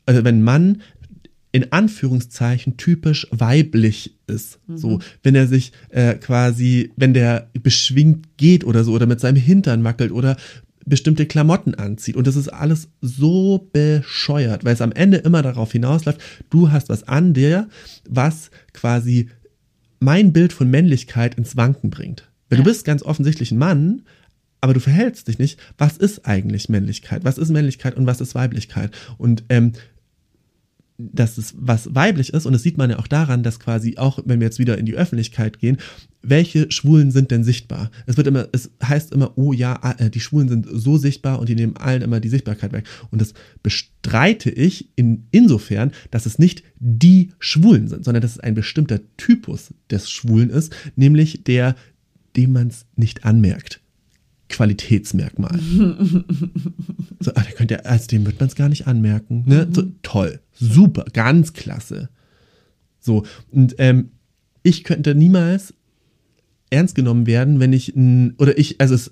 also 0.07 0.25
wenn 0.25 0.43
Mann 0.43 0.83
in 1.53 1.73
Anführungszeichen 1.73 2.77
typisch 2.77 3.27
weiblich 3.33 4.17
ist. 4.27 4.61
Mhm. 4.69 4.79
So, 4.79 4.99
wenn 5.23 5.35
er 5.35 5.49
sich 5.49 5.73
äh, 5.89 6.15
quasi, 6.15 6.93
wenn 6.97 7.13
der 7.13 7.51
beschwingt 7.61 8.37
geht 8.37 8.65
oder 8.65 8.85
so 8.85 8.93
oder 8.93 9.07
mit 9.07 9.21
seinem 9.21 9.37
Hintern 9.37 9.83
wackelt 9.83 10.13
oder 10.13 10.37
bestimmte 10.87 11.27
Klamotten 11.27 11.75
anzieht. 11.75 12.17
Und 12.17 12.27
das 12.27 12.37
ist 12.37 12.49
alles 12.49 12.89
so 13.01 13.69
bescheuert, 13.73 14.65
weil 14.65 14.75
es 14.75 14.81
am 14.81 14.93
Ende 14.93 15.19
immer 15.19 15.43
darauf 15.43 15.73
hinausläuft, 15.73 16.21
du 16.51 16.71
hast 16.71 16.89
was 16.89 17.07
an 17.07 17.35
dir, 17.35 17.69
was 18.09 18.51
quasi 18.73 19.29
mein 19.99 20.33
Bild 20.33 20.53
von 20.53 20.71
Männlichkeit 20.71 21.35
ins 21.35 21.57
Wanken 21.57 21.91
bringt. 21.91 22.31
Weil 22.49 22.59
ja. 22.59 22.65
du 22.65 22.71
bist 22.71 22.85
ganz 22.85 23.03
offensichtlich 23.03 23.53
ein 23.53 23.59
Mann, 23.59 24.03
aber 24.61 24.75
du 24.75 24.81
verhältst 24.81 25.29
dich 25.29 25.39
nicht. 25.39 25.59
Was 25.79 25.97
ist 25.97 26.27
eigentlich 26.27 26.69
Männlichkeit? 26.69 27.25
Was 27.25 27.39
ist 27.39 27.51
Männlichkeit 27.51 27.97
und 27.97 28.07
was 28.07 28.21
ist 28.21 28.35
Weiblichkeit? 28.35 28.93
Und 29.19 29.45
ähm, 29.49 29.73
dass 31.13 31.39
es 31.39 31.55
was 31.57 31.95
weiblich 31.95 32.33
ist 32.33 32.47
und 32.47 32.53
das 32.53 32.63
sieht 32.63 32.79
man 32.79 32.91
ja 32.91 32.99
auch 32.99 33.07
daran, 33.07 33.43
dass 33.43 33.61
quasi 33.61 33.97
auch, 33.97 34.21
wenn 34.25 34.41
wir 34.41 34.47
jetzt 34.47 34.59
wieder 34.59 34.79
in 34.79 34.87
die 34.87 34.95
Öffentlichkeit 34.95 35.59
gehen, 35.59 35.79
welche 36.23 36.71
Schwulen 36.71 37.11
sind 37.11 37.31
denn 37.31 37.45
sichtbar? 37.45 37.91
Es 38.07 38.17
wird 38.17 38.27
immer, 38.27 38.49
es 38.53 38.71
heißt 38.83 39.13
immer, 39.13 39.39
oh 39.39 39.53
ja, 39.53 39.79
ah, 39.81 39.95
äh, 39.99 40.11
die 40.11 40.21
Schwulen 40.21 40.49
sind 40.49 40.67
so 40.71 40.99
sichtbar 40.99 41.39
und 41.39 41.49
die 41.49 41.55
nehmen 41.55 41.77
allen 41.77 42.03
immer 42.03 42.21
die 42.21 42.29
Sichtbarkeit 42.29 42.73
weg. 42.73 42.85
Und 43.11 43.23
das 43.23 43.33
bestreite 43.63 44.51
ich 44.51 44.91
in, 44.97 45.27
insofern, 45.31 45.93
dass 46.11 46.27
es 46.27 46.39
nicht 46.39 46.63
die 46.79 47.31
Schwulen 47.39 47.89
sind, 47.89 48.05
sondern 48.05 48.21
dass 48.21 48.33
es 48.33 48.41
ein 48.41 48.55
bestimmter 48.55 49.01
Typus 49.17 49.73
des 49.91 50.11
Schwulen 50.11 50.51
ist, 50.51 50.75
nämlich 50.97 51.45
der, 51.45 51.75
dem 52.37 52.53
man 52.53 52.69
es 52.69 52.85
nicht 52.97 53.25
anmerkt. 53.25 53.81
Qualitätsmerkmal. 54.51 55.59
so, 57.21 57.33
ah, 57.35 57.43
der 57.43 57.53
könnte, 57.57 57.87
als 57.87 58.07
dem 58.07 58.27
wird 58.27 58.39
man 58.39 58.49
es 58.49 58.55
gar 58.55 58.69
nicht 58.69 58.87
anmerken. 58.87 59.45
Ne? 59.47 59.67
So, 59.73 59.85
toll, 60.03 60.41
super, 60.53 61.07
ganz 61.13 61.55
klasse. 61.55 62.11
So, 63.01 63.25
und 63.51 63.77
ähm, 63.79 64.11
ich 64.63 64.85
könnte 64.85 65.15
niemals 65.15 65.73
ernst 66.69 66.95
genommen 66.95 67.27
werden, 67.27 67.59
wenn 67.59 67.73
ich 67.73 67.97
oder 67.97 68.57
ich 68.57 68.81
also 68.81 68.95
es 68.95 69.11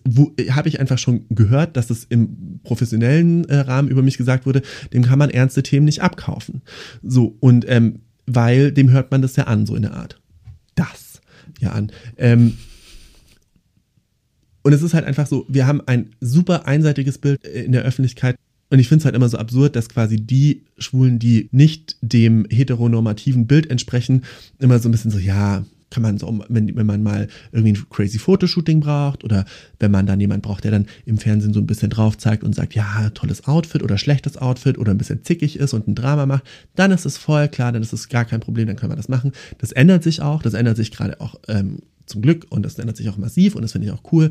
habe 0.51 0.69
ich 0.69 0.79
einfach 0.79 0.99
schon 0.99 1.25
gehört, 1.31 1.77
dass 1.77 1.91
es 1.91 2.05
im 2.05 2.61
professionellen 2.63 3.45
äh, 3.47 3.57
Rahmen 3.57 3.89
über 3.89 4.03
mich 4.03 4.17
gesagt 4.17 4.47
wurde, 4.47 4.63
dem 4.93 5.03
kann 5.03 5.19
man 5.19 5.31
ernste 5.31 5.63
Themen 5.63 5.87
nicht 5.87 6.03
abkaufen. 6.03 6.63
So 7.03 7.37
und 7.41 7.65
ähm, 7.69 8.01
weil 8.27 8.71
dem 8.71 8.91
hört 8.91 9.11
man 9.11 9.23
das 9.23 9.35
ja 9.37 9.45
an 9.45 9.67
so 9.67 9.75
in 9.75 9.83
der 9.83 9.95
Art. 9.95 10.21
Das 10.77 11.21
ja 11.61 11.73
an. 11.73 11.91
Ähm, 12.17 12.59
und 14.69 14.75
es 14.75 14.83
ist 14.83 14.93
halt 14.93 15.07
einfach 15.07 15.27
so, 15.27 15.47
wir 15.49 15.67
haben 15.67 15.81
ein 15.87 16.11
super 16.21 16.67
einseitiges 16.67 17.17
Bild 17.17 17.43
äh, 17.43 17.63
in 17.63 17.73
der 17.73 17.85
Öffentlichkeit. 17.85 18.37
Und 18.69 18.79
ich 18.79 18.87
finde 18.87 19.01
es 19.01 19.05
halt 19.07 19.15
immer 19.15 19.31
so 19.31 19.39
absurd, 19.39 19.75
dass 19.75 19.89
quasi 19.89 20.17
die 20.17 20.67
Schwulen, 20.77 21.19
die 21.19 21.49
nicht 21.53 21.97
dem 22.03 22.45
heteronormativen 22.51 23.47
Bild 23.47 23.71
entsprechen, 23.71 24.25
immer 24.59 24.79
so 24.79 24.91
ein 24.91 24.93
bisschen 24.93 25.11
so, 25.11 25.19
ja, 25.19 25.65
kann 25.89 26.03
man 26.03 26.19
so, 26.19 26.45
wenn, 26.51 26.77
wenn 26.77 26.85
man 26.85 27.03
mal 27.03 27.29
irgendwie 27.51 27.81
ein 27.81 27.87
crazy 27.89 28.19
Fotoshooting 28.19 28.81
braucht 28.81 29.25
oder 29.25 29.47
wenn 29.81 29.91
man 29.91 30.05
dann 30.05 30.21
jemand 30.21 30.43
braucht, 30.43 30.65
der 30.65 30.71
dann 30.71 30.87
im 31.07 31.17
Fernsehen 31.17 31.55
so 31.55 31.61
ein 31.61 31.67
bisschen 31.67 31.89
drauf 31.89 32.19
zeigt 32.19 32.45
und 32.45 32.55
sagt, 32.55 32.75
ja, 32.75 33.09
tolles 33.15 33.47
Outfit 33.47 33.83
oder 33.83 33.97
schlechtes 33.97 34.37
Outfit 34.37 34.77
oder 34.77 34.91
ein 34.91 34.99
bisschen 34.99 35.25
zickig 35.25 35.59
ist 35.59 35.73
und 35.73 35.89
ein 35.89 35.95
Drama 35.95 36.27
macht, 36.27 36.45
dann 36.75 36.91
ist 36.91 37.07
es 37.07 37.17
voll 37.17 37.49
klar, 37.49 37.73
dann 37.73 37.81
ist 37.81 37.95
es 37.95 38.11
gar 38.11 38.27
kein 38.27 38.41
Problem, 38.41 38.67
dann 38.67 38.77
können 38.77 38.93
wir 38.93 38.97
das 38.97 39.09
machen. 39.09 39.33
Das 39.57 39.73
ändert 39.73 40.03
sich 40.03 40.21
auch, 40.21 40.43
das 40.43 40.53
ändert 40.53 40.77
sich 40.77 40.91
gerade 40.91 41.23
auch 41.23 41.37
ähm, 41.49 41.79
zum 42.09 42.23
Glück 42.23 42.47
und 42.51 42.63
das 42.63 42.79
ändert 42.79 42.97
sich 42.97 43.09
auch 43.09 43.17
massiv 43.17 43.55
und 43.55 43.63
das 43.63 43.73
finde 43.73 43.89
ich 43.89 43.93
auch 43.93 44.13
cool. 44.13 44.31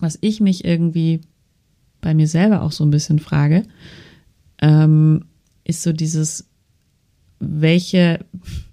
Was 0.00 0.18
ich 0.20 0.40
mich 0.40 0.64
irgendwie 0.64 1.20
bei 2.00 2.14
mir 2.14 2.28
selber 2.28 2.62
auch 2.62 2.72
so 2.72 2.84
ein 2.84 2.90
bisschen 2.90 3.18
frage, 3.18 3.62
ähm, 4.60 5.24
ist 5.64 5.82
so 5.82 5.92
dieses, 5.92 6.48
welche, 7.38 8.24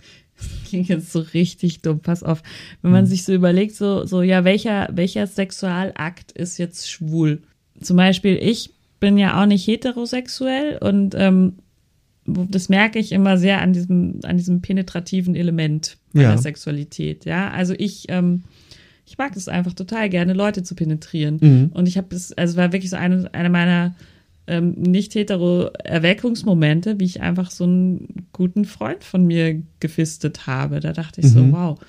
klingt 0.67 0.89
jetzt 0.89 1.11
so 1.11 1.19
richtig 1.19 1.81
dumm, 1.81 1.99
pass 1.99 2.23
auf, 2.23 2.43
wenn 2.81 2.91
man 2.91 3.05
mhm. 3.05 3.09
sich 3.09 3.23
so 3.23 3.34
überlegt, 3.34 3.75
so, 3.75 4.05
so, 4.05 4.21
ja, 4.21 4.43
welcher, 4.43 4.89
welcher 4.91 5.27
Sexualakt 5.27 6.31
ist 6.31 6.57
jetzt 6.57 6.89
schwul? 6.89 7.41
Zum 7.81 7.97
Beispiel, 7.97 8.38
ich 8.41 8.71
bin 8.99 9.17
ja 9.17 9.41
auch 9.41 9.45
nicht 9.45 9.67
heterosexuell 9.67 10.77
und 10.77 11.15
ähm, 11.17 11.57
das 12.26 12.69
merke 12.69 12.99
ich 12.99 13.11
immer 13.11 13.38
sehr 13.38 13.61
an 13.61 13.74
diesem, 13.74 14.19
an 14.24 14.38
diesem 14.38 14.61
penetrativen 14.61 15.36
Element 15.36 15.97
meiner 16.13 16.30
ja. 16.30 16.38
Sexualität. 16.38 17.26
Ja, 17.26 17.51
also 17.51 17.74
ich, 17.78 18.05
ähm, 18.09 18.43
ich 19.05 19.17
mag 19.17 19.36
es 19.36 19.47
einfach 19.47 19.74
total 19.74 20.09
gerne, 20.09 20.34
Leute 20.34 20.63
zu 20.63 20.76
penetrieren. 20.76 21.38
Mhm. 21.41 21.71
Und 21.74 21.88
ich 21.88 21.97
habe 21.97 22.15
es, 22.15 22.32
also 22.34 22.57
war 22.57 22.71
wirklich 22.71 22.91
so 22.91 22.95
eine, 22.95 23.30
eine 23.34 23.49
meiner 23.49 23.95
ähm, 24.47 24.71
nicht 24.71 25.15
hetero 25.15 25.69
Erweckungsmomente, 25.84 26.99
wie 26.99 27.05
ich 27.05 27.21
einfach 27.21 27.49
so 27.51 27.63
einen 27.63 28.28
guten 28.34 28.65
Freund 28.65 29.03
von 29.03 29.26
mir 29.26 29.61
gefistet 29.80 30.47
habe. 30.47 30.80
Da 30.80 30.93
dachte 30.93 31.21
ich 31.21 31.28
mhm. 31.28 31.30
so, 31.30 31.51
wow. 31.51 31.80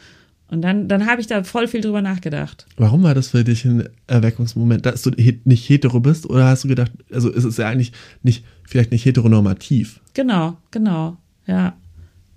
Und 0.48 0.62
dann, 0.62 0.88
dann 0.88 1.06
habe 1.06 1.20
ich 1.20 1.26
da 1.26 1.42
voll 1.42 1.66
viel 1.66 1.80
drüber 1.80 2.02
nachgedacht. 2.02 2.66
Warum 2.76 3.02
war 3.02 3.14
das 3.14 3.28
für 3.28 3.44
dich 3.44 3.64
ein 3.64 3.88
Erweckungsmoment, 4.06 4.84
dass 4.84 5.02
du 5.02 5.10
nicht 5.10 5.68
hetero 5.68 6.00
bist? 6.00 6.28
Oder 6.28 6.46
hast 6.46 6.64
du 6.64 6.68
gedacht, 6.68 6.92
also 7.10 7.30
ist 7.30 7.44
es 7.44 7.56
ja 7.56 7.68
eigentlich 7.68 7.92
nicht, 8.22 8.44
vielleicht 8.64 8.92
nicht 8.92 9.04
heteronormativ? 9.04 10.00
Genau, 10.12 10.58
genau, 10.70 11.16
ja. 11.46 11.74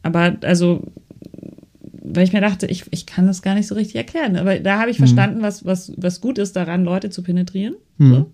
Aber 0.03 0.37
also, 0.43 0.89
weil 2.01 2.23
ich 2.23 2.33
mir 2.33 2.41
dachte, 2.41 2.65
ich, 2.67 2.85
ich 2.91 3.05
kann 3.05 3.27
das 3.27 3.41
gar 3.41 3.55
nicht 3.55 3.67
so 3.67 3.75
richtig 3.75 3.97
erklären. 3.97 4.37
Aber 4.37 4.57
da 4.59 4.79
habe 4.79 4.89
ich 4.89 4.97
mhm. 4.97 5.03
verstanden, 5.03 5.41
was, 5.41 5.65
was, 5.65 5.91
was 5.97 6.21
gut 6.21 6.37
ist 6.37 6.55
daran, 6.55 6.85
Leute 6.85 7.09
zu 7.09 7.23
penetrieren. 7.23 7.75
Mhm. 7.97 8.09
So. 8.09 8.31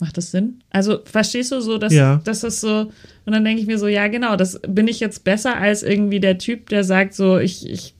Macht 0.00 0.16
das 0.16 0.30
Sinn? 0.30 0.60
Also 0.70 1.00
verstehst 1.04 1.50
du 1.50 1.60
so, 1.60 1.76
dass, 1.78 1.92
ja. 1.92 2.20
dass 2.22 2.40
das 2.40 2.60
so, 2.60 2.92
und 3.26 3.32
dann 3.32 3.44
denke 3.44 3.60
ich 3.60 3.66
mir 3.66 3.78
so, 3.78 3.88
ja 3.88 4.06
genau, 4.06 4.36
das 4.36 4.60
bin 4.66 4.86
ich 4.86 5.00
jetzt 5.00 5.24
besser 5.24 5.56
als 5.56 5.82
irgendwie 5.82 6.20
der 6.20 6.38
Typ, 6.38 6.68
der 6.68 6.84
sagt 6.84 7.14
so, 7.14 7.38
ich, 7.38 7.68
ich, 7.68 7.96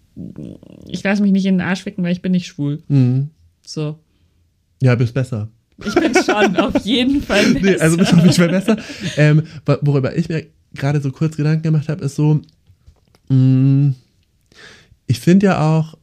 ich 0.87 1.03
lasse 1.03 1.23
mich 1.23 1.33
nicht 1.33 1.47
in 1.47 1.59
den 1.59 1.67
Arsch 1.67 1.83
ficken, 1.83 2.05
weil 2.05 2.13
ich 2.13 2.23
bin 2.23 2.33
nicht 2.33 2.47
schwul. 2.47 2.83
Mhm. 2.89 3.31
So. 3.65 3.99
Ja, 4.83 4.95
bist 4.95 5.15
besser. 5.15 5.49
Ich 5.85 5.95
bin 5.95 6.13
schon 6.15 6.57
auf 6.57 6.85
jeden 6.85 7.23
Fall 7.23 7.55
besser. 7.55 7.67
Nee, 7.67 7.77
also 7.77 7.97
bist 7.97 8.13
auf 8.13 8.23
jeden 8.23 8.33
Fall 8.33 8.49
besser. 8.49 8.77
Ähm, 9.17 9.43
worüber 9.83 10.17
ich 10.17 10.29
mir 10.29 10.47
gerade 10.75 11.01
so 11.01 11.13
kurz 11.13 11.37
Gedanken 11.37 11.63
gemacht 11.63 11.89
habe, 11.89 12.05
ist 12.05 12.17
so, 12.17 12.41
mh, 13.29 13.35
mm, 13.35 13.95
ich 15.07 15.21
finde 15.21 15.47
ja 15.47 15.79
auch, 15.79 15.97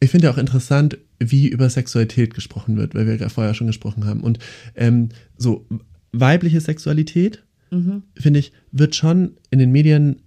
ich 0.00 0.10
finde 0.10 0.26
ja 0.26 0.32
auch 0.32 0.38
interessant, 0.38 0.98
wie 1.18 1.48
über 1.48 1.68
Sexualität 1.68 2.34
gesprochen 2.34 2.76
wird, 2.76 2.94
weil 2.94 3.06
wir 3.06 3.16
ja 3.16 3.28
vorher 3.28 3.54
schon 3.54 3.66
gesprochen 3.66 4.06
haben. 4.06 4.22
Und 4.22 4.38
ähm, 4.74 5.10
so 5.36 5.66
weibliche 6.12 6.60
Sexualität, 6.60 7.44
mhm. 7.70 8.02
finde 8.14 8.40
ich, 8.40 8.52
wird 8.72 8.94
schon 8.94 9.36
in 9.50 9.58
den 9.58 9.70
Medien 9.70 10.22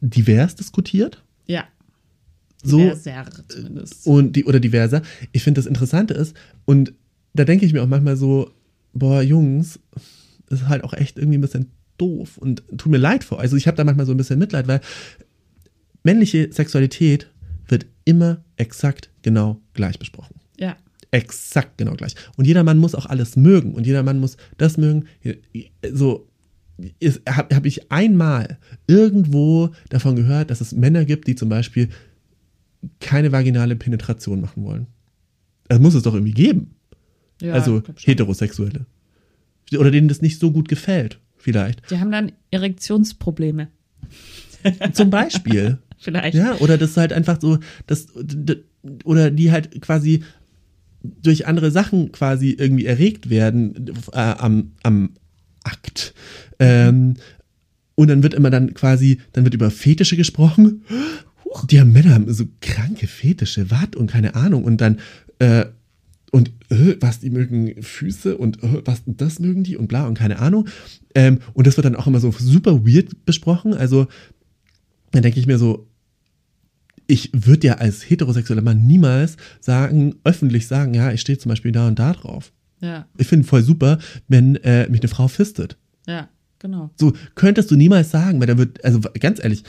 divers 0.00 0.54
diskutiert. 0.56 1.22
Ja. 1.46 1.64
So, 2.62 2.78
diverser 2.78 3.48
zumindest. 3.48 4.06
Und 4.06 4.34
die, 4.34 4.44
oder 4.44 4.60
diverser. 4.60 5.02
Ich 5.32 5.42
finde 5.44 5.58
das 5.58 5.66
Interessante 5.66 6.14
ist, 6.14 6.36
und 6.64 6.92
da 7.34 7.44
denke 7.44 7.66
ich 7.66 7.72
mir 7.72 7.82
auch 7.82 7.88
manchmal 7.88 8.16
so, 8.16 8.50
boah, 8.92 9.22
Jungs, 9.22 9.78
ist 10.50 10.68
halt 10.68 10.84
auch 10.84 10.92
echt 10.92 11.18
irgendwie 11.18 11.38
ein 11.38 11.42
bisschen 11.42 11.70
doof 11.98 12.38
und 12.38 12.62
tut 12.76 12.90
mir 12.90 12.98
leid 12.98 13.24
vor. 13.24 13.40
Also 13.40 13.56
ich 13.56 13.66
habe 13.66 13.76
da 13.76 13.84
manchmal 13.84 14.06
so 14.06 14.12
ein 14.12 14.16
bisschen 14.16 14.38
Mitleid, 14.38 14.68
weil 14.68 14.80
männliche 16.02 16.52
Sexualität 16.52 17.30
wird 17.68 17.86
immer 18.04 18.44
exakt 18.56 19.10
genau 19.22 19.60
gleich 19.74 19.98
besprochen. 19.98 20.36
Ja. 20.58 20.76
Exakt 21.10 21.78
genau 21.78 21.94
gleich. 21.94 22.14
Und 22.36 22.46
jeder 22.46 22.64
Mann 22.64 22.78
muss 22.78 22.94
auch 22.94 23.06
alles 23.06 23.36
mögen 23.36 23.74
und 23.74 23.86
jeder 23.86 24.02
Mann 24.02 24.20
muss 24.20 24.36
das 24.58 24.76
mögen. 24.76 25.06
So 25.92 26.28
habe 27.28 27.54
hab 27.54 27.66
ich 27.66 27.90
einmal 27.90 28.58
irgendwo 28.86 29.70
davon 29.88 30.16
gehört, 30.16 30.50
dass 30.50 30.60
es 30.60 30.72
Männer 30.72 31.04
gibt, 31.04 31.26
die 31.26 31.34
zum 31.34 31.48
Beispiel 31.48 31.88
keine 33.00 33.32
vaginale 33.32 33.76
Penetration 33.76 34.40
machen 34.40 34.64
wollen. 34.64 34.86
Das 35.68 35.80
muss 35.80 35.94
es 35.94 36.02
doch 36.02 36.14
irgendwie 36.14 36.34
geben. 36.34 36.74
Ja, 37.40 37.54
also 37.54 37.82
Heterosexuelle. 38.04 38.86
Oder 39.76 39.90
denen 39.90 40.08
das 40.08 40.22
nicht 40.22 40.38
so 40.38 40.52
gut 40.52 40.68
gefällt, 40.68 41.18
vielleicht. 41.36 41.90
Die 41.90 41.98
haben 41.98 42.12
dann 42.12 42.32
Erektionsprobleme. 42.50 43.68
Zum 44.92 45.10
Beispiel. 45.10 45.78
Vielleicht. 45.98 46.36
Ja, 46.36 46.56
oder 46.56 46.76
das 46.76 46.96
halt 46.98 47.12
einfach 47.14 47.40
so, 47.40 47.58
das, 47.86 48.08
oder 49.04 49.30
die 49.30 49.50
halt 49.50 49.80
quasi 49.80 50.22
durch 51.02 51.46
andere 51.46 51.70
Sachen 51.70 52.12
quasi 52.12 52.50
irgendwie 52.50 52.84
erregt 52.84 53.30
werden 53.30 53.92
äh, 54.12 54.18
am, 54.18 54.72
am 54.82 55.14
Akt. 55.64 56.14
Ähm, 56.58 57.14
und 57.94 58.08
dann 58.08 58.22
wird 58.22 58.34
immer 58.34 58.50
dann 58.50 58.74
quasi, 58.74 59.20
dann 59.32 59.44
wird 59.44 59.54
über 59.54 59.70
Fetische 59.70 60.16
gesprochen. 60.16 60.82
Die 61.70 61.80
haben 61.80 61.92
Männer 61.92 62.14
haben 62.14 62.32
so 62.32 62.44
kranke 62.60 63.06
Fetische, 63.06 63.70
was 63.70 63.96
und 63.96 64.10
keine 64.10 64.34
Ahnung. 64.34 64.64
Und 64.64 64.80
dann, 64.80 64.98
äh, 65.38 65.64
und 66.30 66.50
äh, 66.68 66.96
was, 67.00 67.20
die 67.20 67.30
mögen 67.30 67.82
Füße 67.82 68.36
und 68.36 68.62
äh, 68.62 68.82
was, 68.84 69.02
das 69.06 69.38
mögen 69.38 69.64
die 69.64 69.76
und 69.76 69.88
bla 69.88 70.06
und 70.06 70.18
keine 70.18 70.38
Ahnung. 70.38 70.68
Ähm, 71.14 71.38
und 71.54 71.66
das 71.66 71.76
wird 71.76 71.86
dann 71.86 71.96
auch 71.96 72.06
immer 72.06 72.20
so 72.20 72.30
super 72.30 72.86
weird 72.86 73.24
besprochen. 73.24 73.72
Also 73.72 74.06
dann 75.12 75.22
denke 75.22 75.40
ich 75.40 75.46
mir 75.46 75.58
so, 75.58 75.88
ich 77.06 77.30
würde 77.32 77.68
ja 77.68 77.74
als 77.74 78.08
heterosexueller 78.10 78.62
Mann 78.62 78.86
niemals 78.86 79.36
sagen, 79.60 80.16
öffentlich 80.24 80.66
sagen, 80.66 80.92
ja, 80.92 81.12
ich 81.12 81.22
stehe 81.22 81.38
zum 81.38 81.48
Beispiel 81.50 81.72
da 81.72 81.88
und 81.88 81.98
da 81.98 82.12
drauf. 82.12 82.52
Ja. 82.80 83.06
Ich 83.16 83.28
finde 83.28 83.46
voll 83.46 83.62
super, 83.62 83.98
wenn 84.28 84.56
äh, 84.56 84.88
mich 84.90 85.00
eine 85.00 85.08
Frau 85.08 85.28
fistet. 85.28 85.78
Ja, 86.06 86.28
genau. 86.58 86.90
So 86.96 87.12
könntest 87.34 87.70
du 87.70 87.76
niemals 87.76 88.10
sagen, 88.10 88.40
weil 88.40 88.46
da 88.46 88.58
wird, 88.58 88.84
also 88.84 89.00
ganz 89.20 89.42
ehrlich, 89.42 89.64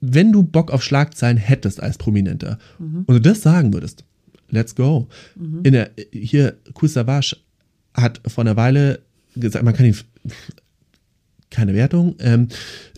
wenn 0.00 0.32
du 0.32 0.42
Bock 0.42 0.70
auf 0.70 0.82
Schlagzeilen 0.82 1.36
hättest 1.36 1.82
als 1.82 1.98
Prominenter 1.98 2.58
mhm. 2.78 3.04
und 3.06 3.14
du 3.14 3.20
das 3.20 3.42
sagen 3.42 3.72
würdest, 3.72 4.04
let's 4.50 4.74
go. 4.74 5.08
Mhm. 5.36 5.60
In 5.62 5.72
der, 5.72 5.90
hier, 6.12 6.56
Kusavash 6.74 7.36
hat 7.94 8.20
vor 8.26 8.42
einer 8.42 8.56
Weile 8.56 9.00
gesagt, 9.34 9.64
man 9.64 9.74
kann 9.74 9.86
ihn 9.86 9.96
keine 11.52 11.74
Wertung. 11.74 12.16
Ähm, 12.18 12.48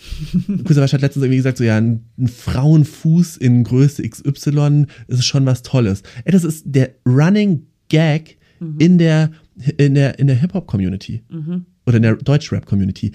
Kusawasch 0.65 0.95
hat 0.95 1.03
letztens 1.03 1.25
irgendwie 1.25 1.37
gesagt, 1.37 1.59
so 1.59 1.65
ja, 1.65 1.77
ein, 1.77 2.05
ein, 2.17 2.29
Frauenfuß 2.29 3.37
in 3.37 3.65
Größe 3.65 4.09
XY 4.09 4.87
ist 5.09 5.27
schon 5.27 5.45
was 5.45 5.63
Tolles. 5.63 6.03
Ey, 6.25 6.33
das 6.33 6.45
ist 6.45 6.65
der 6.67 6.95
Running 7.05 7.67
Gag 7.89 8.39
mhm. 8.61 8.77
in 8.79 8.99
der 8.99 9.31
in 9.77 9.95
der 9.95 10.19
in 10.19 10.27
der 10.27 10.37
Hip 10.37 10.55
Hop 10.55 10.67
Community. 10.67 11.23
Mhm. 11.29 11.67
Oder 11.87 11.97
in 11.97 12.03
der 12.03 12.17
Deutsch-Rap-Community. 12.17 13.13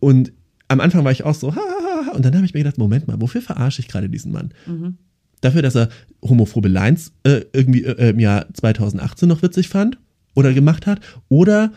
Und 0.00 0.32
am 0.68 0.80
Anfang 0.80 1.04
war 1.04 1.12
ich 1.12 1.24
auch 1.24 1.34
so, 1.34 1.54
ha, 1.54 1.60
ha, 1.60 2.06
ha, 2.06 2.12
und 2.12 2.24
dann 2.24 2.34
habe 2.34 2.44
ich 2.44 2.54
mir 2.54 2.60
gedacht, 2.60 2.78
Moment 2.78 3.08
mal, 3.08 3.20
wofür 3.20 3.42
verarsche 3.42 3.80
ich 3.80 3.88
gerade 3.88 4.08
diesen 4.08 4.32
Mann? 4.32 4.52
Mhm. 4.66 4.96
Dafür, 5.40 5.62
dass 5.62 5.74
er 5.74 5.88
homophobe 6.22 6.68
Lines 6.68 7.12
äh, 7.24 7.42
irgendwie 7.52 7.84
äh, 7.84 8.10
im 8.10 8.20
Jahr 8.20 8.46
2018 8.54 9.28
noch 9.28 9.42
witzig 9.42 9.68
fand 9.68 9.98
oder 10.34 10.52
gemacht 10.52 10.86
hat, 10.86 11.00
oder 11.28 11.72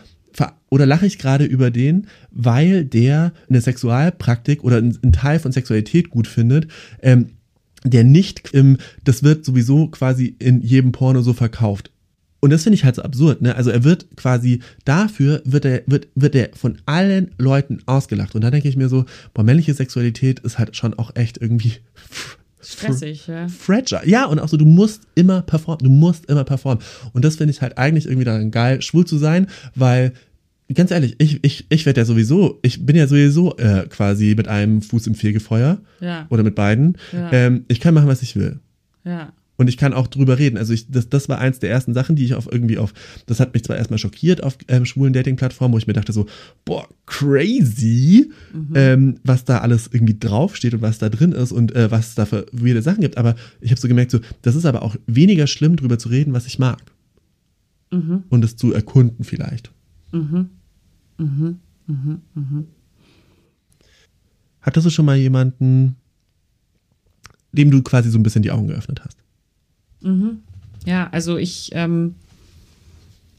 oder 0.68 0.86
lache 0.86 1.06
ich 1.06 1.18
gerade 1.18 1.44
über 1.44 1.70
den, 1.70 2.06
weil 2.30 2.84
der 2.84 3.32
eine 3.48 3.60
Sexualpraktik 3.60 4.64
oder 4.64 4.78
einen 4.78 5.12
Teil 5.12 5.38
von 5.38 5.52
Sexualität 5.52 6.10
gut 6.10 6.26
findet, 6.26 6.68
ähm, 7.02 7.28
der 7.84 8.04
nicht, 8.04 8.50
ähm, 8.52 8.78
das 9.04 9.22
wird 9.22 9.44
sowieso 9.44 9.88
quasi 9.88 10.36
in 10.38 10.60
jedem 10.60 10.92
Porno 10.92 11.22
so 11.22 11.32
verkauft. 11.32 11.92
Und 12.40 12.50
das 12.50 12.62
finde 12.62 12.74
ich 12.74 12.84
halt 12.84 12.96
so 12.96 13.02
absurd, 13.02 13.42
ne? 13.42 13.56
Also 13.56 13.70
er 13.70 13.82
wird 13.82 14.06
quasi 14.16 14.60
dafür 14.84 15.42
wird 15.44 15.64
er 15.64 15.82
wird 15.86 16.08
wird 16.14 16.34
er 16.34 16.50
von 16.54 16.78
allen 16.86 17.30
Leuten 17.38 17.80
ausgelacht 17.86 18.34
und 18.34 18.42
da 18.42 18.50
denke 18.50 18.68
ich 18.68 18.76
mir 18.76 18.88
so, 18.88 19.04
boah, 19.34 19.42
männliche 19.42 19.74
Sexualität 19.74 20.40
ist 20.40 20.58
halt 20.58 20.76
schon 20.76 20.94
auch 20.94 21.12
echt 21.14 21.38
irgendwie 21.38 21.72
stressig, 22.60 23.26
ja. 23.26 23.48
Fragile. 23.48 24.02
Ja, 24.06 24.26
und 24.26 24.38
auch 24.38 24.48
so 24.48 24.56
du 24.56 24.66
musst 24.66 25.02
immer 25.14 25.42
performen, 25.42 25.84
du 25.84 25.90
musst 25.90 26.26
immer 26.26 26.44
performen 26.44 26.84
und 27.14 27.24
das 27.24 27.36
finde 27.36 27.52
ich 27.52 27.62
halt 27.62 27.78
eigentlich 27.78 28.06
irgendwie 28.06 28.24
dann 28.24 28.50
geil 28.50 28.82
schwul 28.82 29.06
zu 29.06 29.16
sein, 29.16 29.46
weil 29.74 30.12
ganz 30.74 30.90
ehrlich, 30.90 31.16
ich, 31.18 31.42
ich, 31.44 31.66
ich 31.68 31.86
werde 31.86 32.00
ja 32.00 32.04
sowieso, 32.04 32.58
ich 32.62 32.84
bin 32.84 32.96
ja 32.96 33.06
sowieso 33.06 33.56
äh, 33.56 33.86
quasi 33.88 34.34
mit 34.36 34.48
einem 34.48 34.82
Fuß 34.82 35.06
im 35.06 35.14
Fegefeuer. 35.14 35.78
Ja. 36.00 36.26
Oder 36.28 36.42
mit 36.42 36.54
beiden. 36.54 36.98
Ja. 37.12 37.32
Ähm, 37.32 37.64
ich 37.68 37.80
kann 37.80 37.94
machen, 37.94 38.08
was 38.08 38.22
ich 38.22 38.36
will. 38.36 38.58
Ja. 39.04 39.32
Und 39.56 39.68
ich 39.68 39.76
kann 39.76 39.94
auch 39.94 40.06
drüber 40.06 40.38
reden. 40.38 40.58
Also 40.58 40.72
ich, 40.72 40.90
das, 40.90 41.08
das 41.08 41.28
war 41.28 41.38
eins 41.38 41.58
der 41.58 41.70
ersten 41.70 41.94
Sachen, 41.94 42.14
die 42.14 42.24
ich 42.24 42.34
auf 42.34 42.48
irgendwie 42.50 42.78
auf, 42.78 42.92
das 43.26 43.40
hat 43.40 43.54
mich 43.54 43.64
zwar 43.64 43.76
erstmal 43.76 43.98
schockiert 43.98 44.42
auf 44.42 44.58
ähm, 44.68 44.84
schwulen 44.84 45.12
Dating-Plattformen, 45.12 45.72
wo 45.72 45.78
ich 45.78 45.86
mir 45.86 45.94
dachte 45.94 46.12
so, 46.12 46.26
boah, 46.64 46.86
crazy, 47.06 48.30
mhm. 48.52 48.72
ähm, 48.74 49.18
was 49.24 49.44
da 49.44 49.58
alles 49.58 49.88
irgendwie 49.90 50.18
draufsteht 50.18 50.74
und 50.74 50.82
was 50.82 50.98
da 50.98 51.08
drin 51.08 51.32
ist 51.32 51.52
und 51.52 51.74
äh, 51.74 51.90
was 51.90 52.08
es 52.08 52.14
da 52.14 52.26
für 52.26 52.46
weirde 52.52 52.82
Sachen 52.82 53.00
gibt. 53.00 53.16
Aber 53.16 53.34
ich 53.60 53.70
habe 53.70 53.80
so 53.80 53.88
gemerkt, 53.88 54.10
so, 54.10 54.20
das 54.42 54.54
ist 54.56 54.66
aber 54.66 54.82
auch 54.82 54.96
weniger 55.06 55.46
schlimm, 55.46 55.76
drüber 55.76 55.98
zu 55.98 56.10
reden, 56.10 56.34
was 56.34 56.46
ich 56.46 56.58
mag. 56.58 56.82
Mhm. 57.90 58.24
Und 58.28 58.44
es 58.44 58.56
zu 58.56 58.72
erkunden 58.72 59.24
vielleicht. 59.24 59.70
Mhm. 60.12 60.50
Mhm. 61.18 61.58
Mhm. 61.86 62.20
Mhm. 62.34 62.66
Hattest 64.60 64.86
du 64.86 64.90
schon 64.90 65.06
mal 65.06 65.16
jemanden, 65.16 65.96
dem 67.52 67.70
du 67.70 67.82
quasi 67.82 68.10
so 68.10 68.18
ein 68.18 68.22
bisschen 68.22 68.42
die 68.42 68.50
Augen 68.50 68.66
geöffnet 68.66 69.02
hast? 69.04 69.16
Mhm. 70.00 70.40
Ja, 70.84 71.08
also 71.10 71.36
ich, 71.36 71.70
ähm, 71.72 72.14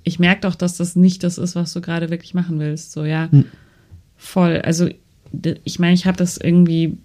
ich 0.04 0.20
merke 0.20 0.42
doch, 0.42 0.56
dass 0.56 0.78
das 0.78 0.96
nicht 0.96 1.24
das 1.24 1.38
ist, 1.38 1.56
was 1.56 1.74
du 1.74 1.82
gerade 1.82 2.10
wirklich 2.10 2.34
machen 2.34 2.60
willst. 2.60 2.92
So, 2.92 3.06
ja. 3.06 3.30
Mhm. 3.32 3.46
Voll. 4.18 4.62
Also, 4.62 4.90
ich 5.64 5.80
meine, 5.80 5.94
ich 5.94 6.06
habe 6.06 6.18
das 6.18 6.38
irgendwie 6.38 6.98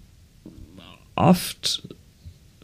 oft, 1.15 1.87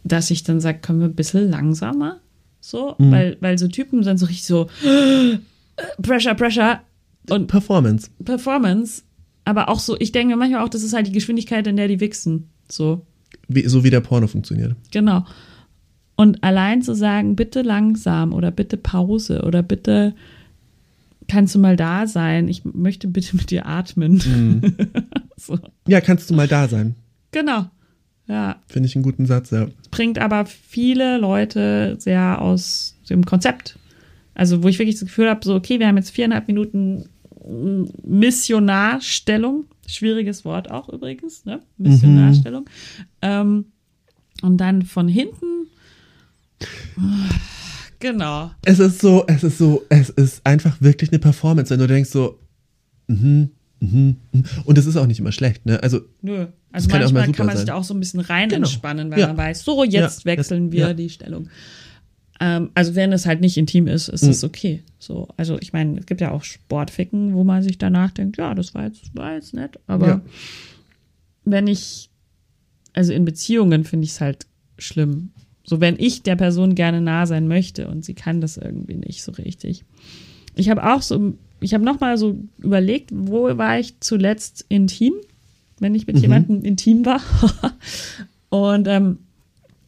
dass 0.04 0.32
ich 0.32 0.44
dann 0.44 0.60
sage, 0.60 0.80
können 0.80 1.00
wir 1.00 1.08
ein 1.08 1.16
bisschen 1.16 1.50
langsamer? 1.50 2.20
So, 2.62 2.96
mhm. 2.98 3.12
weil, 3.12 3.38
weil 3.40 3.58
so 3.58 3.68
Typen 3.68 4.04
sind 4.04 4.18
so 4.18 4.26
richtig 4.26 4.46
so 4.46 4.68
Pressure, 6.02 6.36
Pressure. 6.36 6.82
Und 7.30 7.48
Performance. 7.48 8.10
Performance. 8.24 9.04
Aber 9.46 9.70
auch 9.70 9.80
so, 9.80 9.98
ich 10.00 10.12
denke 10.12 10.36
manchmal 10.36 10.64
auch, 10.64 10.70
das 10.70 10.84
ist 10.84 10.94
halt 10.94 11.08
die 11.08 11.12
Geschwindigkeit, 11.12 11.66
in 11.68 11.78
der 11.78 11.88
die 11.88 12.00
wichsen. 12.00 12.50
So. 12.70 13.06
Wie, 13.48 13.68
so 13.68 13.84
wie 13.84 13.90
der 13.90 14.02
Porno 14.02 14.28
funktioniert. 14.28 14.76
Genau. 14.92 15.26
Und 16.20 16.44
allein 16.44 16.82
zu 16.82 16.96
sagen, 16.96 17.38
bitte 17.38 17.62
langsam 17.62 18.34
oder 18.34 18.52
bitte 18.52 18.76
Pause 18.76 19.44
oder 19.44 19.64
bitte 19.64 20.14
kannst 21.30 21.56
du 21.56 21.60
mal 21.60 21.78
da 21.78 22.08
sein, 22.08 22.50
ich 22.50 22.66
möchte 22.66 23.08
bitte 23.08 23.38
mit 23.38 23.52
dir 23.52 23.66
atmen. 23.66 24.16
Mhm. 24.16 24.76
so. 25.38 25.58
Ja, 25.88 26.02
kannst 26.02 26.30
du 26.30 26.34
mal 26.34 26.50
da 26.50 26.68
sein. 26.68 26.96
Genau. 27.32 27.68
Ja. 28.28 28.58
Finde 28.68 28.88
ich 28.88 28.98
einen 28.98 29.04
guten 29.04 29.28
Satz, 29.28 29.52
ja. 29.52 29.70
Bringt 29.92 30.20
aber 30.20 30.46
viele 30.46 31.20
Leute 31.20 31.96
sehr 32.00 32.42
aus 32.42 32.98
dem 33.10 33.26
Konzept. 33.26 33.80
Also, 34.36 34.62
wo 34.62 34.68
ich 34.68 34.78
wirklich 34.78 35.00
das 35.00 35.08
Gefühl 35.08 35.30
habe, 35.30 35.40
so, 35.46 35.56
okay, 35.56 35.80
wir 35.80 35.88
haben 35.88 35.96
jetzt 35.96 36.10
viereinhalb 36.10 36.50
Minuten 36.50 37.06
Missionarstellung. 38.04 39.68
Schwieriges 39.88 40.44
Wort 40.44 40.70
auch 40.70 40.90
übrigens, 40.90 41.46
ne? 41.46 41.62
Missionarstellung. 41.78 42.64
Mhm. 42.64 43.06
Ähm, 43.22 43.66
und 44.42 44.58
dann 44.58 44.82
von 44.82 45.08
hinten. 45.08 45.69
Genau. 48.00 48.52
Es 48.64 48.80
ist 48.80 49.02
so, 49.02 49.26
es 49.28 49.44
ist 49.44 49.58
so, 49.58 49.84
es 49.90 50.10
ist 50.10 50.46
einfach 50.46 50.80
wirklich 50.82 51.12
eine 51.12 51.20
Performance, 51.20 51.70
wenn 51.70 51.80
du 51.80 51.88
denkst 51.88 52.10
so, 52.10 52.40
mhm, 53.08 53.50
mhm, 53.82 54.16
mhm. 54.32 54.44
und 54.64 54.78
es 54.78 54.86
ist 54.86 54.96
auch 54.96 55.06
nicht 55.06 55.20
immer 55.20 55.34
schlecht, 55.34 55.66
ne? 55.66 55.84
Also, 55.84 56.02
Nö. 56.22 56.48
Also 56.72 56.88
kann 56.88 57.02
manchmal 57.02 57.32
kann 57.32 57.48
man 57.48 57.58
sich 57.58 57.66
da 57.66 57.74
auch 57.74 57.84
so 57.84 57.94
ein 57.94 58.00
bisschen 58.00 58.20
rein 58.20 58.50
genau. 58.50 58.68
entspannen, 58.68 59.10
weil 59.12 59.20
ja. 59.20 59.28
man 59.28 59.38
weiß, 59.38 59.64
so, 59.64 59.84
jetzt 59.84 60.20
ja. 60.20 60.26
wechseln 60.26 60.72
wir 60.72 60.80
ja. 60.90 60.94
die 60.94 61.10
Stellung. 61.10 61.50
Ähm, 62.40 62.70
also 62.76 62.96
wenn 62.96 63.12
es 63.12 63.26
halt 63.26 63.42
nicht 63.42 63.58
intim 63.58 63.88
ist, 63.88 64.08
ist 64.08 64.24
es 64.24 64.44
mhm. 64.44 64.48
okay. 64.48 64.84
So, 65.00 65.28
also 65.36 65.58
ich 65.60 65.74
meine, 65.74 66.00
es 66.00 66.06
gibt 66.06 66.22
ja 66.22 66.32
auch 66.32 66.44
Sportficken, 66.44 67.34
wo 67.34 67.44
man 67.44 67.64
sich 67.64 67.80
danach 67.80 68.12
denkt, 68.12 68.38
ja, 68.38 68.54
das 68.54 68.74
war 68.76 68.86
jetzt, 68.86 69.16
war 69.16 69.34
jetzt 69.34 69.54
nett. 69.54 69.80
Aber 69.88 70.22
wenn 71.44 71.68
ich, 71.68 72.10
also 72.94 73.14
in 73.14 73.26
Beziehungen 73.26 73.84
finde 73.84 74.06
ich 74.06 74.12
es 74.12 74.22
halt 74.22 74.46
schlimm. 74.78 75.32
So, 75.70 75.80
wenn 75.80 75.98
ich 76.00 76.24
der 76.24 76.36
Person 76.36 76.74
gerne 76.74 77.00
nah 77.00 77.28
sein 77.28 77.48
möchte 77.48 77.88
und 77.90 78.04
sie 78.04 78.16
kann 78.16 78.42
das 78.42 78.58
irgendwie 78.58 78.96
nicht 78.96 79.22
so 79.22 79.34
richtig. 79.34 79.84
Ich 80.56 80.68
habe 80.68 80.84
auch 80.84 81.04
so, 81.04 81.36
ich 81.62 81.76
habe 81.76 81.86
nochmal 81.86 82.18
so 82.18 82.40
überlegt, 82.58 83.12
wo 83.14 83.56
war 83.56 83.78
ich 83.78 83.94
zuletzt 84.00 84.66
intim, 84.68 85.14
wenn 85.78 85.94
ich 85.94 86.08
mit 86.08 86.16
mhm. 86.16 86.22
jemandem 86.24 86.64
intim 86.64 87.06
war. 87.06 87.22
und 88.50 88.88
ähm, 88.88 89.20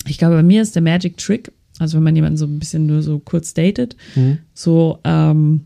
ich 0.06 0.20
glaube, 0.20 0.36
bei 0.36 0.44
mir 0.44 0.62
ist 0.62 0.76
der 0.76 0.84
Magic 0.84 1.18
Trick, 1.18 1.52
also 1.80 1.98
wenn 1.98 2.04
man 2.04 2.16
jemanden 2.16 2.38
so 2.38 2.46
ein 2.46 2.60
bisschen 2.60 2.86
nur 2.86 3.02
so 3.02 3.18
kurz 3.18 3.56
datet, 3.56 3.96
mhm. 4.14 4.38
so 4.54 5.00
ähm, 5.04 5.62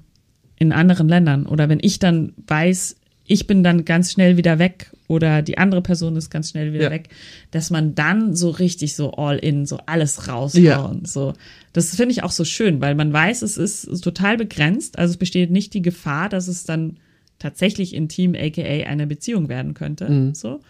in 0.55 0.71
anderen 0.71 1.09
Ländern. 1.09 1.45
Oder 1.45 1.67
wenn 1.67 1.79
ich 1.81 1.99
dann 1.99 2.31
weiß, 2.47 2.95
ich 3.25 3.47
bin 3.47 3.65
dann 3.65 3.83
ganz 3.83 4.13
schnell 4.13 4.37
wieder 4.37 4.59
weg 4.59 4.91
oder 5.07 5.41
die 5.41 5.57
andere 5.57 5.81
Person 5.81 6.15
ist 6.15 6.29
ganz 6.29 6.49
schnell 6.49 6.73
wieder 6.73 6.85
ja. 6.85 6.91
weg, 6.91 7.09
dass 7.51 7.69
man 7.69 7.95
dann 7.95 8.35
so 8.35 8.49
richtig 8.49 8.95
so 8.95 9.11
all 9.11 9.37
in, 9.37 9.65
so 9.65 9.77
alles 9.85 10.27
raushauen. 10.27 10.63
Ja. 10.63 10.99
So. 11.03 11.33
Das 11.73 11.95
finde 11.95 12.13
ich 12.13 12.23
auch 12.23 12.31
so 12.31 12.45
schön, 12.45 12.81
weil 12.81 12.95
man 12.95 13.13
weiß, 13.13 13.41
es 13.41 13.57
ist 13.57 14.01
total 14.01 14.37
begrenzt. 14.37 14.97
Also 14.97 15.11
es 15.11 15.17
besteht 15.17 15.51
nicht 15.51 15.73
die 15.73 15.81
Gefahr, 15.81 16.29
dass 16.29 16.47
es 16.47 16.63
dann 16.63 16.97
tatsächlich 17.37 17.93
intim, 17.93 18.35
aka 18.35 18.61
eine 18.61 19.07
Beziehung 19.07 19.49
werden 19.49 19.73
könnte. 19.73 20.09
Mhm. 20.09 20.33
So. 20.33 20.61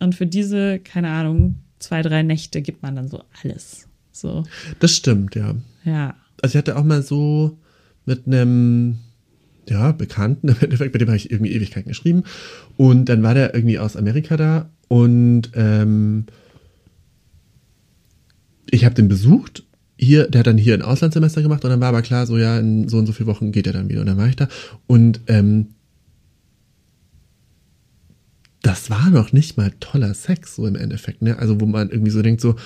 Und 0.00 0.14
für 0.14 0.26
diese, 0.26 0.78
keine 0.78 1.08
Ahnung, 1.10 1.56
zwei, 1.78 2.02
drei 2.02 2.22
Nächte 2.22 2.62
gibt 2.62 2.82
man 2.82 2.96
dann 2.96 3.08
so 3.08 3.22
alles. 3.42 3.88
So. 4.12 4.44
Das 4.78 4.94
stimmt, 4.94 5.34
ja. 5.34 5.54
Ja. 5.84 6.16
Also 6.42 6.54
ich 6.54 6.58
hatte 6.58 6.76
auch 6.76 6.84
mal 6.84 7.02
so 7.02 7.58
mit 8.04 8.26
einem 8.26 8.98
ja, 9.70 9.92
Bekannten, 9.92 10.48
im 10.50 10.56
Endeffekt, 10.60 10.92
mit 10.92 11.00
dem 11.00 11.08
habe 11.08 11.16
ich 11.16 11.30
irgendwie 11.30 11.52
Ewigkeiten 11.52 11.88
geschrieben. 11.88 12.24
Und 12.76 13.06
dann 13.06 13.22
war 13.22 13.34
der 13.34 13.54
irgendwie 13.54 13.78
aus 13.78 13.96
Amerika 13.96 14.36
da 14.36 14.70
und 14.88 15.50
ähm, 15.54 16.26
ich 18.70 18.84
habe 18.84 18.94
den 18.94 19.08
besucht. 19.08 19.64
Hier, 19.96 20.28
der 20.28 20.40
hat 20.40 20.46
dann 20.46 20.56
hier 20.56 20.74
ein 20.74 20.82
Auslandssemester 20.82 21.42
gemacht 21.42 21.64
und 21.64 21.70
dann 21.70 21.80
war 21.80 21.88
aber 21.88 22.02
klar, 22.02 22.26
so 22.26 22.38
ja, 22.38 22.58
in 22.58 22.88
so 22.88 22.98
und 22.98 23.06
so 23.06 23.12
vielen 23.12 23.28
Wochen 23.28 23.52
geht 23.52 23.66
er 23.66 23.72
dann 23.74 23.88
wieder. 23.88 24.00
Und 24.00 24.06
dann 24.06 24.16
war 24.16 24.28
ich 24.28 24.36
da. 24.36 24.48
Und 24.86 25.20
ähm, 25.26 25.68
das 28.62 28.90
war 28.90 29.10
noch 29.10 29.32
nicht 29.32 29.56
mal 29.56 29.72
toller 29.80 30.14
Sex, 30.14 30.56
so 30.56 30.66
im 30.66 30.76
Endeffekt, 30.76 31.22
ne? 31.22 31.38
Also, 31.38 31.60
wo 31.60 31.66
man 31.66 31.90
irgendwie 31.90 32.10
so 32.10 32.22
denkt, 32.22 32.40
so, 32.40 32.56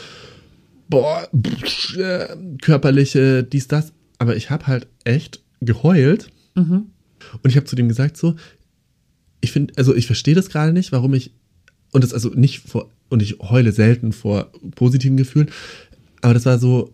boah, 0.88 1.28
pff, 1.36 1.96
äh, 1.96 2.36
körperliche, 2.62 3.42
dies, 3.42 3.68
das. 3.68 3.92
Aber 4.18 4.36
ich 4.36 4.50
habe 4.50 4.66
halt 4.66 4.86
echt 5.04 5.42
geheult. 5.60 6.30
Mhm. 6.54 6.86
Und 7.42 7.50
ich 7.50 7.56
habe 7.56 7.66
zu 7.66 7.76
dem 7.76 7.88
gesagt, 7.88 8.16
so, 8.16 8.36
ich 9.40 9.52
finde, 9.52 9.74
also 9.76 9.94
ich 9.94 10.06
verstehe 10.06 10.34
das 10.34 10.48
gerade 10.48 10.72
nicht, 10.72 10.92
warum 10.92 11.14
ich, 11.14 11.32
und 11.92 12.02
das 12.02 12.12
also 12.12 12.30
nicht 12.30 12.68
vor, 12.68 12.90
und 13.08 13.22
ich 13.22 13.38
heule 13.40 13.72
selten 13.72 14.12
vor 14.12 14.50
positiven 14.74 15.16
Gefühlen, 15.16 15.50
aber 16.22 16.34
das 16.34 16.46
war 16.46 16.58
so, 16.58 16.92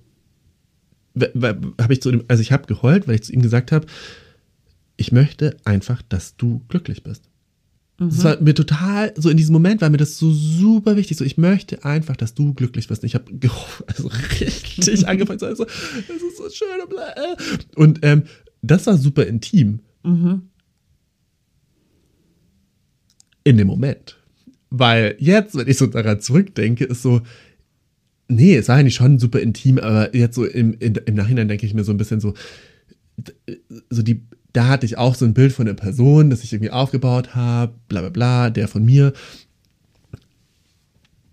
habe 1.16 1.92
ich 1.92 2.02
zu 2.02 2.10
dem, 2.10 2.24
also 2.28 2.42
ich 2.42 2.52
habe 2.52 2.66
geheult, 2.66 3.06
weil 3.06 3.16
ich 3.16 3.22
zu 3.22 3.32
ihm 3.32 3.42
gesagt 3.42 3.72
habe, 3.72 3.86
ich 4.96 5.12
möchte 5.12 5.56
einfach, 5.64 6.02
dass 6.02 6.36
du 6.36 6.62
glücklich 6.68 7.02
bist. 7.02 7.30
Es 8.00 8.18
mhm. 8.18 8.24
war 8.24 8.40
mir 8.40 8.54
total, 8.54 9.12
so 9.16 9.28
in 9.28 9.36
diesem 9.36 9.52
Moment 9.52 9.82
war 9.82 9.90
mir 9.90 9.98
das 9.98 10.16
so 10.16 10.32
super 10.32 10.96
wichtig. 10.96 11.18
So, 11.18 11.24
ich 11.24 11.36
möchte 11.36 11.84
einfach, 11.84 12.16
dass 12.16 12.34
du 12.34 12.54
glücklich 12.54 12.88
wirst. 12.88 13.04
Ich 13.04 13.14
habe 13.14 13.26
also 13.86 14.10
richtig 14.40 15.06
angefangen 15.08 15.38
zu 15.38 15.44
sagen, 15.44 15.56
so, 15.56 15.64
das 15.64 16.22
ist 16.22 16.36
so 16.38 16.48
schön. 16.50 16.80
Und, 16.86 16.94
äh. 16.94 17.76
und 17.76 17.98
ähm, 18.02 18.22
das 18.62 18.86
war 18.86 18.96
super 18.96 19.26
intim. 19.26 19.80
Mhm. 20.02 20.42
In 23.44 23.56
dem 23.56 23.66
Moment. 23.66 24.18
Weil 24.70 25.16
jetzt, 25.18 25.56
wenn 25.56 25.68
ich 25.68 25.78
so 25.78 25.86
daran 25.86 26.20
zurückdenke, 26.20 26.84
ist 26.84 27.02
so, 27.02 27.22
nee, 28.28 28.56
es 28.56 28.68
war 28.68 28.76
eigentlich 28.76 28.94
schon 28.94 29.18
super 29.18 29.40
intim, 29.40 29.78
aber 29.78 30.14
jetzt 30.14 30.36
so 30.36 30.44
im, 30.44 30.74
in, 30.74 30.94
im 30.94 31.14
Nachhinein 31.14 31.48
denke 31.48 31.66
ich 31.66 31.74
mir 31.74 31.84
so 31.84 31.92
ein 31.92 31.96
bisschen 31.96 32.20
so, 32.20 32.34
so 33.90 34.02
die 34.02 34.22
da 34.52 34.68
hatte 34.68 34.86
ich 34.86 34.98
auch 34.98 35.14
so 35.14 35.24
ein 35.24 35.34
Bild 35.34 35.52
von 35.52 35.66
der 35.66 35.74
Person, 35.74 36.30
das 36.30 36.42
ich 36.42 36.52
irgendwie 36.52 36.70
aufgebaut 36.70 37.34
habe, 37.34 37.74
bla 37.88 38.00
bla 38.00 38.10
bla, 38.10 38.50
der 38.50 38.68
von 38.68 38.84
mir. 38.84 39.12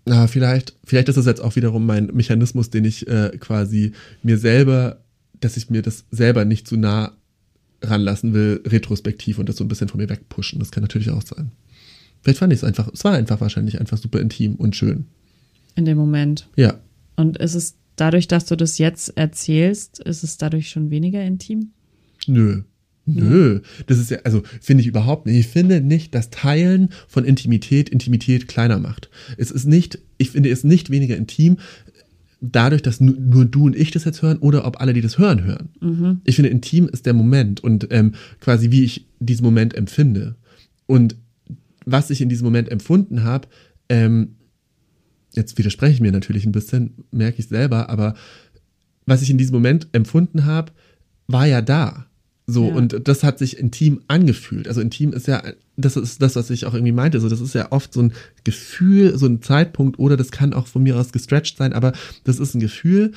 Na, 0.04 0.26
vielleicht, 0.26 0.74
vielleicht 0.84 1.08
ist 1.08 1.16
das 1.16 1.26
jetzt 1.26 1.40
auch 1.40 1.56
wiederum 1.56 1.84
mein 1.84 2.06
Mechanismus, 2.06 2.70
den 2.70 2.84
ich 2.84 3.06
äh, 3.08 3.36
quasi 3.38 3.92
mir 4.22 4.38
selber, 4.38 5.02
dass 5.40 5.56
ich 5.56 5.68
mir 5.68 5.82
das 5.82 6.04
selber 6.10 6.44
nicht 6.44 6.66
zu 6.66 6.76
nah 6.76 7.17
ranlassen 7.82 8.34
will, 8.34 8.60
retrospektiv 8.66 9.38
und 9.38 9.48
das 9.48 9.56
so 9.56 9.64
ein 9.64 9.68
bisschen 9.68 9.88
von 9.88 10.00
mir 10.00 10.08
wegpushen. 10.08 10.58
Das 10.58 10.70
kann 10.70 10.82
natürlich 10.82 11.10
auch 11.10 11.22
sein. 11.22 11.52
Vielleicht 12.22 12.38
fand 12.38 12.52
ich 12.52 12.58
es 12.58 12.64
einfach, 12.64 12.88
es 12.92 13.04
war 13.04 13.12
einfach 13.12 13.40
wahrscheinlich 13.40 13.80
einfach 13.80 13.98
super 13.98 14.20
intim 14.20 14.56
und 14.56 14.74
schön. 14.74 15.06
In 15.76 15.84
dem 15.84 15.96
Moment. 15.96 16.48
Ja. 16.56 16.80
Und 17.16 17.38
ist 17.38 17.54
es 17.54 17.76
dadurch, 17.96 18.28
dass 18.28 18.46
du 18.46 18.56
das 18.56 18.78
jetzt 18.78 19.16
erzählst, 19.16 20.00
ist 20.00 20.24
es 20.24 20.36
dadurch 20.38 20.70
schon 20.70 20.90
weniger 20.90 21.22
intim? 21.22 21.70
Nö. 22.26 22.62
Nö, 23.10 23.60
das 23.86 23.98
ist 23.98 24.10
ja, 24.10 24.18
also 24.24 24.42
finde 24.60 24.82
ich 24.82 24.86
überhaupt 24.86 25.24
nicht. 25.24 25.38
Ich 25.38 25.46
finde 25.46 25.80
nicht, 25.80 26.14
dass 26.14 26.28
Teilen 26.28 26.90
von 27.06 27.24
Intimität 27.24 27.88
Intimität 27.88 28.48
kleiner 28.48 28.78
macht. 28.78 29.08
Es 29.38 29.50
ist 29.50 29.64
nicht, 29.64 29.98
ich 30.18 30.30
finde 30.30 30.50
es 30.50 30.62
nicht 30.62 30.90
weniger 30.90 31.16
intim, 31.16 31.56
dadurch, 32.40 32.82
dass 32.82 33.00
nur, 33.00 33.44
du 33.44 33.66
und 33.66 33.76
ich 33.76 33.90
das 33.90 34.04
jetzt 34.04 34.22
hören 34.22 34.38
oder 34.38 34.64
ob 34.64 34.80
alle, 34.80 34.92
die 34.92 35.00
das 35.00 35.18
hören, 35.18 35.44
hören. 35.44 35.68
Mhm. 35.80 36.20
Ich 36.24 36.36
finde, 36.36 36.50
intim 36.50 36.88
ist 36.88 37.06
der 37.06 37.14
Moment 37.14 37.62
und 37.62 37.88
ähm, 37.90 38.14
quasi 38.40 38.70
wie 38.70 38.84
ich 38.84 39.06
diesen 39.18 39.44
Moment 39.44 39.74
empfinde. 39.74 40.36
Und 40.86 41.16
was 41.84 42.10
ich 42.10 42.20
in 42.20 42.28
diesem 42.28 42.44
Moment 42.44 42.70
empfunden 42.70 43.24
habe, 43.24 43.48
ähm, 43.88 44.36
jetzt 45.34 45.58
widerspreche 45.58 45.94
ich 45.94 46.00
mir 46.00 46.12
natürlich 46.12 46.46
ein 46.46 46.52
bisschen, 46.52 46.92
merke 47.10 47.38
ich 47.38 47.48
selber, 47.48 47.88
aber 47.88 48.14
was 49.06 49.22
ich 49.22 49.30
in 49.30 49.38
diesem 49.38 49.54
Moment 49.54 49.88
empfunden 49.92 50.44
habe, 50.44 50.72
war 51.26 51.46
ja 51.46 51.62
da. 51.62 52.06
So, 52.50 52.68
Ja. 52.70 52.74
und 52.76 53.06
das 53.06 53.22
hat 53.24 53.38
sich 53.38 53.58
intim 53.58 54.00
angefühlt. 54.08 54.68
Also 54.68 54.80
intim 54.80 55.12
ist 55.12 55.28
ja, 55.28 55.42
das 55.76 55.96
ist 55.98 56.22
das, 56.22 56.34
was 56.34 56.48
ich 56.48 56.64
auch 56.64 56.72
irgendwie 56.72 56.92
meinte. 56.92 57.20
So, 57.20 57.28
das 57.28 57.42
ist 57.42 57.54
ja 57.54 57.70
oft 57.72 57.92
so 57.92 58.00
ein 58.00 58.14
Gefühl, 58.42 59.18
so 59.18 59.26
ein 59.26 59.42
Zeitpunkt, 59.42 59.98
oder 59.98 60.16
das 60.16 60.30
kann 60.30 60.54
auch 60.54 60.66
von 60.66 60.82
mir 60.82 60.96
aus 60.96 61.12
gestretched 61.12 61.58
sein, 61.58 61.74
aber 61.74 61.92
das 62.24 62.38
ist 62.38 62.54
ein 62.54 62.60
Gefühl. 62.60 63.12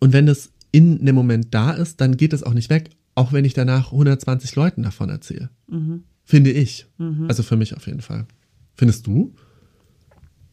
Und 0.00 0.14
wenn 0.14 0.24
das 0.24 0.52
in 0.72 1.04
dem 1.04 1.14
Moment 1.14 1.48
da 1.50 1.72
ist, 1.72 2.00
dann 2.00 2.16
geht 2.16 2.32
es 2.32 2.42
auch 2.42 2.54
nicht 2.54 2.70
weg, 2.70 2.88
auch 3.14 3.34
wenn 3.34 3.44
ich 3.44 3.52
danach 3.52 3.92
120 3.92 4.56
Leuten 4.56 4.82
davon 4.82 5.10
erzähle. 5.10 5.50
Mhm. 5.68 6.04
Finde 6.24 6.52
ich. 6.52 6.86
Also 7.28 7.42
für 7.42 7.56
mich 7.56 7.76
auf 7.76 7.86
jeden 7.86 8.00
Fall. 8.00 8.24
Findest 8.74 9.06
du? 9.06 9.34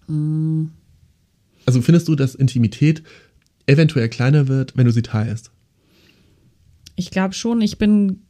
Mhm. 0.07 0.71
Also 1.65 1.81
findest 1.81 2.09
du, 2.09 2.15
dass 2.15 2.35
Intimität 2.35 3.01
eventuell 3.65 4.09
kleiner 4.09 4.49
wird, 4.49 4.75
wenn 4.75 4.85
du 4.85 4.91
sie 4.91 5.03
teilst? 5.03 5.51
Ich 6.95 7.09
glaube 7.11 7.33
schon, 7.33 7.61
ich 7.61 7.77
bin, 7.77 8.21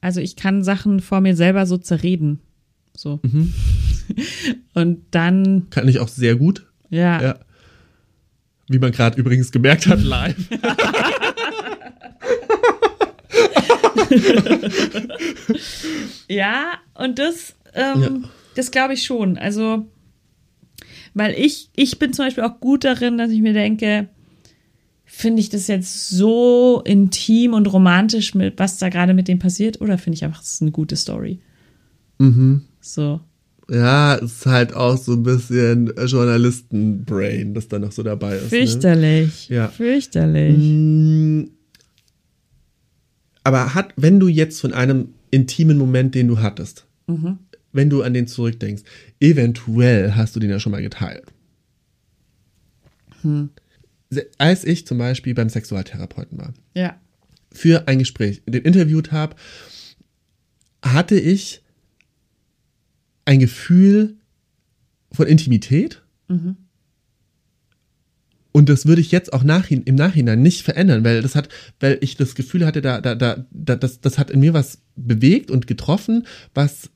also 0.00 0.20
ich 0.20 0.36
kann 0.36 0.62
Sachen 0.62 1.00
vor 1.00 1.20
mir 1.20 1.36
selber 1.36 1.66
so 1.66 1.76
zerreden. 1.78 2.40
So. 2.96 3.20
Mhm. 3.22 3.52
Und 4.74 5.02
dann, 5.12 5.68
Kann 5.70 5.88
ich 5.88 5.98
auch 6.00 6.08
sehr 6.08 6.36
gut. 6.36 6.66
ja, 6.90 7.20
Ja. 7.22 7.38
Wie 8.68 8.78
man 8.78 8.92
gerade 8.92 9.18
übrigens 9.18 9.50
gemerkt 9.50 9.86
hat, 9.88 10.00
live. 10.00 10.36
Ja, 16.28 16.74
und 16.94 17.18
das, 17.18 17.54
ähm, 17.74 18.02
Ja. 18.02 18.28
das 18.54 18.70
glaube 18.70 18.94
ich 18.94 19.02
schon. 19.04 19.38
Also, 19.38 19.86
weil 21.14 21.34
ich, 21.34 21.70
ich 21.74 21.98
bin 21.98 22.12
zum 22.12 22.26
Beispiel 22.26 22.44
auch 22.44 22.60
gut 22.60 22.84
darin, 22.84 23.18
dass 23.18 23.30
ich 23.30 23.40
mir 23.40 23.52
denke, 23.52 24.08
finde 25.12 25.40
ich 25.40 25.48
das 25.50 25.66
jetzt 25.66 26.08
so 26.08 26.82
intim 26.84 27.52
und 27.52 27.66
romantisch 27.72 28.34
mit, 28.34 28.58
was 28.58 28.78
da 28.78 28.88
gerade 28.88 29.12
mit 29.12 29.28
dem 29.28 29.38
passiert, 29.38 29.80
oder 29.80 29.98
finde 29.98 30.16
ich 30.16 30.24
einfach, 30.24 30.40
das 30.40 30.52
ist 30.54 30.62
eine 30.62 30.70
gute 30.70 30.96
Story. 30.96 31.40
Mhm. 32.18 32.62
So. 32.80 33.20
Ja, 33.68 34.14
ist 34.14 34.46
halt 34.46 34.72
auch 34.74 34.96
so 34.96 35.12
ein 35.12 35.22
bisschen 35.22 35.92
Journalisten-Brain, 35.96 37.54
das 37.54 37.68
da 37.68 37.78
noch 37.78 37.92
so 37.92 38.02
dabei 38.02 38.36
ist. 38.36 38.44
Ne? 38.44 38.48
Fürchterlich. 38.48 39.48
Ja. 39.48 39.68
Fürchterlich. 39.68 40.56
Mm, 40.58 41.42
Aber 43.44 43.74
hat, 43.74 43.92
wenn 43.96 44.20
du 44.20 44.28
jetzt 44.28 44.60
von 44.60 44.72
einem 44.72 45.08
intimen 45.30 45.78
Moment, 45.78 46.14
den 46.14 46.28
du 46.28 46.38
hattest, 46.40 46.86
Mhm. 47.06 47.38
wenn 47.72 47.90
du 47.90 48.02
an 48.02 48.14
den 48.14 48.26
zurückdenkst, 48.26 48.82
eventuell 49.20 50.14
hast 50.14 50.34
du 50.36 50.40
den 50.40 50.50
ja 50.50 50.58
schon 50.60 50.72
mal 50.72 50.82
geteilt. 50.82 51.24
Hm. 53.22 53.50
Als 54.38 54.64
ich 54.64 54.86
zum 54.86 54.98
Beispiel 54.98 55.34
beim 55.34 55.48
Sexualtherapeuten 55.48 56.38
war, 56.38 56.52
Ja. 56.74 56.98
für 57.52 57.86
ein 57.88 57.98
Gespräch, 58.00 58.42
den 58.46 58.62
interviewt 58.64 59.12
habe, 59.12 59.36
hatte 60.84 61.18
ich 61.18 61.62
ein 63.24 63.38
Gefühl 63.38 64.16
von 65.12 65.26
Intimität. 65.26 66.02
Mhm. 66.28 66.56
Und 68.52 68.68
das 68.68 68.86
würde 68.86 69.00
ich 69.00 69.12
jetzt 69.12 69.32
auch 69.32 69.44
nachhin, 69.44 69.84
im 69.84 69.94
Nachhinein 69.94 70.42
nicht 70.42 70.62
verändern, 70.62 71.04
weil 71.04 71.22
das 71.22 71.36
hat, 71.36 71.48
weil 71.78 71.98
ich 72.00 72.16
das 72.16 72.34
Gefühl 72.34 72.66
hatte, 72.66 72.80
da, 72.82 73.00
da, 73.00 73.14
da, 73.14 73.46
da 73.52 73.76
das, 73.76 74.00
das 74.00 74.18
hat 74.18 74.30
in 74.30 74.40
mir 74.40 74.54
was 74.54 74.78
bewegt 74.96 75.52
und 75.52 75.68
getroffen, 75.68 76.26
was, 76.52 76.90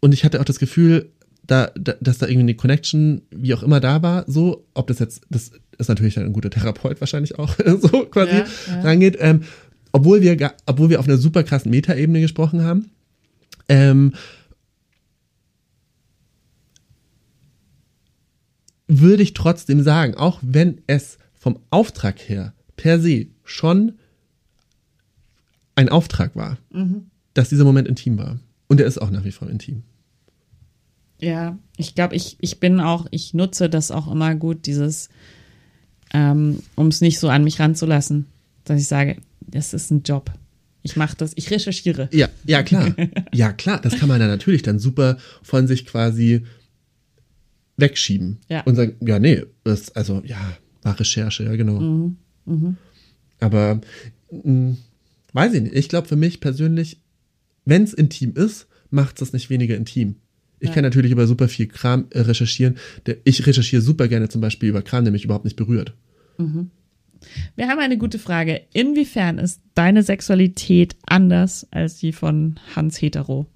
und 0.00 0.12
ich 0.12 0.22
hatte 0.24 0.38
auch 0.38 0.44
das 0.44 0.58
Gefühl, 0.58 1.10
da, 1.50 1.72
da, 1.74 1.94
dass 2.00 2.18
da 2.18 2.26
irgendwie 2.26 2.40
eine 2.44 2.54
Connection, 2.54 3.22
wie 3.32 3.52
auch 3.54 3.64
immer 3.64 3.80
da 3.80 4.02
war, 4.02 4.24
so, 4.30 4.68
ob 4.72 4.86
das 4.86 5.00
jetzt, 5.00 5.22
das 5.30 5.50
ist 5.78 5.88
natürlich 5.88 6.14
dann 6.14 6.26
ein 6.26 6.32
guter 6.32 6.48
Therapeut 6.50 7.00
wahrscheinlich 7.00 7.40
auch, 7.40 7.56
so 7.80 8.06
quasi 8.06 8.36
Ja, 8.36 8.46
ja. 8.68 8.80
rangeht, 8.82 9.16
ähm, 9.18 9.42
obwohl 9.90 10.20
wir, 10.22 10.52
obwohl 10.66 10.90
wir 10.90 11.00
auf 11.00 11.08
einer 11.08 11.18
super 11.18 11.42
krassen 11.42 11.72
Metaebene 11.72 12.20
gesprochen 12.20 12.62
haben, 12.62 12.90
ähm, 13.68 14.12
würde 18.86 19.24
ich 19.24 19.34
trotzdem 19.34 19.82
sagen, 19.82 20.14
auch 20.14 20.38
wenn 20.42 20.82
es 20.86 21.18
vom 21.32 21.58
Auftrag 21.70 22.20
her 22.28 22.54
per 22.76 23.00
se 23.00 23.26
schon 23.42 23.98
ein 25.74 25.88
Auftrag 25.88 26.36
war, 26.36 26.58
dass 27.34 27.48
dieser 27.48 27.64
Moment 27.64 27.88
intim 27.88 28.18
war. 28.18 28.38
Und 28.68 28.80
er 28.80 28.86
ist 28.86 28.98
auch 28.98 29.10
nach 29.10 29.24
wie 29.24 29.32
vor 29.32 29.48
intim. 29.50 29.82
Ja, 31.20 31.58
ich 31.76 31.94
glaube, 31.94 32.16
ich, 32.16 32.36
ich 32.40 32.60
bin 32.60 32.80
auch, 32.80 33.06
ich 33.10 33.34
nutze 33.34 33.68
das 33.68 33.90
auch 33.90 34.10
immer 34.10 34.34
gut, 34.34 34.66
dieses, 34.66 35.08
ähm, 36.12 36.62
um 36.76 36.88
es 36.88 37.00
nicht 37.00 37.18
so 37.18 37.28
an 37.28 37.44
mich 37.44 37.60
ranzulassen, 37.60 38.26
dass 38.64 38.80
ich 38.80 38.88
sage, 38.88 39.16
das 39.40 39.74
ist 39.74 39.90
ein 39.90 40.02
Job. 40.02 40.30
Ich 40.82 40.96
mache 40.96 41.16
das, 41.16 41.32
ich 41.36 41.50
recherchiere. 41.50 42.08
Ja, 42.12 42.28
ja, 42.44 42.62
klar. 42.62 42.94
Ja, 43.34 43.52
klar. 43.52 43.80
Das 43.82 43.98
kann 43.98 44.08
man 44.08 44.18
dann 44.18 44.30
natürlich 44.30 44.62
dann 44.62 44.78
super 44.78 45.18
von 45.42 45.66
sich 45.66 45.84
quasi 45.84 46.46
wegschieben. 47.76 48.38
Ja. 48.48 48.62
Und 48.62 48.76
sagen, 48.76 48.94
ja, 49.06 49.18
nee, 49.18 49.44
das, 49.62 49.94
also, 49.94 50.22
ja, 50.24 50.38
war 50.82 50.98
Recherche, 50.98 51.44
ja, 51.44 51.54
genau. 51.56 52.12
Aber, 53.40 53.80
mh, 54.30 54.76
weiß 55.34 55.52
ich 55.54 55.62
nicht. 55.62 55.74
Ich 55.74 55.88
glaube 55.90 56.08
für 56.08 56.16
mich 56.16 56.40
persönlich, 56.40 57.00
wenn 57.66 57.82
es 57.82 57.92
intim 57.92 58.34
ist, 58.34 58.66
macht 58.90 59.16
es 59.16 59.20
das 59.20 59.32
nicht 59.34 59.50
weniger 59.50 59.76
intim. 59.76 60.16
Ich 60.60 60.68
Ja. 60.68 60.74
kann 60.74 60.84
natürlich 60.84 61.10
über 61.10 61.26
super 61.26 61.48
viel 61.48 61.66
Kram 61.66 62.06
äh, 62.10 62.20
recherchieren. 62.20 62.76
Ich 63.24 63.46
recherchiere 63.46 63.82
super 63.82 64.08
gerne 64.08 64.28
zum 64.28 64.40
Beispiel 64.40 64.68
über 64.68 64.82
Kram, 64.82 65.04
der 65.04 65.12
mich 65.12 65.24
überhaupt 65.24 65.44
nicht 65.44 65.56
berührt. 65.56 65.94
Wir 67.56 67.68
haben 67.68 67.78
eine 67.80 67.98
gute 67.98 68.18
Frage. 68.18 68.62
Inwiefern 68.72 69.38
ist 69.38 69.60
deine 69.74 70.02
Sexualität 70.02 70.96
anders 71.06 71.66
als 71.70 71.98
die 71.98 72.12
von 72.12 72.58
Hans 72.74 73.00
Hetero? 73.00 73.46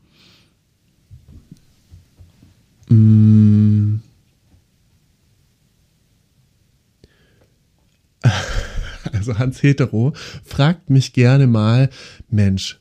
Also 9.12 9.38
Hans 9.38 9.62
Hetero 9.62 10.12
fragt 10.44 10.90
mich 10.90 11.12
gerne 11.12 11.46
mal, 11.46 11.90
Mensch, 12.30 12.80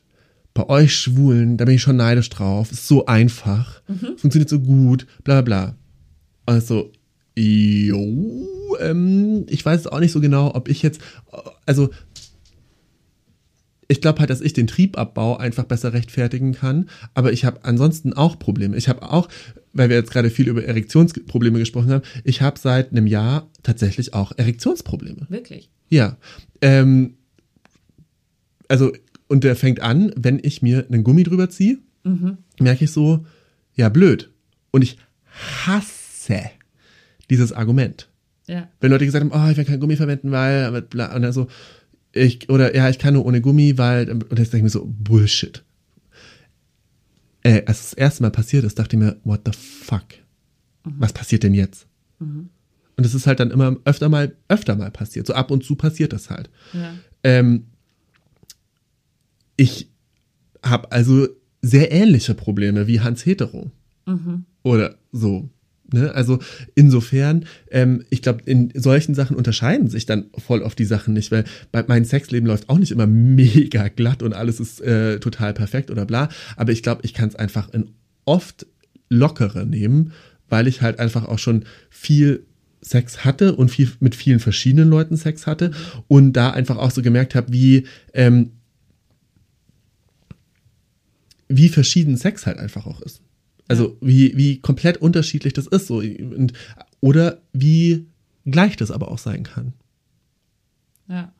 bei 0.54 0.68
euch 0.68 0.96
Schwulen, 0.96 1.56
da 1.56 1.64
bin 1.64 1.74
ich 1.74 1.82
schon 1.82 1.96
neidisch 1.96 2.30
drauf, 2.30 2.70
ist 2.70 2.86
so 2.86 3.06
einfach, 3.06 3.82
funktioniert 4.16 4.48
so 4.48 4.60
gut, 4.60 5.06
bla 5.24 5.42
bla 5.42 5.66
bla. 5.66 5.76
Also, 6.46 6.92
jo, 7.36 8.46
ähm, 8.80 9.46
ich 9.48 9.64
weiß 9.64 9.88
auch 9.88 10.00
nicht 10.00 10.12
so 10.12 10.20
genau, 10.20 10.54
ob 10.54 10.68
ich 10.68 10.82
jetzt, 10.82 11.00
also 11.66 11.90
ich 13.88 14.00
glaube 14.00 14.20
halt, 14.20 14.30
dass 14.30 14.40
ich 14.40 14.52
den 14.52 14.66
Triebabbau 14.66 15.36
einfach 15.36 15.64
besser 15.64 15.92
rechtfertigen 15.92 16.52
kann, 16.52 16.88
aber 17.14 17.32
ich 17.32 17.44
habe 17.44 17.64
ansonsten 17.64 18.12
auch 18.12 18.38
Probleme. 18.38 18.76
Ich 18.76 18.88
habe 18.88 19.02
auch, 19.02 19.28
weil 19.72 19.88
wir 19.88 19.96
jetzt 19.96 20.10
gerade 20.10 20.30
viel 20.30 20.48
über 20.48 20.64
Erektionsprobleme 20.64 21.58
gesprochen 21.58 21.90
haben, 21.90 22.04
ich 22.22 22.40
habe 22.42 22.58
seit 22.58 22.92
einem 22.92 23.06
Jahr 23.06 23.48
tatsächlich 23.62 24.14
auch 24.14 24.32
Erektionsprobleme. 24.36 25.26
Wirklich? 25.28 25.70
Ja. 25.88 26.16
Ähm, 26.60 27.16
also, 28.68 28.92
und 29.28 29.44
der 29.44 29.56
fängt 29.56 29.80
an, 29.80 30.12
wenn 30.16 30.40
ich 30.42 30.62
mir 30.62 30.86
einen 30.88 31.04
Gummi 31.04 31.22
drüber 31.22 31.50
ziehe, 31.50 31.78
merke 32.60 32.84
ich 32.84 32.90
so, 32.90 33.24
ja, 33.74 33.88
blöd. 33.88 34.30
Und 34.70 34.82
ich 34.82 34.98
hasse 35.64 36.42
dieses 37.30 37.52
Argument. 37.52 38.08
Ja. 38.46 38.68
Wenn 38.80 38.90
Leute 38.90 39.06
gesagt 39.06 39.24
haben, 39.24 39.32
oh, 39.32 39.50
ich 39.50 39.56
will 39.56 39.64
kein 39.64 39.80
Gummi 39.80 39.96
verwenden, 39.96 40.30
weil, 40.30 40.74
und 40.74 40.94
dann 40.94 41.32
so, 41.32 41.48
ich, 42.12 42.48
oder 42.50 42.74
ja, 42.74 42.88
ich 42.88 42.98
kann 42.98 43.14
nur 43.14 43.24
ohne 43.24 43.40
Gummi, 43.40 43.78
weil, 43.78 44.10
und 44.10 44.38
jetzt 44.38 44.52
denke 44.52 44.58
ich 44.58 44.62
mir 44.62 44.70
so, 44.70 44.86
Bullshit. 44.86 45.64
Äh, 47.42 47.64
als 47.66 47.90
das 47.90 47.92
erste 47.94 48.22
Mal 48.22 48.30
passiert 48.30 48.64
ist, 48.64 48.78
dachte 48.78 48.96
ich 48.96 49.02
mir, 49.02 49.16
what 49.24 49.40
the 49.44 49.52
fuck? 49.52 50.04
Mhm. 50.84 50.94
Was 50.98 51.12
passiert 51.12 51.42
denn 51.42 51.54
jetzt? 51.54 51.86
Mhm. 52.18 52.50
Und 52.96 53.04
es 53.04 53.14
ist 53.14 53.26
halt 53.26 53.40
dann 53.40 53.50
immer 53.50 53.76
öfter 53.84 54.08
mal, 54.08 54.36
öfter 54.48 54.76
mal 54.76 54.90
passiert. 54.90 55.26
So 55.26 55.34
ab 55.34 55.50
und 55.50 55.64
zu 55.64 55.74
passiert 55.74 56.12
das 56.12 56.30
halt. 56.30 56.48
Ja. 56.72 56.94
Ähm, 57.24 57.66
ich 59.56 59.90
habe 60.62 60.92
also 60.92 61.28
sehr 61.62 61.92
ähnliche 61.92 62.34
Probleme 62.34 62.86
wie 62.86 63.00
Hans 63.00 63.24
Hetero. 63.24 63.70
Mhm. 64.06 64.44
Oder 64.62 64.96
so. 65.12 65.48
Ne? 65.92 66.14
Also 66.14 66.38
insofern, 66.74 67.44
ähm, 67.70 68.04
ich 68.10 68.22
glaube, 68.22 68.42
in 68.46 68.72
solchen 68.74 69.14
Sachen 69.14 69.36
unterscheiden 69.36 69.88
sich 69.88 70.06
dann 70.06 70.26
voll 70.38 70.62
oft 70.62 70.78
die 70.78 70.84
Sachen 70.84 71.14
nicht, 71.14 71.30
weil 71.30 71.44
mein 71.86 72.04
Sexleben 72.04 72.46
läuft 72.46 72.68
auch 72.68 72.78
nicht 72.78 72.90
immer 72.90 73.06
mega 73.06 73.88
glatt 73.88 74.22
und 74.22 74.32
alles 74.32 74.60
ist 74.60 74.80
äh, 74.80 75.20
total 75.20 75.52
perfekt 75.54 75.90
oder 75.90 76.06
bla. 76.06 76.28
Aber 76.56 76.72
ich 76.72 76.82
glaube, 76.82 77.02
ich 77.04 77.14
kann 77.14 77.28
es 77.28 77.36
einfach 77.36 77.68
in 77.72 77.90
oft 78.24 78.66
lockere 79.08 79.66
nehmen, 79.66 80.12
weil 80.48 80.66
ich 80.66 80.82
halt 80.82 80.98
einfach 80.98 81.26
auch 81.26 81.38
schon 81.38 81.64
viel 81.90 82.46
Sex 82.80 83.24
hatte 83.24 83.54
und 83.54 83.70
viel 83.70 83.90
mit 84.00 84.14
vielen 84.14 84.40
verschiedenen 84.40 84.88
Leuten 84.88 85.16
Sex 85.16 85.46
hatte 85.46 85.70
und 86.08 86.34
da 86.34 86.50
einfach 86.50 86.76
auch 86.76 86.90
so 86.90 87.02
gemerkt 87.02 87.34
habe, 87.34 87.52
wie 87.52 87.86
ähm, 88.12 88.50
wie 91.48 91.68
verschieden 91.68 92.16
Sex 92.16 92.46
halt 92.46 92.58
einfach 92.58 92.86
auch 92.86 93.00
ist. 93.02 93.20
Also 93.68 93.96
wie, 94.00 94.36
wie 94.36 94.60
komplett 94.60 94.98
unterschiedlich 94.98 95.52
das 95.52 95.66
ist. 95.66 95.86
So. 95.86 95.98
Und, 95.98 96.52
oder 97.00 97.40
wie 97.52 98.06
gleich 98.44 98.76
das 98.76 98.90
aber 98.90 99.10
auch 99.10 99.18
sein 99.18 99.42
kann. 99.42 99.72
Ja. 101.08 101.32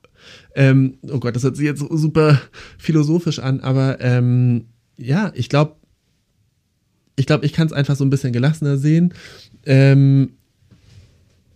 Ähm, 0.55 0.99
oh 1.11 1.19
Gott, 1.19 1.37
das 1.37 1.43
hört 1.43 1.57
sich 1.57 1.67
jetzt 1.67 1.85
super 1.91 2.41
philosophisch 2.79 3.41
an, 3.41 3.61
aber 3.61 4.01
ähm, 4.01 4.67
ja, 4.97 5.33
ich 5.35 5.51
glaube, 5.51 5.77
ich 7.17 7.27
glaube, 7.27 7.45
ich 7.45 7.53
kann 7.53 7.67
es 7.67 7.73
einfach 7.73 7.97
so 7.97 8.05
ein 8.05 8.11
bisschen 8.11 8.33
gelassener 8.33 8.79
sehen. 8.79 9.13
Ähm, 9.67 10.31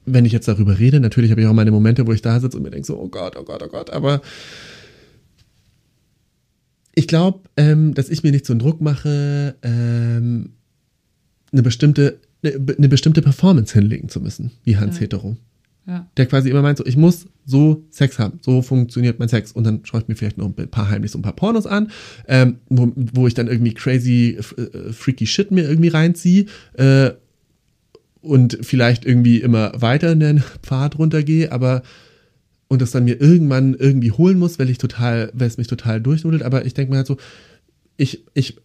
wenn 0.04 0.24
ich 0.24 0.32
jetzt 0.32 0.48
darüber 0.48 0.78
rede, 0.78 1.00
natürlich 1.00 1.30
habe 1.30 1.40
ich 1.40 1.46
auch 1.46 1.52
meine 1.52 1.70
Momente, 1.70 2.06
wo 2.06 2.12
ich 2.12 2.22
da 2.22 2.40
sitze 2.40 2.56
und 2.56 2.62
mir 2.62 2.70
denke 2.70 2.86
so, 2.86 2.98
oh 2.98 3.08
Gott, 3.08 3.36
oh 3.36 3.44
Gott, 3.44 3.62
oh 3.62 3.68
Gott, 3.68 3.90
aber 3.90 4.20
ich 6.98 7.06
glaube, 7.06 7.48
ähm, 7.56 7.94
dass 7.94 8.08
ich 8.08 8.24
mir 8.24 8.32
nicht 8.32 8.44
so 8.44 8.52
einen 8.52 8.58
Druck 8.58 8.80
mache, 8.80 9.54
ähm, 9.62 10.50
eine 11.52 11.62
bestimmte, 11.62 12.18
eine, 12.42 12.74
eine, 12.76 12.88
bestimmte 12.88 13.22
Performance 13.22 13.72
hinlegen 13.72 14.08
zu 14.08 14.20
müssen, 14.20 14.50
wie 14.64 14.78
Hans 14.78 14.96
ja. 14.96 15.02
Hetero. 15.02 15.36
Ja. 15.86 16.08
Der 16.16 16.26
quasi 16.26 16.50
immer 16.50 16.60
meint, 16.60 16.78
so, 16.78 16.84
ich 16.84 16.96
muss 16.96 17.26
so 17.46 17.84
Sex 17.90 18.18
haben, 18.18 18.40
so 18.42 18.62
funktioniert 18.62 19.20
mein 19.20 19.28
Sex. 19.28 19.52
Und 19.52 19.62
dann 19.62 19.82
schaue 19.84 20.00
ich 20.00 20.08
mir 20.08 20.16
vielleicht 20.16 20.38
noch 20.38 20.46
ein 20.46 20.70
paar 20.70 20.90
heimlich 20.90 21.12
so 21.12 21.20
ein 21.20 21.22
paar 21.22 21.36
Pornos 21.36 21.68
an, 21.68 21.92
ähm, 22.26 22.56
wo, 22.68 22.92
wo 22.96 23.28
ich 23.28 23.34
dann 23.34 23.46
irgendwie 23.46 23.74
crazy, 23.74 24.36
äh, 24.56 24.92
freaky 24.92 25.28
Shit 25.28 25.52
mir 25.52 25.68
irgendwie 25.68 25.88
reinziehe 25.88 26.46
äh, 26.74 27.12
und 28.22 28.58
vielleicht 28.60 29.06
irgendwie 29.06 29.38
immer 29.38 29.70
weiter 29.80 30.10
in 30.10 30.18
den 30.18 30.42
Pfad 30.64 30.98
runtergehe, 30.98 31.52
aber 31.52 31.82
und 32.68 32.82
das 32.82 32.90
dann 32.90 33.04
mir 33.04 33.20
irgendwann 33.20 33.74
irgendwie 33.74 34.12
holen 34.12 34.38
muss, 34.38 34.58
weil 34.58 34.70
ich 34.70 34.78
total, 34.78 35.30
weil 35.34 35.48
es 35.48 35.56
mich 35.56 35.66
total 35.66 36.00
durchnudelt. 36.00 36.42
Aber 36.42 36.66
ich 36.66 36.74
denke 36.74 36.92
mir 36.92 36.98
halt 36.98 37.06
so, 37.06 37.16
ich, 37.96 38.24
ich, 38.34 38.58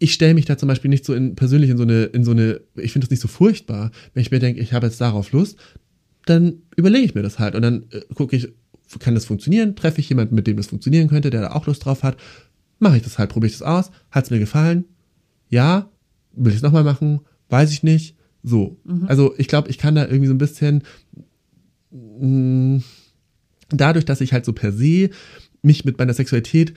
ich 0.00 0.12
stelle 0.12 0.34
mich 0.34 0.46
da 0.46 0.58
zum 0.58 0.68
Beispiel 0.68 0.88
nicht 0.88 1.04
so 1.04 1.14
in, 1.14 1.36
persönlich 1.36 1.70
in 1.70 1.76
so 1.76 1.84
eine, 1.84 2.04
in 2.04 2.24
so 2.24 2.32
eine, 2.32 2.60
ich 2.74 2.92
finde 2.92 3.06
das 3.06 3.10
nicht 3.10 3.20
so 3.20 3.28
furchtbar, 3.28 3.92
wenn 4.14 4.22
ich 4.22 4.30
mir 4.30 4.40
denke, 4.40 4.60
ich 4.60 4.72
habe 4.72 4.86
jetzt 4.86 5.00
darauf 5.00 5.30
Lust, 5.32 5.58
dann 6.26 6.62
überlege 6.76 7.04
ich 7.04 7.14
mir 7.14 7.22
das 7.22 7.38
halt 7.38 7.54
und 7.54 7.62
dann 7.62 7.84
äh, 7.90 8.00
gucke 8.14 8.36
ich, 8.36 8.48
kann 8.98 9.14
das 9.14 9.24
funktionieren? 9.24 9.76
Treffe 9.76 10.00
ich 10.00 10.08
jemanden, 10.08 10.34
mit 10.34 10.48
dem 10.48 10.56
das 10.56 10.66
funktionieren 10.66 11.08
könnte, 11.08 11.30
der 11.30 11.42
da 11.42 11.52
auch 11.52 11.66
Lust 11.66 11.84
drauf 11.84 12.02
hat? 12.02 12.16
Mache 12.80 12.96
ich 12.96 13.02
das 13.04 13.18
halt, 13.18 13.30
probiere 13.30 13.52
ich 13.52 13.58
das 13.58 13.66
aus? 13.66 13.92
Hat 14.10 14.24
es 14.24 14.30
mir 14.30 14.40
gefallen? 14.40 14.84
Ja? 15.48 15.88
Will 16.32 16.50
ich 16.50 16.56
es 16.56 16.62
nochmal 16.62 16.82
machen? 16.82 17.20
Weiß 17.48 17.70
ich 17.70 17.84
nicht. 17.84 18.16
So. 18.42 18.78
Mhm. 18.84 19.04
Also 19.06 19.34
ich 19.38 19.46
glaube, 19.46 19.68
ich 19.70 19.78
kann 19.78 19.94
da 19.94 20.06
irgendwie 20.06 20.26
so 20.26 20.34
ein 20.34 20.38
bisschen 20.38 20.82
dadurch, 23.70 24.04
dass 24.04 24.20
ich 24.20 24.32
halt 24.32 24.44
so 24.44 24.52
per 24.52 24.72
se 24.72 25.10
mich 25.62 25.84
mit 25.84 25.98
meiner 25.98 26.14
Sexualität 26.14 26.74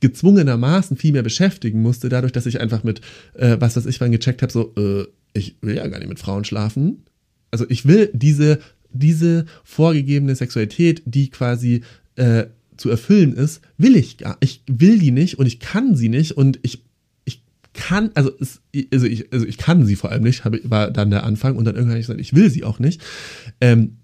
gezwungenermaßen 0.00 0.96
viel 0.96 1.12
mehr 1.12 1.22
beschäftigen 1.22 1.80
musste, 1.80 2.08
dadurch, 2.08 2.32
dass 2.32 2.46
ich 2.46 2.60
einfach 2.60 2.84
mit, 2.84 3.00
äh, 3.34 3.56
was 3.58 3.76
weiß 3.76 3.86
ich, 3.86 4.00
wann 4.00 4.12
gecheckt 4.12 4.42
habe, 4.42 4.52
so, 4.52 4.74
äh, 4.76 5.06
ich 5.32 5.56
will 5.62 5.76
ja 5.76 5.86
gar 5.86 5.98
nicht 5.98 6.08
mit 6.08 6.18
Frauen 6.18 6.44
schlafen. 6.44 7.04
Also 7.50 7.64
ich 7.68 7.86
will 7.86 8.10
diese, 8.12 8.58
diese 8.92 9.46
vorgegebene 9.64 10.34
Sexualität, 10.34 11.02
die 11.06 11.30
quasi 11.30 11.82
äh, 12.16 12.46
zu 12.76 12.90
erfüllen 12.90 13.32
ist, 13.32 13.60
will 13.78 13.96
ich 13.96 14.18
gar. 14.18 14.36
Ich 14.40 14.62
will 14.66 14.98
die 14.98 15.10
nicht 15.10 15.38
und 15.38 15.46
ich 15.46 15.60
kann 15.60 15.96
sie 15.96 16.08
nicht 16.08 16.32
und 16.32 16.58
ich 16.62 16.84
ich 17.24 17.42
kann, 17.72 18.10
also, 18.14 18.30
es, 18.40 18.60
also, 18.92 19.06
ich, 19.06 19.32
also 19.32 19.46
ich 19.46 19.56
kann 19.56 19.86
sie 19.86 19.96
vor 19.96 20.10
allem 20.10 20.22
nicht, 20.22 20.44
habe, 20.44 20.60
war 20.64 20.90
dann 20.90 21.10
der 21.10 21.24
Anfang 21.24 21.56
und 21.56 21.64
dann 21.64 21.74
irgendwann 21.74 21.92
habe 21.92 22.00
ich 22.00 22.06
gesagt, 22.06 22.20
ich 22.20 22.34
will 22.34 22.50
sie 22.50 22.62
auch 22.62 22.78
nicht. 22.78 23.00
Ähm, 23.60 23.96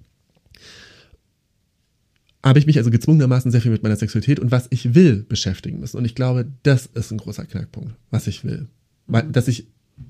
habe 2.51 2.59
ich 2.59 2.67
mich 2.67 2.79
also 2.79 2.91
gezwungenermaßen 2.91 3.53
sehr 3.53 3.61
viel 3.61 3.71
mit 3.71 3.85
meiner 3.85 3.95
Sexualität 3.95 4.41
und 4.41 4.51
was 4.51 4.67
ich 4.71 4.93
will 4.97 5.25
beschäftigen 5.29 5.79
müssen. 5.79 5.97
Und 5.97 6.05
ich 6.05 6.17
glaube, 6.17 6.47
das 6.65 6.87
ist 6.87 7.13
ein 7.13 7.19
großer 7.19 7.45
Knackpunkt, 7.47 7.95
was 8.11 8.27
ich 8.27 8.45
will. 8.45 8.67
Mhm. 9.07 9.31
Dass 9.31 9.47
ich, 9.47 9.69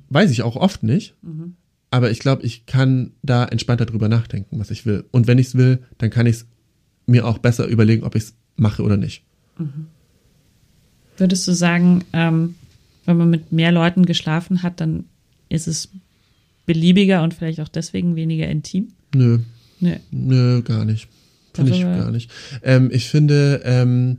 weiß 0.09 0.31
ich 0.31 0.41
auch 0.41 0.57
oft 0.57 0.83
nicht, 0.83 1.15
mhm. 1.21 1.57
aber 1.91 2.11
ich 2.11 2.19
glaube, 2.19 2.43
ich 2.43 2.65
kann 2.65 3.13
da 3.23 3.45
entspannter 3.45 3.85
drüber 3.85 4.09
nachdenken, 4.09 4.59
was 4.59 4.71
ich 4.71 4.87
will. 4.87 5.05
Und 5.11 5.27
wenn 5.27 5.37
ich 5.37 5.49
es 5.49 5.55
will, 5.55 5.81
dann 5.99 6.09
kann 6.09 6.25
ich 6.25 6.37
es 6.37 6.47
mir 7.05 7.27
auch 7.27 7.37
besser 7.37 7.67
überlegen, 7.67 8.05
ob 8.05 8.15
ich 8.15 8.23
es 8.23 8.35
mache 8.57 8.83
oder 8.83 8.97
nicht. 8.97 9.23
Mhm. 9.59 9.89
Würdest 11.19 11.47
du 11.47 11.53
sagen, 11.53 12.05
ähm, 12.15 12.55
wenn 13.05 13.19
man 13.19 13.29
mit 13.29 13.53
mehr 13.53 13.71
Leuten 13.71 14.07
geschlafen 14.07 14.63
hat, 14.63 14.81
dann 14.81 15.05
ist 15.51 15.69
es 15.69 15.91
beliebiger 16.65 17.23
und 17.23 17.35
vielleicht 17.35 17.61
auch 17.61 17.69
deswegen 17.69 18.17
weniger 18.17 18.49
intim? 18.49 18.89
Nö. 19.15 19.41
Nö, 19.79 19.97
Nö 20.11 20.63
gar 20.63 20.87
nicht. 20.87 21.07
Finde 21.55 21.73
ich 21.73 21.83
gar 21.83 22.11
nicht. 22.11 22.31
Ähm, 22.63 22.91
ich 22.93 23.09
finde, 23.09 23.61
ähm, 23.65 24.19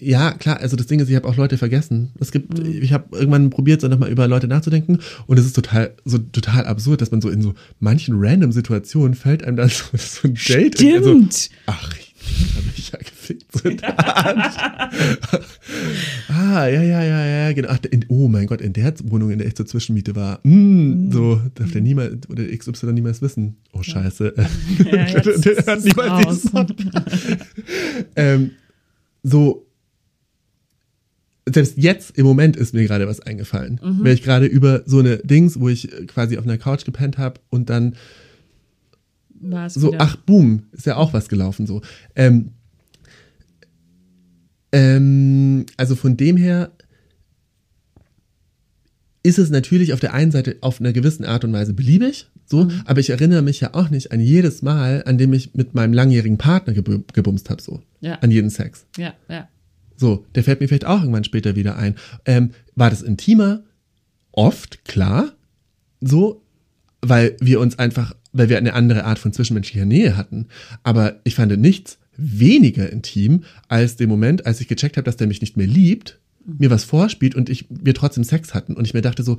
ja, 0.00 0.32
klar, 0.32 0.58
also 0.60 0.74
das 0.74 0.86
Ding 0.86 1.00
ist, 1.00 1.10
ich 1.10 1.16
habe 1.16 1.28
auch 1.28 1.36
Leute 1.36 1.58
vergessen. 1.58 2.12
Es 2.18 2.32
gibt, 2.32 2.58
mhm. 2.58 2.82
ich 2.82 2.92
habe 2.92 3.16
irgendwann 3.16 3.50
probiert, 3.50 3.82
so 3.82 3.88
nochmal 3.88 4.10
über 4.10 4.26
Leute 4.26 4.48
nachzudenken 4.48 5.00
und 5.26 5.38
es 5.38 5.44
ist 5.44 5.54
total, 5.54 5.94
so 6.04 6.16
total 6.18 6.64
absurd, 6.64 7.02
dass 7.02 7.10
man 7.10 7.20
so 7.20 7.28
in 7.28 7.42
so 7.42 7.54
manchen 7.78 8.14
random 8.18 8.52
Situationen 8.52 9.14
fällt 9.14 9.44
einem 9.44 9.56
dann 9.56 9.68
so, 9.68 9.84
so 9.96 10.28
ein 10.28 10.34
Date. 10.34 10.76
Stimmt. 10.76 11.34
So, 11.34 11.50
ach, 11.66 11.92
habe 12.56 12.66
ich 12.76 12.90
ja 12.90 12.98
gefickt. 12.98 13.46
So 13.52 13.68
ah, 16.28 16.66
ja, 16.66 16.82
ja, 16.82 17.02
ja, 17.02 17.26
ja, 17.26 17.52
genau. 17.52 17.68
Ach, 17.70 17.78
in, 17.90 18.04
oh 18.08 18.28
mein 18.28 18.46
Gott, 18.46 18.60
in 18.60 18.72
der 18.72 18.94
Wohnung, 19.04 19.30
in 19.30 19.38
der 19.38 19.48
ich 19.48 19.54
zur 19.56 19.66
Zwischenmiete 19.66 20.14
war. 20.16 20.40
Mm, 20.44 21.10
so, 21.10 21.40
darf 21.54 21.72
der 21.72 21.80
niemals, 21.80 22.28
oder 22.28 22.44
XY 22.44 22.92
niemals 22.92 23.22
wissen. 23.22 23.56
Oh, 23.72 23.82
scheiße. 23.82 24.34
Ja, 24.36 25.04
der 25.20 25.66
hört 25.66 25.84
niemals 25.84 26.42
diesen 26.42 26.66
ähm, 28.16 28.50
So, 29.22 29.66
selbst 31.48 31.78
jetzt 31.78 32.18
im 32.18 32.26
Moment 32.26 32.56
ist 32.56 32.74
mir 32.74 32.84
gerade 32.84 33.06
was 33.06 33.20
eingefallen. 33.20 33.80
Mhm. 33.82 33.98
Wenn 34.02 34.14
ich 34.14 34.22
gerade 34.22 34.46
über 34.46 34.82
so 34.86 34.98
eine 34.98 35.18
Dings, 35.18 35.60
wo 35.60 35.68
ich 35.68 35.88
quasi 36.08 36.38
auf 36.38 36.44
einer 36.44 36.58
Couch 36.58 36.84
gepennt 36.84 37.18
habe 37.18 37.40
und 37.50 37.70
dann 37.70 37.94
war 39.50 39.66
es 39.66 39.74
so, 39.74 39.88
wieder. 39.88 40.00
ach, 40.00 40.16
boom, 40.16 40.64
ist 40.72 40.86
ja 40.86 40.96
auch 40.96 41.12
was 41.12 41.28
gelaufen 41.28 41.66
so. 41.66 41.82
Ähm, 42.14 42.50
ähm, 44.72 45.66
also 45.76 45.94
von 45.94 46.16
dem 46.16 46.36
her 46.36 46.72
ist 49.22 49.38
es 49.38 49.50
natürlich 49.50 49.92
auf 49.92 50.00
der 50.00 50.14
einen 50.14 50.30
Seite 50.30 50.56
auf 50.60 50.80
einer 50.80 50.92
gewissen 50.92 51.24
Art 51.24 51.44
und 51.44 51.52
Weise 51.52 51.74
beliebig, 51.74 52.28
so, 52.44 52.64
mhm. 52.64 52.82
aber 52.84 53.00
ich 53.00 53.10
erinnere 53.10 53.42
mich 53.42 53.60
ja 53.60 53.74
auch 53.74 53.90
nicht 53.90 54.12
an 54.12 54.20
jedes 54.20 54.62
Mal, 54.62 55.02
an 55.04 55.18
dem 55.18 55.32
ich 55.32 55.54
mit 55.54 55.74
meinem 55.74 55.92
langjährigen 55.92 56.38
Partner 56.38 56.74
ge 56.74 57.00
gebumst 57.12 57.50
habe, 57.50 57.60
so. 57.60 57.82
Ja. 58.00 58.14
An 58.20 58.30
jeden 58.30 58.50
Sex. 58.50 58.86
Ja, 58.96 59.14
ja. 59.28 59.48
So, 59.96 60.26
der 60.34 60.44
fällt 60.44 60.60
mir 60.60 60.68
vielleicht 60.68 60.84
auch 60.84 61.00
irgendwann 61.00 61.24
später 61.24 61.56
wieder 61.56 61.76
ein. 61.76 61.96
Ähm, 62.24 62.50
war 62.74 62.90
das 62.90 63.02
intimer? 63.02 63.64
Oft, 64.30 64.84
klar. 64.84 65.32
So, 66.00 66.42
weil 67.00 67.36
wir 67.40 67.60
uns 67.60 67.78
einfach 67.78 68.14
weil 68.36 68.48
wir 68.48 68.58
eine 68.58 68.74
andere 68.74 69.04
Art 69.04 69.18
von 69.18 69.32
zwischenmenschlicher 69.32 69.84
Nähe 69.84 70.16
hatten. 70.16 70.46
Aber 70.82 71.20
ich 71.24 71.34
fand 71.34 71.56
nichts 71.58 71.98
weniger 72.16 72.90
intim 72.90 73.44
als 73.68 73.96
den 73.96 74.08
Moment, 74.08 74.46
als 74.46 74.60
ich 74.60 74.68
gecheckt 74.68 74.96
habe, 74.96 75.04
dass 75.04 75.16
der 75.16 75.26
mich 75.26 75.40
nicht 75.40 75.56
mehr 75.56 75.66
liebt, 75.66 76.18
mir 76.44 76.70
was 76.70 76.84
vorspielt 76.84 77.34
und 77.34 77.48
ich, 77.48 77.66
wir 77.68 77.94
trotzdem 77.94 78.24
Sex 78.24 78.54
hatten. 78.54 78.74
Und 78.74 78.86
ich 78.86 78.94
mir 78.94 79.02
dachte 79.02 79.22
so, 79.22 79.36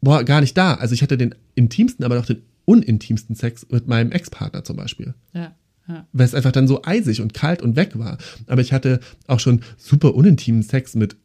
boah, 0.00 0.24
gar 0.24 0.40
nicht 0.40 0.56
da. 0.56 0.74
Also 0.74 0.94
ich 0.94 1.02
hatte 1.02 1.16
den 1.16 1.34
intimsten, 1.54 2.04
aber 2.04 2.18
auch 2.18 2.26
den 2.26 2.42
unintimsten 2.64 3.36
Sex 3.36 3.66
mit 3.70 3.86
meinem 3.86 4.12
Ex-Partner 4.12 4.64
zum 4.64 4.76
Beispiel. 4.76 5.14
Ja. 5.32 5.54
Ja. 5.88 6.06
Weil 6.12 6.26
es 6.26 6.34
einfach 6.34 6.52
dann 6.52 6.66
so 6.66 6.82
eisig 6.84 7.20
und 7.20 7.32
kalt 7.32 7.62
und 7.62 7.76
weg 7.76 7.96
war. 7.96 8.18
Aber 8.46 8.60
ich 8.60 8.72
hatte 8.72 9.00
auch 9.28 9.38
schon 9.38 9.60
super 9.76 10.14
unintimen 10.14 10.62
Sex 10.62 10.96
mit 10.96 11.16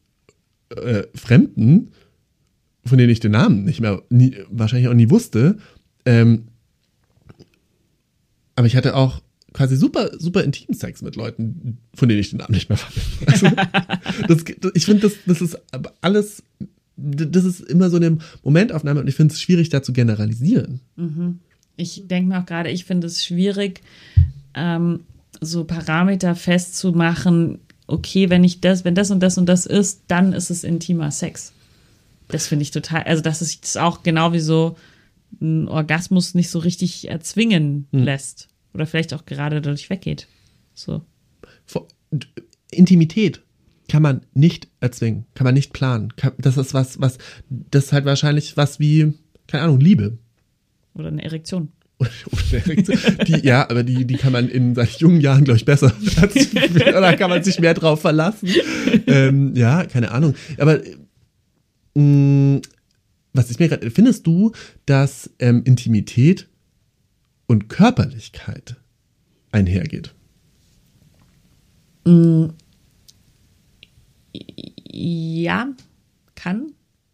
äh, 0.70 1.04
Fremden, 1.16 1.92
von 2.86 2.98
denen 2.98 3.10
ich 3.10 3.20
den 3.20 3.32
Namen 3.32 3.64
nicht 3.64 3.82
mehr, 3.82 4.04
nie, 4.10 4.36
wahrscheinlich 4.50 4.88
auch 4.88 4.94
nie 4.94 5.10
wusste. 5.10 5.58
Ähm, 6.06 6.48
aber 8.56 8.68
ich 8.68 8.76
hatte 8.76 8.96
auch 8.96 9.22
quasi 9.54 9.76
super, 9.76 10.12
super 10.18 10.44
intimen 10.44 10.78
Sex 10.78 11.02
mit 11.02 11.16
Leuten, 11.16 11.78
von 11.94 12.08
denen 12.08 12.22
ich 12.22 12.30
den 12.30 12.40
Namen 12.40 12.54
nicht 12.54 12.70
mehr 12.70 12.78
verwende. 12.78 13.68
Also, 14.28 14.44
das, 14.44 14.72
ich 14.74 14.86
finde, 14.86 15.02
das, 15.02 15.14
das 15.26 15.42
ist 15.42 15.60
alles, 16.02 16.44
das 16.96 17.44
ist 17.44 17.62
immer 17.62 17.90
so 17.90 17.98
eine 17.98 18.18
Momentaufnahme 18.44 19.02
und 19.02 19.08
ich 19.08 19.16
finde 19.16 19.34
es 19.34 19.42
schwierig, 19.42 19.70
da 19.70 19.84
zu 19.84 19.94
generalisieren. 19.94 20.80
Mhm. 20.96 21.40
Ich 21.78 22.04
denke 22.08 22.30
mir 22.30 22.40
auch 22.40 22.46
gerade, 22.46 22.70
ich 22.70 22.86
finde 22.86 23.08
es 23.08 23.26
schwierig, 23.26 23.82
ähm, 24.54 25.02
so 25.40 25.64
Parameter 25.64 26.36
festzumachen, 26.36 27.60
okay, 27.88 28.30
wenn 28.30 28.44
ich 28.44 28.62
das, 28.62 28.86
wenn 28.86 28.96
das 28.96 29.12
und 29.12 29.22
das 29.22 29.38
und 29.38 29.48
das 29.48 29.66
ist, 29.66 30.04
dann 30.08 30.34
ist 30.34 30.50
es 30.50 30.64
intimer 30.64 31.12
Sex. 31.12 31.52
Das 32.28 32.48
finde 32.48 32.64
ich 32.64 32.72
total, 32.72 33.04
also 33.04 33.22
das 33.22 33.78
auch 33.78 34.04
genau 34.04 34.34
wie 34.34 34.40
so 34.40 34.78
ein 35.40 35.68
Orgasmus 35.68 36.34
nicht 36.34 36.50
so 36.50 36.60
richtig 36.60 37.10
erzwingen 37.10 37.88
hm. 37.92 38.04
lässt. 38.04 38.48
Oder 38.74 38.86
vielleicht 38.86 39.14
auch 39.14 39.26
gerade 39.26 39.62
dadurch 39.62 39.90
weggeht. 39.90 40.28
So. 40.74 41.06
Intimität 42.72 43.42
kann 43.90 44.02
man 44.02 44.22
nicht 44.34 44.70
erzwingen, 44.80 45.26
kann 45.34 45.44
man 45.44 45.54
nicht 45.54 45.74
planen. 45.74 46.14
Das 46.38 46.58
ist 46.58 46.74
was, 46.74 47.02
was, 47.02 47.18
das 47.50 47.86
ist 47.86 47.94
halt 47.94 48.06
wahrscheinlich 48.06 48.56
was 48.56 48.80
wie, 48.80 49.14
keine 49.48 49.64
Ahnung, 49.64 49.82
Liebe. 49.82 50.18
Oder 50.94 51.10
eine 51.10 51.24
Erektion. 51.24 51.70
Die, 53.28 53.46
ja, 53.46 53.70
aber 53.70 53.84
die, 53.84 54.06
die 54.06 54.16
kann 54.16 54.32
man 54.32 54.50
in 54.50 54.74
seinen 54.74 54.90
jungen 54.98 55.22
Jahren, 55.22 55.44
glaube 55.44 55.58
ich, 55.58 55.66
besser. 55.66 55.94
Oder 56.98 57.16
kann 57.16 57.30
man 57.30 57.44
sich 57.44 57.60
mehr 57.60 57.76
drauf 57.76 58.02
verlassen. 58.02 58.50
Ähm, 59.06 59.56
ja, 59.56 59.86
keine 59.86 60.10
Ahnung. 60.10 60.34
Aber 60.58 60.80
mh, 61.94 62.02
mm, 62.02 62.62
was 63.34 63.50
ich 63.50 63.60
mir 63.60 63.70
gerade, 63.70 63.90
findest 63.92 64.28
du, 64.28 64.52
dass 64.86 65.30
ähm, 65.40 65.64
Intimität 65.64 66.48
und 67.48 67.70
Körperlichkeit 67.70 68.76
einhergeht? 69.52 70.14
Mm, 72.06 72.48
ja, 74.92 75.68
kann. 76.36 76.74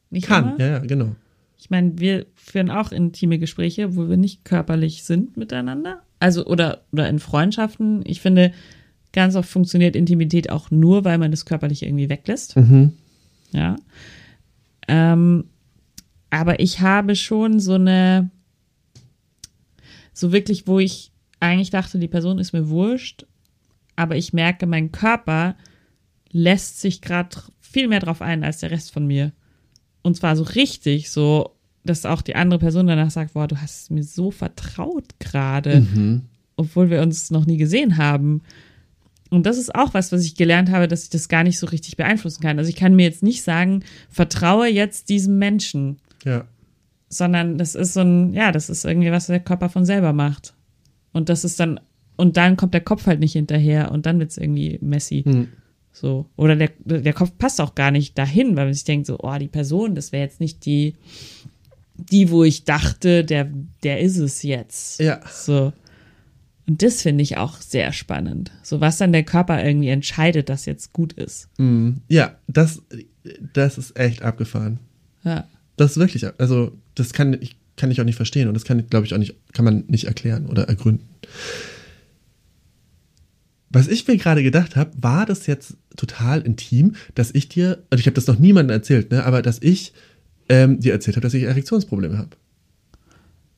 Nicht 0.10 0.28
kann, 0.28 0.50
immer. 0.50 0.60
ja, 0.60 0.68
ja, 0.68 0.80
genau. 0.80 1.16
Ich 1.60 1.70
meine, 1.70 2.00
wir 2.00 2.26
führen 2.36 2.70
auch 2.70 2.92
intime 2.92 3.40
Gespräche, 3.40 3.96
wo 3.96 4.08
wir 4.08 4.18
nicht 4.18 4.46
körperlich 4.46 5.04
sind 5.04 5.38
miteinander. 5.38 6.02
Also, 6.20 6.46
oder, 6.46 6.84
oder 6.92 7.10
in 7.10 7.20
Freundschaften. 7.20 8.02
Ich 8.06 8.22
finde, 8.22 8.54
ganz 9.12 9.36
oft 9.36 9.50
funktioniert 9.50 9.96
Intimität 9.96 10.50
auch 10.50 10.72
nur, 10.72 11.04
weil 11.04 11.18
man 11.18 11.32
das 11.32 11.46
körperlich 11.46 11.84
irgendwie 11.84 12.10
weglässt. 12.10 12.56
Mhm. 12.56 12.94
Ja. 13.52 13.76
Ähm, 14.88 15.46
aber 16.30 16.60
ich 16.60 16.82
habe 16.82 17.16
schon 17.16 17.60
so 17.60 17.74
eine, 17.74 18.30
so 20.14 20.32
wirklich, 20.32 20.68
wo 20.68 20.80
ich 20.80 21.12
eigentlich 21.40 21.70
dachte, 21.70 22.00
die 22.00 22.08
Person 22.08 22.40
ist 22.40 22.54
mir 22.54 22.70
wurscht, 22.70 23.26
aber 23.96 24.16
ich 24.16 24.34
merke, 24.34 24.66
mein 24.66 24.92
Körper 24.92 25.56
lässt 26.32 26.82
sich 26.82 27.02
gerade 27.02 27.38
viel 27.60 27.88
mehr 27.88 28.00
drauf 28.00 28.22
ein 28.22 28.44
als 28.44 28.60
der 28.60 28.72
Rest 28.72 28.92
von 28.92 29.06
mir. 29.06 29.32
Und 30.02 30.16
zwar 30.16 30.36
so 30.36 30.44
richtig, 30.44 31.10
so, 31.10 31.56
dass 31.84 32.06
auch 32.06 32.22
die 32.22 32.36
andere 32.36 32.60
Person 32.60 32.88
danach 32.88 33.12
sagt, 33.12 33.34
boah, 33.34 33.48
du 33.48 33.60
hast 33.62 33.92
mir 33.92 34.04
so 34.04 34.32
vertraut 34.32 35.20
gerade, 35.20 35.82
mhm. 35.82 36.24
obwohl 36.56 36.90
wir 36.90 37.02
uns 37.02 37.32
noch 37.32 37.46
nie 37.46 37.58
gesehen 37.58 37.98
haben. 37.98 38.42
Und 39.30 39.46
das 39.46 39.58
ist 39.58 39.76
auch 39.76 39.94
was, 39.94 40.12
was 40.12 40.24
ich 40.24 40.36
gelernt 40.36 40.72
habe, 40.72 40.88
dass 40.88 41.04
ich 41.04 41.10
das 41.10 41.28
gar 41.28 41.44
nicht 41.44 41.60
so 41.60 41.68
richtig 41.68 41.98
beeinflussen 41.98 42.42
kann. 42.42 42.60
Also 42.60 42.70
ich 42.70 42.76
kann 42.76 42.96
mir 42.96 43.04
jetzt 43.04 43.24
nicht 43.24 43.44
sagen, 43.44 43.84
vertraue 44.10 44.68
jetzt 44.68 45.10
diesem 45.10 45.38
Menschen. 45.38 45.98
Ja. 46.28 46.46
Sondern 47.10 47.58
das 47.58 47.76
ist 47.76 47.94
so 47.94 48.02
ein, 48.02 48.34
ja, 48.34 48.52
das 48.52 48.70
ist 48.70 48.84
irgendwie, 48.84 49.12
was 49.12 49.28
der 49.28 49.40
Körper 49.40 49.70
von 49.70 49.86
selber 49.86 50.12
macht. 50.14 50.54
Und 51.14 51.30
das 51.30 51.44
ist 51.44 51.60
dann, 51.60 51.80
und 52.18 52.36
dann 52.36 52.58
kommt 52.58 52.74
der 52.74 52.82
Kopf 52.82 53.08
halt 53.08 53.20
nicht 53.20 53.34
hinterher 53.34 53.92
und 53.92 54.06
dann 54.06 54.20
wird 54.20 54.32
es 54.32 54.38
irgendwie 54.38 54.78
messy. 54.82 55.24
Mhm. 55.26 55.48
So. 55.94 56.30
Oder 56.36 56.56
der, 56.56 56.72
der 56.86 57.14
Kopf 57.14 57.32
passt 57.38 57.62
auch 57.62 57.76
gar 57.76 57.92
nicht 57.92 58.18
dahin, 58.18 58.56
weil 58.56 58.66
man 58.66 58.74
sich 58.74 58.84
denkt, 58.84 59.08
so, 59.08 59.18
oh, 59.22 59.38
die 59.40 59.48
Person, 59.48 59.96
das 59.96 60.12
wäre 60.12 60.24
jetzt 60.24 60.40
nicht 60.40 60.66
die, 60.66 60.96
die, 61.96 62.30
wo 62.30 62.44
ich 62.44 62.66
dachte, 62.66 63.24
der, 63.24 63.50
der 63.84 64.02
ist 64.02 64.18
es 64.18 64.44
jetzt. 64.44 65.00
Ja. 65.00 65.22
So. 65.28 65.74
Und 66.68 66.84
das 66.84 67.02
finde 67.02 67.24
ich 67.24 67.38
auch 67.38 67.56
sehr 67.62 67.94
spannend. 67.94 68.52
So, 68.62 68.82
was 68.82 68.98
dann 68.98 69.14
der 69.14 69.24
Körper 69.24 69.64
irgendwie 69.64 69.90
entscheidet, 69.90 70.50
dass 70.50 70.66
jetzt 70.66 70.92
gut 70.94 71.14
ist. 71.14 71.50
Mm, 71.58 71.94
ja, 72.10 72.36
das, 72.48 72.82
das 73.54 73.78
ist 73.78 73.98
echt 73.98 74.22
abgefahren. 74.22 74.80
Ja. 75.24 75.48
Das 75.78 75.92
ist 75.92 75.98
wirklich, 75.98 76.26
also, 76.38 76.78
das 76.96 77.14
kann 77.14 77.38
ich, 77.40 77.56
kann 77.78 77.92
ich 77.92 78.02
auch 78.02 78.06
nicht 78.06 78.16
verstehen 78.16 78.48
und 78.48 78.54
das 78.54 78.66
kann, 78.66 78.86
glaube 78.90 79.06
ich, 79.06 79.14
auch 79.14 79.20
nicht, 79.20 79.36
kann 79.54 79.64
man 79.64 79.86
nicht 79.88 80.06
erklären 80.06 80.48
oder 80.48 80.64
ergründen. 80.64 81.08
Was 83.70 83.88
ich 83.88 84.08
mir 84.08 84.18
gerade 84.18 84.44
gedacht 84.44 84.76
habe, 84.76 84.92
war 85.00 85.26
das 85.26 85.46
jetzt 85.46 85.78
total 85.96 86.42
intim, 86.42 86.96
dass 87.16 87.32
ich 87.34 87.50
dir, 87.50 87.84
also 87.90 88.00
ich 88.00 88.08
habe 88.08 88.16
das 88.16 88.28
noch 88.28 88.40
niemandem 88.40 88.76
erzählt, 88.76 89.12
ne, 89.12 89.24
aber 89.24 89.42
dass 89.42 89.62
ich 89.62 89.94
ähm, 90.50 90.80
dir 90.80 90.94
erzählt 90.94 91.18
habe, 91.18 91.24
dass 91.24 91.34
ich 91.34 91.44
Erektionsprobleme 91.44 92.18
habe. 92.18 92.30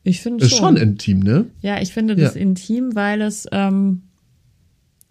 Ich 0.03 0.21
finde 0.21 0.47
schon. 0.47 0.51
Ist 0.51 0.57
schon 0.57 0.77
intim, 0.77 1.19
ne? 1.19 1.45
Ja, 1.61 1.81
ich 1.81 1.93
finde 1.93 2.15
das 2.15 2.35
ja. 2.35 2.41
intim, 2.41 2.95
weil 2.95 3.21
es, 3.21 3.47
ähm, 3.51 4.03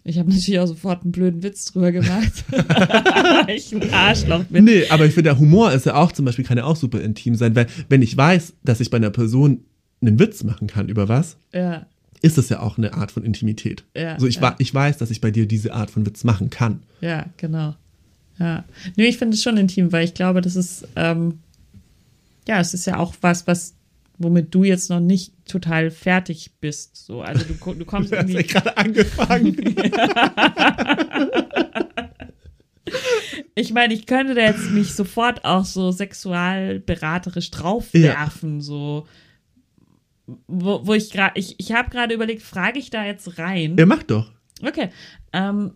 ich 0.03 0.17
habe 0.17 0.29
natürlich 0.29 0.59
auch 0.59 0.67
sofort 0.67 1.03
einen 1.03 1.11
blöden 1.11 1.43
Witz 1.43 1.65
drüber 1.65 1.91
gemacht. 1.91 2.45
ich 3.47 3.73
ein 3.73 3.93
Arschloch 3.93 4.43
bin. 4.45 4.65
Nee, 4.65 4.87
aber 4.89 5.05
ich 5.05 5.13
finde, 5.13 5.29
der 5.29 5.39
Humor 5.39 5.71
ist 5.71 5.85
ja 5.85 5.95
auch 5.95 6.11
zum 6.11 6.25
Beispiel, 6.25 6.45
kann 6.45 6.57
ja 6.57 6.63
auch 6.63 6.75
super 6.75 7.01
intim 7.01 7.35
sein, 7.35 7.55
weil 7.55 7.67
wenn 7.89 8.01
ich 8.01 8.15
weiß, 8.15 8.53
dass 8.63 8.79
ich 8.79 8.89
bei 8.89 8.97
einer 8.97 9.11
Person 9.11 9.65
einen 10.01 10.17
Witz 10.19 10.43
machen 10.43 10.67
kann 10.67 10.89
über 10.89 11.09
was, 11.09 11.37
ja 11.53 11.85
ist 12.21 12.37
das 12.37 12.49
ja 12.49 12.59
auch 12.59 12.77
eine 12.77 12.93
Art 12.93 13.11
von 13.11 13.23
Intimität. 13.23 13.85
Ja, 13.95 14.13
also 14.13 14.27
ich, 14.27 14.35
ja. 14.35 14.55
ich 14.59 14.73
weiß, 14.73 14.97
dass 14.97 15.11
ich 15.11 15.21
bei 15.21 15.31
dir 15.31 15.45
diese 15.45 15.73
Art 15.73 15.89
von 15.89 16.05
Witz 16.05 16.23
machen 16.23 16.49
kann. 16.49 16.83
Ja, 17.01 17.25
genau. 17.37 17.75
Ja. 18.39 18.65
Nö, 18.95 19.03
ich 19.03 19.17
finde 19.17 19.35
es 19.35 19.43
schon 19.43 19.57
intim, 19.57 19.91
weil 19.91 20.05
ich 20.05 20.13
glaube, 20.13 20.41
das 20.41 20.55
ist, 20.55 20.87
ähm, 20.95 21.39
ja, 22.47 22.59
es 22.59 22.73
ist 22.73 22.85
ja 22.85 22.97
auch 22.97 23.13
was, 23.21 23.47
was, 23.47 23.75
womit 24.17 24.53
du 24.53 24.63
jetzt 24.63 24.89
noch 24.89 24.99
nicht 24.99 25.33
total 25.49 25.91
fertig 25.91 26.51
bist. 26.59 26.95
So, 27.05 27.21
also 27.21 27.43
du, 27.45 27.53
du 27.73 27.85
kommst 27.85 28.11
du 28.13 28.15
irgendwie. 28.15 28.37
Hast 28.37 28.53
ja 28.53 28.59
gerade 28.61 28.77
angefangen. 28.77 29.55
ich 33.55 33.73
meine, 33.73 33.93
ich 33.93 34.05
könnte 34.05 34.35
da 34.35 34.41
jetzt 34.41 34.71
mich 34.71 34.93
sofort 34.93 35.45
auch 35.45 35.65
so 35.65 35.91
sexualberaterisch 35.91 37.51
draufwerfen, 37.51 38.57
ja. 38.57 38.61
so 38.61 39.07
wo, 40.47 40.85
wo 40.85 40.93
ich 40.93 41.11
gerade, 41.11 41.39
ich, 41.39 41.55
ich 41.57 41.71
habe 41.71 41.89
gerade 41.89 42.13
überlegt, 42.13 42.41
frage 42.41 42.79
ich 42.79 42.89
da 42.89 43.05
jetzt 43.05 43.37
rein? 43.37 43.75
Ja, 43.77 43.85
mach 43.85 44.03
doch. 44.03 44.31
Okay. 44.61 44.89
Ähm, 45.33 45.71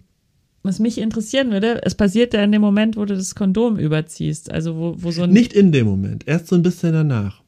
was 0.63 0.79
mich 0.79 0.97
interessieren 0.97 1.51
würde, 1.51 1.81
es 1.83 1.95
passiert 1.95 2.33
ja 2.33 2.43
in 2.43 2.51
dem 2.51 2.61
Moment, 2.61 2.95
wo 2.95 3.05
du 3.05 3.15
das 3.15 3.35
Kondom 3.35 3.77
überziehst. 3.77 4.51
Also 4.51 4.75
wo, 4.77 4.95
wo 4.97 5.11
so 5.11 5.23
ein. 5.23 5.31
Nicht 5.31 5.53
in 5.53 5.71
dem 5.71 5.87
Moment, 5.87 6.27
erst 6.27 6.47
so 6.47 6.55
ein 6.55 6.63
bisschen 6.63 6.93
danach. 6.93 7.42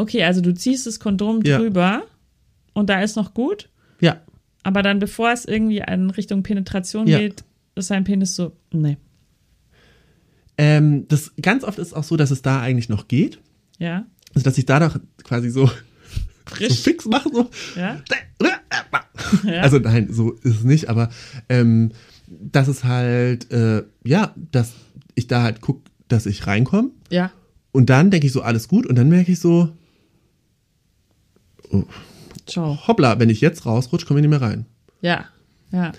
Okay, 0.00 0.24
also 0.24 0.40
du 0.40 0.54
ziehst 0.54 0.86
das 0.86 0.98
Kondom 0.98 1.42
ja. 1.42 1.58
drüber 1.58 2.04
und 2.72 2.88
da 2.88 3.02
ist 3.02 3.16
noch 3.16 3.34
gut. 3.34 3.68
Ja. 4.00 4.22
Aber 4.62 4.82
dann, 4.82 4.98
bevor 4.98 5.30
es 5.30 5.44
irgendwie 5.44 5.82
in 5.86 6.08
Richtung 6.08 6.42
Penetration 6.42 7.06
ja. 7.06 7.18
geht, 7.18 7.44
ist 7.74 7.90
dein 7.90 8.04
Penis 8.04 8.34
so, 8.34 8.56
nee. 8.72 8.96
Ähm, 10.56 11.06
das 11.08 11.32
ganz 11.42 11.64
oft 11.64 11.78
ist 11.78 11.92
auch 11.92 12.04
so, 12.04 12.16
dass 12.16 12.30
es 12.30 12.40
da 12.40 12.62
eigentlich 12.62 12.88
noch 12.88 13.08
geht. 13.08 13.40
Ja. 13.78 14.06
Also 14.34 14.42
dass 14.44 14.56
ich 14.56 14.64
da 14.64 14.80
doch 14.80 14.98
quasi 15.22 15.50
so. 15.50 15.70
So 16.58 16.74
fix 16.74 17.04
machen. 17.04 17.32
So. 17.34 17.50
Ja? 17.76 18.00
ja? 19.44 19.60
Also 19.60 19.78
nein, 19.78 20.08
so 20.10 20.32
ist 20.32 20.56
es 20.56 20.64
nicht, 20.64 20.88
aber 20.88 21.10
ähm, 21.50 21.92
das 22.26 22.68
ist 22.68 22.84
halt, 22.84 23.50
äh, 23.52 23.84
ja, 24.02 24.34
dass 24.50 24.72
ich 25.14 25.26
da 25.26 25.42
halt 25.42 25.60
gucke, 25.60 25.90
dass 26.08 26.24
ich 26.24 26.46
reinkomme. 26.46 26.90
Ja. 27.10 27.30
Und 27.70 27.90
dann 27.90 28.10
denke 28.10 28.26
ich 28.26 28.32
so, 28.32 28.40
alles 28.40 28.66
gut. 28.66 28.86
Und 28.86 28.96
dann 28.96 29.10
merke 29.10 29.30
ich 29.30 29.40
so, 29.40 29.76
oh, 31.70 31.84
Ciao. 32.46 32.78
hoppla, 32.86 33.18
wenn 33.18 33.30
ich 33.30 33.40
jetzt 33.40 33.66
rausrutsche, 33.66 34.06
komme 34.06 34.20
ich 34.20 34.22
nicht 34.22 34.30
mehr 34.30 34.42
rein. 34.42 34.66
Ja, 35.00 35.26
ja. 35.72 35.92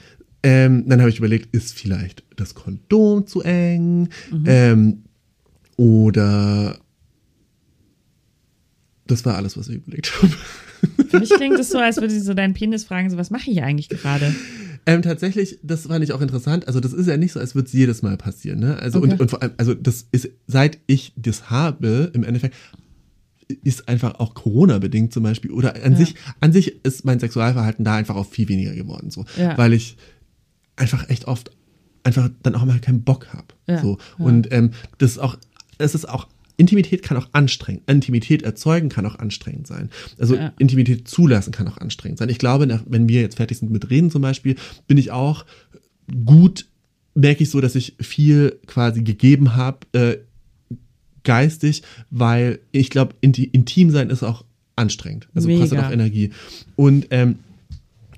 Ähm, 0.43 0.85
dann 0.87 0.99
habe 0.99 1.09
ich 1.09 1.19
überlegt, 1.19 1.53
ist 1.55 1.73
vielleicht 1.73 2.23
das 2.35 2.55
Kondom 2.55 3.27
zu 3.27 3.41
eng? 3.41 4.09
Mhm. 4.31 4.43
Ähm, 4.47 5.03
oder 5.77 6.79
das 9.05 9.25
war 9.25 9.35
alles, 9.35 9.57
was 9.57 9.67
ich 9.67 9.75
überlegt 9.75 10.11
habe. 10.21 10.33
Für 11.09 11.19
mich 11.19 11.29
klingt 11.29 11.59
es 11.59 11.69
so, 11.69 11.77
als 11.77 11.97
würde 11.97 12.13
sie 12.13 12.21
so 12.21 12.33
deinen 12.33 12.53
Penis 12.53 12.85
fragen, 12.85 13.09
so 13.09 13.17
was 13.17 13.29
mache 13.29 13.51
ich 13.51 13.61
eigentlich 13.61 13.89
gerade? 13.89 14.33
Ähm, 14.87 15.03
tatsächlich, 15.03 15.59
das 15.61 15.85
fand 15.85 16.03
ich 16.03 16.11
auch 16.11 16.21
interessant. 16.21 16.67
Also 16.67 16.79
das 16.79 16.93
ist 16.93 17.07
ja 17.07 17.17
nicht 17.17 17.33
so, 17.33 17.39
als 17.39 17.53
würde 17.53 17.67
es 17.67 17.73
jedes 17.73 18.01
Mal 18.01 18.17
passieren. 18.17 18.59
Ne? 18.59 18.77
Also 18.77 18.99
okay. 18.99 19.11
und, 19.11 19.21
und 19.21 19.29
vor 19.29 19.41
allem, 19.41 19.51
also 19.57 19.75
das 19.75 20.07
ist, 20.11 20.29
seit 20.47 20.79
ich 20.87 21.13
das 21.15 21.51
habe, 21.51 22.09
im 22.13 22.23
Endeffekt, 22.23 22.55
ist 23.53 23.87
einfach 23.87 24.19
auch 24.19 24.33
Corona 24.33 24.79
bedingt 24.79 25.13
zum 25.13 25.23
Beispiel 25.23 25.51
oder 25.51 25.75
an 25.83 25.93
ja. 25.93 25.97
sich 25.97 26.15
an 26.39 26.53
sich 26.53 26.83
ist 26.85 27.05
mein 27.05 27.19
Sexualverhalten 27.19 27.85
da 27.85 27.95
einfach 27.95 28.15
auch 28.15 28.25
viel 28.25 28.47
weniger 28.49 28.73
geworden 28.73 29.11
so, 29.11 29.25
ja. 29.37 29.57
weil 29.57 29.73
ich 29.73 29.97
einfach 30.75 31.09
echt 31.09 31.25
oft 31.25 31.51
einfach 32.03 32.29
dann 32.43 32.55
auch 32.55 32.65
mal 32.65 32.79
keinen 32.79 33.03
Bock 33.03 33.27
habe. 33.33 33.47
Ja. 33.67 33.81
So 33.81 33.97
und 34.17 34.51
ähm, 34.51 34.71
das 34.97 35.11
ist 35.11 35.19
auch 35.19 35.37
es 35.77 35.95
ist 35.95 36.07
auch 36.07 36.27
Intimität 36.57 37.01
kann 37.01 37.17
auch 37.17 37.27
anstrengend, 37.31 37.89
Intimität 37.89 38.43
erzeugen 38.43 38.89
kann 38.89 39.05
auch 39.07 39.15
anstrengend 39.15 39.65
sein. 39.65 39.89
Also 40.19 40.35
ja. 40.35 40.53
Intimität 40.59 41.07
zulassen 41.07 41.51
kann 41.51 41.67
auch 41.67 41.77
anstrengend 41.77 42.19
sein. 42.19 42.29
Ich 42.29 42.37
glaube, 42.37 42.81
wenn 42.85 43.09
wir 43.09 43.21
jetzt 43.21 43.37
fertig 43.37 43.57
sind 43.57 43.71
mit 43.71 43.89
Reden 43.89 44.11
zum 44.11 44.21
Beispiel, 44.21 44.55
bin 44.85 44.97
ich 44.99 45.09
auch 45.09 45.45
gut, 46.23 46.67
merke 47.15 47.43
ich 47.43 47.49
so, 47.49 47.61
dass 47.61 47.73
ich 47.73 47.95
viel 47.99 48.59
quasi 48.67 49.01
gegeben 49.01 49.55
habe, 49.55 49.79
äh, 49.93 50.17
geistig, 51.23 51.83
weil 52.09 52.59
ich 52.71 52.89
glaube, 52.89 53.15
intim 53.21 53.89
sein 53.91 54.09
ist 54.09 54.23
auch 54.23 54.45
anstrengend. 54.75 55.27
Also 55.33 55.47
Mega. 55.47 55.61
kostet 55.61 55.79
auch 55.79 55.91
Energie. 55.91 56.31
Und 56.75 57.07
ähm, 57.11 57.39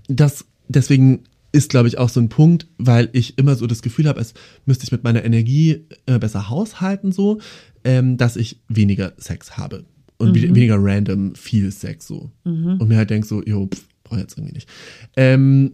das 0.08 0.46
deswegen 0.68 1.24
ist, 1.52 1.70
glaube 1.70 1.88
ich, 1.88 1.98
auch 2.00 2.10
so 2.10 2.20
ein 2.20 2.30
Punkt, 2.30 2.68
weil 2.78 3.10
ich 3.14 3.38
immer 3.38 3.56
so 3.56 3.68
das 3.68 3.82
Gefühl 3.82 4.08
habe, 4.08 4.20
als 4.20 4.34
müsste 4.66 4.86
ich 4.86 4.92
mit 4.92 5.04
meiner 5.04 5.24
Energie 5.24 5.86
äh, 6.08 6.18
besser 6.18 6.50
haushalten, 6.50 7.12
so, 7.12 7.40
ähm, 7.84 8.18
dass 8.18 8.36
ich 8.36 8.60
weniger 8.68 9.14
Sex 9.18 9.56
habe. 9.58 9.86
Und 10.18 10.30
mhm. 10.30 10.56
weniger 10.56 10.78
random 10.80 11.36
viel 11.36 11.72
Sex 11.72 12.08
so. 12.08 12.32
Mhm. 12.44 12.78
Und 12.80 12.88
mir 12.88 12.98
halt 12.98 13.10
denke 13.10 13.28
so, 13.28 13.44
jo, 13.44 13.70
brauche 14.04 14.20
jetzt 14.20 14.38
irgendwie 14.38 14.54
nicht. 14.54 14.70
Ähm, 15.16 15.74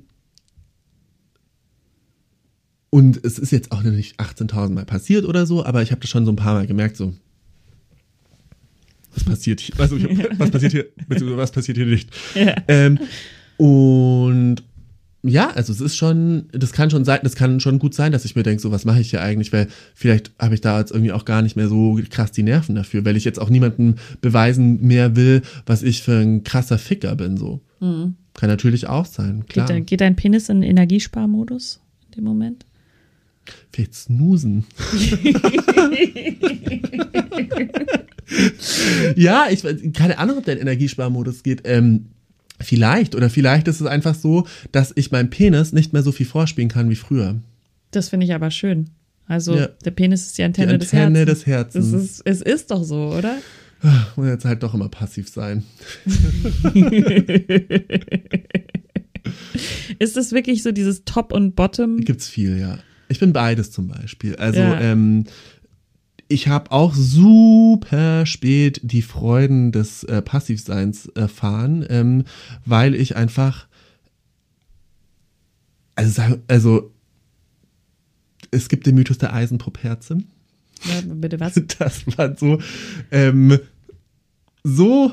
und 2.89 3.23
es 3.23 3.37
ist 3.37 3.51
jetzt 3.51 3.71
auch 3.71 3.83
noch 3.83 3.91
nicht 3.91 4.19
18.000 4.19 4.69
Mal 4.69 4.85
passiert 4.85 5.25
oder 5.25 5.45
so, 5.45 5.65
aber 5.65 5.81
ich 5.81 5.91
habe 5.91 6.01
das 6.01 6.09
schon 6.09 6.25
so 6.25 6.31
ein 6.31 6.35
paar 6.37 6.55
Mal 6.55 6.67
gemerkt, 6.67 6.97
so, 6.97 7.13
was 9.13 9.23
passiert 9.23 9.59
hier? 9.59 9.79
Also, 9.79 9.97
was 10.37 10.51
passiert 10.51 10.71
hier? 10.71 10.85
Was 11.07 11.51
passiert 11.51 11.77
hier 11.77 11.85
nicht? 11.85 12.09
Ja. 12.35 12.55
Ähm, 12.67 12.99
und 13.57 14.63
ja, 15.21 15.49
also 15.49 15.73
es 15.73 15.81
ist 15.81 15.97
schon, 15.97 16.45
das 16.53 16.71
kann 16.71 16.89
schon 16.89 17.03
sein, 17.03 17.19
das 17.23 17.35
kann 17.35 17.59
schon 17.59 17.77
gut 17.77 17.93
sein, 17.93 18.13
dass 18.13 18.23
ich 18.23 18.35
mir 18.35 18.43
denke, 18.43 18.61
so 18.61 18.71
was 18.71 18.85
mache 18.85 19.01
ich 19.01 19.09
hier 19.09 19.21
eigentlich, 19.21 19.51
weil 19.51 19.67
vielleicht 19.93 20.31
habe 20.39 20.55
ich 20.55 20.61
da 20.61 20.79
jetzt 20.79 20.91
irgendwie 20.91 21.11
auch 21.11 21.25
gar 21.25 21.41
nicht 21.41 21.57
mehr 21.57 21.67
so 21.67 21.99
krass 22.09 22.31
die 22.31 22.43
Nerven 22.43 22.75
dafür, 22.75 23.03
weil 23.03 23.17
ich 23.17 23.25
jetzt 23.25 23.39
auch 23.39 23.49
niemandem 23.49 23.95
beweisen 24.21 24.81
mehr 24.81 25.17
will, 25.17 25.41
was 25.65 25.83
ich 25.83 26.01
für 26.01 26.19
ein 26.19 26.43
krasser 26.43 26.77
Ficker 26.77 27.15
bin, 27.15 27.35
so. 27.35 27.59
Mhm. 27.81 28.15
Kann 28.33 28.49
natürlich 28.49 28.87
auch 28.87 29.05
sein, 29.05 29.45
klar. 29.47 29.67
Geht, 29.67 29.87
geht 29.87 30.01
dein 30.01 30.15
Penis 30.15 30.47
in 30.47 30.63
Energiesparmodus 30.63 31.81
in 32.07 32.11
dem 32.13 32.23
Moment? 32.23 32.65
Vielleicht 33.71 33.95
snoosen. 33.95 34.65
ja, 39.15 39.47
ich 39.49 39.63
keine 39.93 40.17
Ahnung, 40.17 40.37
ob 40.37 40.45
dein 40.45 40.57
Energiesparmodus 40.57 41.43
geht. 41.43 41.61
Ähm, 41.65 42.07
Vielleicht 42.61 43.15
oder 43.15 43.29
vielleicht 43.29 43.69
ist 43.69 43.79
es 43.79 43.87
einfach 43.87 44.15
so, 44.15 44.45
dass 44.71 44.91
ich 44.95 45.11
meinem 45.11 45.29
Penis 45.29 45.71
nicht 45.71 45.93
mehr 45.93 46.03
so 46.03 46.11
viel 46.11 46.25
vorspielen 46.25 46.67
kann 46.69 46.89
wie 46.89 46.95
früher. 46.95 47.39
Das 47.91 48.09
finde 48.09 48.25
ich 48.25 48.33
aber 48.33 48.51
schön. 48.51 48.89
Also 49.27 49.55
ja. 49.55 49.67
der 49.85 49.91
Penis 49.91 50.25
ist 50.25 50.37
die 50.37 50.43
Antenne, 50.43 50.77
die 50.77 50.85
Antenne 50.85 51.23
des 51.25 51.45
Herzens. 51.45 51.85
Des 51.85 51.93
Herzens. 51.93 51.93
Es, 51.93 52.03
ist, 52.03 52.21
es 52.25 52.41
ist 52.41 52.71
doch 52.71 52.83
so, 52.83 53.13
oder? 53.13 53.37
Muss 54.17 54.27
jetzt 54.27 54.43
halt 54.43 54.61
doch 54.63 54.73
immer 54.73 54.89
passiv 54.89 55.29
sein. 55.29 55.63
ist 59.99 60.17
das 60.17 60.33
wirklich 60.33 60.63
so 60.63 60.73
dieses 60.73 61.05
Top 61.05 61.31
und 61.31 61.55
Bottom? 61.55 62.01
Gibt's 62.01 62.27
viel, 62.27 62.59
ja. 62.59 62.79
Ich 63.09 63.19
bin 63.19 63.33
beides 63.33 63.71
zum 63.71 63.87
Beispiel. 63.87 64.35
Also 64.35 64.59
ja. 64.59 64.79
ähm, 64.79 65.25
ich 66.29 66.47
habe 66.47 66.71
auch 66.71 66.93
super 66.93 68.25
spät 68.27 68.79
die 68.83 69.01
Freuden 69.01 69.71
des 69.71 70.03
äh, 70.03 70.21
Passivseins 70.21 71.07
erfahren, 71.07 71.85
ähm, 71.89 72.23
weil 72.65 72.93
ich 72.93 73.15
einfach, 73.15 73.67
also, 75.95 76.21
also 76.47 76.93
es 78.51 78.69
gibt 78.69 78.85
den 78.85 78.95
Mythos 78.95 79.17
der 79.17 79.33
Eisenpropherze. 79.33 80.19
Ja, 80.85 81.01
bitte 81.03 81.39
was? 81.39 81.59
Das 81.79 82.05
war 82.15 82.37
so, 82.37 82.59
ähm, 83.09 83.57
so 84.63 85.11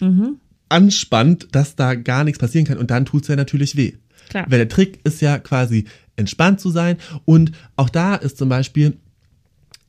mhm. 0.00 0.36
anspannt, 0.68 1.48
dass 1.52 1.74
da 1.74 1.96
gar 1.96 2.22
nichts 2.22 2.38
passieren 2.38 2.66
kann 2.66 2.78
und 2.78 2.92
dann 2.92 3.04
tut 3.04 3.22
es 3.22 3.28
ja 3.28 3.36
natürlich 3.36 3.76
weh. 3.76 3.94
Klar. 4.28 4.46
Weil 4.48 4.58
der 4.58 4.68
Trick 4.68 5.00
ist 5.04 5.20
ja 5.20 5.38
quasi 5.38 5.84
entspannt 6.16 6.60
zu 6.60 6.70
sein 6.70 6.96
und 7.24 7.52
auch 7.76 7.88
da 7.88 8.16
ist 8.16 8.38
zum 8.38 8.48
Beispiel 8.48 8.98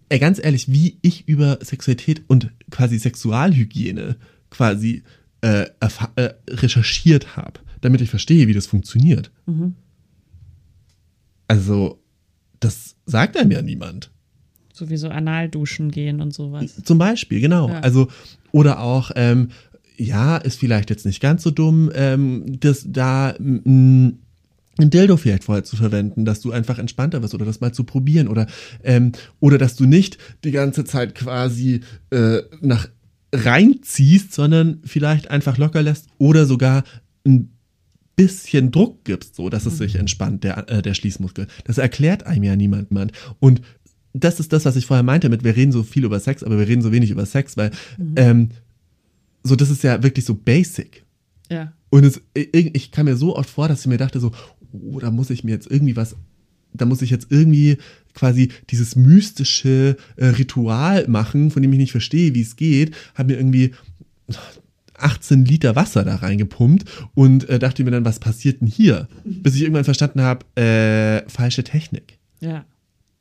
ey, 0.09 0.19
ganz 0.19 0.43
ehrlich, 0.43 0.71
wie 0.71 0.97
ich 1.01 1.27
über 1.27 1.59
Sexualität 1.61 2.23
und 2.27 2.51
quasi 2.71 2.99
Sexualhygiene 2.99 4.17
quasi 4.49 5.03
äh, 5.41 5.67
äh, 6.15 6.29
recherchiert 6.49 7.37
habe, 7.37 7.59
damit 7.81 8.01
ich 8.01 8.09
verstehe, 8.09 8.47
wie 8.47 8.53
das 8.53 8.67
funktioniert. 8.67 9.31
Mhm. 9.45 9.75
Also, 11.47 12.01
das 12.59 12.95
sagt 13.05 13.37
einem 13.37 13.51
ja 13.51 13.61
niemand. 13.61 14.11
Sowieso 14.73 15.09
Analduschen 15.09 15.91
gehen 15.91 16.21
und 16.21 16.33
sowas. 16.33 16.75
Zum 16.83 16.97
Beispiel, 16.97 17.39
genau. 17.39 17.69
Ja. 17.69 17.79
Also, 17.79 18.09
oder 18.51 18.79
auch, 18.79 19.11
ähm, 19.15 19.49
ja, 19.97 20.37
ist 20.37 20.59
vielleicht 20.59 20.89
jetzt 20.89 21.05
nicht 21.05 21.19
ganz 21.19 21.43
so 21.43 21.51
dumm, 21.51 21.91
ähm, 21.93 22.59
dass 22.59 22.85
da 22.87 23.35
ein 24.79 24.89
Dildo 24.89 25.17
vielleicht 25.17 25.43
vorher 25.43 25.63
zu 25.63 25.75
verwenden, 25.75 26.25
dass 26.25 26.41
du 26.41 26.51
einfach 26.51 26.79
entspannter 26.79 27.21
wirst 27.21 27.33
oder 27.33 27.45
das 27.45 27.61
mal 27.61 27.73
zu 27.73 27.83
probieren 27.83 28.27
oder 28.27 28.47
ähm, 28.83 29.11
oder 29.39 29.57
dass 29.57 29.75
du 29.75 29.85
nicht 29.85 30.17
die 30.43 30.51
ganze 30.51 30.85
Zeit 30.85 31.15
quasi 31.15 31.81
äh, 32.11 32.39
nach 32.61 32.87
reinziehst, 33.33 34.33
sondern 34.33 34.81
vielleicht 34.83 35.29
einfach 35.29 35.57
locker 35.57 35.83
lässt 35.83 36.07
oder 36.17 36.45
sogar 36.45 36.83
ein 37.25 37.51
bisschen 38.15 38.71
Druck 38.71 39.03
gibst, 39.05 39.35
so 39.35 39.49
dass 39.49 39.65
es 39.65 39.77
sich 39.77 39.93
mhm. 39.93 40.01
entspannt 40.01 40.43
der 40.43 40.69
äh, 40.69 40.81
der 40.81 40.93
Schließmuskel. 40.93 41.47
Das 41.65 41.77
erklärt 41.77 42.25
einem 42.25 42.43
ja 42.43 42.55
niemand, 42.55 42.91
Mann. 42.91 43.11
Und 43.39 43.61
das 44.13 44.39
ist 44.39 44.51
das, 44.51 44.65
was 44.65 44.75
ich 44.75 44.85
vorher 44.85 45.03
meinte 45.03 45.29
mit 45.29 45.43
wir 45.43 45.55
reden 45.55 45.71
so 45.71 45.83
viel 45.83 46.03
über 46.03 46.19
Sex, 46.19 46.43
aber 46.43 46.57
wir 46.57 46.67
reden 46.67 46.81
so 46.81 46.91
wenig 46.91 47.11
über 47.11 47.25
Sex, 47.25 47.57
weil 47.57 47.71
mhm. 47.97 48.13
ähm, 48.15 48.49
so 49.43 49.55
das 49.55 49.69
ist 49.69 49.83
ja 49.83 50.03
wirklich 50.03 50.25
so 50.25 50.35
basic. 50.35 51.05
Ja. 51.49 51.73
Und 51.89 52.03
es, 52.03 52.21
ich 52.33 52.91
kam 52.91 53.05
mir 53.05 53.15
so 53.15 53.35
oft 53.35 53.49
vor, 53.49 53.67
dass 53.67 53.81
ich 53.81 53.87
mir 53.87 53.97
dachte 53.97 54.19
so, 54.19 54.31
oh, 54.73 54.99
da 54.99 55.11
muss 55.11 55.29
ich 55.29 55.43
mir 55.43 55.51
jetzt 55.51 55.69
irgendwie 55.69 55.95
was, 55.95 56.15
da 56.73 56.85
muss 56.85 57.01
ich 57.01 57.09
jetzt 57.09 57.27
irgendwie 57.29 57.77
quasi 58.13 58.49
dieses 58.69 58.95
mystische 58.95 59.97
äh, 60.15 60.25
Ritual 60.27 61.07
machen, 61.07 61.51
von 61.51 61.61
dem 61.61 61.71
ich 61.73 61.79
nicht 61.79 61.91
verstehe, 61.91 62.33
wie 62.35 62.41
es 62.41 62.55
geht, 62.55 62.95
habe 63.15 63.33
mir 63.33 63.39
irgendwie 63.39 63.71
18 64.95 65.45
Liter 65.45 65.75
Wasser 65.75 66.03
da 66.03 66.15
reingepumpt 66.15 66.85
und 67.13 67.47
äh, 67.49 67.59
dachte 67.59 67.83
mir 67.83 67.91
dann, 67.91 68.05
was 68.05 68.19
passiert 68.19 68.61
denn 68.61 68.67
hier? 68.67 69.07
Bis 69.23 69.55
ich 69.55 69.61
irgendwann 69.61 69.85
verstanden 69.85 70.21
habe, 70.21 70.45
äh, 70.61 71.27
falsche 71.29 71.63
Technik. 71.63 72.19
Ja. 72.41 72.65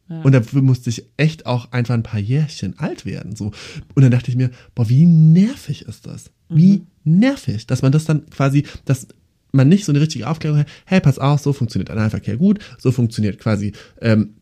ja. 0.09 0.23
Und 0.23 0.33
dafür 0.33 0.63
musste 0.63 0.91
ich 0.91 1.05
echt 1.17 1.47
auch 1.47 1.73
einfach 1.73 1.95
ein 1.95 2.03
paar 2.03 2.21
Jährchen 2.21 2.79
alt 2.79 3.07
werden. 3.07 3.37
So. 3.37 3.53
Und 3.95 4.03
dann 4.03 4.11
dachte 4.11 4.31
ich 4.31 4.37
mir, 4.37 4.51
boah, 4.75 4.89
wie 4.89 5.07
nervig 5.07 5.83
ist 5.83 6.07
das? 6.07 6.31
Wie 6.49 6.79
mhm. 7.05 7.21
nervig, 7.21 7.67
dass 7.67 7.83
man 7.83 7.93
das 7.93 8.05
dann 8.05 8.29
quasi, 8.31 8.65
dass 8.85 9.09
man 9.53 9.69
nicht 9.69 9.85
so 9.85 9.93
eine 9.93 10.01
richtige 10.01 10.29
Aufklärung 10.29 10.59
hat, 10.59 10.69
hey, 10.85 11.01
pass 11.01 11.19
auf, 11.19 11.41
so 11.41 11.53
funktioniert 11.53 11.91
Analverkehr 11.91 12.37
gut, 12.37 12.59
so 12.79 12.93
funktioniert 12.93 13.39
quasi, 13.39 13.73
ähm, 14.01 14.35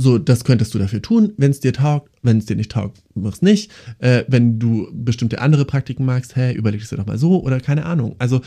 so, 0.00 0.16
das 0.16 0.44
könntest 0.44 0.72
du 0.74 0.78
dafür 0.78 1.02
tun, 1.02 1.32
wenn 1.38 1.50
es 1.50 1.58
dir 1.58 1.72
taugt, 1.72 2.10
wenn 2.22 2.38
es 2.38 2.46
dir 2.46 2.54
nicht 2.54 2.70
taugt, 2.70 3.02
mach's 3.14 3.42
nicht. 3.42 3.72
Äh, 3.98 4.24
wenn 4.28 4.60
du 4.60 4.88
bestimmte 4.92 5.40
andere 5.40 5.64
Praktiken 5.64 6.04
magst, 6.04 6.36
hey, 6.36 6.54
überleg 6.54 6.80
es 6.80 6.90
dir 6.90 6.96
doch 6.96 7.06
mal 7.06 7.18
so 7.18 7.42
oder 7.42 7.58
keine 7.58 7.84
Ahnung. 7.84 8.14
Also, 8.20 8.40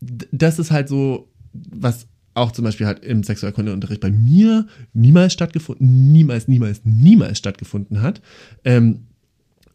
das 0.00 0.58
ist 0.58 0.70
halt 0.70 0.88
so, 0.88 1.30
was 1.54 2.06
auch 2.34 2.52
zum 2.52 2.64
Beispiel 2.64 2.86
halt 2.86 3.02
im 3.02 3.22
Sexualkundeunterricht 3.22 4.00
bei 4.00 4.10
mir 4.10 4.66
niemals 4.92 5.32
stattgefunden, 5.32 6.12
niemals, 6.12 6.48
niemals, 6.48 6.82
niemals 6.84 7.38
stattgefunden 7.38 8.02
hat. 8.02 8.20
Ähm, 8.64 9.06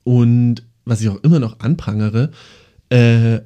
und 0.04 0.64
was 0.86 1.02
ich 1.02 1.10
auch 1.10 1.24
immer 1.24 1.40
noch 1.40 1.60
anprangere, 1.60 2.32
äh, 2.90 3.40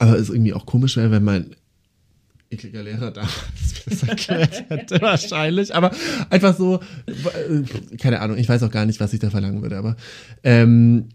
aber 0.00 0.18
es 0.18 0.30
irgendwie 0.30 0.54
auch 0.54 0.66
komisch 0.66 0.96
wäre, 0.96 1.10
wenn 1.10 1.22
mein 1.22 1.54
ekliger 2.50 2.82
Lehrer 2.82 3.12
da 3.12 3.22
das 3.88 4.02
erklärt 4.02 4.64
hätte, 4.68 5.00
wahrscheinlich. 5.00 5.74
Aber 5.74 5.92
einfach 6.30 6.56
so, 6.56 6.80
äh, 7.06 7.96
keine 7.96 8.20
Ahnung, 8.20 8.38
ich 8.38 8.48
weiß 8.48 8.62
auch 8.64 8.70
gar 8.70 8.86
nicht, 8.86 8.98
was 8.98 9.12
ich 9.12 9.20
da 9.20 9.30
verlangen 9.30 9.62
würde, 9.62 9.76
aber 9.76 9.96
ähm, 10.42 11.10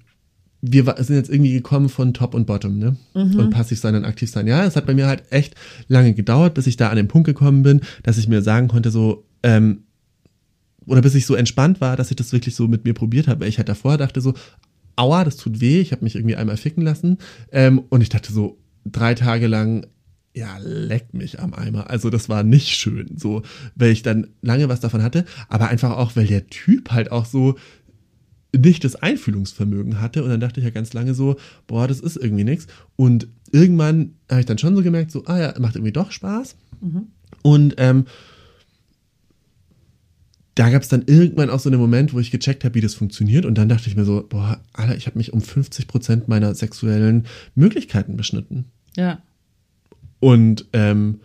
wir 0.61 0.95
sind 0.99 1.15
jetzt 1.15 1.29
irgendwie 1.29 1.53
gekommen 1.53 1.89
von 1.89 2.13
Top 2.13 2.33
und 2.33 2.47
Bottom, 2.47 2.79
ne? 2.79 2.95
Mhm. 3.13 3.39
Und 3.39 3.49
passiv 3.49 3.79
sein 3.79 3.95
und 3.95 4.05
aktiv 4.05 4.31
sein. 4.31 4.47
Ja, 4.47 4.65
es 4.65 4.75
hat 4.75 4.85
bei 4.85 4.93
mir 4.93 5.07
halt 5.07 5.23
echt 5.31 5.55
lange 5.87 6.13
gedauert, 6.13 6.53
bis 6.53 6.67
ich 6.67 6.77
da 6.77 6.89
an 6.89 6.95
den 6.95 7.07
Punkt 7.07 7.27
gekommen 7.27 7.63
bin, 7.63 7.81
dass 8.03 8.17
ich 8.17 8.27
mir 8.27 8.41
sagen 8.41 8.67
konnte, 8.67 8.89
so, 8.89 9.25
ähm, 9.43 9.83
oder 10.87 11.01
bis 11.01 11.15
ich 11.15 11.25
so 11.25 11.35
entspannt 11.35 11.81
war, 11.81 11.97
dass 11.97 12.11
ich 12.11 12.15
das 12.15 12.31
wirklich 12.31 12.55
so 12.55 12.67
mit 12.67 12.83
mir 12.83 12.93
probiert 12.93 13.27
habe. 13.27 13.41
Weil 13.41 13.49
ich 13.49 13.57
halt 13.57 13.69
davor 13.69 13.97
dachte 13.97 14.21
so, 14.21 14.33
aua, 14.95 15.23
das 15.23 15.37
tut 15.37 15.59
weh, 15.59 15.81
ich 15.81 15.91
habe 15.91 16.03
mich 16.03 16.15
irgendwie 16.15 16.35
einmal 16.35 16.57
ficken 16.57 16.83
lassen. 16.83 17.17
Ähm, 17.51 17.83
und 17.89 18.01
ich 18.01 18.09
dachte 18.09 18.31
so, 18.31 18.57
drei 18.85 19.15
Tage 19.15 19.47
lang, 19.47 19.87
ja, 20.33 20.57
leckt 20.59 21.13
mich 21.13 21.39
am 21.39 21.53
Eimer. 21.53 21.89
Also 21.89 22.09
das 22.09 22.29
war 22.29 22.43
nicht 22.43 22.69
schön, 22.69 23.17
so, 23.17 23.41
weil 23.75 23.91
ich 23.91 24.03
dann 24.03 24.27
lange 24.41 24.69
was 24.69 24.79
davon 24.79 25.01
hatte, 25.01 25.25
aber 25.47 25.69
einfach 25.69 25.91
auch, 25.91 26.15
weil 26.15 26.27
der 26.27 26.47
Typ 26.47 26.91
halt 26.91 27.11
auch 27.11 27.25
so 27.25 27.55
nicht 28.55 28.83
das 28.83 28.95
Einfühlungsvermögen 28.95 29.99
hatte 30.01 30.23
und 30.23 30.29
dann 30.29 30.39
dachte 30.39 30.59
ich 30.59 30.65
ja 30.65 30.69
ganz 30.69 30.93
lange 30.93 31.13
so, 31.13 31.35
boah, 31.67 31.87
das 31.87 31.99
ist 31.99 32.17
irgendwie 32.17 32.43
nichts. 32.43 32.67
Und 32.95 33.27
irgendwann 33.51 34.15
habe 34.29 34.41
ich 34.41 34.45
dann 34.45 34.57
schon 34.57 34.75
so 34.75 34.83
gemerkt, 34.83 35.11
so, 35.11 35.25
ah 35.25 35.39
ja, 35.39 35.53
macht 35.59 35.75
irgendwie 35.75 35.91
doch 35.91 36.11
Spaß. 36.11 36.55
Mhm. 36.81 37.07
Und 37.41 37.75
ähm, 37.77 38.05
da 40.55 40.69
gab 40.69 40.81
es 40.81 40.87
dann 40.87 41.03
irgendwann 41.05 41.49
auch 41.49 41.59
so 41.59 41.69
einen 41.69 41.79
Moment, 41.79 42.13
wo 42.13 42.19
ich 42.19 42.31
gecheckt 42.31 42.63
habe, 42.63 42.75
wie 42.75 42.81
das 42.81 42.93
funktioniert. 42.93 43.45
Und 43.45 43.57
dann 43.57 43.67
dachte 43.67 43.89
ich 43.89 43.95
mir 43.97 44.05
so, 44.05 44.25
boah, 44.27 44.61
Alter, 44.71 44.95
ich 44.95 45.05
habe 45.05 45.17
mich 45.17 45.33
um 45.33 45.41
50 45.41 45.87
Prozent 45.87 46.27
meiner 46.29 46.55
sexuellen 46.55 47.25
Möglichkeiten 47.55 48.15
beschnitten. 48.15 48.65
Ja. 48.95 49.21
Und 50.19 50.65
ähm, 50.73 51.19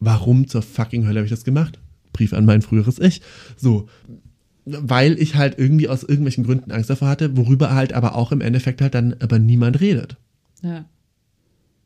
warum 0.00 0.48
zur 0.48 0.62
fucking 0.62 1.06
Hölle 1.06 1.20
habe 1.20 1.26
ich 1.26 1.30
das 1.30 1.44
gemacht? 1.44 1.78
Brief 2.12 2.32
an 2.32 2.44
mein 2.44 2.62
früheres 2.62 2.98
Ich. 2.98 3.22
So. 3.56 3.88
Weil 4.64 5.18
ich 5.18 5.34
halt 5.34 5.58
irgendwie 5.58 5.88
aus 5.88 6.02
irgendwelchen 6.02 6.44
Gründen 6.44 6.72
Angst 6.72 6.90
davor 6.90 7.08
hatte, 7.08 7.36
worüber 7.36 7.74
halt 7.74 7.92
aber 7.92 8.14
auch 8.14 8.32
im 8.32 8.40
Endeffekt 8.40 8.80
halt 8.80 8.94
dann 8.94 9.14
aber 9.20 9.38
niemand 9.38 9.80
redet. 9.80 10.16
Ja 10.62 10.84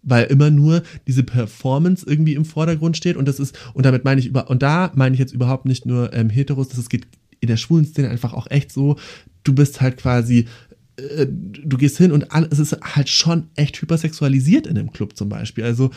weil 0.02 0.24
immer 0.24 0.51
nur 0.51 0.82
diese 1.06 1.22
Performance 1.22 2.05
irgendwie 2.06 2.34
im 2.34 2.44
Vordergrund 2.44 2.97
steht 2.97 3.16
und 3.16 3.26
das 3.26 3.39
ist, 3.39 3.56
und 3.74 3.86
damit 3.86 4.05
meine 4.05 4.20
ich 4.20 4.26
über, 4.26 4.51
und 4.51 4.62
da 4.62 4.90
meine 4.94 5.14
ich 5.14 5.20
jetzt 5.20 5.32
überhaupt 5.32 5.64
nicht 5.64 5.86
nur 5.86 6.12
ähm, 6.12 6.28
Heteros, 6.28 6.68
das 6.68 6.89
geht 6.89 7.06
in 7.40 7.48
der 7.48 7.56
schwulen 7.56 7.84
Szene 7.84 8.09
einfach 8.09 8.32
auch 8.34 8.51
echt 8.51 8.72
so, 8.72 8.97
du 9.44 9.55
bist 9.55 9.80
halt 9.80 9.97
quasi, 9.97 10.47
äh, 11.03 11.27
du 11.29 11.77
gehst 11.77 11.99
hin 11.99 12.12
und 12.12 12.33
alles, 12.33 12.49
es 12.53 12.73
ist 12.73 12.81
halt 12.83 13.09
schon 13.09 13.49
echt 13.57 13.81
hypersexualisiert 13.81 14.66
in 14.66 14.74
dem 14.74 14.93
Club 14.93 15.16
zum 15.16 15.29
Beispiel, 15.29 15.65
also 15.65 15.91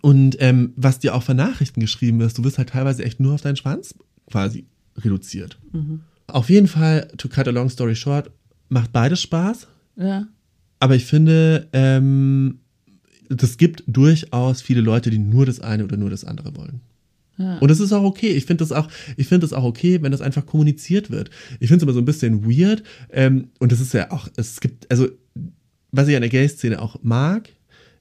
und 0.00 0.36
ähm, 0.40 0.72
was 0.76 0.98
dir 0.98 1.14
auch 1.14 1.22
von 1.22 1.36
Nachrichten 1.36 1.80
geschrieben 1.80 2.20
ist, 2.20 2.36
du 2.36 2.44
wirst 2.44 2.58
halt 2.58 2.70
teilweise 2.70 3.04
echt 3.04 3.20
nur 3.20 3.34
auf 3.34 3.40
deinen 3.40 3.56
Schwanz 3.56 3.94
quasi 4.28 4.66
reduziert. 4.96 5.58
Mhm. 5.72 6.00
Auf 6.26 6.50
jeden 6.50 6.66
Fall, 6.66 7.08
to 7.18 7.28
cut 7.28 7.46
a 7.46 7.50
long 7.50 7.68
story 7.68 7.94
short, 7.94 8.30
macht 8.68 8.92
beides 8.92 9.22
Spaß. 9.22 9.68
Ja. 9.96 10.26
Aber 10.80 10.96
ich 10.96 11.04
finde, 11.04 11.68
ähm, 11.72 12.60
das 13.28 13.56
gibt 13.56 13.84
durchaus 13.86 14.60
viele 14.60 14.80
Leute, 14.80 15.10
die 15.10 15.18
nur 15.18 15.46
das 15.46 15.60
eine 15.60 15.84
oder 15.84 15.96
nur 15.96 16.10
das 16.10 16.24
andere 16.24 16.56
wollen. 16.56 16.80
Ja. 17.38 17.58
Und 17.58 17.70
das 17.70 17.80
ist 17.80 17.92
auch 17.92 18.04
okay. 18.04 18.30
Ich 18.30 18.46
finde 18.46 18.62
das 18.62 18.72
auch, 18.72 18.88
ich 19.16 19.26
finde 19.26 19.46
das 19.46 19.52
auch 19.52 19.64
okay, 19.64 20.02
wenn 20.02 20.12
das 20.12 20.20
einfach 20.20 20.46
kommuniziert 20.46 21.10
wird. 21.10 21.30
Ich 21.60 21.68
finde 21.68 21.76
es 21.76 21.82
immer 21.82 21.92
so 21.92 22.00
ein 22.00 22.04
bisschen 22.04 22.44
weird. 22.44 22.82
Ähm, 23.10 23.48
und 23.58 23.72
das 23.72 23.80
ist 23.80 23.94
ja 23.94 24.10
auch, 24.10 24.28
es 24.36 24.60
gibt, 24.60 24.90
also, 24.90 25.08
was 25.90 26.08
ich 26.08 26.14
an 26.14 26.22
der 26.22 26.30
Gay-Szene 26.30 26.80
auch 26.80 26.96
mag, 27.02 27.48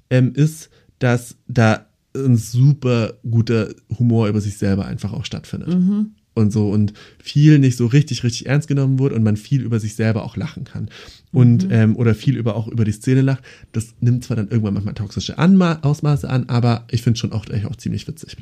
ähm, 0.10 0.34
ist, 0.36 0.70
dass 1.00 1.38
da 1.48 1.88
ein 2.14 2.36
super 2.36 3.14
guter 3.30 3.74
Humor 3.98 4.28
über 4.28 4.42
sich 4.42 4.58
selber 4.58 4.86
einfach 4.86 5.14
auch 5.14 5.26
stattfindet. 5.26 5.70
Mhm 5.70 6.12
und 6.34 6.52
so 6.52 6.70
und 6.70 6.94
viel 7.22 7.60
nicht 7.60 7.78
so 7.78 7.86
richtig, 7.86 8.24
richtig 8.24 8.48
ernst 8.48 8.68
genommen 8.68 9.00
wird 9.00 9.14
und 9.14 9.24
man 9.24 9.38
viel 9.38 9.62
über 9.62 9.80
sich 9.80 9.96
selber 9.96 10.24
auch 10.24 10.38
lachen 10.38 10.64
kann. 10.64 10.90
Und, 11.32 11.66
mhm. 11.66 11.72
ähm, 11.72 11.96
oder 11.96 12.16
viel 12.16 12.38
über 12.38 12.56
auch 12.56 12.68
über 12.68 12.86
die 12.86 12.92
Szene 12.92 13.22
lacht. 13.22 13.44
Das 13.72 13.96
nimmt 14.00 14.24
zwar 14.24 14.38
dann 14.38 14.50
irgendwann 14.50 14.74
manchmal 14.74 14.94
toxische 14.94 15.38
Anma 15.38 15.80
Ausmaße 15.82 16.30
an, 16.30 16.50
aber 16.50 16.86
ich 16.90 17.02
finde 17.02 17.20
schon 17.20 17.32
auch, 17.32 17.46
auch 17.66 17.76
ziemlich 17.76 18.08
witzig. 18.08 18.38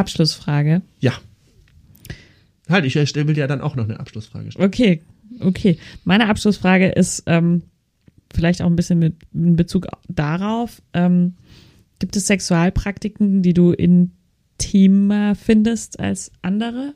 Abschlussfrage. 0.00 0.82
Ja. 0.98 1.12
Halt, 2.68 2.84
ich 2.84 2.94
will 2.94 3.34
dir 3.34 3.40
ja 3.40 3.46
dann 3.46 3.60
auch 3.60 3.76
noch 3.76 3.84
eine 3.84 3.98
Abschlussfrage 4.00 4.52
stellen. 4.52 4.66
Okay, 4.66 5.02
okay. 5.40 5.78
Meine 6.04 6.28
Abschlussfrage 6.28 6.88
ist 6.88 7.24
ähm, 7.26 7.62
vielleicht 8.32 8.62
auch 8.62 8.66
ein 8.66 8.76
bisschen 8.76 8.98
mit 8.98 9.16
in 9.32 9.56
Bezug 9.56 9.86
darauf. 10.08 10.82
Ähm, 10.92 11.34
gibt 11.98 12.16
es 12.16 12.26
Sexualpraktiken, 12.26 13.42
die 13.42 13.54
du 13.54 13.72
in 13.72 14.12
intimer 14.60 15.34
findest 15.34 15.98
als 15.98 16.30
andere? 16.42 16.94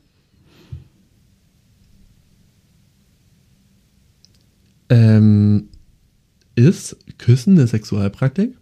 Ähm, 4.89 5.69
ist 6.55 6.95
Küssen 7.17 7.57
eine 7.57 7.67
Sexualpraktik? 7.67 8.55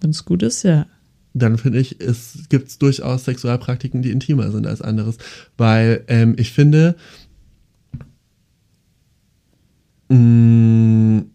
Wenn 0.00 0.10
es 0.10 0.24
gut 0.24 0.42
ist, 0.42 0.62
ja. 0.62 0.86
Dann 1.34 1.56
finde 1.58 1.78
ich, 1.78 2.00
es 2.00 2.44
gibt 2.48 2.80
durchaus 2.82 3.24
Sexualpraktiken, 3.24 4.02
die 4.02 4.10
intimer 4.10 4.50
sind 4.50 4.66
als 4.66 4.82
anderes. 4.82 5.16
Weil 5.56 6.04
ähm, 6.08 6.34
ich 6.38 6.52
finde, 6.52 6.96
mh, 10.08 10.16
mm, 10.16 11.30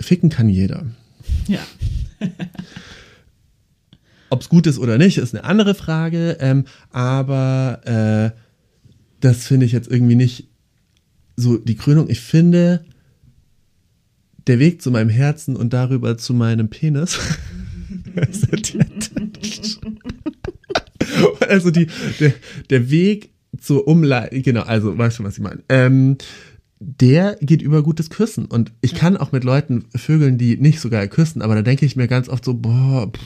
ficken 0.00 0.30
kann 0.30 0.48
jeder. 0.48 0.86
Ja. 1.46 1.60
Ob 4.30 4.42
es 4.42 4.48
gut 4.48 4.66
ist 4.66 4.78
oder 4.78 4.98
nicht, 4.98 5.18
ist 5.18 5.34
eine 5.34 5.44
andere 5.44 5.74
Frage. 5.74 6.36
Ähm, 6.40 6.64
aber 6.90 7.80
äh, 7.84 8.30
das 9.20 9.46
finde 9.46 9.66
ich 9.66 9.72
jetzt 9.72 9.90
irgendwie 9.90 10.14
nicht 10.14 10.48
so 11.36 11.56
die 11.56 11.76
Krönung. 11.76 12.08
Ich 12.08 12.20
finde, 12.20 12.84
der 14.46 14.58
Weg 14.58 14.82
zu 14.82 14.90
meinem 14.90 15.10
Herzen 15.10 15.56
und 15.56 15.72
darüber 15.72 16.18
zu 16.18 16.34
meinem 16.34 16.68
Penis. 16.68 17.18
also 21.48 21.70
die, 21.70 21.86
der, 22.18 22.32
der 22.70 22.90
Weg 22.90 23.30
zur 23.60 23.86
Umleitung, 23.88 24.42
genau, 24.42 24.62
also 24.62 24.96
weißt 24.96 25.18
du, 25.18 25.24
was 25.24 25.34
ich 25.34 25.42
meine. 25.42 25.62
Ähm, 25.68 26.16
der 26.82 27.36
geht 27.42 27.60
über 27.60 27.82
gutes 27.82 28.08
Küssen. 28.08 28.46
Und 28.46 28.72
ich 28.80 28.94
kann 28.94 29.18
auch 29.18 29.32
mit 29.32 29.44
Leuten 29.44 29.84
vögeln, 29.94 30.38
die 30.38 30.56
nicht 30.56 30.80
sogar 30.80 31.06
küssen, 31.08 31.42
aber 31.42 31.54
da 31.54 31.62
denke 31.62 31.84
ich 31.84 31.94
mir 31.94 32.08
ganz 32.08 32.28
oft 32.30 32.44
so, 32.44 32.54
boah, 32.54 33.12
pff, 33.12 33.20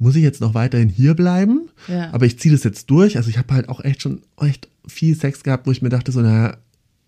muss 0.00 0.16
ich 0.16 0.22
jetzt 0.22 0.40
noch 0.40 0.54
weiterhin 0.54 0.88
hier 0.88 1.14
bleiben? 1.14 1.68
Ja. 1.86 2.12
Aber 2.12 2.26
ich 2.26 2.40
ziehe 2.40 2.52
das 2.52 2.64
jetzt 2.64 2.90
durch. 2.90 3.16
Also 3.16 3.30
ich 3.30 3.38
habe 3.38 3.54
halt 3.54 3.68
auch 3.68 3.84
echt 3.84 4.02
schon 4.02 4.22
echt 4.40 4.68
viel 4.88 5.14
Sex 5.14 5.44
gehabt, 5.44 5.68
wo 5.68 5.70
ich 5.70 5.80
mir 5.80 5.90
dachte, 5.90 6.10
so, 6.10 6.20
naja, 6.20 6.56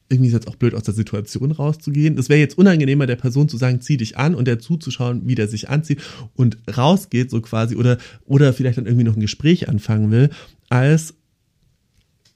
irgendwie 0.09 0.29
ist 0.29 0.35
jetzt 0.35 0.49
auch 0.49 0.57
blöd, 0.57 0.75
aus 0.75 0.83
der 0.83 0.95
Situation 0.95 1.51
rauszugehen. 1.51 2.19
Es 2.19 2.29
wäre 2.29 2.41
jetzt 2.41 2.59
unangenehmer, 2.59 3.07
der 3.07 3.17
Person 3.17 3.49
zu 3.49 3.57
sagen, 3.57 3.81
zieh 3.81 3.97
dich 3.97 4.19
an 4.19 4.35
und 4.35 4.47
der 4.47 4.59
zuzuschauen, 4.59 5.27
wie 5.27 5.35
der 5.35 5.49
sich 5.49 5.71
anzieht 5.71 6.03
und 6.35 6.59
rausgeht, 6.77 7.31
so 7.31 7.41
quasi, 7.41 7.77
oder, 7.77 7.99
oder 8.27 8.53
vielleicht 8.53 8.79
dann 8.79 8.87
irgendwie 8.87 9.05
noch 9.05 9.17
ein 9.17 9.21
Gespräch 9.21 9.69
anfangen 9.69 10.11
will, 10.11 10.31
als 10.69 11.15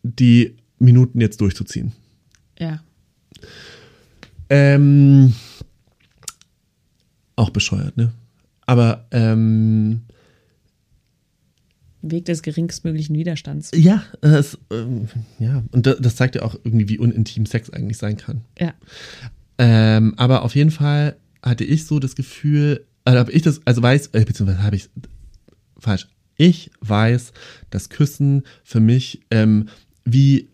die 0.03 0.57
Minuten 0.79 1.21
jetzt 1.21 1.41
durchzuziehen. 1.41 1.93
Ja. 2.59 2.83
Ähm, 4.49 5.35
auch 7.37 7.51
bescheuert, 7.51 7.97
ne? 7.97 8.13
Aber 8.67 9.07
ähm, 9.11 10.03
Weg 12.03 12.27
des 12.27 12.43
geringstmöglichen 12.43 13.17
Widerstands. 13.17 13.71
Ja, 13.75 14.05
es, 14.21 14.59
ähm, 14.71 15.09
ja, 15.39 15.65
und 15.73 15.87
das, 15.87 16.17
zeigt 16.17 16.37
ja 16.37 16.43
auch 16.43 16.55
irgendwie, 16.63 16.89
wie 16.89 16.99
unintim 16.99 17.47
Sex 17.47 17.71
eigentlich 17.71 17.99
sein 17.99 18.17
kann. 18.17 18.43
Ja. 18.59 18.75
Ähm, 19.59 20.15
aber 20.17 20.43
auf 20.43 20.55
jeden 20.55 20.71
Fall 20.71 21.17
hatte 21.43 21.65
ich 21.65 21.87
so 21.87 21.99
das 21.99 22.15
Gefühl, 22.15 22.85
also 23.05 23.19
habe 23.19 23.33
ich 23.33 23.43
das, 23.43 23.61
also 23.65 23.83
weiß, 23.83 24.09
äh, 24.09 24.25
beziehungsweise 24.25 24.63
habe 24.63 24.77
ich 24.77 24.89
falsch. 25.79 26.09
Ich 26.37 26.71
weiß, 26.81 27.33
dass 27.71 27.89
Küssen 27.89 28.45
für 28.63 28.81
mich 28.81 29.23
ähm, 29.31 29.69
wie 30.05 30.49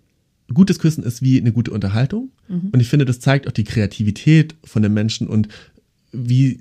gutes 0.53 0.79
Küssen 0.79 1.05
ist 1.05 1.23
wie 1.23 1.41
eine 1.41 1.53
gute 1.53 1.71
Unterhaltung. 1.71 2.31
Mhm. 2.49 2.71
Und 2.73 2.81
ich 2.81 2.89
finde, 2.89 3.05
das 3.05 3.21
zeigt 3.21 3.47
auch 3.47 3.53
die 3.53 3.65
Kreativität 3.65 4.55
von 4.65 4.83
den 4.83 4.95
Menschen 4.95 5.29
und 5.29 5.49
wie 6.13 6.61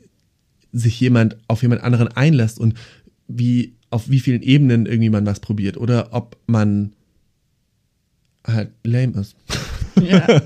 sich 0.74 1.00
jemand 1.00 1.38
auf 1.48 1.62
jemand 1.62 1.84
anderen 1.84 2.08
einlässt 2.10 2.60
und 2.60 2.74
wie 3.28 3.74
auf 3.94 4.10
wie 4.10 4.20
vielen 4.20 4.42
Ebenen 4.42 4.86
irgendwie 4.86 5.10
man 5.10 5.26
was 5.26 5.40
probiert 5.40 5.78
oder 5.78 6.10
ob 6.12 6.38
man 6.48 6.94
halt 8.46 8.72
lame 8.84 9.20
ist. 9.20 9.36
Ja. 10.02 10.42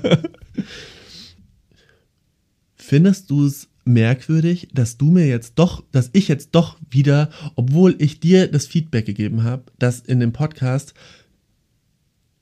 Findest 2.76 3.30
du 3.30 3.46
es 3.46 3.68
merkwürdig, 3.86 4.68
dass 4.72 4.98
du 4.98 5.10
mir 5.10 5.26
jetzt 5.26 5.54
doch, 5.56 5.82
dass 5.90 6.10
ich 6.12 6.28
jetzt 6.28 6.50
doch 6.52 6.78
wieder, 6.90 7.30
obwohl 7.56 7.96
ich 7.98 8.20
dir 8.20 8.46
das 8.46 8.66
Feedback 8.66 9.06
gegeben 9.06 9.42
habe, 9.42 9.64
dass 9.78 10.00
in 10.00 10.20
dem 10.20 10.32
Podcast 10.32 10.92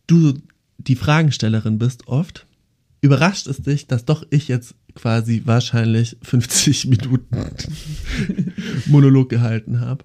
du 0.08 0.34
die 0.78 0.96
Fragenstellerin 0.96 1.78
bist 1.78 2.08
oft, 2.08 2.44
überrascht 3.00 3.46
es 3.46 3.62
dich, 3.62 3.86
dass 3.86 4.04
doch 4.04 4.26
ich 4.30 4.48
jetzt 4.48 4.74
quasi 4.94 5.42
wahrscheinlich 5.44 6.16
50 6.22 6.86
Minuten 6.88 7.38
Monolog 8.86 9.28
gehalten 9.28 9.80
habe. 9.80 10.04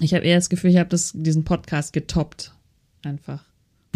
Ich 0.00 0.14
habe 0.14 0.24
eher 0.24 0.36
das 0.36 0.48
Gefühl, 0.48 0.70
ich 0.70 0.76
habe 0.76 0.96
diesen 1.14 1.44
Podcast 1.44 1.92
getoppt. 1.92 2.54
Einfach. 3.02 3.44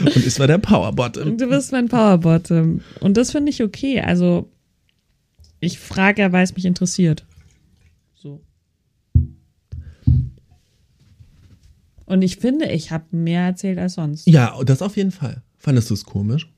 Und 0.00 0.16
ich 0.16 0.38
war 0.38 0.46
der 0.46 0.58
Powerbottom. 0.58 1.36
Du 1.36 1.48
bist 1.48 1.72
mein 1.72 1.88
Powerbottom. 1.88 2.82
Und 3.00 3.16
das 3.16 3.32
finde 3.32 3.50
ich 3.50 3.62
okay. 3.62 4.00
Also, 4.00 4.48
ich 5.58 5.78
frage 5.78 6.22
ja, 6.22 6.32
weil 6.32 6.44
es 6.44 6.54
mich 6.54 6.64
interessiert. 6.64 7.26
So. 8.14 8.42
Und 12.06 12.22
ich 12.22 12.36
finde, 12.36 12.66
ich 12.66 12.90
habe 12.90 13.04
mehr 13.10 13.42
erzählt 13.42 13.78
als 13.78 13.94
sonst. 13.94 14.26
Ja, 14.26 14.62
das 14.64 14.82
auf 14.82 14.96
jeden 14.96 15.12
Fall. 15.12 15.42
Fandest 15.58 15.90
du 15.90 15.94
es 15.94 16.04
komisch? 16.04 16.48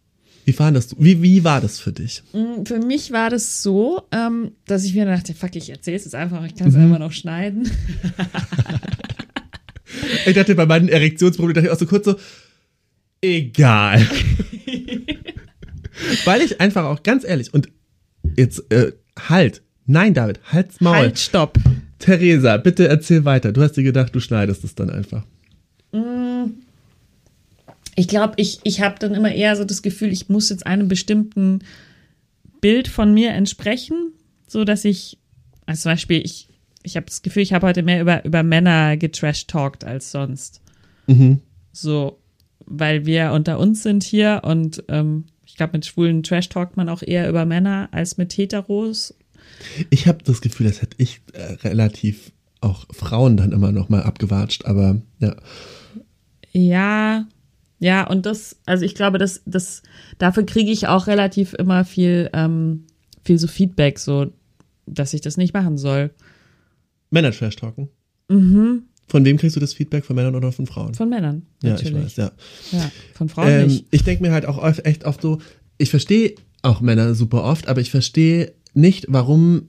Wie 0.45 0.53
fandest 0.53 0.93
du, 0.93 0.97
wie, 0.99 1.23
wie 1.23 1.45
war 1.45 1.61
das 1.61 1.79
für 1.79 1.93
dich? 1.93 2.23
Mm, 2.33 2.65
für 2.65 2.79
mich 2.79 3.13
war 3.13 3.31
das 3.31 3.63
so, 3.63 4.03
ähm, 4.11 4.53
dass 4.67 4.85
ich 4.85 4.95
mir 4.95 5.05
dachte, 5.05 5.35
fuck, 5.35 5.55
ich 5.55 5.71
erzähl's 5.71 6.05
jetzt 6.05 6.15
einfach, 6.15 6.45
ich 6.45 6.57
kann 6.57 6.69
es 6.69 6.75
mhm. 6.75 6.83
einfach 6.83 6.99
noch 6.99 7.13
schneiden. 7.13 7.71
ich 10.27 10.35
dachte, 10.35 10.57
bei 10.57 10.67
meinen 10.67 10.89
Erektionsproblemen 10.89 11.55
dachte 11.55 11.69
ich 11.69 11.73
auch 11.73 11.79
so 11.79 11.87
kurz 11.87 12.07
so, 12.07 12.17
egal. 13.21 14.05
Weil 16.25 16.41
ich 16.41 16.61
einfach 16.61 16.87
auch 16.87 17.05
ganz 17.05 17.25
ehrlich 17.25 17.55
und 17.55 17.69
jetzt, 18.37 18.65
äh, 18.73 18.93
halt, 19.29 19.63
nein, 19.87 20.13
David, 20.15 20.41
halt's 20.53 20.81
Maul. 20.81 20.97
Halt, 20.97 21.19
stopp. 21.21 21.57
Theresa, 22.01 22.57
bitte 22.57 22.89
erzähl 22.89 23.25
weiter. 23.25 23.53
Du 23.53 23.63
hast 23.63 23.77
dir 23.77 23.85
gedacht, 23.85 24.13
du 24.13 24.19
schneidest 24.19 24.65
es 24.65 24.75
dann 24.75 24.91
einfach. 24.91 25.25
Mm. 25.93 26.51
Ich 27.95 28.09
glaube, 28.09 28.35
ich, 28.37 28.61
ich 28.65 28.81
habe 28.81 28.99
dann 28.99 29.15
immer 29.15 29.33
eher 29.33 29.55
so 29.57 29.65
das 29.65 29.83
Gefühl, 29.83 30.13
ich 30.13 30.29
muss 30.29 30.49
jetzt 30.49 30.67
einem 30.67 30.89
bestimmten 30.89 31.61
Bild 32.61 32.89
von 32.89 33.13
mir 33.13 33.31
entsprechen, 33.33 34.13
so 34.47 34.65
dass 34.65 34.85
ich, 34.85 35.19
also 35.67 35.83
zum 35.83 35.93
Beispiel, 35.93 36.23
ich, 36.25 36.49
ich 36.83 36.97
habe 36.97 37.07
das 37.07 37.23
Gefühl, 37.23 37.43
ich 37.43 37.53
habe 37.53 37.67
heute 37.67 37.83
mehr 37.83 38.01
über, 38.01 38.25
über 38.25 38.43
Männer 38.43 38.97
getrash-talkt 38.97 39.85
als 39.85 40.11
sonst. 40.11 40.63
Mhm. 41.07 41.41
So, 41.73 42.19
weil 42.65 43.05
wir 43.05 43.33
unter 43.33 43.59
uns 43.59 43.83
sind 43.83 44.05
hier 44.05 44.43
und 44.45 44.85
ähm, 44.89 45.27
ich 45.45 45.57
glaube, 45.57 45.75
mit 45.75 45.85
Schwulen 45.85 46.23
trash-talkt 46.23 46.77
man 46.77 46.89
auch 46.89 47.03
eher 47.03 47.29
über 47.29 47.45
Männer 47.45 47.89
als 47.93 48.17
mit 48.17 48.37
Heteros. 48.37 49.15
Ich 49.91 50.07
habe 50.07 50.25
das 50.25 50.41
Gefühl, 50.41 50.67
das 50.67 50.81
hätte 50.81 50.97
ich 50.99 51.21
äh, 51.35 51.53
relativ 51.69 52.33
auch 52.61 52.87
Frauen 52.93 53.37
dann 53.37 53.53
immer 53.53 53.73
noch 53.73 53.89
mal 53.89 54.03
abgewatscht, 54.03 54.65
aber 54.65 55.03
ja. 55.19 55.37
Ja, 56.53 57.27
ja, 57.83 58.07
und 58.07 58.27
das, 58.27 58.57
also 58.65 58.85
ich 58.85 58.95
glaube, 58.95 59.19
das, 59.19 59.43
das, 59.45 59.83
dafür 60.19 60.47
kriege 60.47 60.71
ich 60.71 60.87
auch 60.87 61.09
relativ 61.09 61.53
immer 61.55 61.85
viel, 61.85 62.31
ähm, 62.33 62.85
viel 63.25 63.39
so 63.39 63.49
Feedback, 63.49 63.99
so, 63.99 64.33
dass 64.87 65.13
ich 65.15 65.21
das 65.21 65.37
nicht 65.37 65.53
machen 65.53 65.77
soll. 65.79 66.11
Männer 67.11 67.33
trash 67.33 67.57
talken. 67.57 67.89
Mhm. 68.29 68.85
Von 69.09 69.25
wem 69.25 69.37
kriegst 69.37 69.57
du 69.57 69.61
das 69.61 69.75
Feedback? 69.75 70.05
Von 70.05 70.15
Männern 70.15 70.37
oder 70.37 70.53
von 70.53 70.69
Frauen? 70.69 70.95
Von 70.95 71.09
Männern. 71.09 71.43
Ja, 71.61 71.71
natürlich. 71.71 71.97
ich 71.97 72.05
weiß, 72.05 72.17
ja. 72.17 72.33
Ja, 72.71 72.91
von 73.15 73.29
Frauen 73.29 73.49
Ähm, 73.49 73.67
nicht. 73.67 73.87
ich 73.91 74.05
denke 74.05 74.23
mir 74.23 74.31
halt 74.31 74.47
auch 74.47 74.59
oft, 74.59 74.87
echt 74.87 75.05
oft 75.05 75.21
so, 75.21 75.41
ich 75.77 75.91
verstehe 75.91 76.37
auch 76.63 76.81
Männer 76.83 77.17
super 77.17 77.43
oft, 77.43 77.67
aber 77.67 77.81
ich 77.81 77.91
verstehe 77.91 78.53
nicht, 78.75 79.07
warum. 79.09 79.67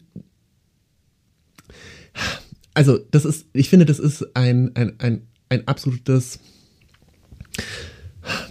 Also, 2.76 2.99
das 3.10 3.26
ist, 3.26 3.48
ich 3.53 3.69
finde, 3.69 3.88
das 3.88 3.98
ist 3.98 4.35
ein, 4.35 4.76
ein, 4.76 4.99
ein, 4.99 5.27
ein 5.49 5.68
absolutes, 5.68 6.40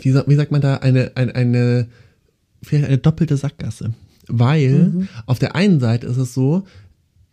wie, 0.00 0.10
sa- 0.10 0.24
wie 0.26 0.34
sagt 0.34 0.50
man 0.52 0.60
da, 0.60 0.76
eine, 0.76 1.12
eine, 1.16 1.34
eine, 1.34 1.88
vielleicht 2.62 2.86
eine 2.86 2.98
doppelte 2.98 3.36
Sackgasse. 3.36 3.94
Weil 4.28 5.08
auf 5.26 5.38
der 5.38 5.54
einen 5.56 5.80
Seite 5.80 6.06
ist 6.06 6.16
es 6.16 6.32
so, 6.32 6.64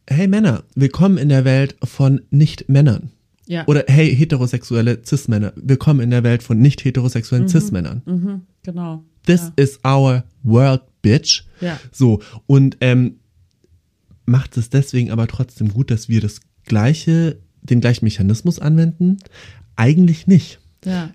hey 0.08 0.28
Männer, 0.28 0.64
willkommen 0.76 1.18
in 1.18 1.30
der 1.30 1.46
Welt 1.46 1.76
von 1.84 2.22
Nicht-Männern. 2.32 3.12
Ja. 3.46 3.66
Oder 3.68 3.86
hey, 3.88 4.16
heterosexuelle 4.16 5.00
Cis-Männer, 5.06 5.54
willkommen 5.56 6.02
in 6.02 6.12
der 6.12 6.24
Welt 6.24 6.44
von 6.44 6.60
nicht 6.60 6.84
heterosexuellen 6.84 7.48
Cis-Männern. 7.48 8.02
Mhm, 8.06 8.42
genau. 8.64 9.04
This 9.26 9.42
ja. 9.42 9.64
is 9.64 9.80
our 9.86 10.24
world, 10.44 10.82
bitch. 11.02 11.44
Ja. 11.62 11.80
So, 11.92 12.22
und 12.48 12.78
ähm, 12.82 13.16
macht 14.26 14.58
es 14.58 14.70
deswegen 14.70 15.12
aber 15.12 15.28
trotzdem 15.28 15.74
gut, 15.74 15.90
dass 15.92 16.10
wir 16.10 16.22
das 16.22 16.42
gleiche, 16.66 17.38
den 17.62 17.82
gleichen 17.82 18.06
Mechanismus 18.06 18.60
anwenden? 18.60 19.18
Eigentlich 19.76 20.28
nicht. 20.28 20.60
Ja. 20.86 21.12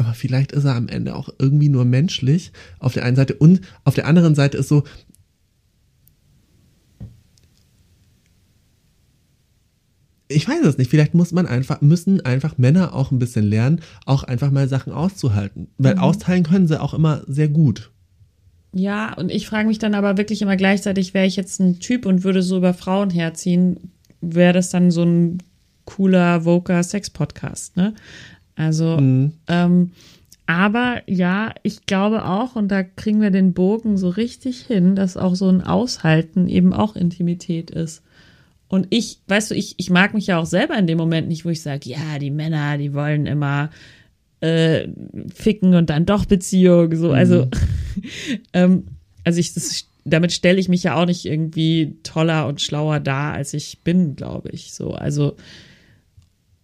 Aber 0.00 0.14
vielleicht 0.14 0.52
ist 0.52 0.64
er 0.64 0.76
am 0.76 0.88
Ende 0.88 1.14
auch 1.14 1.28
irgendwie 1.38 1.68
nur 1.68 1.84
menschlich 1.84 2.52
auf 2.78 2.94
der 2.94 3.04
einen 3.04 3.16
Seite 3.16 3.34
und 3.34 3.60
auf 3.84 3.94
der 3.94 4.06
anderen 4.06 4.34
Seite 4.34 4.56
ist 4.56 4.68
so, 4.68 4.82
ich 10.28 10.48
weiß 10.48 10.64
es 10.64 10.78
nicht, 10.78 10.88
vielleicht 10.88 11.12
muss 11.12 11.32
man 11.32 11.46
einfach, 11.46 11.82
müssen 11.82 12.24
einfach 12.24 12.56
Männer 12.56 12.94
auch 12.94 13.10
ein 13.10 13.18
bisschen 13.18 13.44
lernen, 13.44 13.82
auch 14.06 14.22
einfach 14.24 14.50
mal 14.50 14.68
Sachen 14.68 14.94
auszuhalten. 14.94 15.68
Weil 15.76 15.98
austeilen 15.98 16.44
können 16.44 16.66
sie 16.66 16.80
auch 16.80 16.94
immer 16.94 17.22
sehr 17.26 17.48
gut. 17.48 17.90
Ja, 18.72 19.12
und 19.12 19.30
ich 19.30 19.46
frage 19.46 19.68
mich 19.68 19.78
dann 19.78 19.94
aber 19.94 20.16
wirklich 20.16 20.40
immer 20.40 20.56
gleichzeitig, 20.56 21.12
wäre 21.12 21.26
ich 21.26 21.36
jetzt 21.36 21.60
ein 21.60 21.78
Typ 21.78 22.06
und 22.06 22.24
würde 22.24 22.40
so 22.42 22.56
über 22.56 22.72
Frauen 22.72 23.10
herziehen, 23.10 23.92
wäre 24.22 24.54
das 24.54 24.70
dann 24.70 24.90
so 24.90 25.02
ein 25.02 25.42
cooler, 25.84 26.44
voker 26.44 26.82
Sex-Podcast, 26.82 27.76
ne? 27.76 27.92
Also, 28.60 28.98
ähm, 29.48 29.92
aber 30.44 31.00
ja, 31.06 31.54
ich 31.62 31.86
glaube 31.86 32.26
auch, 32.26 32.56
und 32.56 32.68
da 32.68 32.82
kriegen 32.82 33.22
wir 33.22 33.30
den 33.30 33.54
Bogen 33.54 33.96
so 33.96 34.10
richtig 34.10 34.60
hin, 34.60 34.94
dass 34.94 35.16
auch 35.16 35.34
so 35.34 35.48
ein 35.48 35.62
Aushalten 35.62 36.46
eben 36.46 36.74
auch 36.74 36.94
Intimität 36.94 37.70
ist. 37.70 38.02
Und 38.68 38.86
ich, 38.90 39.20
weißt 39.28 39.50
du, 39.50 39.54
ich, 39.54 39.76
ich 39.78 39.88
mag 39.88 40.12
mich 40.12 40.26
ja 40.26 40.38
auch 40.38 40.44
selber 40.44 40.76
in 40.76 40.86
dem 40.86 40.98
Moment 40.98 41.28
nicht, 41.28 41.46
wo 41.46 41.48
ich 41.48 41.62
sage, 41.62 41.88
ja, 41.88 42.18
die 42.18 42.30
Männer, 42.30 42.76
die 42.76 42.92
wollen 42.92 43.24
immer 43.24 43.70
äh, 44.40 44.88
ficken 45.34 45.74
und 45.74 45.88
dann 45.88 46.04
doch 46.04 46.26
Beziehung, 46.26 46.94
so, 46.94 47.12
also, 47.12 47.48
ähm, 48.52 48.84
also 49.24 49.40
ich, 49.40 49.54
das, 49.54 49.86
damit 50.04 50.32
stelle 50.32 50.60
ich 50.60 50.68
mich 50.68 50.82
ja 50.82 50.96
auch 50.96 51.06
nicht 51.06 51.24
irgendwie 51.24 51.94
toller 52.02 52.46
und 52.46 52.60
schlauer 52.60 53.00
dar, 53.00 53.32
als 53.32 53.54
ich 53.54 53.78
bin, 53.84 54.16
glaube 54.16 54.50
ich, 54.50 54.74
so, 54.74 54.92
also, 54.92 55.36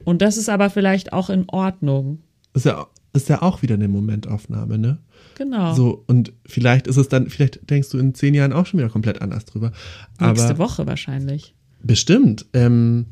und 0.06 0.22
das 0.22 0.36
ist 0.36 0.48
aber 0.48 0.70
vielleicht 0.70 1.12
auch 1.12 1.28
in 1.30 1.48
Ordnung, 1.48 2.20
Ist 2.54 2.64
ja, 2.64 2.86
ist 3.12 3.28
ja 3.28 3.42
auch 3.42 3.60
wieder 3.62 3.74
eine 3.74 3.88
Momentaufnahme, 3.88 4.78
ne? 4.78 4.98
genau. 5.34 5.74
So, 5.74 6.04
und 6.06 6.32
vielleicht 6.46 6.86
ist 6.86 6.96
es 6.96 7.08
dann, 7.08 7.28
vielleicht 7.28 7.68
denkst 7.68 7.90
du 7.90 7.98
in 7.98 8.14
zehn 8.14 8.32
Jahren 8.32 8.52
auch 8.52 8.66
schon 8.66 8.78
wieder 8.78 8.88
komplett 8.88 9.20
anders 9.20 9.44
drüber. 9.44 9.72
Nächste 10.20 10.50
Aber 10.50 10.58
Woche 10.58 10.86
wahrscheinlich. 10.86 11.54
bestimmt. 11.82 12.46
Ähm, 12.52 13.06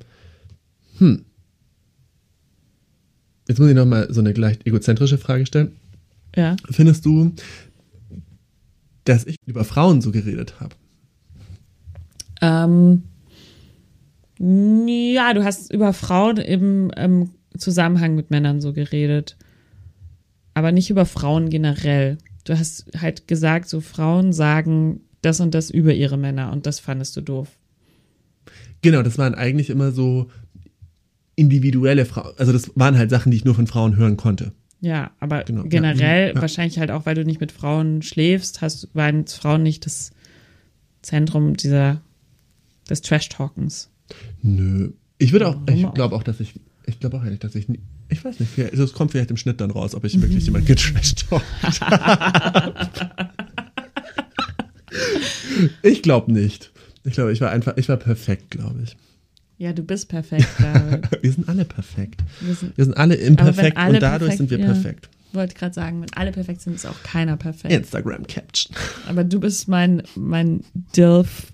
hm. 0.98 1.24
Jetzt 3.48 3.58
muss 3.58 3.68
ich 3.68 3.74
noch 3.74 3.86
mal 3.86 4.06
so 4.12 4.20
eine 4.20 4.32
leicht 4.32 4.66
egozentrische 4.66 5.18
Frage 5.18 5.46
stellen. 5.46 5.72
Ja. 6.36 6.54
Findest 6.70 7.04
du, 7.04 7.32
dass 9.04 9.26
ich 9.26 9.36
über 9.46 9.64
Frauen 9.64 10.00
so 10.00 10.12
geredet 10.12 10.60
habe? 10.60 10.76
Ähm, 12.40 13.02
ja, 14.38 15.32
du 15.34 15.44
hast 15.44 15.72
über 15.72 15.92
Frauen 15.92 16.38
im 16.38 16.90
ähm, 16.96 17.30
Zusammenhang 17.56 18.14
mit 18.14 18.30
Männern 18.30 18.60
so 18.60 18.72
geredet. 18.72 19.36
Aber 20.54 20.72
nicht 20.72 20.90
über 20.90 21.06
Frauen 21.06 21.50
generell. 21.50 22.18
Du 22.44 22.58
hast 22.58 22.86
halt 23.00 23.26
gesagt, 23.28 23.68
so 23.68 23.80
Frauen 23.80 24.32
sagen 24.32 25.00
das 25.22 25.40
und 25.40 25.54
das 25.54 25.70
über 25.70 25.94
ihre 25.94 26.16
Männer 26.18 26.52
und 26.52 26.66
das 26.66 26.80
fandest 26.80 27.16
du 27.16 27.20
doof. 27.20 27.48
Genau, 28.82 29.02
das 29.02 29.16
waren 29.16 29.34
eigentlich 29.34 29.70
immer 29.70 29.92
so 29.92 30.30
individuelle 31.36 32.04
Frauen. 32.04 32.34
Also 32.36 32.52
das 32.52 32.70
waren 32.74 32.98
halt 32.98 33.10
Sachen, 33.10 33.30
die 33.30 33.38
ich 33.38 33.44
nur 33.44 33.54
von 33.54 33.66
Frauen 33.66 33.96
hören 33.96 34.16
konnte. 34.16 34.52
Ja, 34.80 35.12
aber 35.18 35.44
Genau, 35.44 35.62
generell, 35.64 36.34
ja. 36.34 36.40
wahrscheinlich 36.40 36.78
halt 36.78 36.90
auch, 36.90 37.06
weil 37.06 37.14
du 37.14 37.24
nicht 37.24 37.40
mit 37.40 37.52
Frauen 37.52 38.02
schläfst, 38.02 38.60
hast, 38.60 38.94
waren 38.94 39.26
Frauen 39.26 39.62
nicht 39.62 39.86
das 39.86 40.12
Zentrum 41.00 41.56
dieser, 41.56 42.02
des 42.90 43.00
Trash-Talkens. 43.00 43.90
Nö. 44.42 44.90
Ich 45.18 45.32
würde 45.32 45.48
auch, 45.48 45.56
ich 45.68 45.86
glaube 45.94 46.14
auch, 46.16 46.22
dass 46.22 46.40
ich, 46.40 46.54
ich 46.86 47.00
glaube 47.00 47.16
auch 47.18 47.24
ehrlich, 47.24 47.40
dass 47.40 47.54
ich, 47.54 47.68
nie- 47.68 47.80
ich 48.08 48.24
weiß 48.24 48.38
nicht, 48.40 48.58
also 48.72 48.84
es 48.84 48.92
kommt 48.92 49.12
vielleicht 49.12 49.30
im 49.30 49.36
Schnitt 49.36 49.60
dann 49.60 49.70
raus, 49.70 49.94
ob 49.94 50.04
ich 50.04 50.20
wirklich 50.20 50.44
jemand 50.44 50.66
getrasht 50.66 51.24
habe. 51.30 51.42
ich 55.82 56.02
glaube 56.02 56.32
nicht. 56.32 56.72
Ich 57.04 57.14
glaube, 57.14 57.32
ich 57.32 57.40
war 57.40 57.50
einfach, 57.50 57.76
ich 57.76 57.88
war 57.88 57.96
perfekt, 57.96 58.50
glaube 58.50 58.80
ich. 58.82 58.96
Ja, 59.58 59.72
du 59.72 59.82
bist 59.82 60.08
perfekt. 60.08 60.46
Wir 61.22 61.32
sind 61.32 61.48
alle 61.48 61.64
perfekt. 61.64 62.22
Wir 62.40 62.54
sind, 62.54 62.76
Wir 62.76 62.84
sind 62.84 62.96
alle 62.96 63.14
imperfekt 63.14 63.76
alle 63.76 63.94
und 63.94 64.02
dadurch 64.02 64.30
perfekt- 64.30 64.38
sind 64.38 64.50
wir 64.50 64.58
ja. 64.58 64.66
perfekt. 64.66 65.08
wollte 65.32 65.54
gerade 65.54 65.74
sagen, 65.74 66.00
wenn 66.02 66.12
alle 66.14 66.32
perfekt 66.32 66.60
sind, 66.60 66.74
ist 66.74 66.86
auch 66.86 67.00
keiner 67.04 67.36
perfekt. 67.36 67.72
Instagram 67.72 68.26
Caption. 68.26 68.76
Aber 69.08 69.22
du 69.24 69.38
bist 69.40 69.68
mein, 69.68 70.02
mein 70.16 70.64
Dilf. 70.96 71.52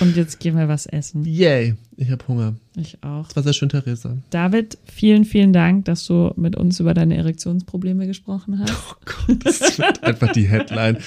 Und 0.00 0.16
jetzt 0.16 0.40
gehen 0.40 0.56
wir 0.56 0.68
was 0.68 0.86
essen. 0.86 1.24
Yay. 1.24 1.74
Ich 1.96 2.10
habe 2.10 2.26
Hunger. 2.28 2.54
Ich 2.76 3.02
auch. 3.02 3.26
Das 3.28 3.36
war 3.36 3.42
sehr 3.44 3.52
schön, 3.54 3.68
Theresa. 3.68 4.18
David, 4.30 4.76
vielen, 4.84 5.24
vielen 5.24 5.52
Dank, 5.52 5.86
dass 5.86 6.06
du 6.06 6.32
mit 6.36 6.56
uns 6.56 6.78
über 6.80 6.92
deine 6.92 7.16
Erektionsprobleme 7.16 8.06
gesprochen 8.06 8.58
hast. 8.58 8.72
Oh 8.72 8.94
Gott, 9.26 9.38
das 9.44 9.78
wird 9.78 10.02
einfach 10.02 10.32
die 10.32 10.46
Headline. 10.46 10.98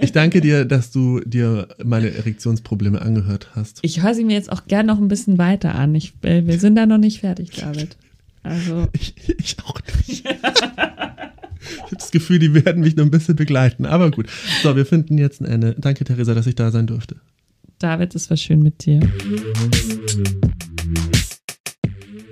Ich 0.00 0.12
danke 0.12 0.40
dir, 0.40 0.64
dass 0.64 0.92
du 0.92 1.20
dir 1.20 1.68
meine 1.82 2.14
Erektionsprobleme 2.14 3.02
angehört 3.02 3.48
hast. 3.54 3.80
Ich 3.82 4.02
höre 4.02 4.14
sie 4.14 4.24
mir 4.24 4.34
jetzt 4.34 4.52
auch 4.52 4.66
gern 4.68 4.86
noch 4.86 4.98
ein 4.98 5.08
bisschen 5.08 5.38
weiter 5.38 5.74
an. 5.74 5.94
Ich, 5.94 6.12
äh, 6.22 6.46
wir 6.46 6.60
sind 6.60 6.76
da 6.76 6.86
noch 6.86 6.98
nicht 6.98 7.20
fertig, 7.20 7.50
David. 7.50 7.96
Also, 8.44 8.86
Ich, 8.92 9.14
ich 9.26 9.56
auch 9.64 9.80
nicht. 10.06 10.24
Ich 10.24 11.82
habe 11.82 11.96
das 11.96 12.10
Gefühl, 12.12 12.38
die 12.38 12.54
werden 12.54 12.82
mich 12.82 12.94
noch 12.96 13.04
ein 13.04 13.10
bisschen 13.10 13.34
begleiten. 13.36 13.84
Aber 13.86 14.10
gut. 14.10 14.28
So, 14.62 14.76
wir 14.76 14.86
finden 14.86 15.18
jetzt 15.18 15.40
ein 15.40 15.44
Ende. 15.46 15.74
Danke, 15.78 16.04
Theresa, 16.04 16.34
dass 16.34 16.46
ich 16.46 16.54
da 16.54 16.70
sein 16.70 16.86
durfte. 16.86 17.16
David, 17.78 18.14
es 18.14 18.28
war 18.28 18.36
schön 18.36 18.60
mit 18.60 18.84
dir. 18.86 19.00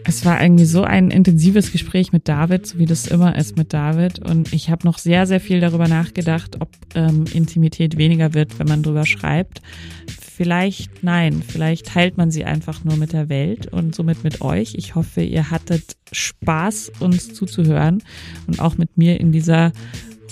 Es 0.08 0.24
war 0.24 0.40
irgendwie 0.42 0.64
so 0.64 0.82
ein 0.82 1.10
intensives 1.10 1.72
Gespräch 1.72 2.12
mit 2.12 2.28
David, 2.28 2.66
so 2.66 2.78
wie 2.78 2.86
das 2.86 3.06
immer 3.06 3.36
ist 3.36 3.56
mit 3.56 3.72
David. 3.72 4.18
Und 4.18 4.52
ich 4.52 4.70
habe 4.70 4.86
noch 4.86 4.98
sehr, 4.98 5.26
sehr 5.26 5.40
viel 5.40 5.60
darüber 5.60 5.88
nachgedacht, 5.88 6.60
ob 6.60 6.68
ähm, 6.94 7.24
Intimität 7.32 7.96
weniger 7.96 8.34
wird, 8.34 8.58
wenn 8.58 8.66
man 8.66 8.82
drüber 8.82 9.06
schreibt. 9.06 9.62
Vielleicht 10.36 11.02
nein, 11.02 11.42
vielleicht 11.46 11.86
teilt 11.86 12.18
man 12.18 12.30
sie 12.30 12.44
einfach 12.44 12.84
nur 12.84 12.96
mit 12.96 13.12
der 13.12 13.28
Welt 13.28 13.72
und 13.72 13.94
somit 13.94 14.22
mit 14.22 14.42
euch. 14.42 14.74
Ich 14.74 14.94
hoffe, 14.94 15.22
ihr 15.22 15.50
hattet 15.50 15.96
Spaß, 16.12 16.92
uns 17.00 17.32
zuzuhören 17.32 18.02
und 18.46 18.60
auch 18.60 18.76
mit 18.76 18.98
mir 18.98 19.18
in 19.18 19.32
dieser 19.32 19.72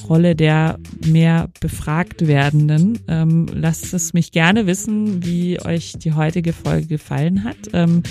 Rolle 0.08 0.34
der 0.34 0.78
mehr 1.04 1.48
befragt 1.60 2.26
werdenden. 2.26 2.98
Ähm, 3.08 3.46
lasst 3.52 3.94
es 3.94 4.12
mich 4.12 4.32
gerne 4.32 4.66
wissen, 4.66 5.24
wie 5.24 5.60
euch 5.60 5.94
die 5.98 6.12
heutige 6.12 6.52
Folge 6.52 6.86
gefallen 6.86 7.44
hat. 7.44 7.56
Ähm, 7.72 8.02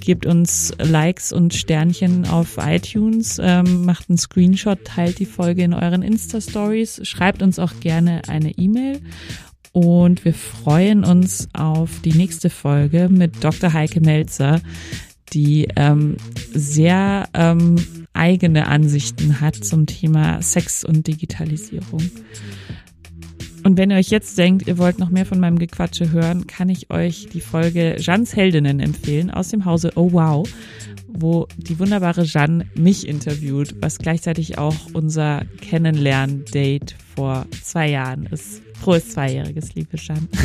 gebt 0.00 0.26
uns 0.26 0.72
Likes 0.78 1.32
und 1.32 1.54
Sternchen 1.54 2.26
auf 2.26 2.58
iTunes, 2.58 3.40
ähm, 3.42 3.84
macht 3.84 4.08
einen 4.08 4.18
Screenshot, 4.18 4.84
teilt 4.84 5.18
die 5.18 5.26
Folge 5.26 5.62
in 5.62 5.74
euren 5.74 6.02
Insta-Stories, 6.02 7.00
schreibt 7.04 7.42
uns 7.42 7.58
auch 7.58 7.72
gerne 7.80 8.22
eine 8.28 8.50
E-Mail 8.52 9.00
und 9.72 10.24
wir 10.24 10.34
freuen 10.34 11.02
uns 11.02 11.48
auf 11.54 12.00
die 12.04 12.12
nächste 12.12 12.50
Folge 12.50 13.08
mit 13.10 13.42
Dr. 13.42 13.72
Heike 13.72 14.00
Melzer, 14.00 14.60
die 15.32 15.66
ähm, 15.76 16.16
sehr 16.52 17.28
ähm, 17.32 17.76
eigene 18.14 18.66
Ansichten 18.66 19.40
hat 19.40 19.56
zum 19.56 19.86
Thema 19.86 20.42
Sex 20.42 20.84
und 20.84 21.06
Digitalisierung. 21.06 22.02
Und 23.64 23.78
wenn 23.78 23.90
ihr 23.90 23.96
euch 23.96 24.08
jetzt 24.08 24.36
denkt, 24.38 24.66
ihr 24.66 24.76
wollt 24.76 24.98
noch 24.98 25.10
mehr 25.10 25.24
von 25.24 25.38
meinem 25.38 25.58
Gequatsche 25.58 26.10
hören, 26.10 26.48
kann 26.48 26.68
ich 26.68 26.90
euch 26.90 27.28
die 27.32 27.40
Folge 27.40 27.96
Jeans 27.98 28.34
Heldinnen 28.34 28.80
empfehlen 28.80 29.30
aus 29.30 29.50
dem 29.50 29.64
Hause 29.64 29.92
Oh 29.94 30.10
Wow, 30.12 30.48
wo 31.06 31.46
die 31.56 31.78
wunderbare 31.78 32.24
Jeanne 32.24 32.66
mich 32.74 33.06
interviewt, 33.06 33.76
was 33.80 33.98
gleichzeitig 33.98 34.58
auch 34.58 34.74
unser 34.94 35.44
Kennenlern-Date 35.60 36.96
vor 37.14 37.46
zwei 37.62 37.90
Jahren 37.90 38.26
ist. 38.26 38.62
Frohes 38.80 39.10
Zweijähriges, 39.10 39.74
liebe 39.74 39.96
Jeanne. 39.96 40.26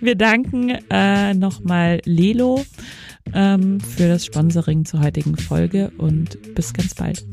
Wir 0.00 0.14
danken 0.14 0.78
äh, 0.90 1.34
nochmal 1.34 2.00
Lelo 2.04 2.64
ähm, 3.34 3.80
für 3.80 4.08
das 4.08 4.26
Sponsoring 4.26 4.84
zur 4.84 5.00
heutigen 5.00 5.36
Folge 5.36 5.92
und 5.98 6.54
bis 6.54 6.72
ganz 6.72 6.94
bald. 6.94 7.24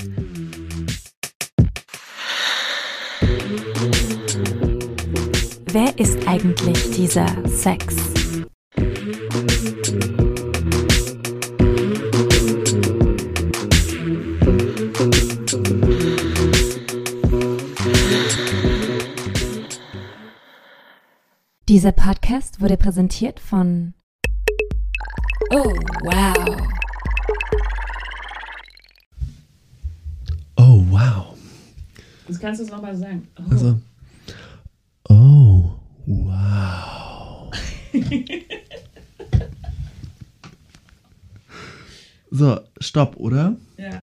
Wer 5.72 5.98
ist 5.98 6.26
eigentlich 6.26 6.90
dieser 6.90 7.28
Sex? 7.46 7.96
Dieser 21.68 21.92
Podcast 21.92 22.60
wurde 22.60 22.76
präsentiert 22.76 23.38
von 23.38 23.94
Oh, 25.52 25.74
wow. 26.04 26.56
Oh, 30.56 30.84
wow. 30.88 31.36
Das 32.28 32.38
kannst 32.38 32.60
du 32.60 32.64
es 32.64 32.70
nochmal 32.70 32.96
sagen. 32.96 33.26
Oh. 33.36 33.42
Also, 33.50 33.80
oh, 35.08 35.70
wow. 36.06 37.50
so, 42.30 42.60
stopp, 42.78 43.16
oder? 43.16 43.56